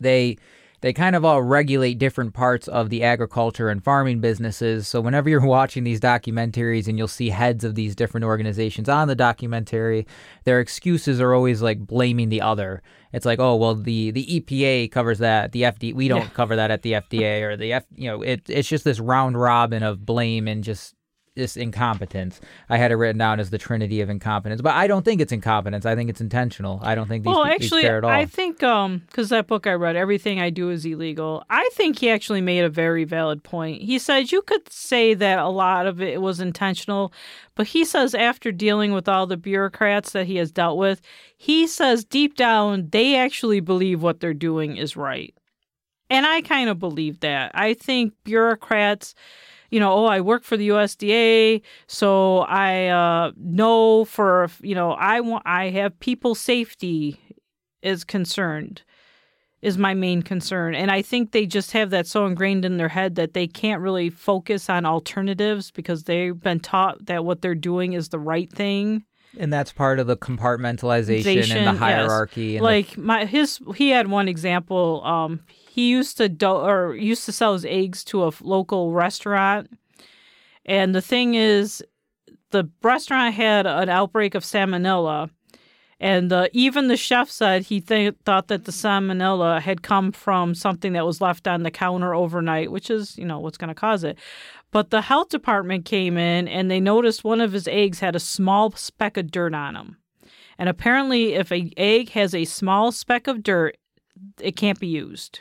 [0.00, 0.36] They
[0.80, 4.86] they kind of all regulate different parts of the agriculture and farming businesses.
[4.86, 9.08] So whenever you're watching these documentaries and you'll see heads of these different organizations on
[9.08, 10.06] the documentary,
[10.44, 12.82] their excuses are always like blaming the other.
[13.14, 16.28] It's like, oh well, the the EPA covers that, the FDA we don't Yeah.
[16.28, 17.84] cover that at the FDA or the F.
[17.94, 20.94] You know, it it's just this round robin of blame and just
[21.36, 22.40] this incompetence.
[22.68, 25.32] I had it written down as the trinity of incompetence, but I don't think it's
[25.32, 25.84] incompetence.
[25.84, 26.78] I think it's intentional.
[26.82, 28.10] I don't think these, well, these actually, care at all.
[28.10, 31.44] I think um because that book I read, everything I do is illegal.
[31.50, 33.82] I think he actually made a very valid point.
[33.82, 37.12] He said you could say that a lot of it was intentional,
[37.56, 41.00] but he says after dealing with all the bureaucrats that he has dealt with,
[41.36, 45.34] he says deep down they actually believe what they're doing is right,
[46.08, 47.50] and I kind of believe that.
[47.54, 49.16] I think bureaucrats
[49.74, 54.92] you know, oh, I work for the USDA, so I uh, know for you know,
[54.92, 57.20] I want I have people safety
[57.82, 58.82] is concerned
[59.62, 62.90] is my main concern, and I think they just have that so ingrained in their
[62.90, 67.56] head that they can't really focus on alternatives because they've been taught that what they're
[67.56, 69.02] doing is the right thing.
[69.40, 71.78] And that's part of the compartmentalization Zation, and the yes.
[71.78, 72.58] hierarchy.
[72.58, 75.40] And the- like my his he had one example um
[75.74, 79.76] he used to do or used to sell his eggs to a local restaurant.
[80.64, 81.82] And the thing is
[82.52, 85.30] the restaurant had an outbreak of salmonella.
[85.98, 90.54] And uh, even the chef said he th- thought that the salmonella had come from
[90.54, 93.74] something that was left on the counter overnight which is you know what's going to
[93.74, 94.16] cause it.
[94.70, 98.20] But the health department came in and they noticed one of his eggs had a
[98.20, 99.96] small speck of dirt on him.
[100.56, 103.76] And apparently, if an egg has a small speck of dirt,
[104.40, 105.40] it can't be used.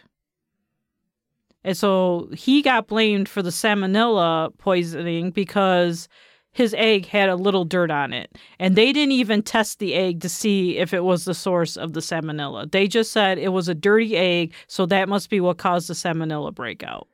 [1.64, 6.08] And so he got blamed for the salmonella poisoning because
[6.53, 8.38] his egg had a little dirt on it.
[8.59, 11.93] And they didn't even test the egg to see if it was the source of
[11.93, 12.72] the salmonella.
[12.72, 15.93] They just said it was a dirty egg, so that must be what caused the
[15.93, 17.08] salmonella breakout.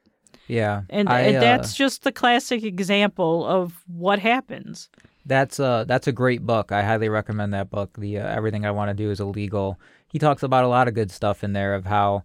[0.47, 4.89] yeah, And, I, and uh, that's just the classic example of what happens.
[5.25, 6.71] That's a that's a great book.
[6.71, 7.97] I highly recommend that book.
[7.97, 9.79] The uh, Everything I Want to Do is Illegal.
[10.11, 12.23] He talks about a lot of good stuff in there of how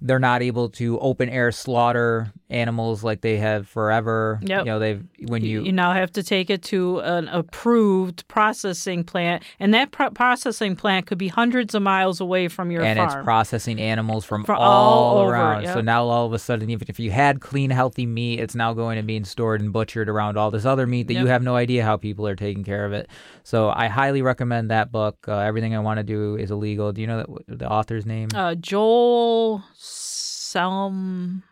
[0.00, 4.38] they're not able to open air slaughter animals like they have forever.
[4.42, 4.60] Yep.
[4.60, 9.04] You know, they've when you, you now have to take it to an approved processing
[9.04, 12.98] plant, and that pro- processing plant could be hundreds of miles away from your and
[12.98, 13.10] farm.
[13.10, 15.66] it's processing animals from For all, all over, around.
[15.66, 18.72] So now all of a sudden, even if you had clean, healthy meat, it's now
[18.72, 21.54] going and being stored and butchered around all this other meat that you have no
[21.56, 23.08] idea how people are taking care of it.
[23.42, 25.16] So I highly recommend that book.
[25.28, 26.92] Uh, Everything I Want to Do is Illegal.
[26.92, 28.28] Do you know that, the author's name?
[28.34, 31.42] uh, Joel Selm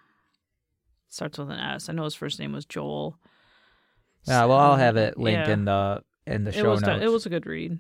[1.17, 1.89] starts with an S.
[1.89, 3.19] I know his first name was Joel.
[4.25, 5.53] Yeah, well, I'll have it linked yeah.
[5.53, 7.03] in the in the It show was notes.
[7.03, 7.78] it was a good read.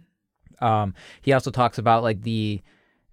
[0.60, 2.62] Um, he also talks about like the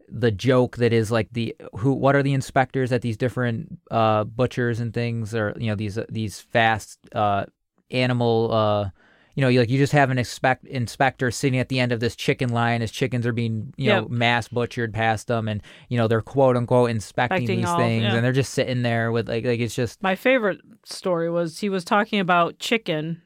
[0.10, 4.24] the joke that is like the who what are the inspectors at these different uh
[4.24, 7.45] butchers and things or you know these these fast uh
[7.90, 8.90] animal uh
[9.36, 12.00] you know you like you just have an expect inspector sitting at the end of
[12.00, 15.98] this chicken line as chickens are being you know mass butchered past them and you
[15.98, 18.16] know they're quote unquote inspecting Inspecting these all, things yeah.
[18.16, 21.70] and they're just sitting there with like like it's just My favorite story was he
[21.70, 23.22] was talking about chicken.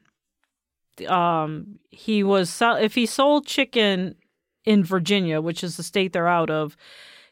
[1.06, 4.16] Um, he was sell- if he sold chicken
[4.64, 6.76] in Virginia, which is the state they're out of,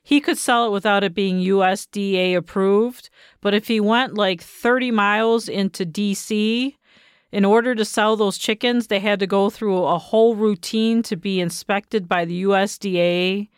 [0.03, 3.11] he could sell it without it being USDA approved.
[3.41, 6.75] But if he went like 30 miles into DC,
[7.33, 11.17] in order to sell those chickens, they had to go through a whole routine to
[11.17, 13.49] be inspected by the USDA.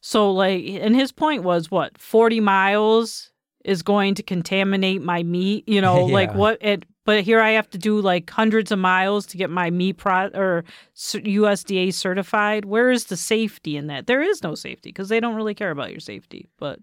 [0.00, 3.32] So, like, and his point was what 40 miles
[3.64, 7.70] is going to contaminate my meat, you know, like what it, but here I have
[7.70, 10.64] to do like hundreds of miles to get my meat pro or
[10.96, 12.64] USDA certified.
[12.64, 14.06] Where is the safety in that?
[14.06, 16.48] There is no safety because they don't really care about your safety.
[16.58, 16.78] But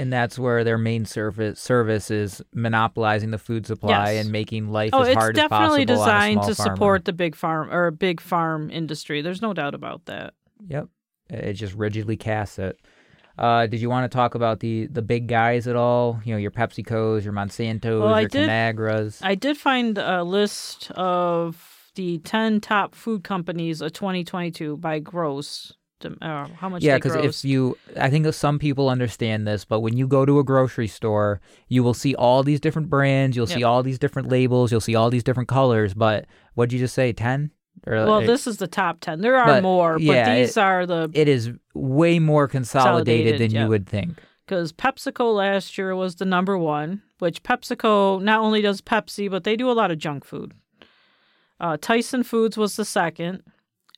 [0.00, 4.24] and that's where their main service service is monopolizing the food supply Yes.
[4.24, 6.74] and making life Oh, as it's hard as definitely possible on a designed to farmer.
[6.76, 9.22] support the big farm or big farm industry.
[9.22, 10.34] There's no doubt about that.
[10.66, 10.86] Yep,
[11.28, 12.78] it just rigidly casts it.
[13.38, 16.20] Uh, did you want to talk about the the big guys at all?
[16.24, 19.20] You know, your PepsiCo's, your Monsanto's, Well, your did- Conagras.
[19.22, 25.72] I did find a list of the 10 top food companies of 2022 by gross.
[26.04, 29.96] Uh, how much yeah, because if you, I think some people understand this, but when
[29.96, 33.62] you go to a grocery store, you will see all these different brands, you'll see
[33.62, 35.94] all these different labels, you'll see all these different colors.
[35.94, 37.12] But what'd you just say?
[37.12, 37.50] Ten?
[37.86, 39.20] Or well, it- this is the top 10.
[39.20, 43.40] There are but, more, but yeah, these are the it is way more consolidated, Consolidated,
[43.40, 43.62] than yep.
[43.64, 44.18] you would think.
[44.44, 49.44] because PepsiCo last year was the number one, which PepsiCo not only does Pepsi, but
[49.44, 50.52] they do a lot of junk food.
[51.58, 53.42] Uh, Tyson Foods was the second.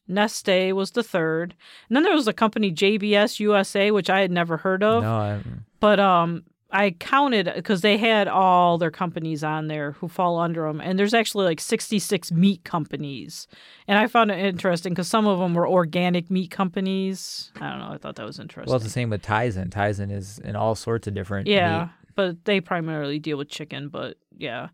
[0.09, 1.55] Nestle was the third.
[1.89, 5.03] And then there was a company JBS USA, which I had never heard of.
[5.03, 5.41] No, I,
[5.81, 10.63] But um, I counted because they had all their companies on there who fall under
[10.67, 13.47] them, and there's actually like 66 meat companies.
[13.87, 17.53] And I found it interesting because some of them were organic meat companies.
[17.57, 17.93] I don't know.
[17.93, 18.71] I thought that was interesting.
[18.71, 19.69] well, it's the same with Tyson.
[19.71, 21.47] Tyson is in all sorts of different.
[21.47, 21.91] Yeah, meat.
[22.15, 23.89] but they primarily deal with chicken.
[23.89, 24.69] But yeah,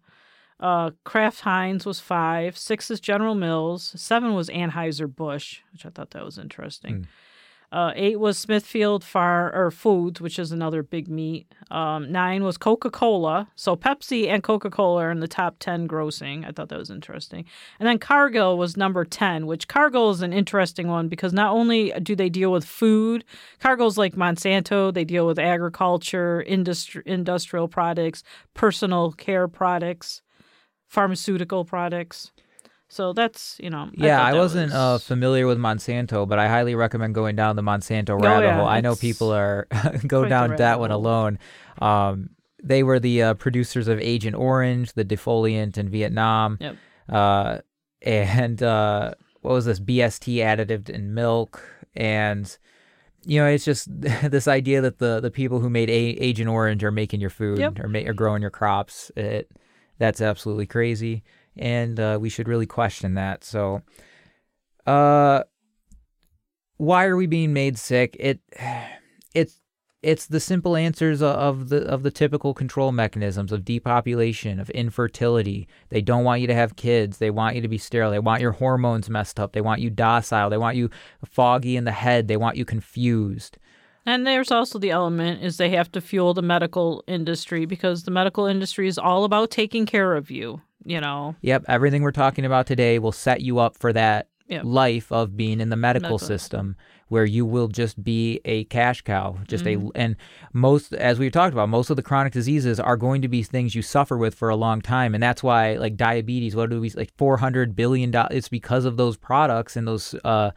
[0.61, 2.57] uh, Kraft Heinz was five.
[2.57, 3.93] Six is General Mills.
[3.97, 7.07] Seven was Anheuser Busch, which I thought that was interesting.
[7.71, 11.53] Uh, eight was Smithfield Far or Foods, which is another big meat.
[11.71, 13.49] Um, nine was Coca Cola.
[13.57, 16.49] So Pepsi and Coca Cola are in the top ten grossing.
[16.49, 17.45] I thought that was interesting.
[17.79, 21.93] And then Cargill was number ten, which Cargill is an interesting one because not only
[22.03, 23.23] do they deal with food,
[23.59, 24.93] Cargill's like Monsanto.
[24.93, 28.23] They deal with agriculture, industri- industrial products,
[28.55, 30.23] personal care products,
[30.89, 32.33] pharmaceutical products.
[32.91, 33.91] So that's you know.
[33.93, 37.63] Yeah, thought I, wasn't uh, familiar with Monsanto, but I highly recommend going down the
[37.63, 38.67] Monsanto Oh, rabbit yeah, hole.
[38.67, 39.67] I know people are
[40.07, 41.01] go down that one hole.
[41.01, 41.39] alone.
[41.83, 42.31] Um,
[42.63, 46.77] they were the uh, producers of Agent Orange, the defoliant in Vietnam, Yep.
[47.11, 47.59] uh,
[48.03, 51.63] and uh, what was this BST additive in milk,
[51.95, 52.57] and
[53.27, 55.93] you know it's just this idea that the the people who made A-
[56.25, 57.81] Agent Orange are making your food Yep.
[57.81, 59.13] or, ma- or growing your crops.
[59.15, 59.51] It
[59.99, 61.23] that's absolutely crazy,
[61.57, 63.45] and uh, we should really question that.
[63.45, 63.83] So,
[64.87, 65.43] uh,
[66.77, 68.17] why are we being made sick?
[68.19, 68.41] It
[69.35, 69.61] it's
[70.01, 75.67] it's the simple answers of the of the typical control mechanisms of depopulation, of infertility.
[75.89, 77.19] They don't want you to have kids.
[77.19, 78.13] They want you to be sterile.
[78.13, 79.53] They want your hormones messed up.
[79.53, 80.51] They want you docile.
[80.51, 80.91] They want you
[81.25, 82.29] foggy in the head.
[82.29, 83.59] They want you confused.
[84.09, 88.11] And there's also the element is they have to fuel the medical industry because the
[88.11, 91.37] medical industry is all about taking care of you, you know.
[91.43, 94.63] Yep, everything we're talking about today will set you up for that Yep.
[94.65, 96.19] life of being in the medical, Medical.
[96.27, 96.75] system
[97.09, 99.89] where you will just be a cash cow just Mm-hmm.
[99.89, 100.17] a and
[100.55, 103.75] most as we've talked about most of the chronic diseases are going to be things
[103.75, 106.89] you suffer with for a long time and that's why like diabetes what do we
[106.93, 110.51] like 400 billion dollars it's because of those products and those uh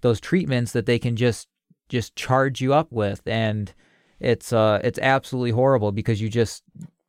[0.00, 1.46] those treatments that they can just
[1.88, 3.74] just charge you up with and
[4.20, 6.62] it's uh it's absolutely horrible because you just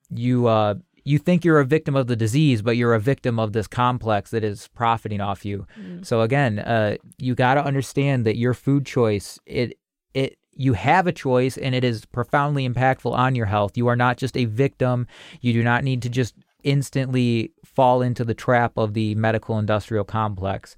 [0.10, 3.54] you uh you think you're a victim of the disease but you're a victim of
[3.54, 5.66] this complex that is profiting off you.
[6.04, 9.78] So again uh you got to understand that your food choice it
[10.14, 13.78] it you have a choice and it is profoundly impactful on your health.
[13.78, 15.06] You are not just a victim.
[15.42, 20.06] You do not need to just instantly fall into the trap of the medical industrial
[20.06, 20.76] complex.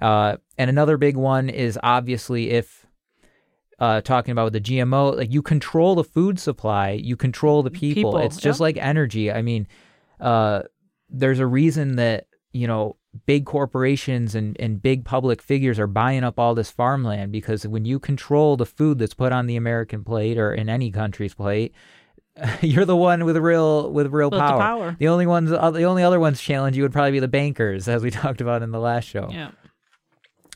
[0.00, 2.86] Uh, and another big one is obviously if
[3.78, 7.70] uh, talking about with the GMO, like you control the food supply, you control the
[7.70, 8.12] people.
[8.12, 8.64] People, it's just yeah.
[8.64, 9.30] like energy.
[9.30, 9.66] I mean,
[10.20, 10.62] uh,
[11.08, 16.24] there's a reason that you know big corporations and, and big public figures are buying
[16.24, 20.04] up all this farmland because when you control the food that's put on the American
[20.04, 21.72] plate or in any country's plate,
[22.60, 24.60] you're the one with real with real With the power.
[24.60, 24.96] power.
[24.98, 27.88] The only ones, uh, the only other ones challenge you would probably be the bankers,
[27.88, 29.28] as we talked about in the last show.
[29.30, 29.50] Yeah.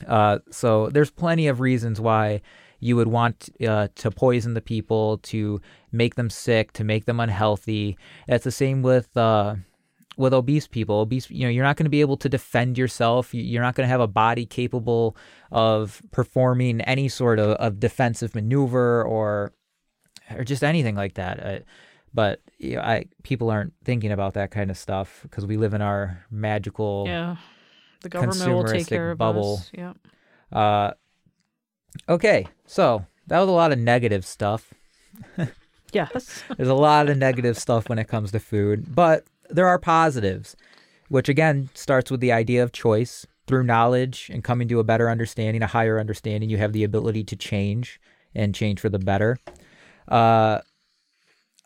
[0.07, 2.41] Uh, so there's plenty of reasons why
[2.83, 7.19] you would want uh, to poison the people, to make them sick, to make them
[7.19, 7.97] unhealthy.
[8.27, 9.55] That's the same with uh,
[10.17, 10.95] with obese people.
[10.99, 13.33] Obese, you know, you're not going to be able to defend yourself.
[13.33, 15.15] You- You're not going to have a body capable
[15.51, 19.53] of performing any sort of, of defensive maneuver or
[20.37, 21.35] or just anything like that.
[21.45, 21.59] Uh,
[22.13, 25.73] but you know, I people aren't thinking about that kind of stuff because we live
[25.73, 27.37] in our magical Yeah.
[28.01, 29.57] The government will take care of bubble.
[29.59, 29.71] us.
[29.73, 29.93] Yeah.
[30.51, 30.91] Uh,
[32.09, 34.73] okay, so that was a lot of negative stuff.
[35.93, 36.43] Yes.
[36.57, 40.55] There's a lot of negative stuff when it comes to food, but there are positives,
[41.07, 43.25] which again starts with the idea of choice.
[43.45, 47.25] Through knowledge and coming to a better understanding, a higher understanding, you have the ability
[47.25, 47.99] to change
[48.33, 49.37] and change for the better.
[50.07, 50.59] Uh,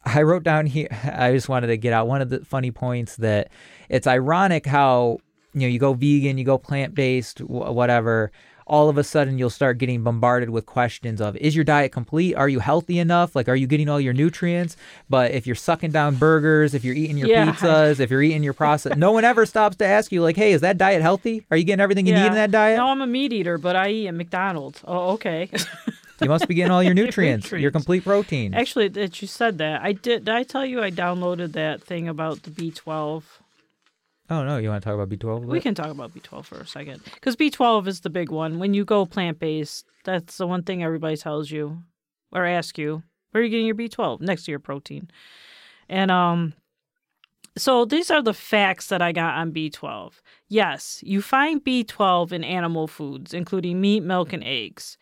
[0.04, 0.88] I wrote down here.
[1.14, 3.52] I just wanted to get out one of the funny points that
[3.90, 5.20] it's ironic how
[5.54, 8.32] you know you go vegan, you go plant based, whatever.
[8.68, 12.36] All of a sudden, you'll start getting bombarded with questions of: Is your diet complete?
[12.36, 13.34] Are you healthy enough?
[13.36, 14.76] Like, are you getting all your nutrients?
[15.10, 17.54] But if you're sucking down burgers, if you're eating your Yeah.
[17.54, 20.52] pizzas, if you're eating your processed, no one ever stops to ask you, like, "Hey,
[20.52, 21.46] is that diet healthy?
[21.50, 22.78] Are you getting everything you need in that diet?
[22.78, 24.82] No, I'm a meat eater, but I eat at McDonald's.
[24.86, 25.50] Oh, okay.
[26.20, 27.74] You must be getting all your nutrients, your Nutrients.
[27.76, 29.84] complete protein." Actually, that you said that.
[29.84, 30.26] I did.
[30.26, 33.22] Did I tell you I downloaded that thing about the B12?
[34.30, 35.46] Oh no, you want to talk about B12?
[35.46, 38.60] We can talk about B12 for a second because B12 is the big one.
[38.60, 41.84] When you go plant based, that's the one thing everybody tells you
[42.32, 43.04] or asks you.
[43.32, 44.22] Where are you getting your B12?
[44.22, 45.10] Next to your protein.
[45.90, 46.54] And um,
[47.58, 50.14] so these are the facts that I got on B12.
[50.48, 54.98] Yes, you find B12 in animal foods, including meat, milk, and eggs,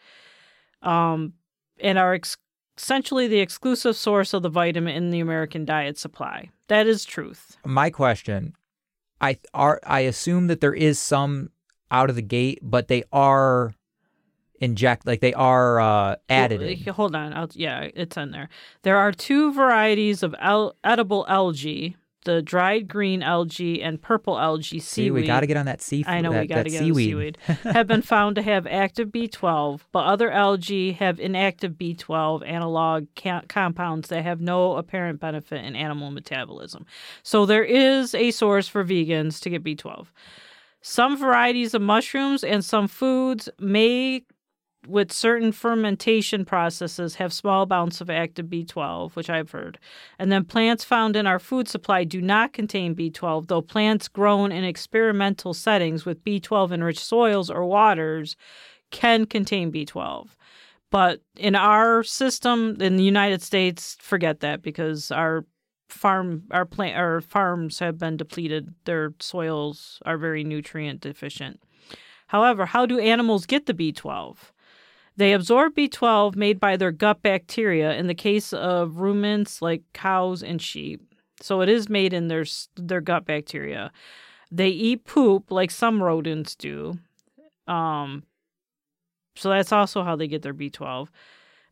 [0.82, 1.34] um,
[1.80, 2.38] and are ex-
[2.78, 6.50] essentially the exclusive source of the vitamin in the American diet supply.
[6.68, 7.58] That is truth.
[7.66, 8.56] my question
[9.22, 11.50] i are i assume that there is some
[11.92, 13.74] out of the gate but they are
[14.60, 16.62] inject like they are uh added
[16.92, 17.34] Hold on.
[17.34, 18.50] I'll, yeah, it's in there.
[18.84, 24.80] There are two varieties of el- edible algae: the dried green algae and purple algae
[24.80, 25.14] See, seaweed.
[25.14, 26.14] we got to get on that seafood.
[26.14, 27.38] I know that, we got to get on seaweed.
[27.48, 27.58] seaweed.
[27.74, 33.44] have been found to have active B12, but other algae have inactive B12 analog ca-
[33.48, 36.86] compounds that have no apparent benefit in animal metabolism.
[37.24, 40.08] So there is a source for vegans to get B12.
[40.82, 44.24] Some varieties of mushrooms and some foods may
[44.88, 49.80] with certain fermentation processes have small amounts of active B12, which I've heard.
[50.20, 54.52] And then plants found in our food supply do not contain B12, though plants grown
[54.52, 58.36] in experimental settings with B12 enriched soils or waters
[58.92, 60.30] can contain B12.
[60.92, 65.46] But in our system in the United States, forget that because our
[65.90, 68.74] farm our plant our farms have been depleted.
[68.86, 71.62] Their soils are very nutrient deficient.
[72.28, 74.38] However, how do animals get the B12?
[75.18, 80.44] They absorb B12 made by their gut bacteria in the case of ruminants like cows
[80.44, 81.02] and sheep.
[81.42, 82.46] So it is made in their
[82.76, 83.92] their gut bacteria.
[84.52, 87.00] They eat poop like some rodents do.
[87.68, 88.24] Um
[89.36, 91.10] so that's also how they get their B12.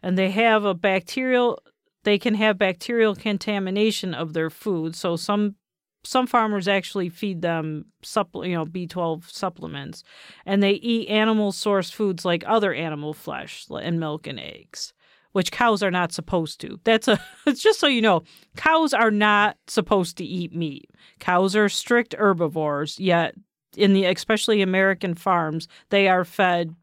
[0.01, 1.59] And they have a bacterial
[2.03, 4.95] they can have bacterial contamination of their food.
[4.95, 5.55] So some
[6.03, 10.03] some farmers actually feed them supple, you know, B12 supplements,
[10.45, 14.93] and they eat animal source foods like other animal flesh and milk and eggs,
[15.31, 16.79] which cows are not supposed to.
[16.83, 18.23] That's a it's just so you know,
[18.57, 20.89] cows are not supposed to eat meat.
[21.19, 23.35] Cows are strict herbivores, yet
[23.77, 26.75] in the especially American farms, they are fed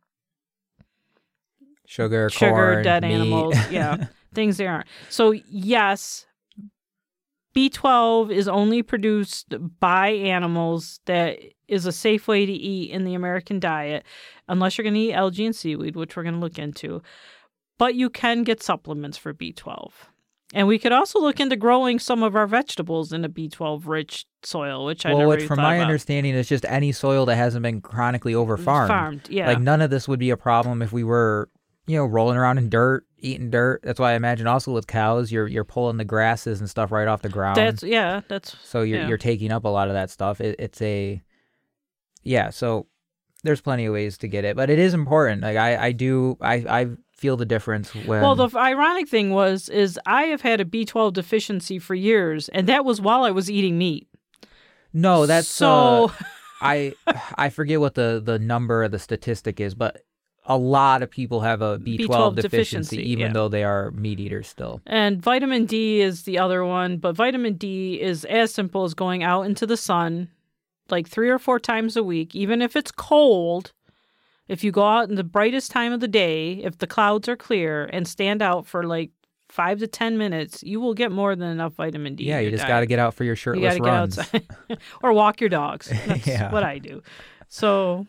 [1.87, 3.15] Sugar, sugar, corn, dead meat.
[3.15, 4.87] animals, yeah, things they aren't.
[5.09, 6.25] So yes,
[7.55, 13.15] B12 is only produced by animals that is a safe way to eat in the
[13.15, 14.05] American diet,
[14.49, 17.03] unless you're going to eat algae and seaweed, which we're going to look into.
[17.79, 19.91] But you can get supplements for B12.
[20.53, 24.27] And we could also look into growing some of our vegetables in a B12 rich
[24.43, 25.85] soil, which I well, never which even from my about.
[25.85, 28.89] understanding is just any soil that hasn't been chronically over farmed.
[28.89, 29.47] farmed, yeah.
[29.47, 31.49] Like none of this would be a problem if we were,
[31.87, 33.81] you know, rolling around in dirt, eating dirt.
[33.83, 37.09] That's why I imagine also with cows, you're you're pulling the grasses and stuff right
[37.09, 37.57] off the ground.
[37.57, 39.09] that's yeah, that's so you're yeah.
[39.09, 40.41] you're taking up a lot of that stuff.
[40.41, 41.23] It, it's a
[42.23, 42.51] yeah.
[42.51, 42.87] So
[43.43, 45.43] there's plenty of ways to get it, but it is important.
[45.43, 49.69] Like I I do I I feel the difference when Well, the ironic thing was
[49.69, 53.51] is I have had a B12 deficiency for years, and that was while I was
[53.51, 54.09] eating meat.
[54.93, 56.07] no that's so.
[56.07, 56.13] uh,
[56.63, 56.93] I
[57.37, 60.03] I forget what the the number of the statistic is, but
[60.47, 63.33] a lot of people have a B12, B12 deficiency, deficiency, even yeah.
[63.33, 64.81] though they are meat eaters still.
[64.87, 69.23] and vitamin D is the other one, but vitamin D is as simple as going
[69.23, 70.29] out into the sun
[70.89, 73.73] like three or four times a week, even if it's cold.
[74.49, 77.37] If you go out in the brightest time of the day, if the clouds are
[77.37, 79.11] clear, and stand out for like
[79.49, 82.25] five to 10 minutes, you will get more than enough vitamin D.
[82.25, 84.19] Yeah, you just got to get out for your You shirtless get runs.
[84.19, 84.47] outside
[85.03, 85.89] or walk your dogs.
[86.07, 86.51] That's Yeah.
[86.51, 87.01] what I do.
[87.49, 88.09] So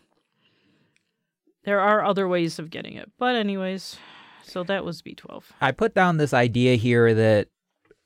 [1.64, 3.10] there are other ways of getting it.
[3.18, 3.96] But anyways,
[4.42, 5.44] so that was B12.
[5.60, 7.48] I put down this idea here that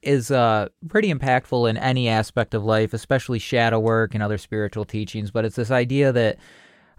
[0.02, 4.84] is uh, pretty impactful in any aspect of life, especially shadow work and other spiritual
[4.84, 5.30] teachings.
[5.30, 6.36] But it's this idea that,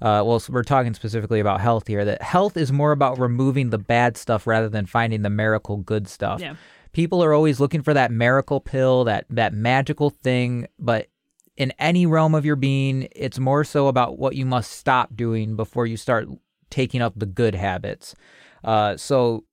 [0.01, 3.77] uh, well, we're talking specifically about health here, that health is more about removing the
[3.77, 6.41] bad stuff rather than finding the miracle good stuff.
[6.41, 6.55] Yeah.
[6.91, 11.07] People are always looking for that miracle pill, that, that magical thing, but
[11.55, 15.55] in any realm of your being, it's more so about what you must stop doing
[15.55, 16.27] before you start
[16.69, 18.15] taking up the good habits.
[18.63, 19.43] Uh, so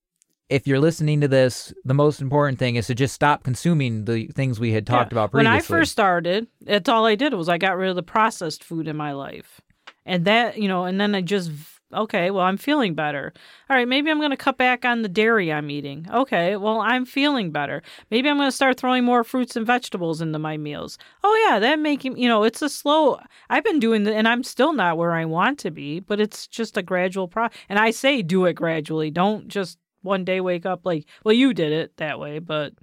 [0.49, 4.27] if you're listening to this, the most important thing is to just stop consuming the
[4.29, 5.19] things we had talked Yeah.
[5.19, 5.51] about previously.
[5.51, 5.59] When.
[5.59, 8.87] I first started, that's all I did was I got rid of the processed food
[8.87, 9.61] in my life.
[10.07, 11.51] And that, you know, and then I just
[11.95, 13.33] okay, well, I'm feeling better.
[13.71, 16.07] All right, maybe I'm going to cut back on the dairy I'm eating.
[16.13, 17.83] Okay, well, I'm feeling better.
[18.11, 20.99] Maybe I'm going to start throwing more fruits and vegetables into my meals.
[21.23, 23.19] Oh yeah, that making, you know, it's a slow
[23.51, 26.47] I've been doing the, and I'm still not where I want to be, but it's
[26.47, 27.57] just a gradual process.
[27.69, 29.11] And I say do it gradually.
[29.11, 32.75] Don't just one day wake up like, well, you did it that way, but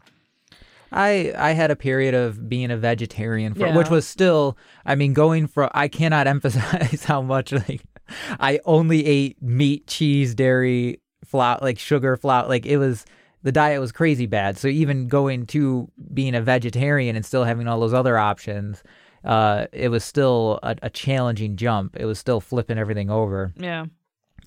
[0.92, 3.78] I I had a period of being a vegetarian, for, Yeah.
[3.78, 4.58] which was still.
[4.86, 7.82] I mean, going from I cannot emphasize how much like
[8.40, 12.48] I only ate meat, cheese, dairy, flour, like sugar, flour.
[12.48, 13.06] Like it was
[13.44, 14.58] the diet was crazy bad.
[14.58, 18.84] So even going to being a vegetarian and still having all those other options,
[19.26, 21.96] uh, it was still a, a challenging jump.
[22.00, 23.52] It was still flipping everything over.
[23.58, 23.86] yeah.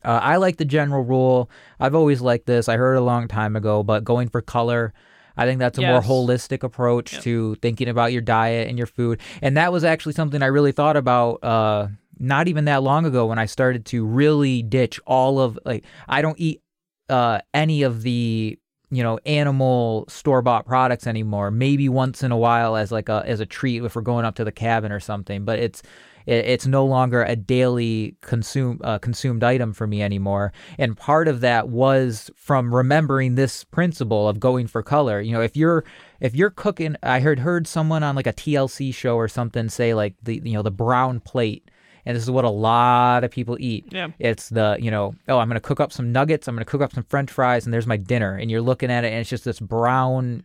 [0.04, 1.48] Uh, I like the general rule.
[1.80, 2.68] I've always liked this.
[2.68, 4.92] I heard it a long time ago, but going for color,
[5.34, 7.22] I think that's a more holistic approach Yep.
[7.22, 9.18] to thinking about your diet and your food.
[9.40, 13.26] And that was actually something I really thought about uh, not even that long ago
[13.26, 16.62] when I started to really ditch all of like I don't eat
[17.08, 18.58] uh, any of the
[18.90, 21.50] you know animal store bought products anymore.
[21.50, 24.36] Maybe once in a while as like a as a treat if we're going up
[24.36, 25.44] to the cabin or something.
[25.44, 25.82] But it's
[26.26, 30.52] it, it's no longer a daily consume uh, consumed item for me anymore.
[30.78, 35.20] And part of that was from remembering this principle of going for color.
[35.20, 35.84] You know, if you're
[36.20, 39.94] if you're cooking, I heard heard someone on like a TLC show or something say
[39.94, 41.70] like the you know the brown plate.
[42.06, 43.86] And this is what a lot of people eat.
[43.90, 44.08] Yeah.
[44.18, 46.70] It's the, you know, oh, I'm going to cook up some nuggets, I'm going to
[46.70, 48.34] cook up some french fries, and there's my dinner.
[48.36, 50.44] And you're looking at it, and it's just this brown,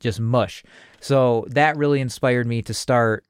[0.00, 0.62] just mush.
[1.00, 3.24] So that really inspired me to start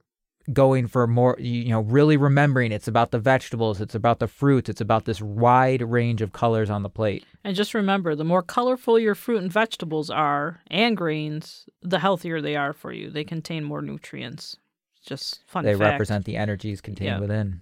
[0.53, 4.71] going for more, you know, really remembering it's about the vegetables, it's about the fruits,
[4.71, 7.23] it's about this wide range of colors on the plate.
[7.45, 12.41] And just remember, the more colorful your fruit and vegetables are and grains, the healthier
[12.41, 13.11] they are for you.
[13.11, 14.57] They contain more nutrients.
[15.05, 15.83] Just fun they fact.
[15.93, 17.21] represent the energies contained Yeah.
[17.21, 17.61] within.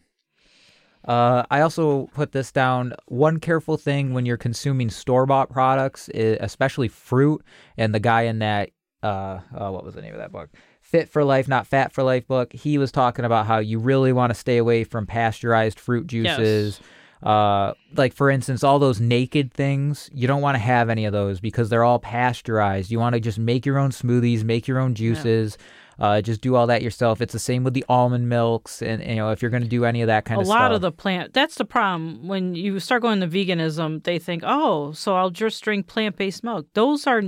[1.07, 2.95] Uh, I also put this down.
[3.07, 7.45] One careful thing when you're consuming store bought products, especially fruit,
[7.77, 8.71] and the guy in that,
[9.03, 10.51] uh, uh, what was the name of that book?
[10.81, 12.53] Fit for Life, Not Fat for Life book.
[12.53, 16.81] He was talking about how you really want to stay away from pasteurized fruit juices.
[17.23, 21.13] Uh, like for instance, all those naked things, you don't want to have any of
[21.13, 22.91] those because they're all pasteurized.
[22.91, 25.57] You want to just make your own smoothies, make your own juices.
[25.99, 27.21] Uh, just do all that yourself.
[27.23, 29.85] It's the same with the almond milks, and you know if you're going to do
[29.85, 30.59] any of that kind a of stuff.
[30.59, 32.29] A lot of the plant that's the problem.
[32.29, 36.67] When you start going to veganism they think oh so i'll just drink plant-based milk.
[36.75, 37.23] Those are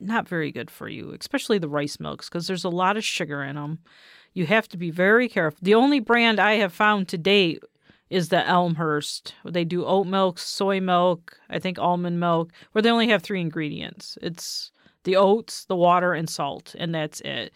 [0.00, 3.42] not very good for you especially the rice milks because there's a lot of sugar
[3.42, 3.78] in them
[4.32, 7.62] you have to be very careful the only brand i have found to date
[8.08, 9.34] is the elmhurst.
[9.44, 13.40] They do oat milk soy milk i think almond milk where they only have three
[13.40, 14.18] ingredients.
[14.22, 14.72] It's
[15.04, 17.52] the oats the water and salt and that's it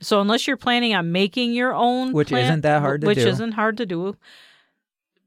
[0.00, 3.18] so unless you're planning on making your own Which plant- isn't that hard to which
[3.18, 3.24] do.
[3.24, 4.16] Which isn't hard to do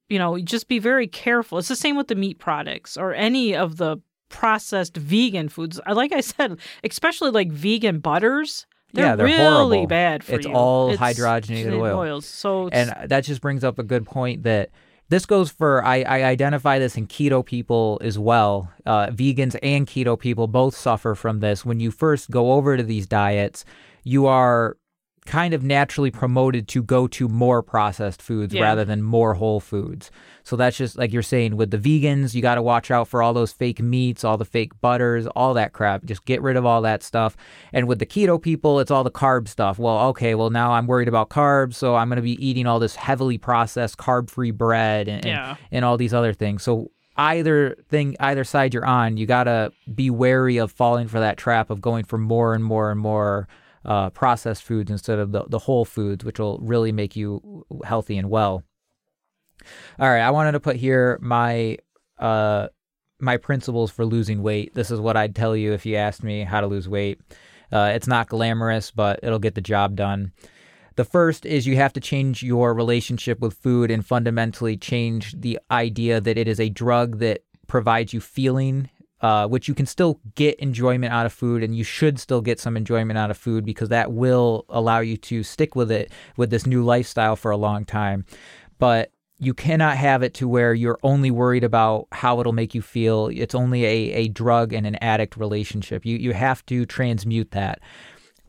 [0.10, 1.60] you know, just be very careful.
[1.60, 3.98] It's the same with the meat products or any of the
[4.30, 5.80] processed vegan foods.
[5.88, 8.66] Like I said, especially like vegan butters.
[8.92, 9.86] They're, Yeah, they're really horrible.
[9.88, 10.54] bad for It's you.
[10.54, 11.96] all hydrogenated oil.
[12.00, 12.26] oils.
[12.26, 14.72] So it's, and that just brings up a good point that
[15.10, 19.86] this goes for I, I identify this in keto people as well uh, vegans and
[19.86, 23.64] keto people both suffer from this when you first go over to these diets
[24.04, 24.78] you are
[25.26, 28.64] kind of naturally promoted to go to more processed foods Yeah.
[28.64, 30.10] rather than more whole foods.
[30.44, 33.22] So that's just like you're saying with the vegans you got to watch out for
[33.22, 36.04] all those fake meats all the fake butters all that crap.
[36.06, 37.38] Just get rid of all that stuff.
[37.74, 39.78] And with the keto people it's all the carb stuff.
[39.78, 42.80] Well okay well now i'm worried about carbs so i'm going to be eating all
[42.80, 45.56] this heavily processed carb free bread and, and, Yeah.
[45.72, 46.64] and all these other things.
[46.64, 51.20] So either thing either side you're on you got to be wary of falling for
[51.20, 53.48] that trap of going for more and more and more
[53.90, 58.18] uh, processed foods instead of the, the whole foods which will really make you healthy
[58.18, 58.64] and well
[60.00, 61.78] all right, I wanted to put here my
[62.18, 62.68] uh
[63.22, 64.74] my principles for losing weight.
[64.74, 67.20] This is what I'd tell you if you asked me how to lose weight.
[67.72, 70.32] Uh, it's not glamorous, but it'll get the job done.
[70.96, 75.60] The first is you have to change your relationship with food and fundamentally change the
[75.70, 78.90] idea that it is a drug that provides you feeling,
[79.22, 82.60] uh, which you can still get enjoyment out of food, and you should still get
[82.60, 86.50] some enjoyment out of food because that will allow you to stick with it with
[86.50, 88.26] this new lifestyle for a long time.
[88.78, 92.82] But you cannot have it to where you're only worried about how it'll make you
[92.82, 93.28] feel.
[93.28, 96.06] It's only a, a drug and an addict relationship.
[96.06, 97.80] You you have to transmute that.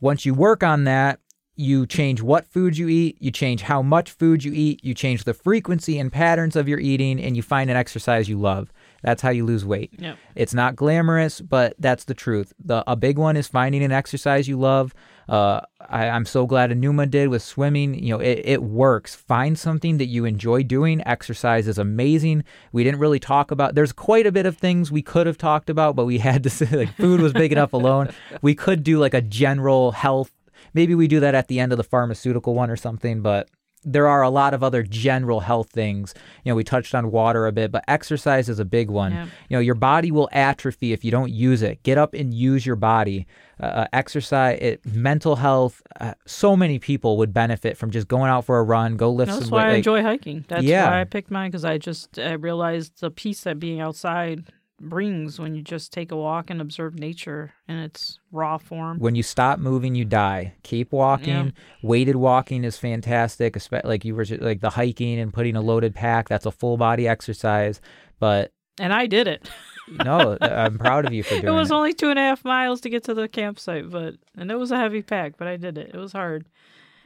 [0.01, 1.19] Once you work on that,
[1.55, 5.23] you change what food you eat, you change how much food you eat, you change
[5.23, 8.71] the frequency and patterns of your eating, and you find an exercise you love.
[9.01, 9.91] That's how you lose weight.
[9.97, 10.17] Yep.
[10.35, 12.53] It's not glamorous, but that's the truth.
[12.63, 14.93] The a big one is finding an exercise you love.
[15.27, 17.93] Uh, I, I'm so glad Anuma did with swimming.
[17.95, 19.15] You know, it, it works.
[19.15, 21.01] Find something that you enjoy doing.
[21.07, 22.43] Exercise is amazing.
[22.71, 23.75] We didn't really talk about.
[23.75, 26.49] There's quite a bit of things we could have talked about, but we had to
[26.49, 28.09] say like food was big enough alone.
[28.41, 30.31] We could do like a general health.
[30.73, 33.49] Maybe we do that at the end of the pharmaceutical one or something, but
[33.83, 36.13] there are a lot of other general health things.
[36.43, 39.11] You know, we touched on water a bit, but exercise is a big one.
[39.11, 39.25] Yeah.
[39.49, 41.81] You know, your body will atrophy if you don't use it.
[41.83, 43.27] Get up and use your body.
[43.59, 45.83] Uh, uh, exercise, it, mental health.
[45.99, 49.31] Uh, so many people would benefit from just going out for a run, go lift
[49.31, 50.45] That's some why I enjoy hiking.
[50.47, 50.89] That's Yeah.
[50.89, 54.45] why I picked mine because I just I realized the peace that being outside
[54.81, 58.99] brings when you just take a walk and observe nature in its raw form.
[58.99, 60.53] when you stop moving, you die.
[60.63, 61.27] Keep walking.
[61.45, 61.51] Yeah.
[61.83, 65.95] Weighted walking is fantastic, especially like you were like the hiking and putting a loaded
[65.95, 66.29] pack.
[66.29, 67.81] That's a full body exercise.
[68.19, 69.49] But And I did it.
[70.05, 71.59] no, I'm proud of you for doing it was it.
[71.59, 74.55] Was only two and a half miles to get to the campsite, but and it
[74.55, 75.91] was a heavy pack, but I did it.
[75.93, 76.47] It was hard.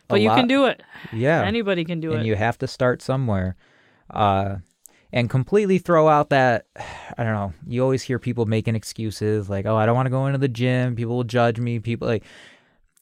[0.08, 0.84] But you lot- can do it.
[1.12, 1.42] yeah.
[1.44, 2.20] Anybody can do and it.
[2.20, 3.56] And you have to start somewhere.
[4.10, 4.58] Uh,
[5.16, 6.68] and completely throw out that
[7.18, 7.54] I don't know.
[7.66, 10.50] You always hear people making excuses like, "Oh, I don't want to go into the
[10.50, 10.96] gym.
[10.96, 12.24] People will judge me." People like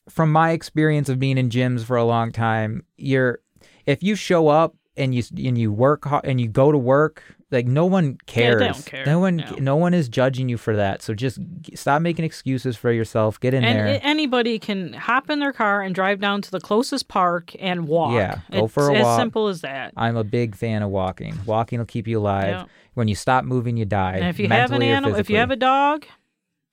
[0.08, 3.40] from my experience of being in gyms for a long time, you're
[3.86, 7.66] if you show up and you and you work and you go to work, like
[7.68, 8.60] no one cares.
[8.60, 9.06] don't care.
[9.06, 9.56] No one No.
[9.60, 11.02] no one is judging you for that.
[11.02, 13.40] So just g- stop making excuses for yourself.
[13.40, 14.00] Get in and there.
[14.04, 18.14] anybody can hop in their car and drive down to the closest park and walk.
[18.14, 19.06] Yeah, go it's for a walk.
[19.06, 19.94] as simple as that.
[19.96, 21.36] I'm a big fan of walking.
[21.46, 22.48] Walking will keep you alive.
[22.50, 22.66] Yeah.
[22.96, 24.18] When you stop moving, you die.
[24.18, 26.06] And if you have an animal, if you have a dog,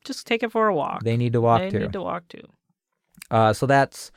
[0.04, 1.02] just take it for a walk.
[1.04, 1.78] they need to walk They too.
[1.80, 2.42] need to walk too.
[3.30, 4.10] Uh, so that's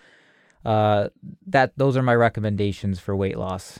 [0.65, 1.09] uh,
[1.47, 1.73] that.
[1.77, 3.79] Those are my recommendations for weight loss.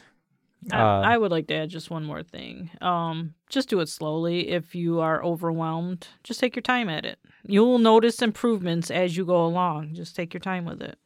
[0.72, 2.70] I, Uh, I would like to add just one more thing.
[2.82, 4.50] Um, just do it slowly.
[4.50, 7.20] If you are overwhelmed, just take your time at it.
[7.46, 9.94] You will notice improvements as you go along.
[9.96, 10.98] Just take your time with it.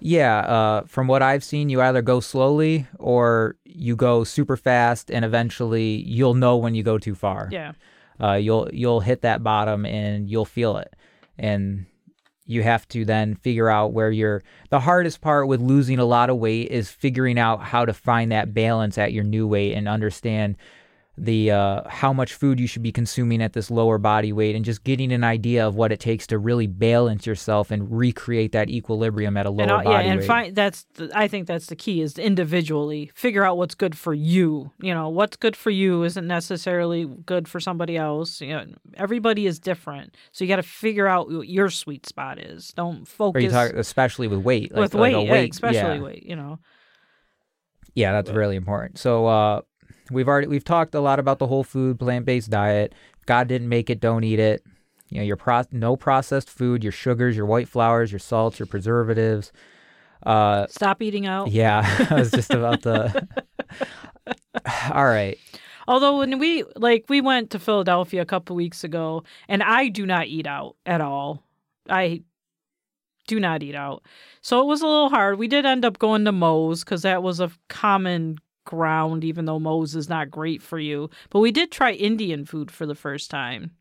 [0.00, 5.10] Yeah, uh, from what I've seen, you either go slowly or you go super fast,
[5.10, 7.48] and eventually you'll know when you go too far.
[7.50, 7.72] Yeah.
[8.20, 10.94] uh, you'll you'll hit that bottom and you'll feel it
[11.38, 11.86] and
[12.46, 16.30] you have to then figure out where you're the hardest part with losing a lot
[16.30, 19.88] of weight is figuring out how to find that balance at your new weight and
[19.88, 20.56] understand
[21.16, 24.64] the uh, how much food you should be consuming at this lower body weight and
[24.64, 28.68] just getting an idea of what it takes to really balance yourself and recreate that
[28.68, 30.26] equilibrium at a lower and uh, yeah, and weight.
[30.26, 33.96] find that's the, I think that's the key is to individually figure out what's good
[33.96, 34.72] for you.
[34.80, 38.40] You know, what's good for you isn't necessarily good for somebody else.
[38.40, 42.40] You know, everybody is different, so you got to figure out what your sweet spot
[42.40, 42.72] is.
[42.74, 45.96] Don't or focus you talk especially with weight like, with like weight, a yeah, especially
[45.96, 46.02] yeah.
[46.02, 46.26] weight.
[46.26, 46.58] You know,
[47.94, 48.98] Yeah, that's really important.
[48.98, 49.60] So uh,
[50.10, 52.94] we've already we've talked a lot about the whole food plant based diet.
[53.26, 54.62] God didn't make it, don't eat it.
[55.08, 58.66] You know, your pro- no processed food, your sugars, your white flours, your salts, your
[58.66, 59.52] preservatives.
[60.24, 61.50] Uh, stop eating out.
[61.50, 63.28] yeah, I was just about to.
[64.92, 65.38] All right.
[65.86, 70.06] Although when we like we went to Philadelphia a couple weeks ago, and I do
[70.06, 71.42] not eat out at all.
[71.90, 72.22] I
[73.26, 74.02] do not eat out,
[74.40, 75.38] so it was a little hard.
[75.38, 79.58] We did end up going to Moe's because that was a common ground, even though
[79.58, 81.10] Moe's is not great for you.
[81.30, 83.72] But we did try Indian food for the first time,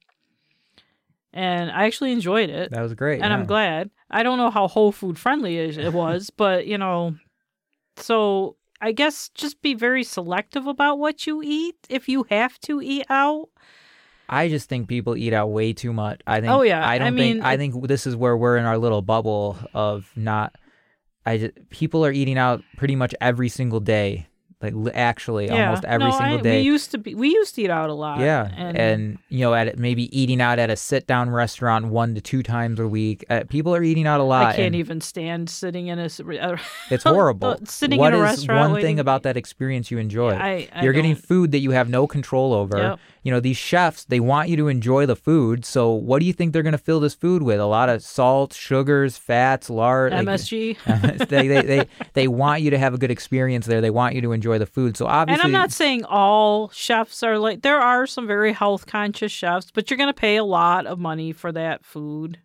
[1.34, 3.22] and I actually enjoyed it, That was great.
[3.22, 3.38] and yeah.
[3.38, 3.90] I'm glad.
[4.12, 7.16] I don't know how whole food friendly it was, but you know,
[7.98, 12.82] so I guess just be very selective about what you eat if you have to
[12.82, 13.50] eat out.
[14.30, 16.22] I just think people eat out way too much.
[16.26, 16.52] I think.
[16.52, 16.86] Oh, yeah.
[16.86, 17.46] I I don't mean, think.
[17.46, 20.56] I think this is where we're in our little bubble of not.
[21.26, 24.28] I just, people are eating out pretty much every single day.
[24.64, 26.58] Like li- actually, almost every no, single I, day.
[26.62, 28.20] We used to be we used to eat out a lot.
[28.22, 32.22] Yeah, and, and, you know, at maybe eating out at a sit-down restaurant one to
[32.22, 33.26] two times a week.
[33.30, 34.46] Uh, people are eating out a lot.
[34.48, 36.06] I can't even stand sitting in a.
[36.06, 36.58] uh,
[36.90, 37.58] It's horrible.
[37.66, 38.72] sitting What in a is restaurant.
[38.72, 40.32] one thing about that experience you enjoy?
[40.34, 42.78] I, I You're getting don't- food that you have no control over.
[42.78, 43.00] Yep.
[43.24, 45.64] You know, these chefs, they want you to enjoy the food.
[45.64, 47.58] So, what do you think they're going to fill this food with?
[47.60, 50.12] A lot of salt, sugars, fats, lard.
[50.12, 51.28] like- MSG.
[51.30, 53.80] they, they, they, they want you to have a good experience there.
[53.80, 54.98] They want you to enjoy the food.
[54.98, 58.86] So, obviously, And I'm not saying all chefs are like there are some very health
[58.86, 62.40] conscious chefs, but you're going to pay a lot of money for that food.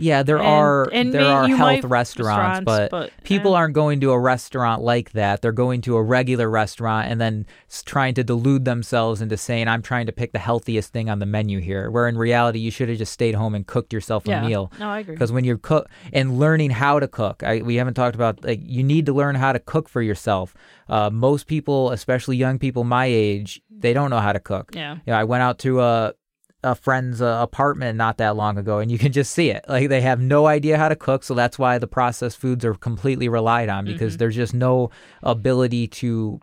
[0.00, 4.00] Yeah, there And- are and there are health restaurants, restaurants, but, but, people aren't going
[4.00, 5.42] to a restaurant like that.
[5.42, 7.46] They're going to a regular restaurant and then
[7.84, 11.26] trying to delude themselves into saying, "I'm trying to pick the healthiest thing on the
[11.26, 14.30] menu here." Where in reality, you should have just stayed home and cooked yourself a
[14.30, 14.46] yeah.
[14.46, 14.72] meal.
[14.78, 15.14] No, I agree.
[15.14, 18.60] Because when you're cook and learning how to cook, I, we haven't talked about like
[18.62, 20.54] you need to learn how to cook for yourself.
[20.88, 24.74] Uh, most people, especially young people my age, they don't know how to cook.
[24.74, 24.94] Yeah.
[24.94, 26.14] You know, I went out to a
[26.62, 29.64] a friend's uh, apartment not that long ago, and you can just see it.
[29.68, 32.74] Like they have no idea how to cook, so that's why the processed foods are
[32.74, 34.18] completely relied on because Mhm.
[34.18, 34.90] there's just no
[35.22, 36.40] ability to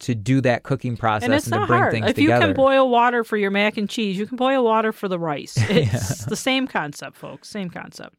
[0.00, 1.92] to do that cooking process And it's to not bring hard.
[1.92, 2.34] things If together.
[2.34, 5.18] you can boil water for your mac and cheese, you can boil water for the
[5.20, 5.56] rice.
[5.70, 7.48] It's the same concept, folks.
[7.48, 8.16] Same concept.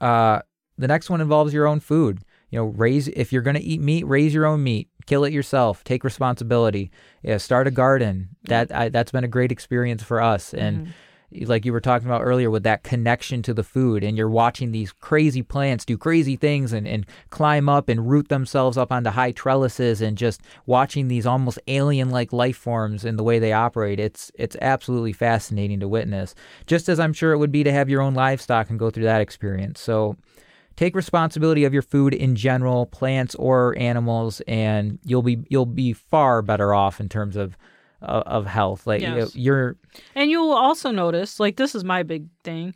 [0.00, 0.40] Uh,
[0.78, 2.20] the next one involves your own food.
[2.50, 4.89] You know, raise if you're going to eat meat, raise your own meat.
[5.06, 5.84] Kill it yourself.
[5.84, 6.90] Take responsibility.
[7.22, 8.30] Yeah, start a garden.
[8.44, 10.54] That I, that's been a great experience for us.
[10.54, 11.44] And Mm-hmm.
[11.46, 14.72] like you were talking about earlier, with that connection to the food, and you're watching
[14.72, 19.10] these crazy plants do crazy things and and climb up and root themselves up onto
[19.10, 24.00] high trellises, and just watching these almost alien-like life forms in the way they operate.
[24.00, 26.34] It's it's absolutely fascinating to witness.
[26.66, 29.04] Just as I'm sure it would be to have your own livestock and go through
[29.04, 29.80] that experience.
[29.80, 30.16] So
[30.76, 35.92] take responsibility of your food in general, plants or animals, and you'll be you'll be
[35.92, 37.56] far better off in terms of
[38.02, 38.86] of, of health.
[38.86, 39.36] Like you- Yes.
[39.36, 39.76] you're
[40.14, 42.74] And you'll also notice, like this is my big thing,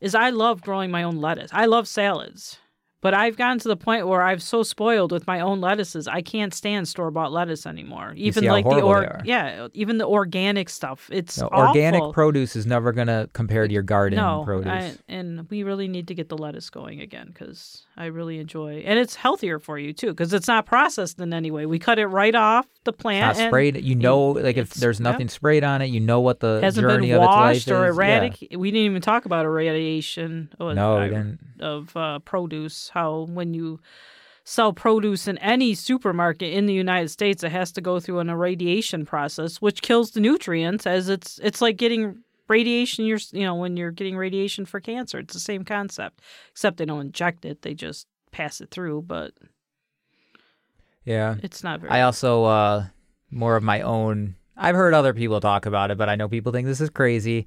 [0.00, 1.50] is I love growing my own lettuce.
[1.52, 2.58] I love salads.
[3.02, 6.22] But I've gotten to the point where I've so spoiled with my own lettuces, I
[6.22, 8.14] can't stand store bought lettuce anymore.
[8.16, 11.10] Even like the or yeah, even the organic stuff.
[11.12, 14.68] It's no, organic produce is never gonna compare to your garden no, produce.
[14.68, 18.82] I, and we really need to get the lettuce going again because I really enjoy,
[18.86, 21.66] and it's healthier for you too because it's not processed in any way.
[21.66, 23.36] We cut it right off the It's plant.
[23.36, 23.84] not and sprayed.
[23.84, 25.10] You know, like if it's- there's yeah.
[25.10, 27.76] nothing sprayed on it, you know what the hasn't journey been of its washed life
[27.76, 27.98] or is.
[28.50, 28.56] Yeah.
[28.56, 30.48] We didn't even talk about irradiation.
[30.58, 31.38] of- No, we uh, didn't.
[31.60, 33.78] Of uh, produce, how when you
[34.44, 38.28] sell produce in any supermarket in the United States, it has to go through an
[38.30, 40.86] irradiation process, which kills the nutrients.
[40.86, 42.18] As it's it's like getting
[42.52, 43.04] radiation.
[43.04, 46.84] You're you know when you're getting radiation for cancer, it's the same concept, except they
[46.84, 49.02] don't inject it; they just pass it through.
[49.02, 49.32] But
[51.04, 51.36] Yeah.
[51.42, 51.92] it's not very.
[51.92, 52.84] I also uh
[53.30, 54.36] more of my own.
[54.56, 57.46] I've heard other people talk about it, but I know people think this is crazy.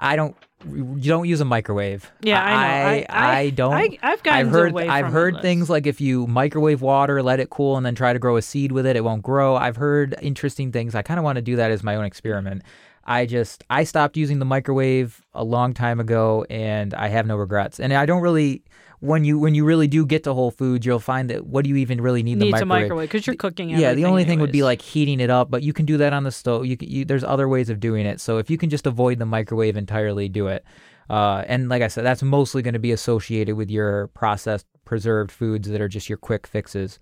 [0.00, 0.34] I don't.
[0.66, 2.10] You don't use a microwave.
[2.22, 2.56] yeah, I know.
[2.58, 3.72] I, I, I don't.
[3.74, 7.50] I, I've gotten I've heard I've heard things like if you microwave water, let it
[7.50, 9.54] cool, and then try to grow a seed with it, it won't grow.
[9.54, 10.94] I've heard interesting things.
[10.96, 12.62] I kind of want to do that as my own experiment.
[13.06, 17.36] I just I stopped using the microwave a long time ago, and I have no
[17.36, 17.78] regrets.
[17.78, 18.64] And I don't really
[18.98, 21.70] when you when you really do get to Whole Foods, you'll find that what do
[21.70, 23.08] you even really need the microwave?
[23.08, 23.70] because you're cooking.
[23.70, 26.12] Yeah, the only thing would be like heating it up, but you can do that
[26.12, 26.66] on the stove.
[26.66, 28.20] You, can, you there's other ways of doing it.
[28.20, 30.64] So if you can just avoid the microwave entirely, do it.
[31.08, 35.30] Uh, and like I said, that's mostly going to be associated with your processed, preserved
[35.30, 36.98] foods that are just your quick fixes.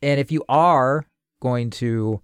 [0.00, 1.06] And if you are
[1.40, 2.22] going to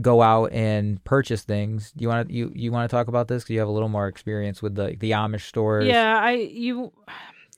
[0.00, 3.28] go out and purchase things, do you want to you, you want to talk about
[3.28, 3.42] this?
[3.42, 5.86] Because you have a little more experience with the the Amish stores.
[5.86, 6.92] Yeah, I you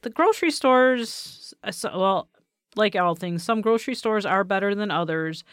[0.02, 1.54] the grocery stores.
[1.84, 2.28] Well,
[2.76, 5.44] like all things, some grocery stores are better than others.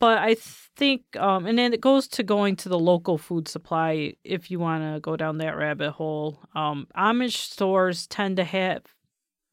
[0.00, 0.36] But I
[0.76, 4.60] think, um, and then it goes to going to the local food supply if you
[4.60, 6.38] want to go down that rabbit hole.
[6.54, 8.82] Um, Amish stores tend to have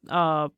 [0.08, 0.50] uh,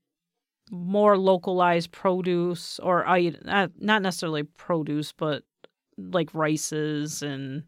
[0.70, 3.06] more localized produce, or
[3.46, 5.44] not necessarily produce, but
[5.98, 7.64] like rices and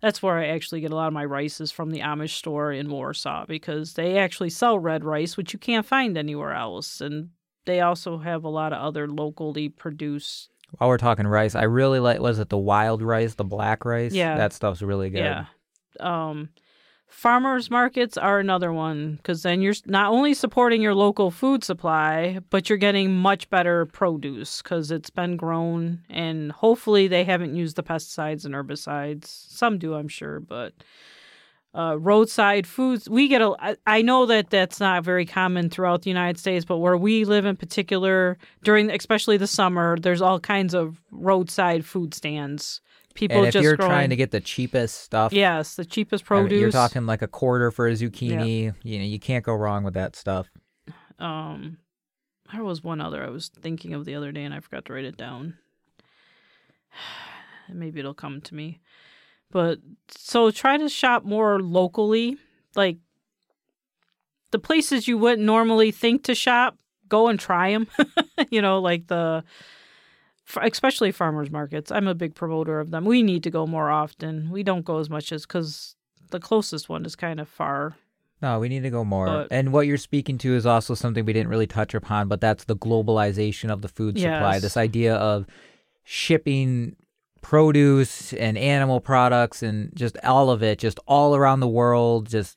[0.00, 2.90] that's where I actually get a lot of my rices from the Amish store in
[2.90, 7.02] Warsaw because they actually sell red rice, which you can't find anywhere else.
[7.02, 7.30] And
[7.66, 10.48] they also have a lot of other locally produced.
[10.78, 14.14] While we're talking rice, I really like was it the wild rice, the black rice?
[14.14, 14.36] Yeah.
[14.36, 15.18] that stuff's really good.
[15.18, 15.44] Yeah.
[15.98, 16.48] Um,
[17.10, 22.38] farmers markets are another one because then you're not only supporting your local food supply,
[22.48, 27.76] but you're getting much better produce because it's been grown and hopefully they haven't used
[27.76, 29.26] the pesticides and herbicides.
[29.26, 30.72] Some do, I'm sure, but
[31.74, 33.08] uh, roadside foods.
[33.08, 33.54] We get a.
[33.58, 37.24] I, I know that that's not very common throughout the United States, but where we
[37.24, 42.80] live in particular, during especially the summer, there's all kinds of roadside food stands.
[43.14, 46.24] People and if just you're growing, trying to get the cheapest stuff, yes, the cheapest
[46.30, 46.60] I mean, produce.
[46.60, 48.74] you're talking like a quarter for a zucchini.
[48.82, 50.48] You know, you can't go wrong with that stuff.
[51.18, 51.78] Um,
[52.52, 54.92] there was one other I was thinking of the other day, and I forgot to
[54.92, 55.58] write it down.
[57.68, 58.80] Maybe it'll come to me.
[59.50, 62.38] But so try to shop more locally,
[62.76, 62.98] like
[64.50, 66.76] the places you wouldn't normally think to shop.
[67.08, 67.88] Go and try them.
[68.50, 69.42] you know, like the
[70.62, 71.90] especially farmers markets.
[71.92, 73.04] I'm a big promoter of them.
[73.04, 74.50] We need to go more often.
[74.50, 75.96] We don't go as much as because
[76.30, 77.96] the closest one is kind of far.
[78.42, 79.26] No, we need to go more.
[79.26, 82.40] But- and what you're speaking to is also something we didn't really touch upon, but
[82.40, 84.54] that's the globalization of the food supply.
[84.54, 84.62] Yes.
[84.62, 85.46] This idea of
[86.04, 86.96] shipping
[87.42, 92.56] produce and animal products and just all of it, just all around the world, just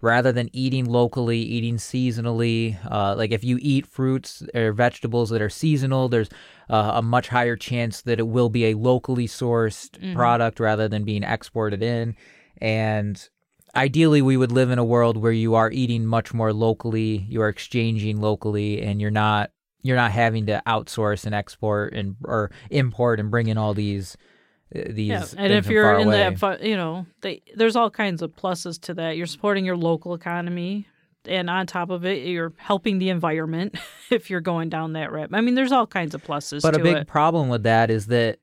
[0.00, 2.78] rather than eating locally, eating seasonally.
[2.90, 6.28] Uh, like if you eat fruits or vegetables that are seasonal, there's
[6.68, 11.04] uh, a much higher chance that it will be a locally sourced product rather than
[11.04, 12.16] being exported in.
[12.60, 13.28] And
[13.74, 17.40] ideally, we would live in a world where you are eating much more locally, you
[17.42, 19.50] are exchanging locally, and you're not
[19.82, 24.16] you're not having to outsource and export and or import and bring in all these
[24.72, 26.34] these Yeah, and if you're in away.
[26.34, 29.16] that, you know, they, there's all kinds of pluses to that.
[29.16, 30.88] You're supporting your local economy,
[31.24, 33.76] and on top of it, you're helping the environment
[34.10, 35.30] if you're going down that route.
[35.32, 37.06] I mean, there's all kinds of pluses But a big it.
[37.06, 38.38] problem with that is that,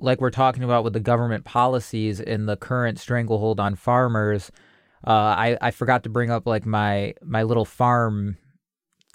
[0.00, 4.52] like we're talking about with the government policies and the current stranglehold on farmers,
[5.06, 8.36] uh, I I forgot to bring up like my my little farm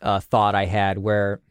[0.01, 1.42] uh, thought I had where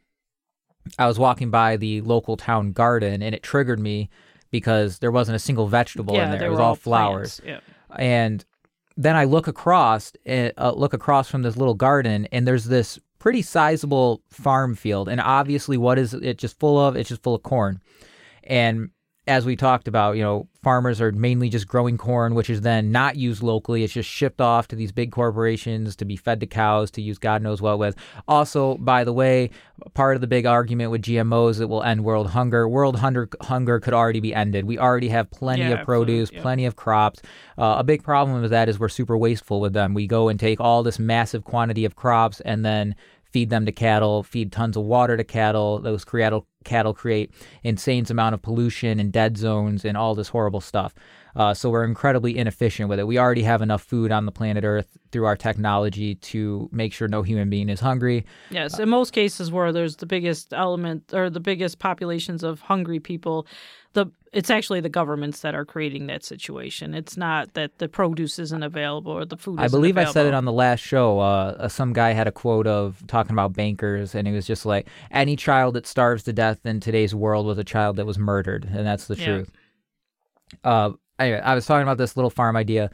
[0.98, 4.10] I was walking by the local town garden and it triggered me
[4.52, 6.46] because there wasn't a single vegetable yeah, in there.
[6.46, 7.58] It was were all flowers Yeah.
[7.96, 8.44] and
[8.96, 13.40] then I look across, uh, look across from this little garden, and there's this pretty
[13.42, 15.08] sizable farm field.
[15.08, 16.94] And obviously, what is it just full of?
[16.94, 17.80] It's just full of corn.
[18.44, 18.90] And
[19.28, 22.90] as we talked about, you know, farmers are mainly just growing corn, which is then
[22.90, 23.84] not used locally.
[23.84, 27.18] It's just shipped off to these big corporations to be fed to cows to use
[27.18, 27.94] God knows what with.
[28.26, 29.50] Also, by the way,
[29.94, 32.68] part of the big argument with GMOs that will end world hunger.
[32.68, 34.64] World hunger hunger could already be ended.
[34.64, 36.42] We already have plenty Yeah, of produce, yeah.
[36.42, 37.22] plenty of crops.
[37.56, 39.94] Uh, a big problem with that is we're super wasteful with them.
[39.94, 42.96] We go and take all this massive quantity of crops and then
[43.32, 45.78] feed them to cattle, feed tons of water to cattle.
[45.78, 47.32] Those cattle cattle create
[47.64, 50.94] insane amount of pollution and dead zones and all this horrible stuff.
[51.34, 53.06] Uh, so we're incredibly inefficient with it.
[53.06, 57.08] We already have enough food on the planet Earth through our technology to make sure
[57.08, 58.26] no human being is hungry.
[58.50, 63.00] Yes, in most cases where there's the biggest element or the biggest populations of hungry
[63.00, 63.46] people,
[63.94, 66.94] the it's actually the governments that are creating that situation.
[66.94, 69.60] It's not that the produce isn't available or the food.
[69.60, 71.20] I believe I said it on the last show.
[71.20, 74.64] Uh, uh, some guy had a quote of talking about bankers, and he was just
[74.64, 78.18] like, "Any child that starves to death in today's world was a child that was
[78.18, 79.24] murdered," and that's the Yeah.
[79.24, 79.52] truth.
[80.64, 82.90] Uh, anyway, I was talking about this little farm idea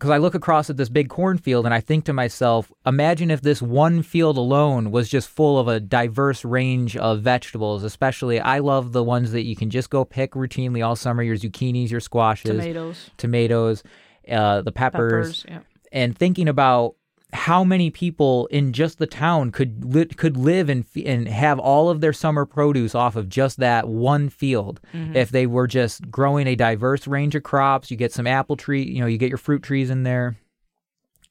[0.00, 3.42] because I look across at this big cornfield and I think to myself, imagine if
[3.42, 7.84] this one field alone was just full of a diverse range of vegetables.
[7.84, 11.36] Especially, I love the ones that you can just go pick routinely all summer: your
[11.36, 13.82] zucchinis, your squashes, tomatoes, tomatoes,
[14.30, 15.44] uh, the peppers.
[15.46, 15.60] Yeah.
[15.92, 16.94] and thinking about
[17.32, 21.58] how many people in just the town could li- could live and f- and have
[21.58, 24.80] all of their summer produce off of just that one field.
[24.92, 25.16] Mm-hmm.
[25.16, 28.82] If they were just growing a diverse range of crops you get some apple tree
[28.82, 30.36] you know you get your fruit trees in there.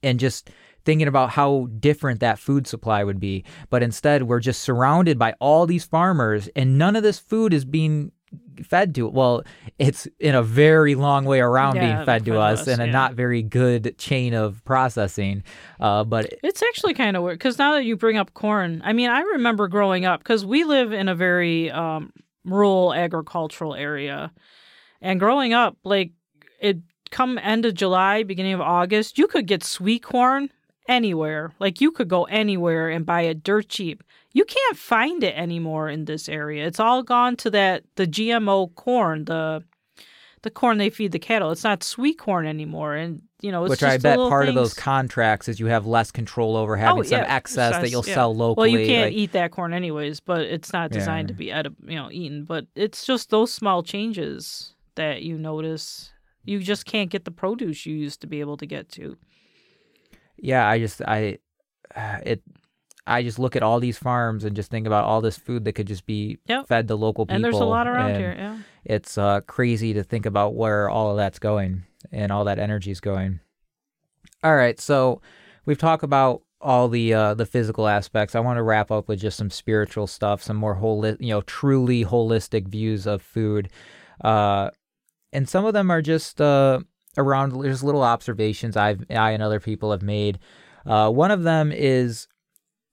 [0.01, 0.49] And just
[0.85, 3.43] thinking about how different that food supply would be.
[3.69, 7.65] But instead we're just surrounded by all these farmers and none of this food is
[7.65, 8.11] being
[8.65, 9.43] fed to well
[9.77, 12.87] it's in a very long way around Yeah, being fed to us us, and a
[12.87, 15.43] not very good chain of processing
[15.79, 18.93] uh, but It's actually kind of weird because now that you bring up corn, I
[18.93, 22.11] mean, I remember growing up because we live in a very um,
[22.43, 24.31] rural agricultural area,
[25.01, 26.11] and growing up, like
[26.59, 26.79] it
[27.11, 30.49] come end of July, beginning of August, you could get sweet corn
[30.87, 31.53] anywhere.
[31.59, 34.03] Like you could go anywhere and buy it dirt cheap.
[34.31, 36.65] You can't find it anymore in this area.
[36.67, 39.63] It's all gone to that the GMO corn, the
[40.41, 41.51] the corn they feed the cattle.
[41.51, 44.55] It's not sweet corn anymore, and you know, it's which just I bet part of
[44.55, 47.89] those contracts is you have less control over oh, having Oh, some yeah, excess that
[47.89, 48.13] you'll yeah.
[48.13, 48.71] sell locally.
[48.71, 51.33] Well, you can't like- eat that corn anyways, but it's not designed Yeah.
[51.33, 52.43] to be edib- you know, eaten.
[52.45, 56.11] But it's just those small changes that you notice.
[56.45, 59.17] You just can't get the produce you used to be able to get to.
[60.37, 61.39] Yeah, I just I
[62.25, 62.41] it
[63.09, 65.73] I just look at all these farms and just think about all this food that
[65.73, 66.67] could just be Yep.
[66.67, 67.35] fed to local people.
[67.35, 68.35] And there's a lot around and here.
[68.37, 68.57] Yeah.
[68.85, 72.91] It's uh, crazy to think about where all of that's going and all that energy
[72.91, 73.39] is going.
[74.43, 75.21] All right, so
[75.65, 78.35] we've talked about all the uh, the physical aspects.
[78.35, 81.41] I want to wrap up with just some spiritual stuff, some more holi- you know,
[81.41, 83.69] truly holistic views of food.
[84.23, 84.69] Uh,
[85.33, 86.79] and some of them are just uh,
[87.17, 90.39] around just little observations I've I and other people have made.
[90.85, 92.27] Uh, one of them is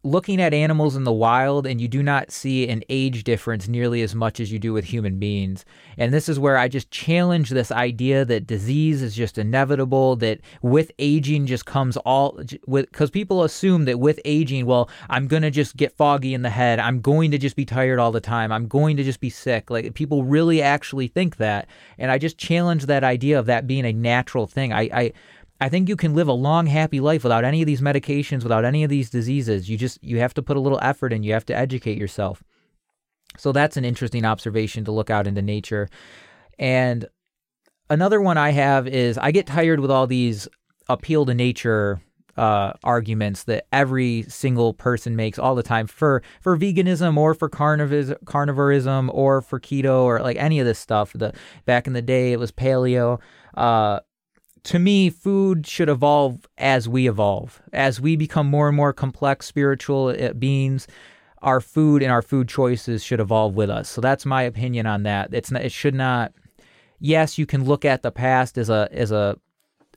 [0.06, 4.02] looking at animals in the wild and you do not see an age difference nearly
[4.02, 5.64] as much as you do with human beings.
[5.98, 10.40] And this is where I just challenge this idea that disease is just inevitable, that
[10.62, 15.42] with aging just comes all with because people assume that with aging, well, I'm going
[15.42, 16.78] to just get foggy in the head.
[16.78, 18.52] I'm going to just be tired all the time.
[18.52, 19.70] I'm going to just be sick.
[19.70, 21.68] Like people really actually think that.
[21.98, 24.72] And I just challenge that idea of that being a natural thing.
[24.72, 25.12] I, I
[25.60, 28.64] I think you can live a long, happy life without any of these medications, without
[28.64, 29.70] any of these diseases.
[29.70, 31.22] You just you have to put a little effort in.
[31.22, 32.42] You have to educate yourself.
[33.38, 35.88] So that's an interesting observation to look out into nature.
[36.58, 37.06] And
[37.90, 40.48] another one I have is I get tired with all these
[40.88, 42.00] appeal to nature
[42.36, 47.48] uh, arguments that every single person makes all the time for for veganism or for
[47.48, 51.12] carniv- carnivorism or for keto or like any of this stuff.
[51.14, 51.32] The
[51.64, 53.20] back in the day it was paleo.
[53.54, 54.00] Uh,
[54.66, 59.46] to me, food should evolve as we evolve, as we become more and more complex
[59.46, 60.88] spiritual uh, beings.
[61.40, 63.88] Our food and our food choices should evolve with us.
[63.88, 65.32] So that's my opinion on that.
[65.32, 66.32] It's not, it should not.
[66.98, 69.38] Yes, you can look at the past as a as a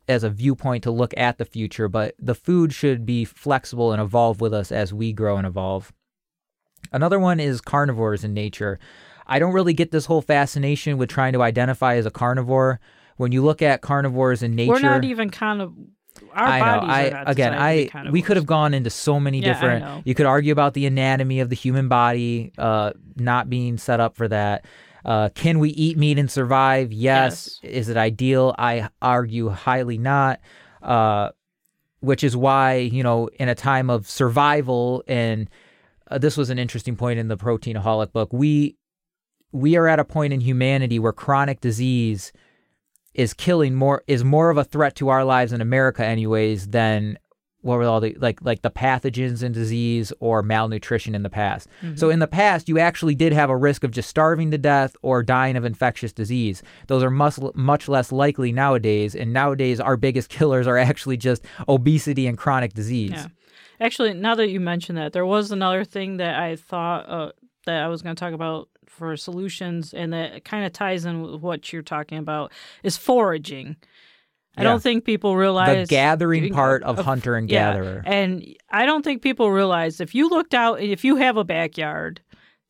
[0.07, 3.99] as a viewpoint to look at the future, but the food should be flexible and
[3.99, 5.91] evolve with us as we grow and evolve.
[6.91, 8.77] Another one is carnivores in nature.
[9.25, 12.79] I don't really get this whole fascination with trying to identify as a carnivore.
[13.19, 15.73] When you look at carnivores in nature, We're not even kind of.
[16.33, 16.65] Our I know.
[16.87, 19.53] bodies I again, designed to be I we could have gone into so many Yeah,
[19.53, 20.07] different.
[20.07, 24.15] You could argue about the anatomy of the human body uh, not being set up
[24.15, 24.63] for that.
[25.03, 26.93] Uh, can we eat meat and survive?
[26.93, 27.59] Yes.
[27.61, 28.55] Is it ideal?
[28.57, 30.39] I argue highly not.
[30.81, 31.31] Uh,
[31.99, 35.49] which is why you know, in a time of survival, and
[36.09, 38.31] uh, this was an interesting point in the Proteinaholic book.
[38.31, 38.77] We
[39.51, 42.31] we are at a point in humanity where chronic disease
[43.13, 47.17] is killing more is more of a threat to our lives in America anyways than
[47.61, 51.67] what were all the like like the pathogens and disease or malnutrition in the past.
[51.95, 54.95] So in the past you actually did have a risk of just starving to death
[55.01, 56.63] or dying of infectious disease.
[56.87, 61.43] Those are much much less likely nowadays and nowadays our biggest killers are actually just
[61.67, 63.11] obesity and chronic disease.
[63.11, 63.27] Yeah.
[63.81, 67.31] Actually, now that you mention that, there was another thing that I thought uh,
[67.65, 71.21] that I was going to talk about for solutions, and that kind of ties in
[71.21, 72.51] with what you're talking about
[72.83, 73.77] is foraging.
[74.57, 74.69] I Yeah.
[74.69, 78.03] don't think people realize The gathering part of of- hunter and yeah, gatherer.
[78.05, 82.19] And I don't think people realize if you looked out, if you have a backyard,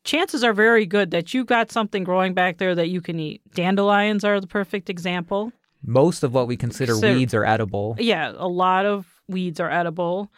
[0.04, 3.40] chances are very good that you got something growing back there that you can eat.
[3.54, 5.52] Dandelions are the perfect example.
[5.82, 7.96] Most of what we consider So- weeds are edible.
[7.98, 10.30] Yeah, a lot of weeds are edible.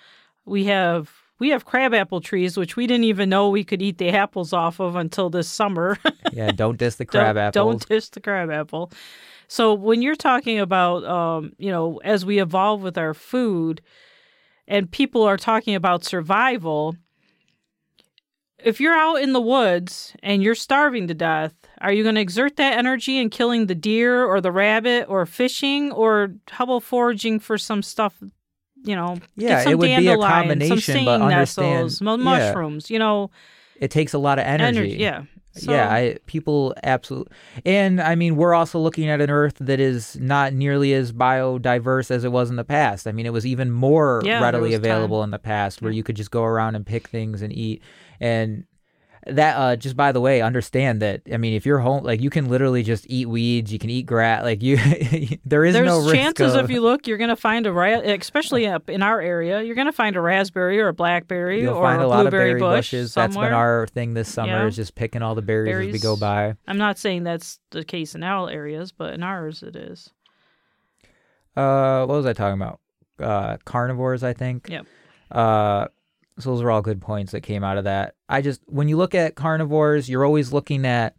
[0.44, 1.10] We have
[1.42, 4.78] we have crabapple trees, which we didn't even know we could eat the apples off
[4.78, 5.98] of until this summer.
[6.32, 7.52] Yeah, don't diss the don't, apples.
[7.52, 8.90] Don't dish the crabapple.
[9.48, 13.82] So when you're talking about, um, you know, as we evolve with our food,
[14.66, 16.96] and people are talking about survival,
[18.56, 22.20] if you're out in the woods and you're starving to death, are you going to
[22.22, 26.84] exert that energy in killing the deer or the rabbit or fishing, or how about
[26.84, 28.22] foraging for some stuff?
[28.84, 32.16] You know, Yeah, it would be a combination, but understand- nettles, mu- yeah.
[32.16, 32.90] mushrooms.
[32.90, 33.30] You know,
[33.80, 34.96] It takes a lot of energy.
[34.98, 35.22] Yeah.
[35.54, 37.30] So, yeah, I people absolutely,
[37.66, 42.10] and I mean we're also looking at an Earth that is not nearly as biodiverse
[42.10, 43.06] as it was in the past.
[43.06, 45.24] I mean, it was even more Yeah, readily available time.
[45.26, 47.82] in the past, where you could just go around and pick things and eat.
[48.18, 48.64] And
[49.26, 51.22] that, uh, just by the way, understand that.
[51.32, 54.04] I mean, if you're home, like you can literally just eat weeds, you can eat
[54.06, 54.42] grass.
[54.42, 54.76] Like you,
[55.44, 57.72] there is There's no risk chances of, if you look, you're going to find a
[57.72, 61.62] ra- especially up in our area, you're going to find a raspberry or a blackberry
[61.62, 63.12] You'll or find a a lot of blueberry berry bush bushes.
[63.12, 63.28] somewhere.
[63.28, 64.66] That's been our thing this summer Yeah.
[64.66, 66.54] is just picking all the berries, as we go by.
[66.66, 70.10] I'm not saying that's the case in all areas, but in ours it is.
[71.56, 72.80] Uh, what was I talking about?
[73.20, 74.68] Uh, carnivores, I think.
[74.68, 74.86] Yep.
[75.30, 75.86] Uh,
[76.38, 78.14] so those are all good points that came out of that.
[78.28, 81.16] I just when you look at carnivores, you're always looking at.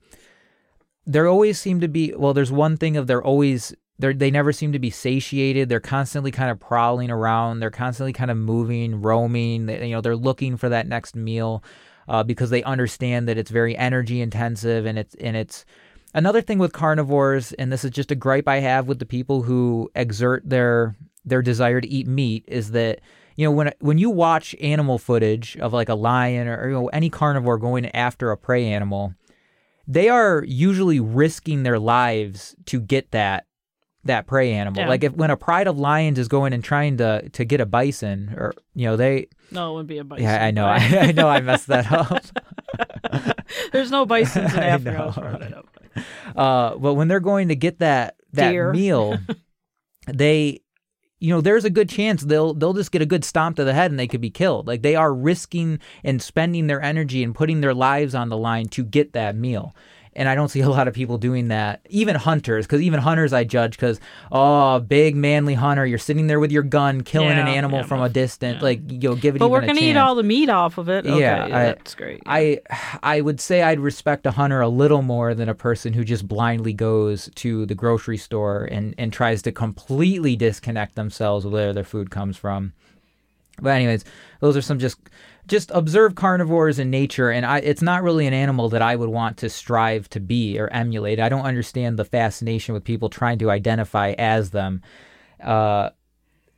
[1.05, 2.33] There always seem to be well.
[2.33, 5.69] There's one thing of they're always they they never seem to be satiated.
[5.69, 7.59] They're constantly kind of prowling around.
[7.59, 9.65] They're constantly kind of moving, roaming.
[9.65, 11.63] They, you know, they're looking for that next meal
[12.07, 15.65] uh, because they understand that it's very energy intensive and it's and it's
[16.13, 17.53] another thing with carnivores.
[17.53, 21.41] And this is just a gripe I have with the people who exert their their
[21.41, 22.99] desire to eat meat is that
[23.35, 26.87] you know when when you watch animal footage of like a lion or, you know
[26.87, 29.13] any carnivore going after a prey animal
[29.87, 33.45] they are usually risking their lives to get that
[34.05, 34.89] that prey animal Yeah.
[34.89, 37.65] like if when a pride of lions is going and trying to to get a
[37.65, 40.23] bison or you know they No, it wouldn't be a bison.
[40.25, 40.75] yeah i know I,
[41.07, 42.23] I know i messed that up
[43.71, 44.89] There's no bison in I Africa.
[44.89, 45.05] I know.
[45.07, 45.67] was brought it up.
[46.35, 48.71] uh, but when they're going to get that that Deer.
[48.73, 49.19] meal,
[50.07, 50.61] they,
[51.23, 53.73] you know, there's a good chance they'll they'll just get a good stomp to the
[53.73, 54.67] head and they could be killed.
[54.67, 58.67] Like they are risking and spending their energy and putting their lives on the line
[58.69, 59.73] to get that meal.
[60.15, 61.81] And I don't see a lot of people doing that.
[61.89, 63.99] Even hunters, because even hunters I judge because
[64.31, 68.01] oh, big manly hunter, you're sitting there with your gun killing an animal yeah, from
[68.01, 68.57] a distance.
[68.57, 68.63] yeah.
[68.63, 69.39] Like you'll give it.
[69.39, 71.05] But we're gonna eat all the meat off of it.
[71.05, 72.21] Okay, Yeah, I- that's great.
[72.25, 72.59] I
[73.01, 76.27] I would say I'd respect a hunter a little more than a person who just
[76.27, 81.73] blindly goes to the grocery store and and tries to completely disconnect themselves with where
[81.73, 82.73] their food comes from.
[83.61, 84.03] But anyways,
[84.39, 84.97] those are some just
[85.47, 89.09] just observe carnivores in nature and I it's not really an animal that I would
[89.09, 91.19] want to strive to be or emulate.
[91.19, 94.81] I don't understand the fascination with people trying to identify as them.
[95.41, 95.89] Uh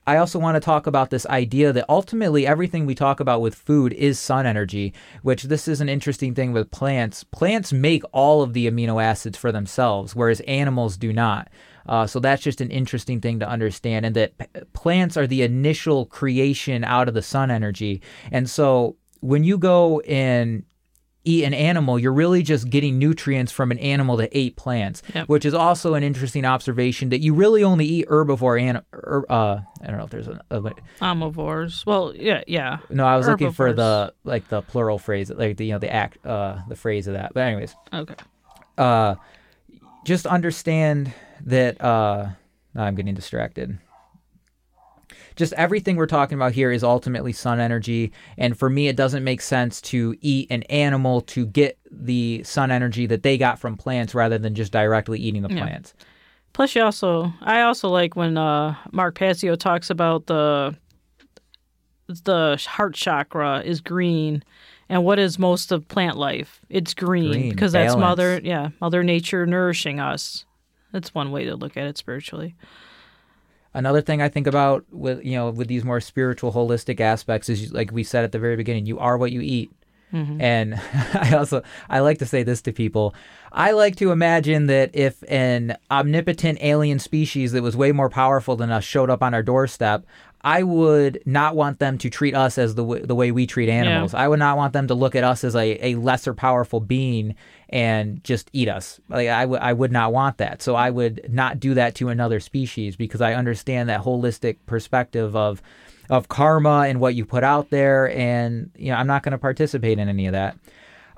[0.07, 3.55] I also want to talk about this idea that ultimately everything we talk about with
[3.55, 7.23] food is sun energy, which this is an interesting thing with plants.
[7.23, 11.49] Plants make all of the amino acids for themselves, whereas animals do not.
[11.87, 15.41] Uh, so that's just an interesting thing to understand, and that p- plants are the
[15.43, 18.01] initial creation out of the sun energy.
[18.31, 20.63] And so when you go and
[21.27, 25.27] eat an animal, you're really just getting nutrients from an animal that ate plants, Yep.
[25.27, 29.59] which is also an interesting observation that you really only eat herbivore and her- uh
[29.81, 30.61] I don't know if there's a, a
[31.01, 31.85] Omnivores.
[31.85, 32.77] Well, yeah, yeah.
[32.91, 35.91] no, I was looking for the like the plural phrase, like the you know the
[35.91, 37.33] act uh the phrase of that.
[37.33, 38.15] But anyways, Okay.
[38.77, 39.15] uh
[40.05, 41.11] just understand
[41.41, 42.29] that uh
[42.75, 43.77] I'm getting distracted.
[45.35, 48.13] Just everything we're talking about here is ultimately sun energy.
[48.37, 52.71] And for me, it doesn't make sense to eat an animal to get the sun
[52.71, 55.61] energy that they got from plants rather than just directly eating the Yeah.
[55.61, 55.93] plants.
[56.53, 60.75] Plus, you also, I also like when uh, Mark Passio talks about the
[62.23, 64.43] the heart chakra is green,
[64.89, 66.61] and what is most of plant life?
[66.69, 70.45] It's green, Green, because that's mother, yeah, Mother Nature nourishing us.
[70.91, 72.55] That's one way to look at it spiritually.
[73.73, 77.73] Another thing I think about with you know with these more spiritual holistic aspects is
[77.73, 79.71] like we said at the very beginning, you are what you eat.
[80.13, 80.39] Mm-hmm.
[80.39, 80.75] And
[81.13, 83.13] I also I like to say this to people.
[83.51, 88.55] I like to imagine that if an omnipotent alien species that was way more powerful
[88.55, 90.05] than us showed up on our doorstep,
[90.45, 93.67] I would not want them to treat us as the w- the way we treat
[93.67, 94.13] animals.
[94.13, 97.33] I would not want them to look at us as a, a lesser powerful being
[97.67, 98.99] and just eat us.
[99.09, 100.61] Like I would I would not want that.
[100.61, 105.35] So I would not do that to another species because I understand that holistic perspective
[105.35, 105.63] of
[106.11, 109.39] of karma and what you put out there and you know I'm not going to
[109.39, 110.59] participate in any of that.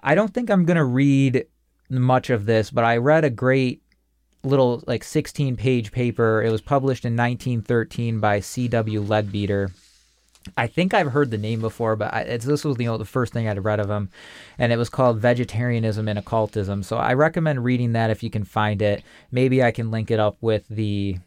[0.02, 1.48] I don't think I'm going to read
[1.90, 3.82] much of this, but I read a great
[4.48, 6.42] little like 16 page paper.
[6.42, 9.02] It was published in 1913 by C.W.
[9.02, 9.72] Leadbeater.
[10.56, 13.34] I think I've heard the name before, but I, it's, this was know, the first
[13.34, 14.10] thing I'd read of him,
[14.58, 16.84] and it was called Vegetarianism and Occultism.
[16.84, 19.04] So I recommend reading that if you can find it.
[19.32, 21.18] Maybe I can link it up with the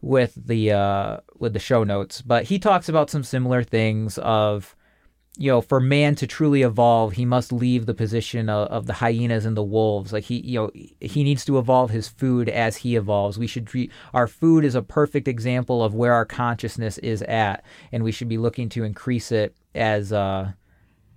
[0.00, 2.22] with the uh, with the show notes.
[2.22, 4.76] But he talks about some similar things of
[5.36, 8.94] you know, for man to truly evolve, he must leave the position of, of the
[8.94, 10.12] hyenas and the wolves.
[10.12, 13.36] Like he, you know, he needs to evolve his food as he evolves.
[13.36, 17.64] We should treat our food is a perfect example of where our consciousness is at,
[17.90, 20.52] and we should be looking to increase it as uh,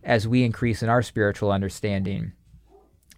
[0.04, 2.32] as we increase in our spiritual understanding.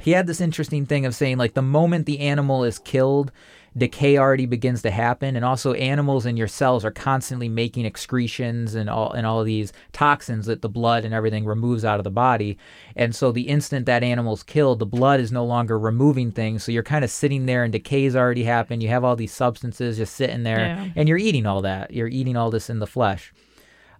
[0.01, 3.31] He had this interesting thing of saying like the moment the animal is killed,
[3.77, 8.75] decay already begins to happen and also animals in your cells are constantly making excretions
[8.75, 12.11] and all and all these toxins that the blood and everything removes out of the
[12.11, 12.57] body.
[12.95, 16.63] And so the instant that animal's killed the blood is no longer removing things.
[16.63, 18.81] So you're kind of sitting there and decay's already happened.
[18.83, 20.89] You have all these substances just sitting there Yeah.
[20.95, 21.91] and you're eating all that.
[21.91, 23.33] You're eating all this in the flesh.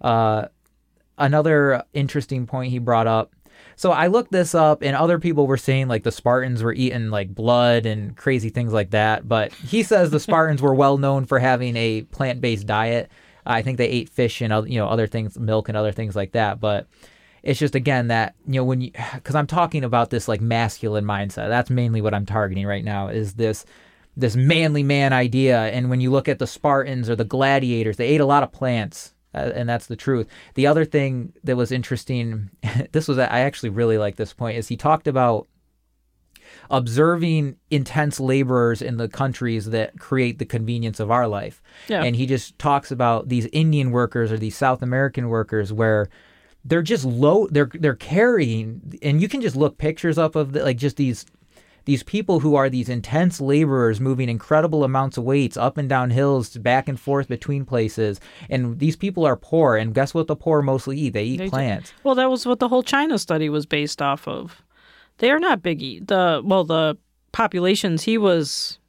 [0.01, 0.45] Uh,
[1.17, 3.33] another interesting point he brought up
[3.79, 7.11] so I looked this up, and other people were saying like the Spartans were eating
[7.11, 9.25] like blood and crazy things like that.
[9.25, 13.09] But he says the Spartans were well known for having a plant-based diet.
[13.45, 16.13] I think they ate fish and oth- you know other things, milk and other things
[16.13, 16.59] like that.
[16.59, 16.87] But
[17.41, 21.05] it's just again that you know when you because I'm talking about this like masculine
[21.05, 21.47] mindset.
[21.47, 23.07] That's mainly what I'm targeting right now.
[23.07, 23.65] Is this
[24.17, 25.57] this manly man idea?
[25.67, 28.51] And when you look at the Spartans or the gladiators, they ate a lot of
[28.51, 30.27] plants uh, and that's the truth.
[30.55, 32.49] The other thing that was interesting,
[32.91, 35.47] this was I actually really like this point, is he talked about
[36.71, 41.61] observing intense laborers in the countries that create the convenience of our life.
[41.87, 42.03] Yeah.
[42.03, 46.09] And he just talks about these Indian workers or these South American workers where
[46.65, 50.63] they're just low they're they're carrying and you can just look pictures up of the,
[50.63, 51.25] like just these
[51.85, 56.09] these people who are these intense laborers moving incredible amounts of weights up and down
[56.09, 60.35] hills back and forth between places and these people are poor and guess what the
[60.35, 61.49] poor mostly eat they eat They do.
[61.49, 64.61] plants Well, that was what the whole China study was based off of.
[65.17, 66.07] They are not big eat.
[66.07, 66.97] The well, the
[67.31, 68.79] populations he was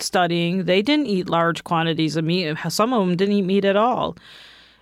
[0.00, 2.56] studying, they didn't eat large quantities of meat.
[2.68, 4.16] Some of them didn't eat meat at all,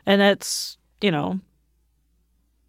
[0.06, 1.40] and that's you know,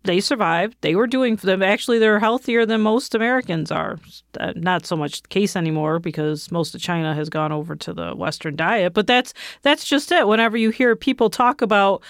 [0.04, 0.78] they survived.
[0.82, 1.64] They were doing them.
[1.64, 4.00] Actually, they're healthier than most Americans are.
[4.40, 7.94] Uh, not so much the case anymore because most of China has gone over to
[7.94, 8.94] the Western diet.
[8.94, 10.28] But that's that's just it.
[10.28, 12.04] Whenever you hear people talk about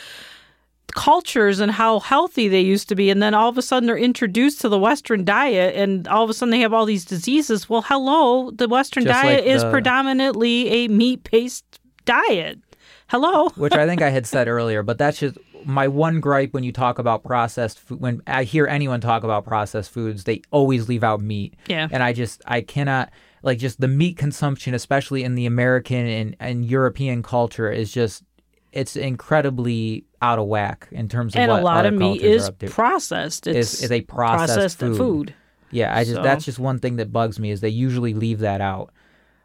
[0.95, 3.97] cultures and how healthy they used to be and then all of a sudden they're
[3.97, 7.67] introduced to the western diet and all of a sudden they have all these diseases
[7.67, 12.59] well hello the western Just diet like is predominantly a meat-based diet
[13.07, 16.63] hello which I think I had said earlier, but that's just my one gripe when
[16.63, 17.99] you talk about processed food.
[17.99, 21.55] When I hear anyone talk about processed foods, they always leave out meat.
[21.67, 21.87] Yeah.
[21.91, 23.11] And I just, I cannot,
[23.41, 28.23] like, just the meat consumption, especially in the American and, and European culture, is just,
[28.71, 32.49] it's incredibly out of whack in terms of and what a lot of meat is
[32.69, 34.97] processed it's is, is a processed, food.
[34.97, 35.35] food.
[35.69, 38.39] Yeah, I just So- that's just one thing that bugs me is they usually leave
[38.39, 38.91] that out.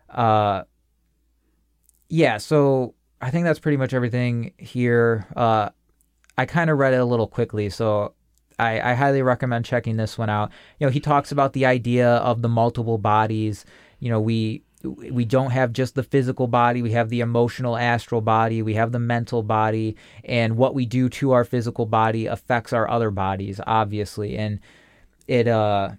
[0.09, 0.63] Uh
[2.09, 5.27] yeah, so I think that's pretty much everything here.
[5.37, 5.71] Uh
[6.39, 8.15] I kind of read it a little quickly, so
[8.61, 10.51] I, I highly recommend checking this one out.
[10.79, 13.65] You know, he talks about the idea of the multiple bodies.
[13.99, 18.21] You know, we we don't have just the physical body, we have the emotional astral
[18.21, 22.73] body, we have the mental body, and what we do to our physical body affects
[22.73, 24.39] our other bodies, obviously.
[24.39, 24.61] And
[25.27, 25.91] it uh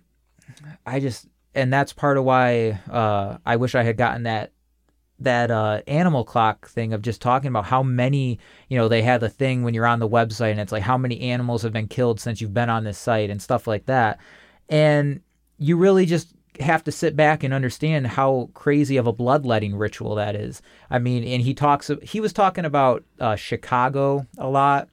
[0.85, 4.53] I just and that's part of why uh I wish I had gotten that
[5.19, 8.39] that uh animal clock thing of just talking about how many
[8.69, 10.98] you know they had the thing when you're on the website and it's like how
[10.98, 14.19] many animals have been killed since you've been on this site and stuff like that.
[14.69, 15.22] And
[15.57, 20.15] you really just have to sit back and understand how crazy of a bloodletting ritual
[20.15, 20.61] that is.
[20.89, 24.89] I mean and he talks he was talking about uh, chicago a lot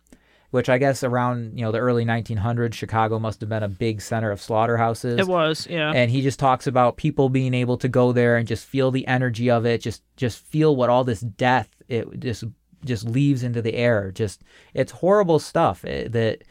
[0.50, 4.00] which i guess around you know the early 1900s chicago must have been a big
[4.00, 5.18] center of slaughterhouses.
[5.18, 5.92] It was yeah.
[5.92, 9.07] And he just talks about people being able to go there and just feel the
[9.07, 12.44] energy of it just just feel what all this death it just
[12.84, 14.10] just leaves into the air.
[14.12, 14.42] Just
[14.73, 16.44] it's horrible stuff eh, that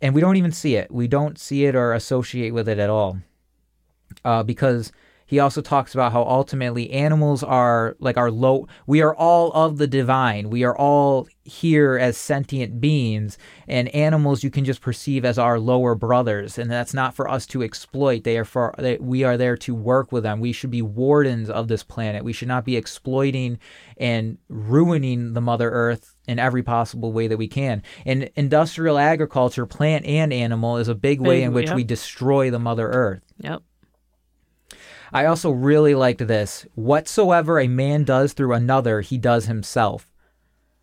[0.00, 0.90] and we don't even see it.
[0.90, 3.18] We don't see it or associate with it at all.
[4.24, 4.92] Uh, because
[5.28, 9.76] he also talks about how ultimately animals are like our low we are all of
[9.76, 10.48] the divine.
[10.48, 15.58] We are all here as sentient beings and animals you can just perceive as our
[15.60, 18.24] lower brothers and that's not for us to exploit.
[18.24, 20.40] They are for they, we are there to work with them.
[20.40, 22.24] We should be wardens of this planet.
[22.24, 23.58] We should not be exploiting
[23.98, 27.82] and ruining the mother earth in every possible way that we can.
[28.06, 31.76] And industrial agriculture plant and animal is a big way in which yep.
[31.76, 33.20] we destroy the mother earth.
[33.40, 33.62] Yep
[35.12, 36.66] I also really liked this.
[36.74, 40.10] Whatsoever a man does through another, he does himself.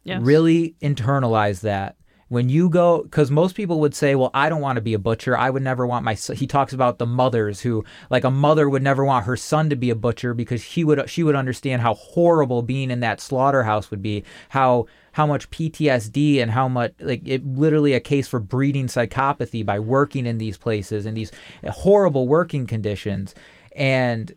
[0.03, 0.21] yes.
[0.21, 1.95] Really internalize that.
[2.27, 4.99] When you go, because most people would say, well, I don't want to be a
[4.99, 5.37] butcher.
[5.37, 6.35] I would never want my son.
[6.35, 9.75] He talks about the mothers who, like a mother would never want her son to
[9.75, 13.91] be a butcher because he would, she would understand how horrible being in that slaughterhouse
[13.91, 18.39] would be, how, how much PTSD and how much, like, it literally a case for
[18.39, 21.31] breeding psychopathy by working in these places and these
[21.63, 23.35] horrible working conditions.
[23.75, 24.33] And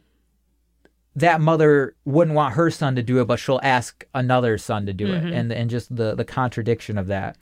[1.21, 4.93] that mother wouldn't want her son to do it, but she'll ask another son to
[4.93, 5.33] do it, mm-hmm.
[5.33, 7.37] and and just the the contradiction of that.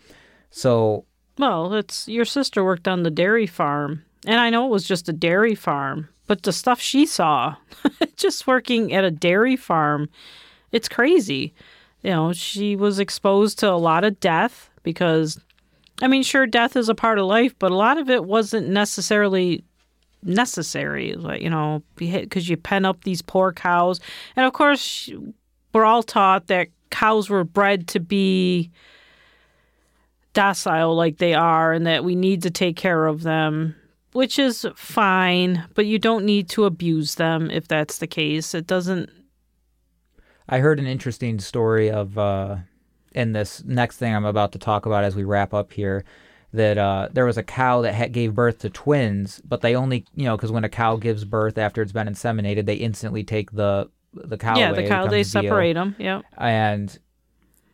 [0.50, 1.04] So
[1.38, 5.08] Well, it's your sister worked on the dairy farm, and I know it was just
[5.08, 7.56] a dairy farm, but the stuff she saw,
[8.16, 10.08] just working at a dairy farm,
[10.72, 11.54] it's crazy.
[12.02, 15.40] You know, she was exposed to a lot of death because,
[16.00, 18.68] I mean, sure, death is a part of life, but a lot of it wasn't
[18.68, 19.64] necessarily
[20.22, 21.14] necessary.
[21.14, 24.00] Like, you know, because you pen up these poor cows.
[24.34, 25.10] And of course,
[25.72, 28.70] we're all taught that cows were bred to be
[30.32, 33.74] docile like they are and that we need to take care of them,
[34.12, 38.54] which is fine, but you don't need to abuse them if that's the case.
[38.54, 39.10] It doesn't.
[40.48, 42.56] I heard an interesting story of uh,
[43.12, 46.04] in this next thing I'm about to talk about as we wrap up here.
[46.52, 50.06] That uh, there was a cow that had, gave birth to twins, but they only,
[50.14, 53.50] you know, because when a cow gives birth after it's been inseminated, they instantly take
[53.52, 54.82] the the cow yeah, away.
[54.82, 55.94] the cow, they separate them.
[55.98, 56.22] Yeah.
[56.38, 56.98] and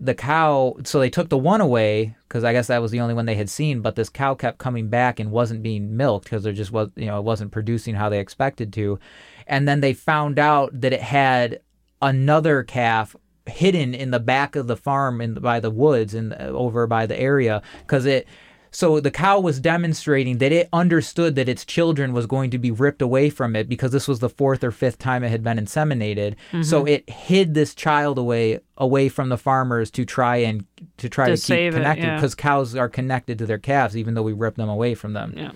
[0.02, 3.15] the cow so they took the one away because i guess that was the only
[3.15, 6.42] one they had seen but this cow kept coming back and wasn't being milked because
[6.42, 8.99] there just was you know it wasn't producing how they expected to
[9.47, 11.60] and then they found out that it had
[12.01, 13.15] another calf
[13.47, 17.18] hidden in the back of the farm in by the woods and over by the
[17.18, 18.26] area because it
[18.75, 22.70] so the cow was demonstrating that it understood that its children was going to be
[22.70, 25.59] ripped away from it because this was the fourth or fifth time it had been
[25.59, 26.36] inseminated.
[26.51, 26.62] Mm-hmm.
[26.62, 30.65] So it hid this child away away from the farmers to try and
[30.97, 32.17] to try To to, keep connected yeah.
[32.17, 35.34] because cows are connected to their calves even though we rip them away from them.
[35.36, 35.52] Yeah.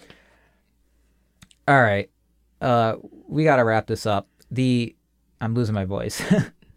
[1.67, 2.11] All right.
[2.61, 2.97] Uh,
[3.27, 4.29] we got to wrap this up.
[4.51, 4.95] The
[5.41, 6.23] I'm losing my voice.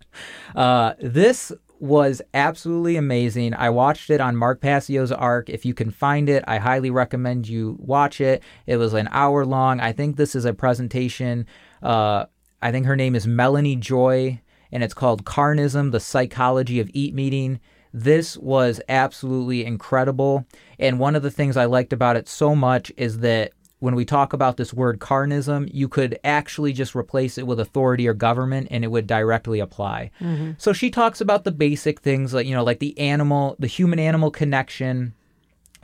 [0.56, 3.54] uh, this was absolutely amazing.
[3.54, 5.50] I watched it on Mark Passio's Arc.
[5.50, 8.44] If you can find it, I highly recommend you watch it.
[8.66, 9.80] It was an hour long.
[9.80, 11.46] I think this is a presentation.
[11.82, 12.26] Uh,
[12.62, 14.42] I think her name is Melanie Joy,
[14.72, 17.60] and it's called Carnism: The Psychology of Eating Meat.
[17.94, 20.46] This was absolutely incredible.
[20.78, 24.04] And one of the things I liked about it so much is that when we
[24.06, 28.68] talk about this word carnism, you could actually just replace it with authority or government
[28.72, 30.12] and it would directly apply.
[30.20, 30.52] Mm-hmm.
[30.58, 33.98] So she talks about the basic things like, you know, like the animal, the human
[33.98, 35.14] animal connection,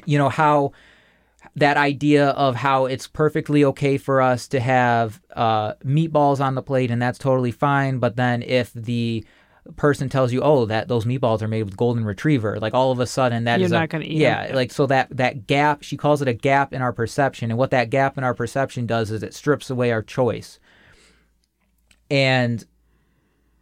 [0.06, 0.74] you know, how
[1.56, 6.62] that idea of how it's perfectly okay for us to have uh, meatballs on the
[6.62, 8.00] plate and that's totally fine.
[8.00, 9.26] But then if the
[9.76, 13.00] person tells you, "Oh, that those meatballs are made with golden retriever," like all of
[13.00, 14.56] a sudden that You're is not gonna eat yeah, them.
[14.56, 15.84] like so that that gap.
[15.84, 18.86] She calls it a gap in our perception, and what that gap in our perception
[18.86, 20.60] does is it strips away our choice,
[22.10, 22.66] and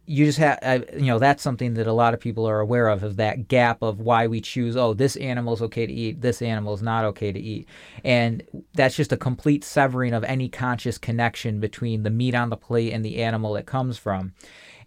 [0.06, 3.02] you just have you know that's something that a lot of people are aware of
[3.02, 6.42] is that gap of why we choose oh this animal is okay to eat this
[6.42, 7.66] animal is not okay to eat
[8.04, 8.42] and
[8.74, 12.92] that's just a complete severing of any conscious connection between the meat on the plate
[12.92, 14.32] and the animal it comes from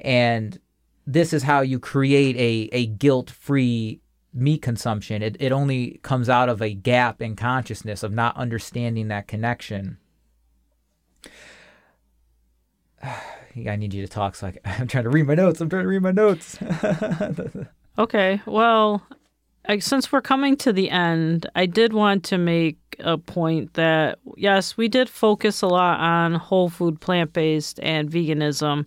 [0.02, 0.60] and
[1.08, 4.02] this is how you create a, a guilt free
[4.34, 5.24] meat consumption.
[5.24, 9.98] It, it only comes out of a gap in consciousness of not understanding that connection.
[13.66, 15.62] I need you to talk so I I'm trying to read my notes.
[15.62, 16.60] I'm trying to read my notes.
[18.00, 19.02] Okay, well,
[19.66, 24.20] I, since we're coming to the end, I did want to make a point that
[24.36, 28.86] yes, we did focus a lot on whole food, plant based, and veganism.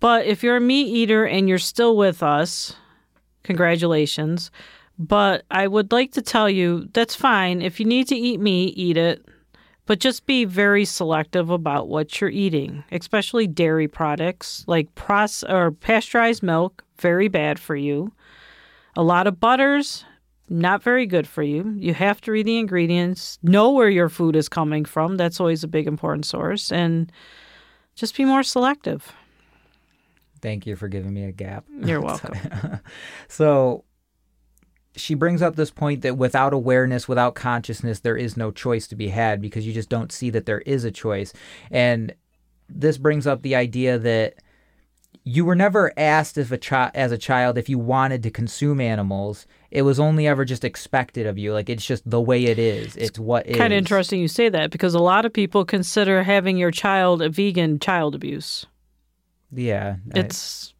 [0.00, 2.74] But if you're a meat eater and you're still with us,
[3.42, 4.50] congratulations.
[4.98, 7.62] But I would like to tell you that's fine.
[7.62, 9.24] If you need to eat meat, eat it.
[9.86, 15.70] But just be very selective about what you're eating, especially dairy products like proce- or
[15.70, 18.12] pasteurized milk, very bad for you.
[18.96, 20.04] A lot of butters,
[20.48, 21.72] not very good for you.
[21.76, 25.16] You have to read the ingredients, know where your food is coming from.
[25.16, 26.72] That's always a big important source.
[26.72, 27.12] And
[27.94, 29.12] just be more selective.
[30.40, 31.64] Thank you for giving me a gap.
[31.84, 32.80] You're welcome.
[33.28, 33.84] so
[34.96, 38.96] she brings up this point that without awareness, without consciousness, there is no choice to
[38.96, 41.32] be had because you just don't see that there is a choice.
[41.70, 42.14] And
[42.68, 44.36] this brings up the idea that
[45.24, 48.80] you were never asked if a chi- as a child if you wanted to consume
[48.80, 49.46] animals.
[49.70, 51.52] It was only ever just expected of you.
[51.52, 52.96] Like it's just the way it is.
[52.96, 53.56] It's what is.
[53.56, 57.22] kind of interesting you say that because a lot of people consider having your child
[57.22, 58.66] a vegan child abuse.
[59.52, 59.96] Yeah.
[60.14, 60.74] It's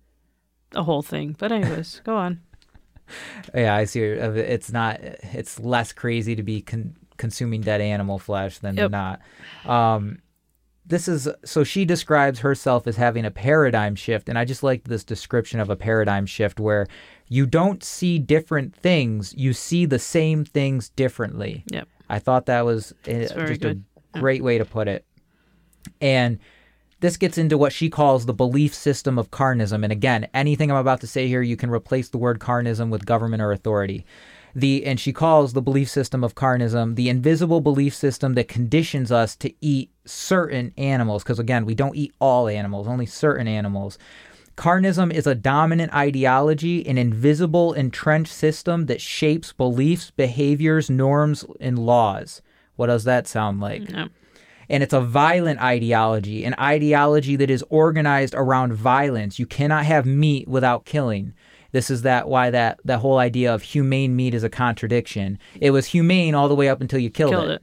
[0.75, 1.37] a whole thing.
[1.39, 2.41] But anyways, go on.
[3.55, 4.19] Yeah, I see.
[4.19, 4.99] uh, It's not.
[5.01, 8.91] It's less crazy to be con- consuming dead animal flesh than Yep.
[8.91, 9.21] not.
[9.65, 10.19] Um,
[10.85, 14.85] this is so she describes herself as having a paradigm shift, and I just like
[14.85, 16.89] this description of a paradigm shift where
[17.29, 21.63] you don't see different things, you see the same things differently.
[21.71, 21.87] Yep.
[22.09, 23.85] I thought that was uh, very just good.
[24.15, 25.05] a great way to put it.
[26.01, 26.39] And
[27.07, 29.85] this gets into what she calls the belief system of carnism.
[29.85, 33.07] And again, anything I'm about to say here, you can replace the word carnism with
[33.07, 34.05] government or authority.
[34.57, 39.13] The and she calls the belief system of carnism the invisible belief system that conditions
[39.13, 41.23] us to eat certain animals.
[41.23, 43.99] Because again, we don't eat all animals, only certain animals.
[44.57, 51.79] Carnism is a dominant ideology, an invisible, entrenched system that shapes beliefs, behaviors, norms, and
[51.79, 52.43] laws.
[52.75, 53.83] What does that sound like?
[54.69, 59.39] And it's a violent ideology, an ideology that is organized around violence.
[59.39, 61.35] You cannot have meat without killing.
[61.73, 65.39] This is that why that that whole idea of humane meat is a contradiction.
[65.61, 67.63] It was humane all the way up until you killed, Killed it.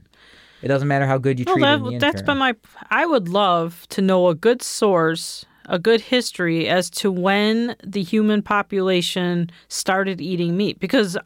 [0.62, 1.92] It doesn't matter how good you treat it.
[1.92, 2.54] in That's been my.
[2.90, 8.02] I would love to know a good source, a good history as to when the
[8.02, 10.80] human population started eating meat.
[10.80, 11.18] Because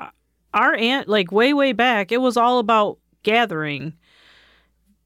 [0.55, 3.93] our aunt, like way, way back, it was all about gathering.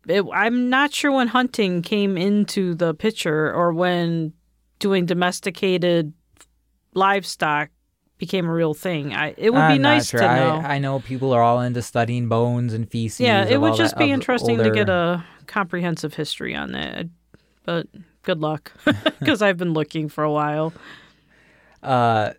[0.08, 4.32] It, I'm not sure when hunting came into the picture or when
[4.78, 6.12] doing domesticated
[6.94, 7.70] livestock
[8.18, 9.14] became a real thing.
[9.14, 10.20] I, it would be I'm not nice sure.
[10.20, 10.62] to know.
[10.64, 13.20] I, I know people are all into studying bones and feces.
[13.20, 17.06] Yeah, it would just be interesting to get a comprehensive history on that.
[17.64, 17.86] But
[18.22, 18.72] good luck,
[19.18, 20.72] because I've been looking for a while.
[21.82, 22.32] uh,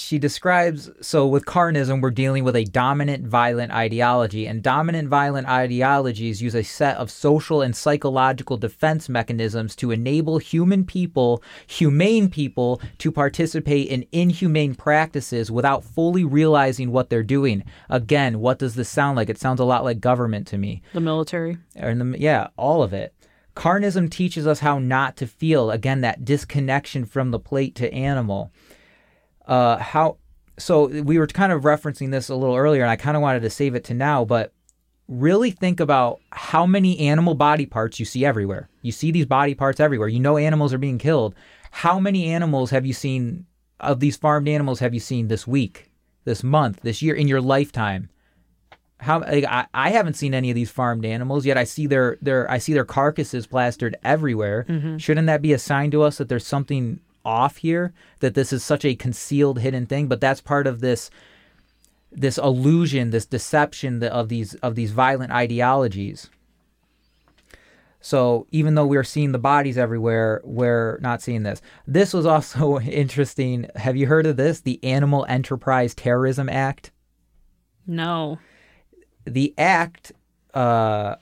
[0.00, 5.46] she describes so with carnism we're dealing with a dominant violent ideology and dominant violent
[5.46, 12.28] ideologies use a set of social and psychological defense mechanisms to enable human people humane
[12.28, 18.74] people to participate in inhumane practices without fully realizing what they're doing again what does
[18.74, 21.58] this sound like it sounds a lot like government to me The military.
[21.74, 23.14] the, yeah, all of it.
[23.56, 25.70] Carnism teaches us how not to feel.
[25.70, 28.52] Again, that disconnection from the plate to animal.
[29.50, 30.16] Uh, how
[30.58, 33.42] so we were kind of referencing this a little earlier, and I kind of wanted
[33.42, 34.54] to save it to now, but
[35.08, 38.68] really think about how many animal body parts you see everywhere.
[38.80, 40.08] You see these body parts everywhere.
[40.08, 41.34] You know animals are being killed.
[41.72, 43.46] How many animals have you seen
[43.80, 45.90] of these farmed animals have you seen this week,
[46.24, 48.08] this month, this year in your lifetime?
[48.98, 51.56] How like, I, I haven't seen any of these farmed animals yet.
[51.56, 54.64] I see their their I see their carcasses plastered everywhere.
[54.98, 57.92] Shouldn't that be a sign to us that there's something off here?
[58.20, 60.08] That this is such a concealed, hidden thing?
[60.08, 61.10] But that's part of this
[62.12, 66.28] this illusion, this deception of these of these violent ideologies.
[68.00, 71.60] So even though we're seeing the bodies everywhere, we're not seeing this.
[71.86, 73.68] This was also interesting.
[73.76, 74.60] Have you heard of this?
[74.60, 76.90] The Animal Enterprise Terrorism Act.
[77.86, 78.38] No.
[79.24, 80.12] The act
[80.54, 81.16] uh,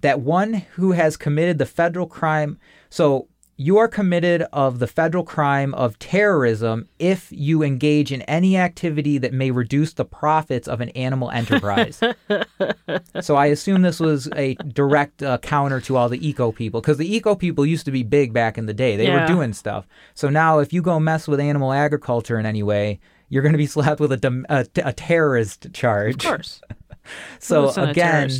[0.00, 2.58] that one who has committed the federal crime.
[2.88, 3.28] So
[3.60, 9.18] you are committed of the federal crime of terrorism if you engage in any activity
[9.18, 12.00] that may reduce the profits of an animal enterprise.
[13.20, 16.98] so I assume this was a direct uh, counter to all the eco people because
[16.98, 18.96] the eco people used to be big back in the day.
[18.96, 19.88] They were doing stuff.
[20.14, 23.58] So now if you go mess with animal agriculture in any way, you're going to
[23.58, 26.24] be slapped with a, dom- a, a terrorist charge.
[26.24, 26.60] Of course.
[27.38, 28.30] So again.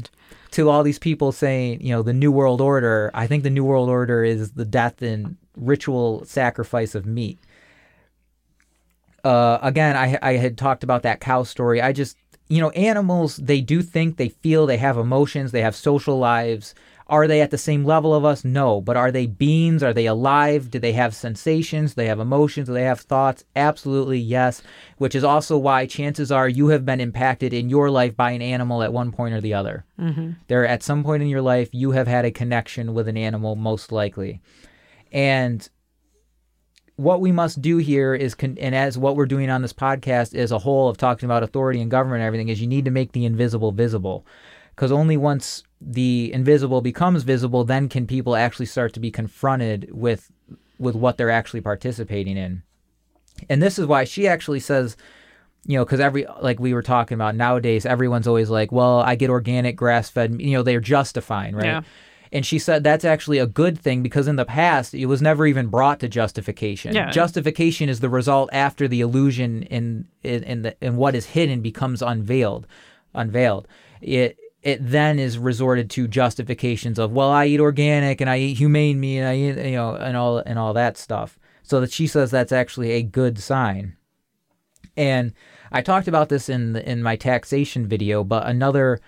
[0.53, 3.65] To all these people saying, you know, the New World Order, I think the New
[3.65, 7.39] World Order is the death and ritual sacrifice of meat.
[9.25, 11.83] Uh, again, I I had talked about that cow story.
[11.83, 12.17] I just,
[12.49, 16.75] you know, animals they do think, they feel, they have emotions, they have social lives.
[17.11, 18.45] Are they at the same level of us?
[18.45, 18.83] No.
[18.83, 19.83] But are they beings?
[19.83, 20.71] Are they alive?
[20.71, 21.93] Do they have sensations?
[21.93, 22.67] Do they have emotions?
[22.67, 23.45] Do they have thoughts?
[23.57, 24.63] Absolutely yes.
[24.99, 28.43] Which is also why chances are you have been impacted in your life by an
[28.43, 29.87] animal at one point or the other.
[29.99, 30.33] Mm-hmm.
[30.49, 33.57] There, at some point in your life, you have had a connection with an animal,
[33.57, 34.43] most likely.
[35.11, 35.67] And
[36.97, 40.35] what we must do here is, con- and as what we're doing on this podcast
[40.35, 42.91] as a whole of talking about authority and government and everything, is you need to
[42.91, 44.27] make the invisible visible.
[44.75, 49.89] Because only once the invisible becomes visible, then can people actually start to be confronted
[49.93, 50.31] with
[50.79, 52.63] with what they're actually participating in.
[53.49, 54.97] And this is why she actually says,
[55.67, 59.15] you know, because every like we were talking about nowadays, everyone's always like, well, I
[59.15, 60.41] get organic, grass fed.
[60.41, 61.67] You know, they're justifying, right?
[61.67, 61.83] Yeah.
[62.31, 65.47] And she said that's actually a good thing because in the past it was never
[65.47, 66.95] even brought to justification.
[66.95, 67.11] Yeah.
[67.11, 71.61] Justification is the result after the illusion in in in, the, in what is hidden
[71.61, 72.67] becomes unveiled,
[73.15, 73.67] unveiled.
[74.01, 78.59] It it then is resorted to justifications of well I eat organic and I eat
[78.59, 81.39] humane meat and I eat you know and all and all that stuff.
[81.63, 83.97] So that she says that's actually a good sign.
[84.97, 85.33] And
[85.71, 89.01] I talked about this in the, in my taxation video, but another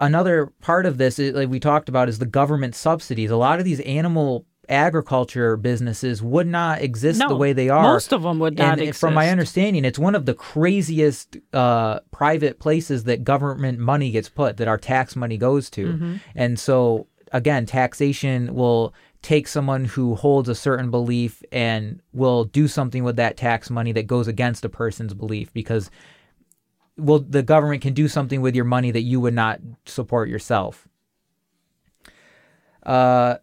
[0.00, 3.30] another part of this is, like we talked about is the government subsidies.
[3.30, 7.82] A lot of these animal agriculture businesses would not exist No, the way they are.
[7.82, 9.00] most of them would not and exist.
[9.00, 14.28] from my understanding, it's one of the craziest uh, private places that government money gets
[14.28, 15.86] put, that our tax money goes to.
[15.86, 16.16] Mm-hmm.
[16.34, 22.68] And so, again, taxation will take someone who holds a certain belief and will do
[22.68, 25.90] something with that tax money that goes against a person's belief because
[26.96, 30.86] well the government can do something with your money that you would not support yourself
[32.84, 33.36] uh,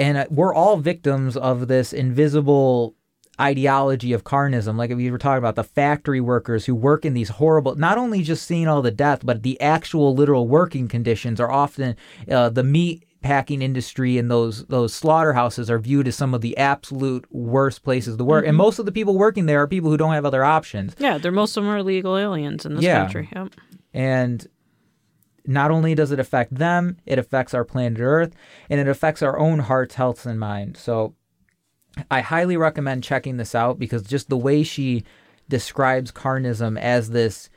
[0.00, 2.96] and uh, we're all victims of this invisible
[3.40, 7.30] ideology of carnism like we were talking about the factory workers who work in these
[7.30, 11.50] horrible not only just seeing all the death but the actual literal working conditions are
[11.50, 11.96] often
[12.30, 16.56] uh, the meat packing industry and those those slaughterhouses are viewed as some of the
[16.58, 19.96] absolute worst places to work and most of the people working there are people who
[19.96, 23.00] don't have other options Yeah, they're most of them are illegal aliens in this Yeah.
[23.04, 23.28] country.
[23.34, 23.54] Yep.
[23.94, 24.46] and
[25.50, 28.32] not only does it affect them, it affects our planet Earth
[28.70, 30.76] and it affects our own hearts, health, and mind.
[30.76, 31.14] So
[32.08, 35.02] I highly recommend checking this out because just the way she
[35.48, 37.50] describes carnism as this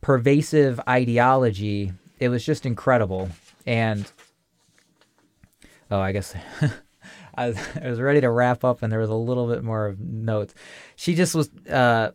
[0.00, 3.28] pervasive ideology, it was just incredible.
[3.66, 4.10] And
[5.90, 6.36] oh, I guess
[7.34, 7.48] I
[7.82, 10.54] was, ready to wrap up and there was a little bit more of notes.
[10.94, 12.12] She just was uh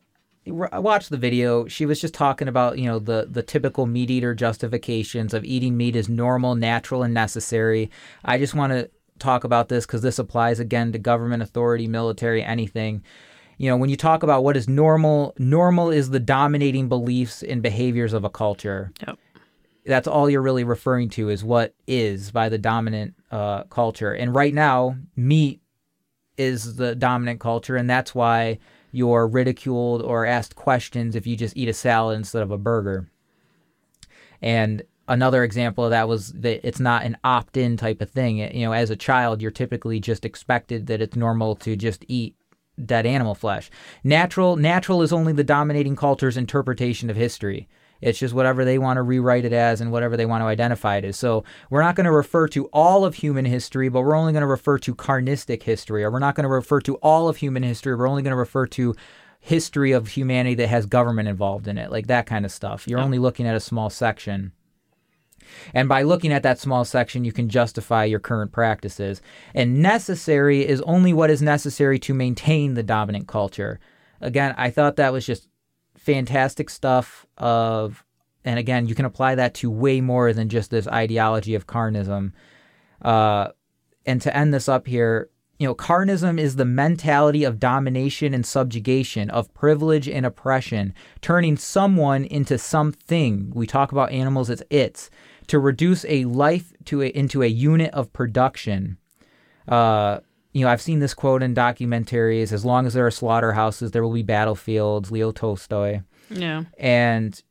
[0.48, 1.68] I watched the video.
[1.68, 5.76] She was just talking about, you know, the the typical meat eater justifications of eating
[5.76, 7.90] meat is normal, natural, and necessary.
[8.24, 12.44] I just want to talk about this because this applies again to government authority, military,
[12.44, 13.04] anything.
[13.58, 17.64] You know, when you talk about what is normal, normal is the dominating beliefs and
[17.64, 18.92] behaviors of a culture.
[19.08, 19.18] Yep.
[19.86, 24.14] That's all you're really referring to is what is by the dominant uh, culture.
[24.14, 25.62] And right now, meat
[26.38, 28.60] is the dominant culture, and that's why
[28.96, 33.10] you're ridiculed or asked questions if you just eat a salad instead of a burger.
[34.42, 38.38] And another example of that was that it's not an opt-in type of thing.
[38.38, 42.36] You know, as a child, you're typically just expected that it's normal to just eat
[42.84, 43.70] dead animal flesh.
[44.04, 47.68] Natural natural is only the dominating culture's interpretation of history.
[48.02, 50.98] It's just whatever they want to rewrite it as and whatever they want to identify
[50.98, 51.18] it as.
[51.18, 54.42] So we're not going to refer to all of human history, but we're only going
[54.42, 57.64] to refer to carnistic history, or we're not going to refer to all of human
[57.64, 57.96] history.
[57.96, 58.96] We're only going to refer to
[59.40, 62.88] history of humanity that has government involved in it, like that kind of stuff.
[62.88, 64.52] You're only looking at a small section.
[65.74, 69.22] And by looking at that small section, you can justify your current practices.
[69.54, 73.80] And necessary is only what is necessary to maintain the dominant culture.
[74.22, 75.48] Again, I thought that was just
[76.06, 78.06] fantastic stuff of
[78.46, 82.32] and again, you can apply that to way more than just this ideology of carnism.
[83.02, 83.48] Uh,
[84.06, 88.46] and to end this up here, you know, carnism is the mentality of domination and
[88.46, 93.52] subjugation, of privilege and oppression, turning someone into something.
[93.56, 95.10] We talk about animals as its
[95.48, 98.98] to reduce a life to a, into a unit of production.
[99.68, 100.20] Uh,
[100.56, 104.02] you know, I've seen this quote in documentaries: "As long as there are slaughterhouses, there
[104.02, 106.00] will be battlefields." Leo Tolstoy.
[106.30, 106.64] Yeah.
[106.80, 107.44] And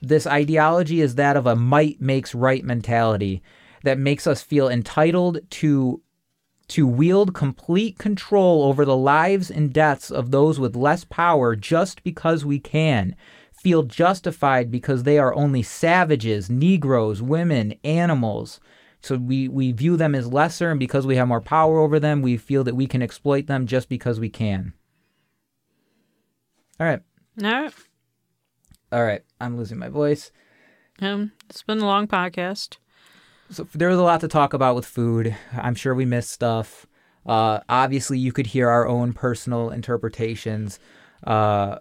[0.00, 3.42] this ideology is that of a might makes right mentality
[3.82, 6.00] that makes us feel entitled to
[6.68, 12.04] to wield complete control over the lives and deaths of those with less power just
[12.04, 13.16] because we can.
[13.52, 18.60] Feel justified because they are only savages, Negroes, women, animals.
[19.02, 22.22] So we, we view them as lesser, and because we have more power over them,
[22.22, 24.72] we feel that we can exploit them just because we can.
[26.78, 27.00] All right.
[27.42, 27.74] All right.
[28.92, 29.22] All right.
[29.40, 30.30] I'm losing my voice.
[31.00, 32.76] Um, it's been a long podcast.
[33.50, 35.36] So there was a lot to talk about with food.
[35.52, 36.86] I'm sure we missed stuff.
[37.26, 40.78] Uh, obviously, you could hear our own personal interpretations.
[41.24, 41.78] Uh,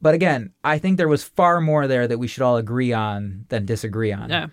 [0.00, 3.46] but again, I think there was far more there that we should all agree on
[3.48, 4.28] than disagree on.
[4.30, 4.46] Yeah.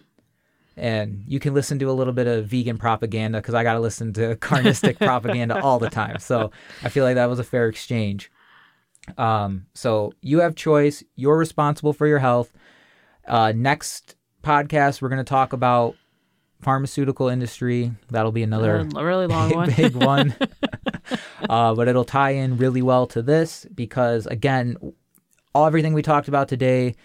[0.77, 3.79] And you can listen to a little bit of vegan propaganda because I got to
[3.79, 6.19] listen to carnistic propaganda all the time.
[6.19, 6.51] So
[6.83, 8.31] I feel like that was a fair exchange.
[9.17, 11.03] Um, so you have choice.
[11.15, 12.53] You're responsible for your health.
[13.27, 15.95] Uh, next podcast, we're going to talk about
[16.61, 17.91] pharmaceutical industry.
[18.09, 19.73] That'll be another a really long big, one.
[19.75, 20.35] big one.
[21.49, 24.77] uh, but it'll tie in really well to this because, again,
[25.53, 26.95] all everything we talked about today.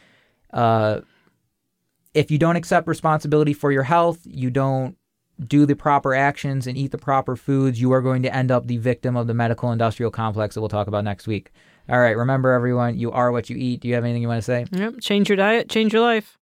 [2.17, 4.97] If you don't accept responsibility for your health, you don't
[5.45, 8.67] do the proper actions and eat the proper foods, you are going to end up
[8.67, 11.53] the victim of the medical industrial complex that we'll talk about next week.
[11.91, 13.81] All right, remember everyone, you are what you eat.
[13.81, 14.65] Do you have anything you want to say?
[14.73, 14.95] Yep.
[15.03, 16.36] Change your diet, change your life.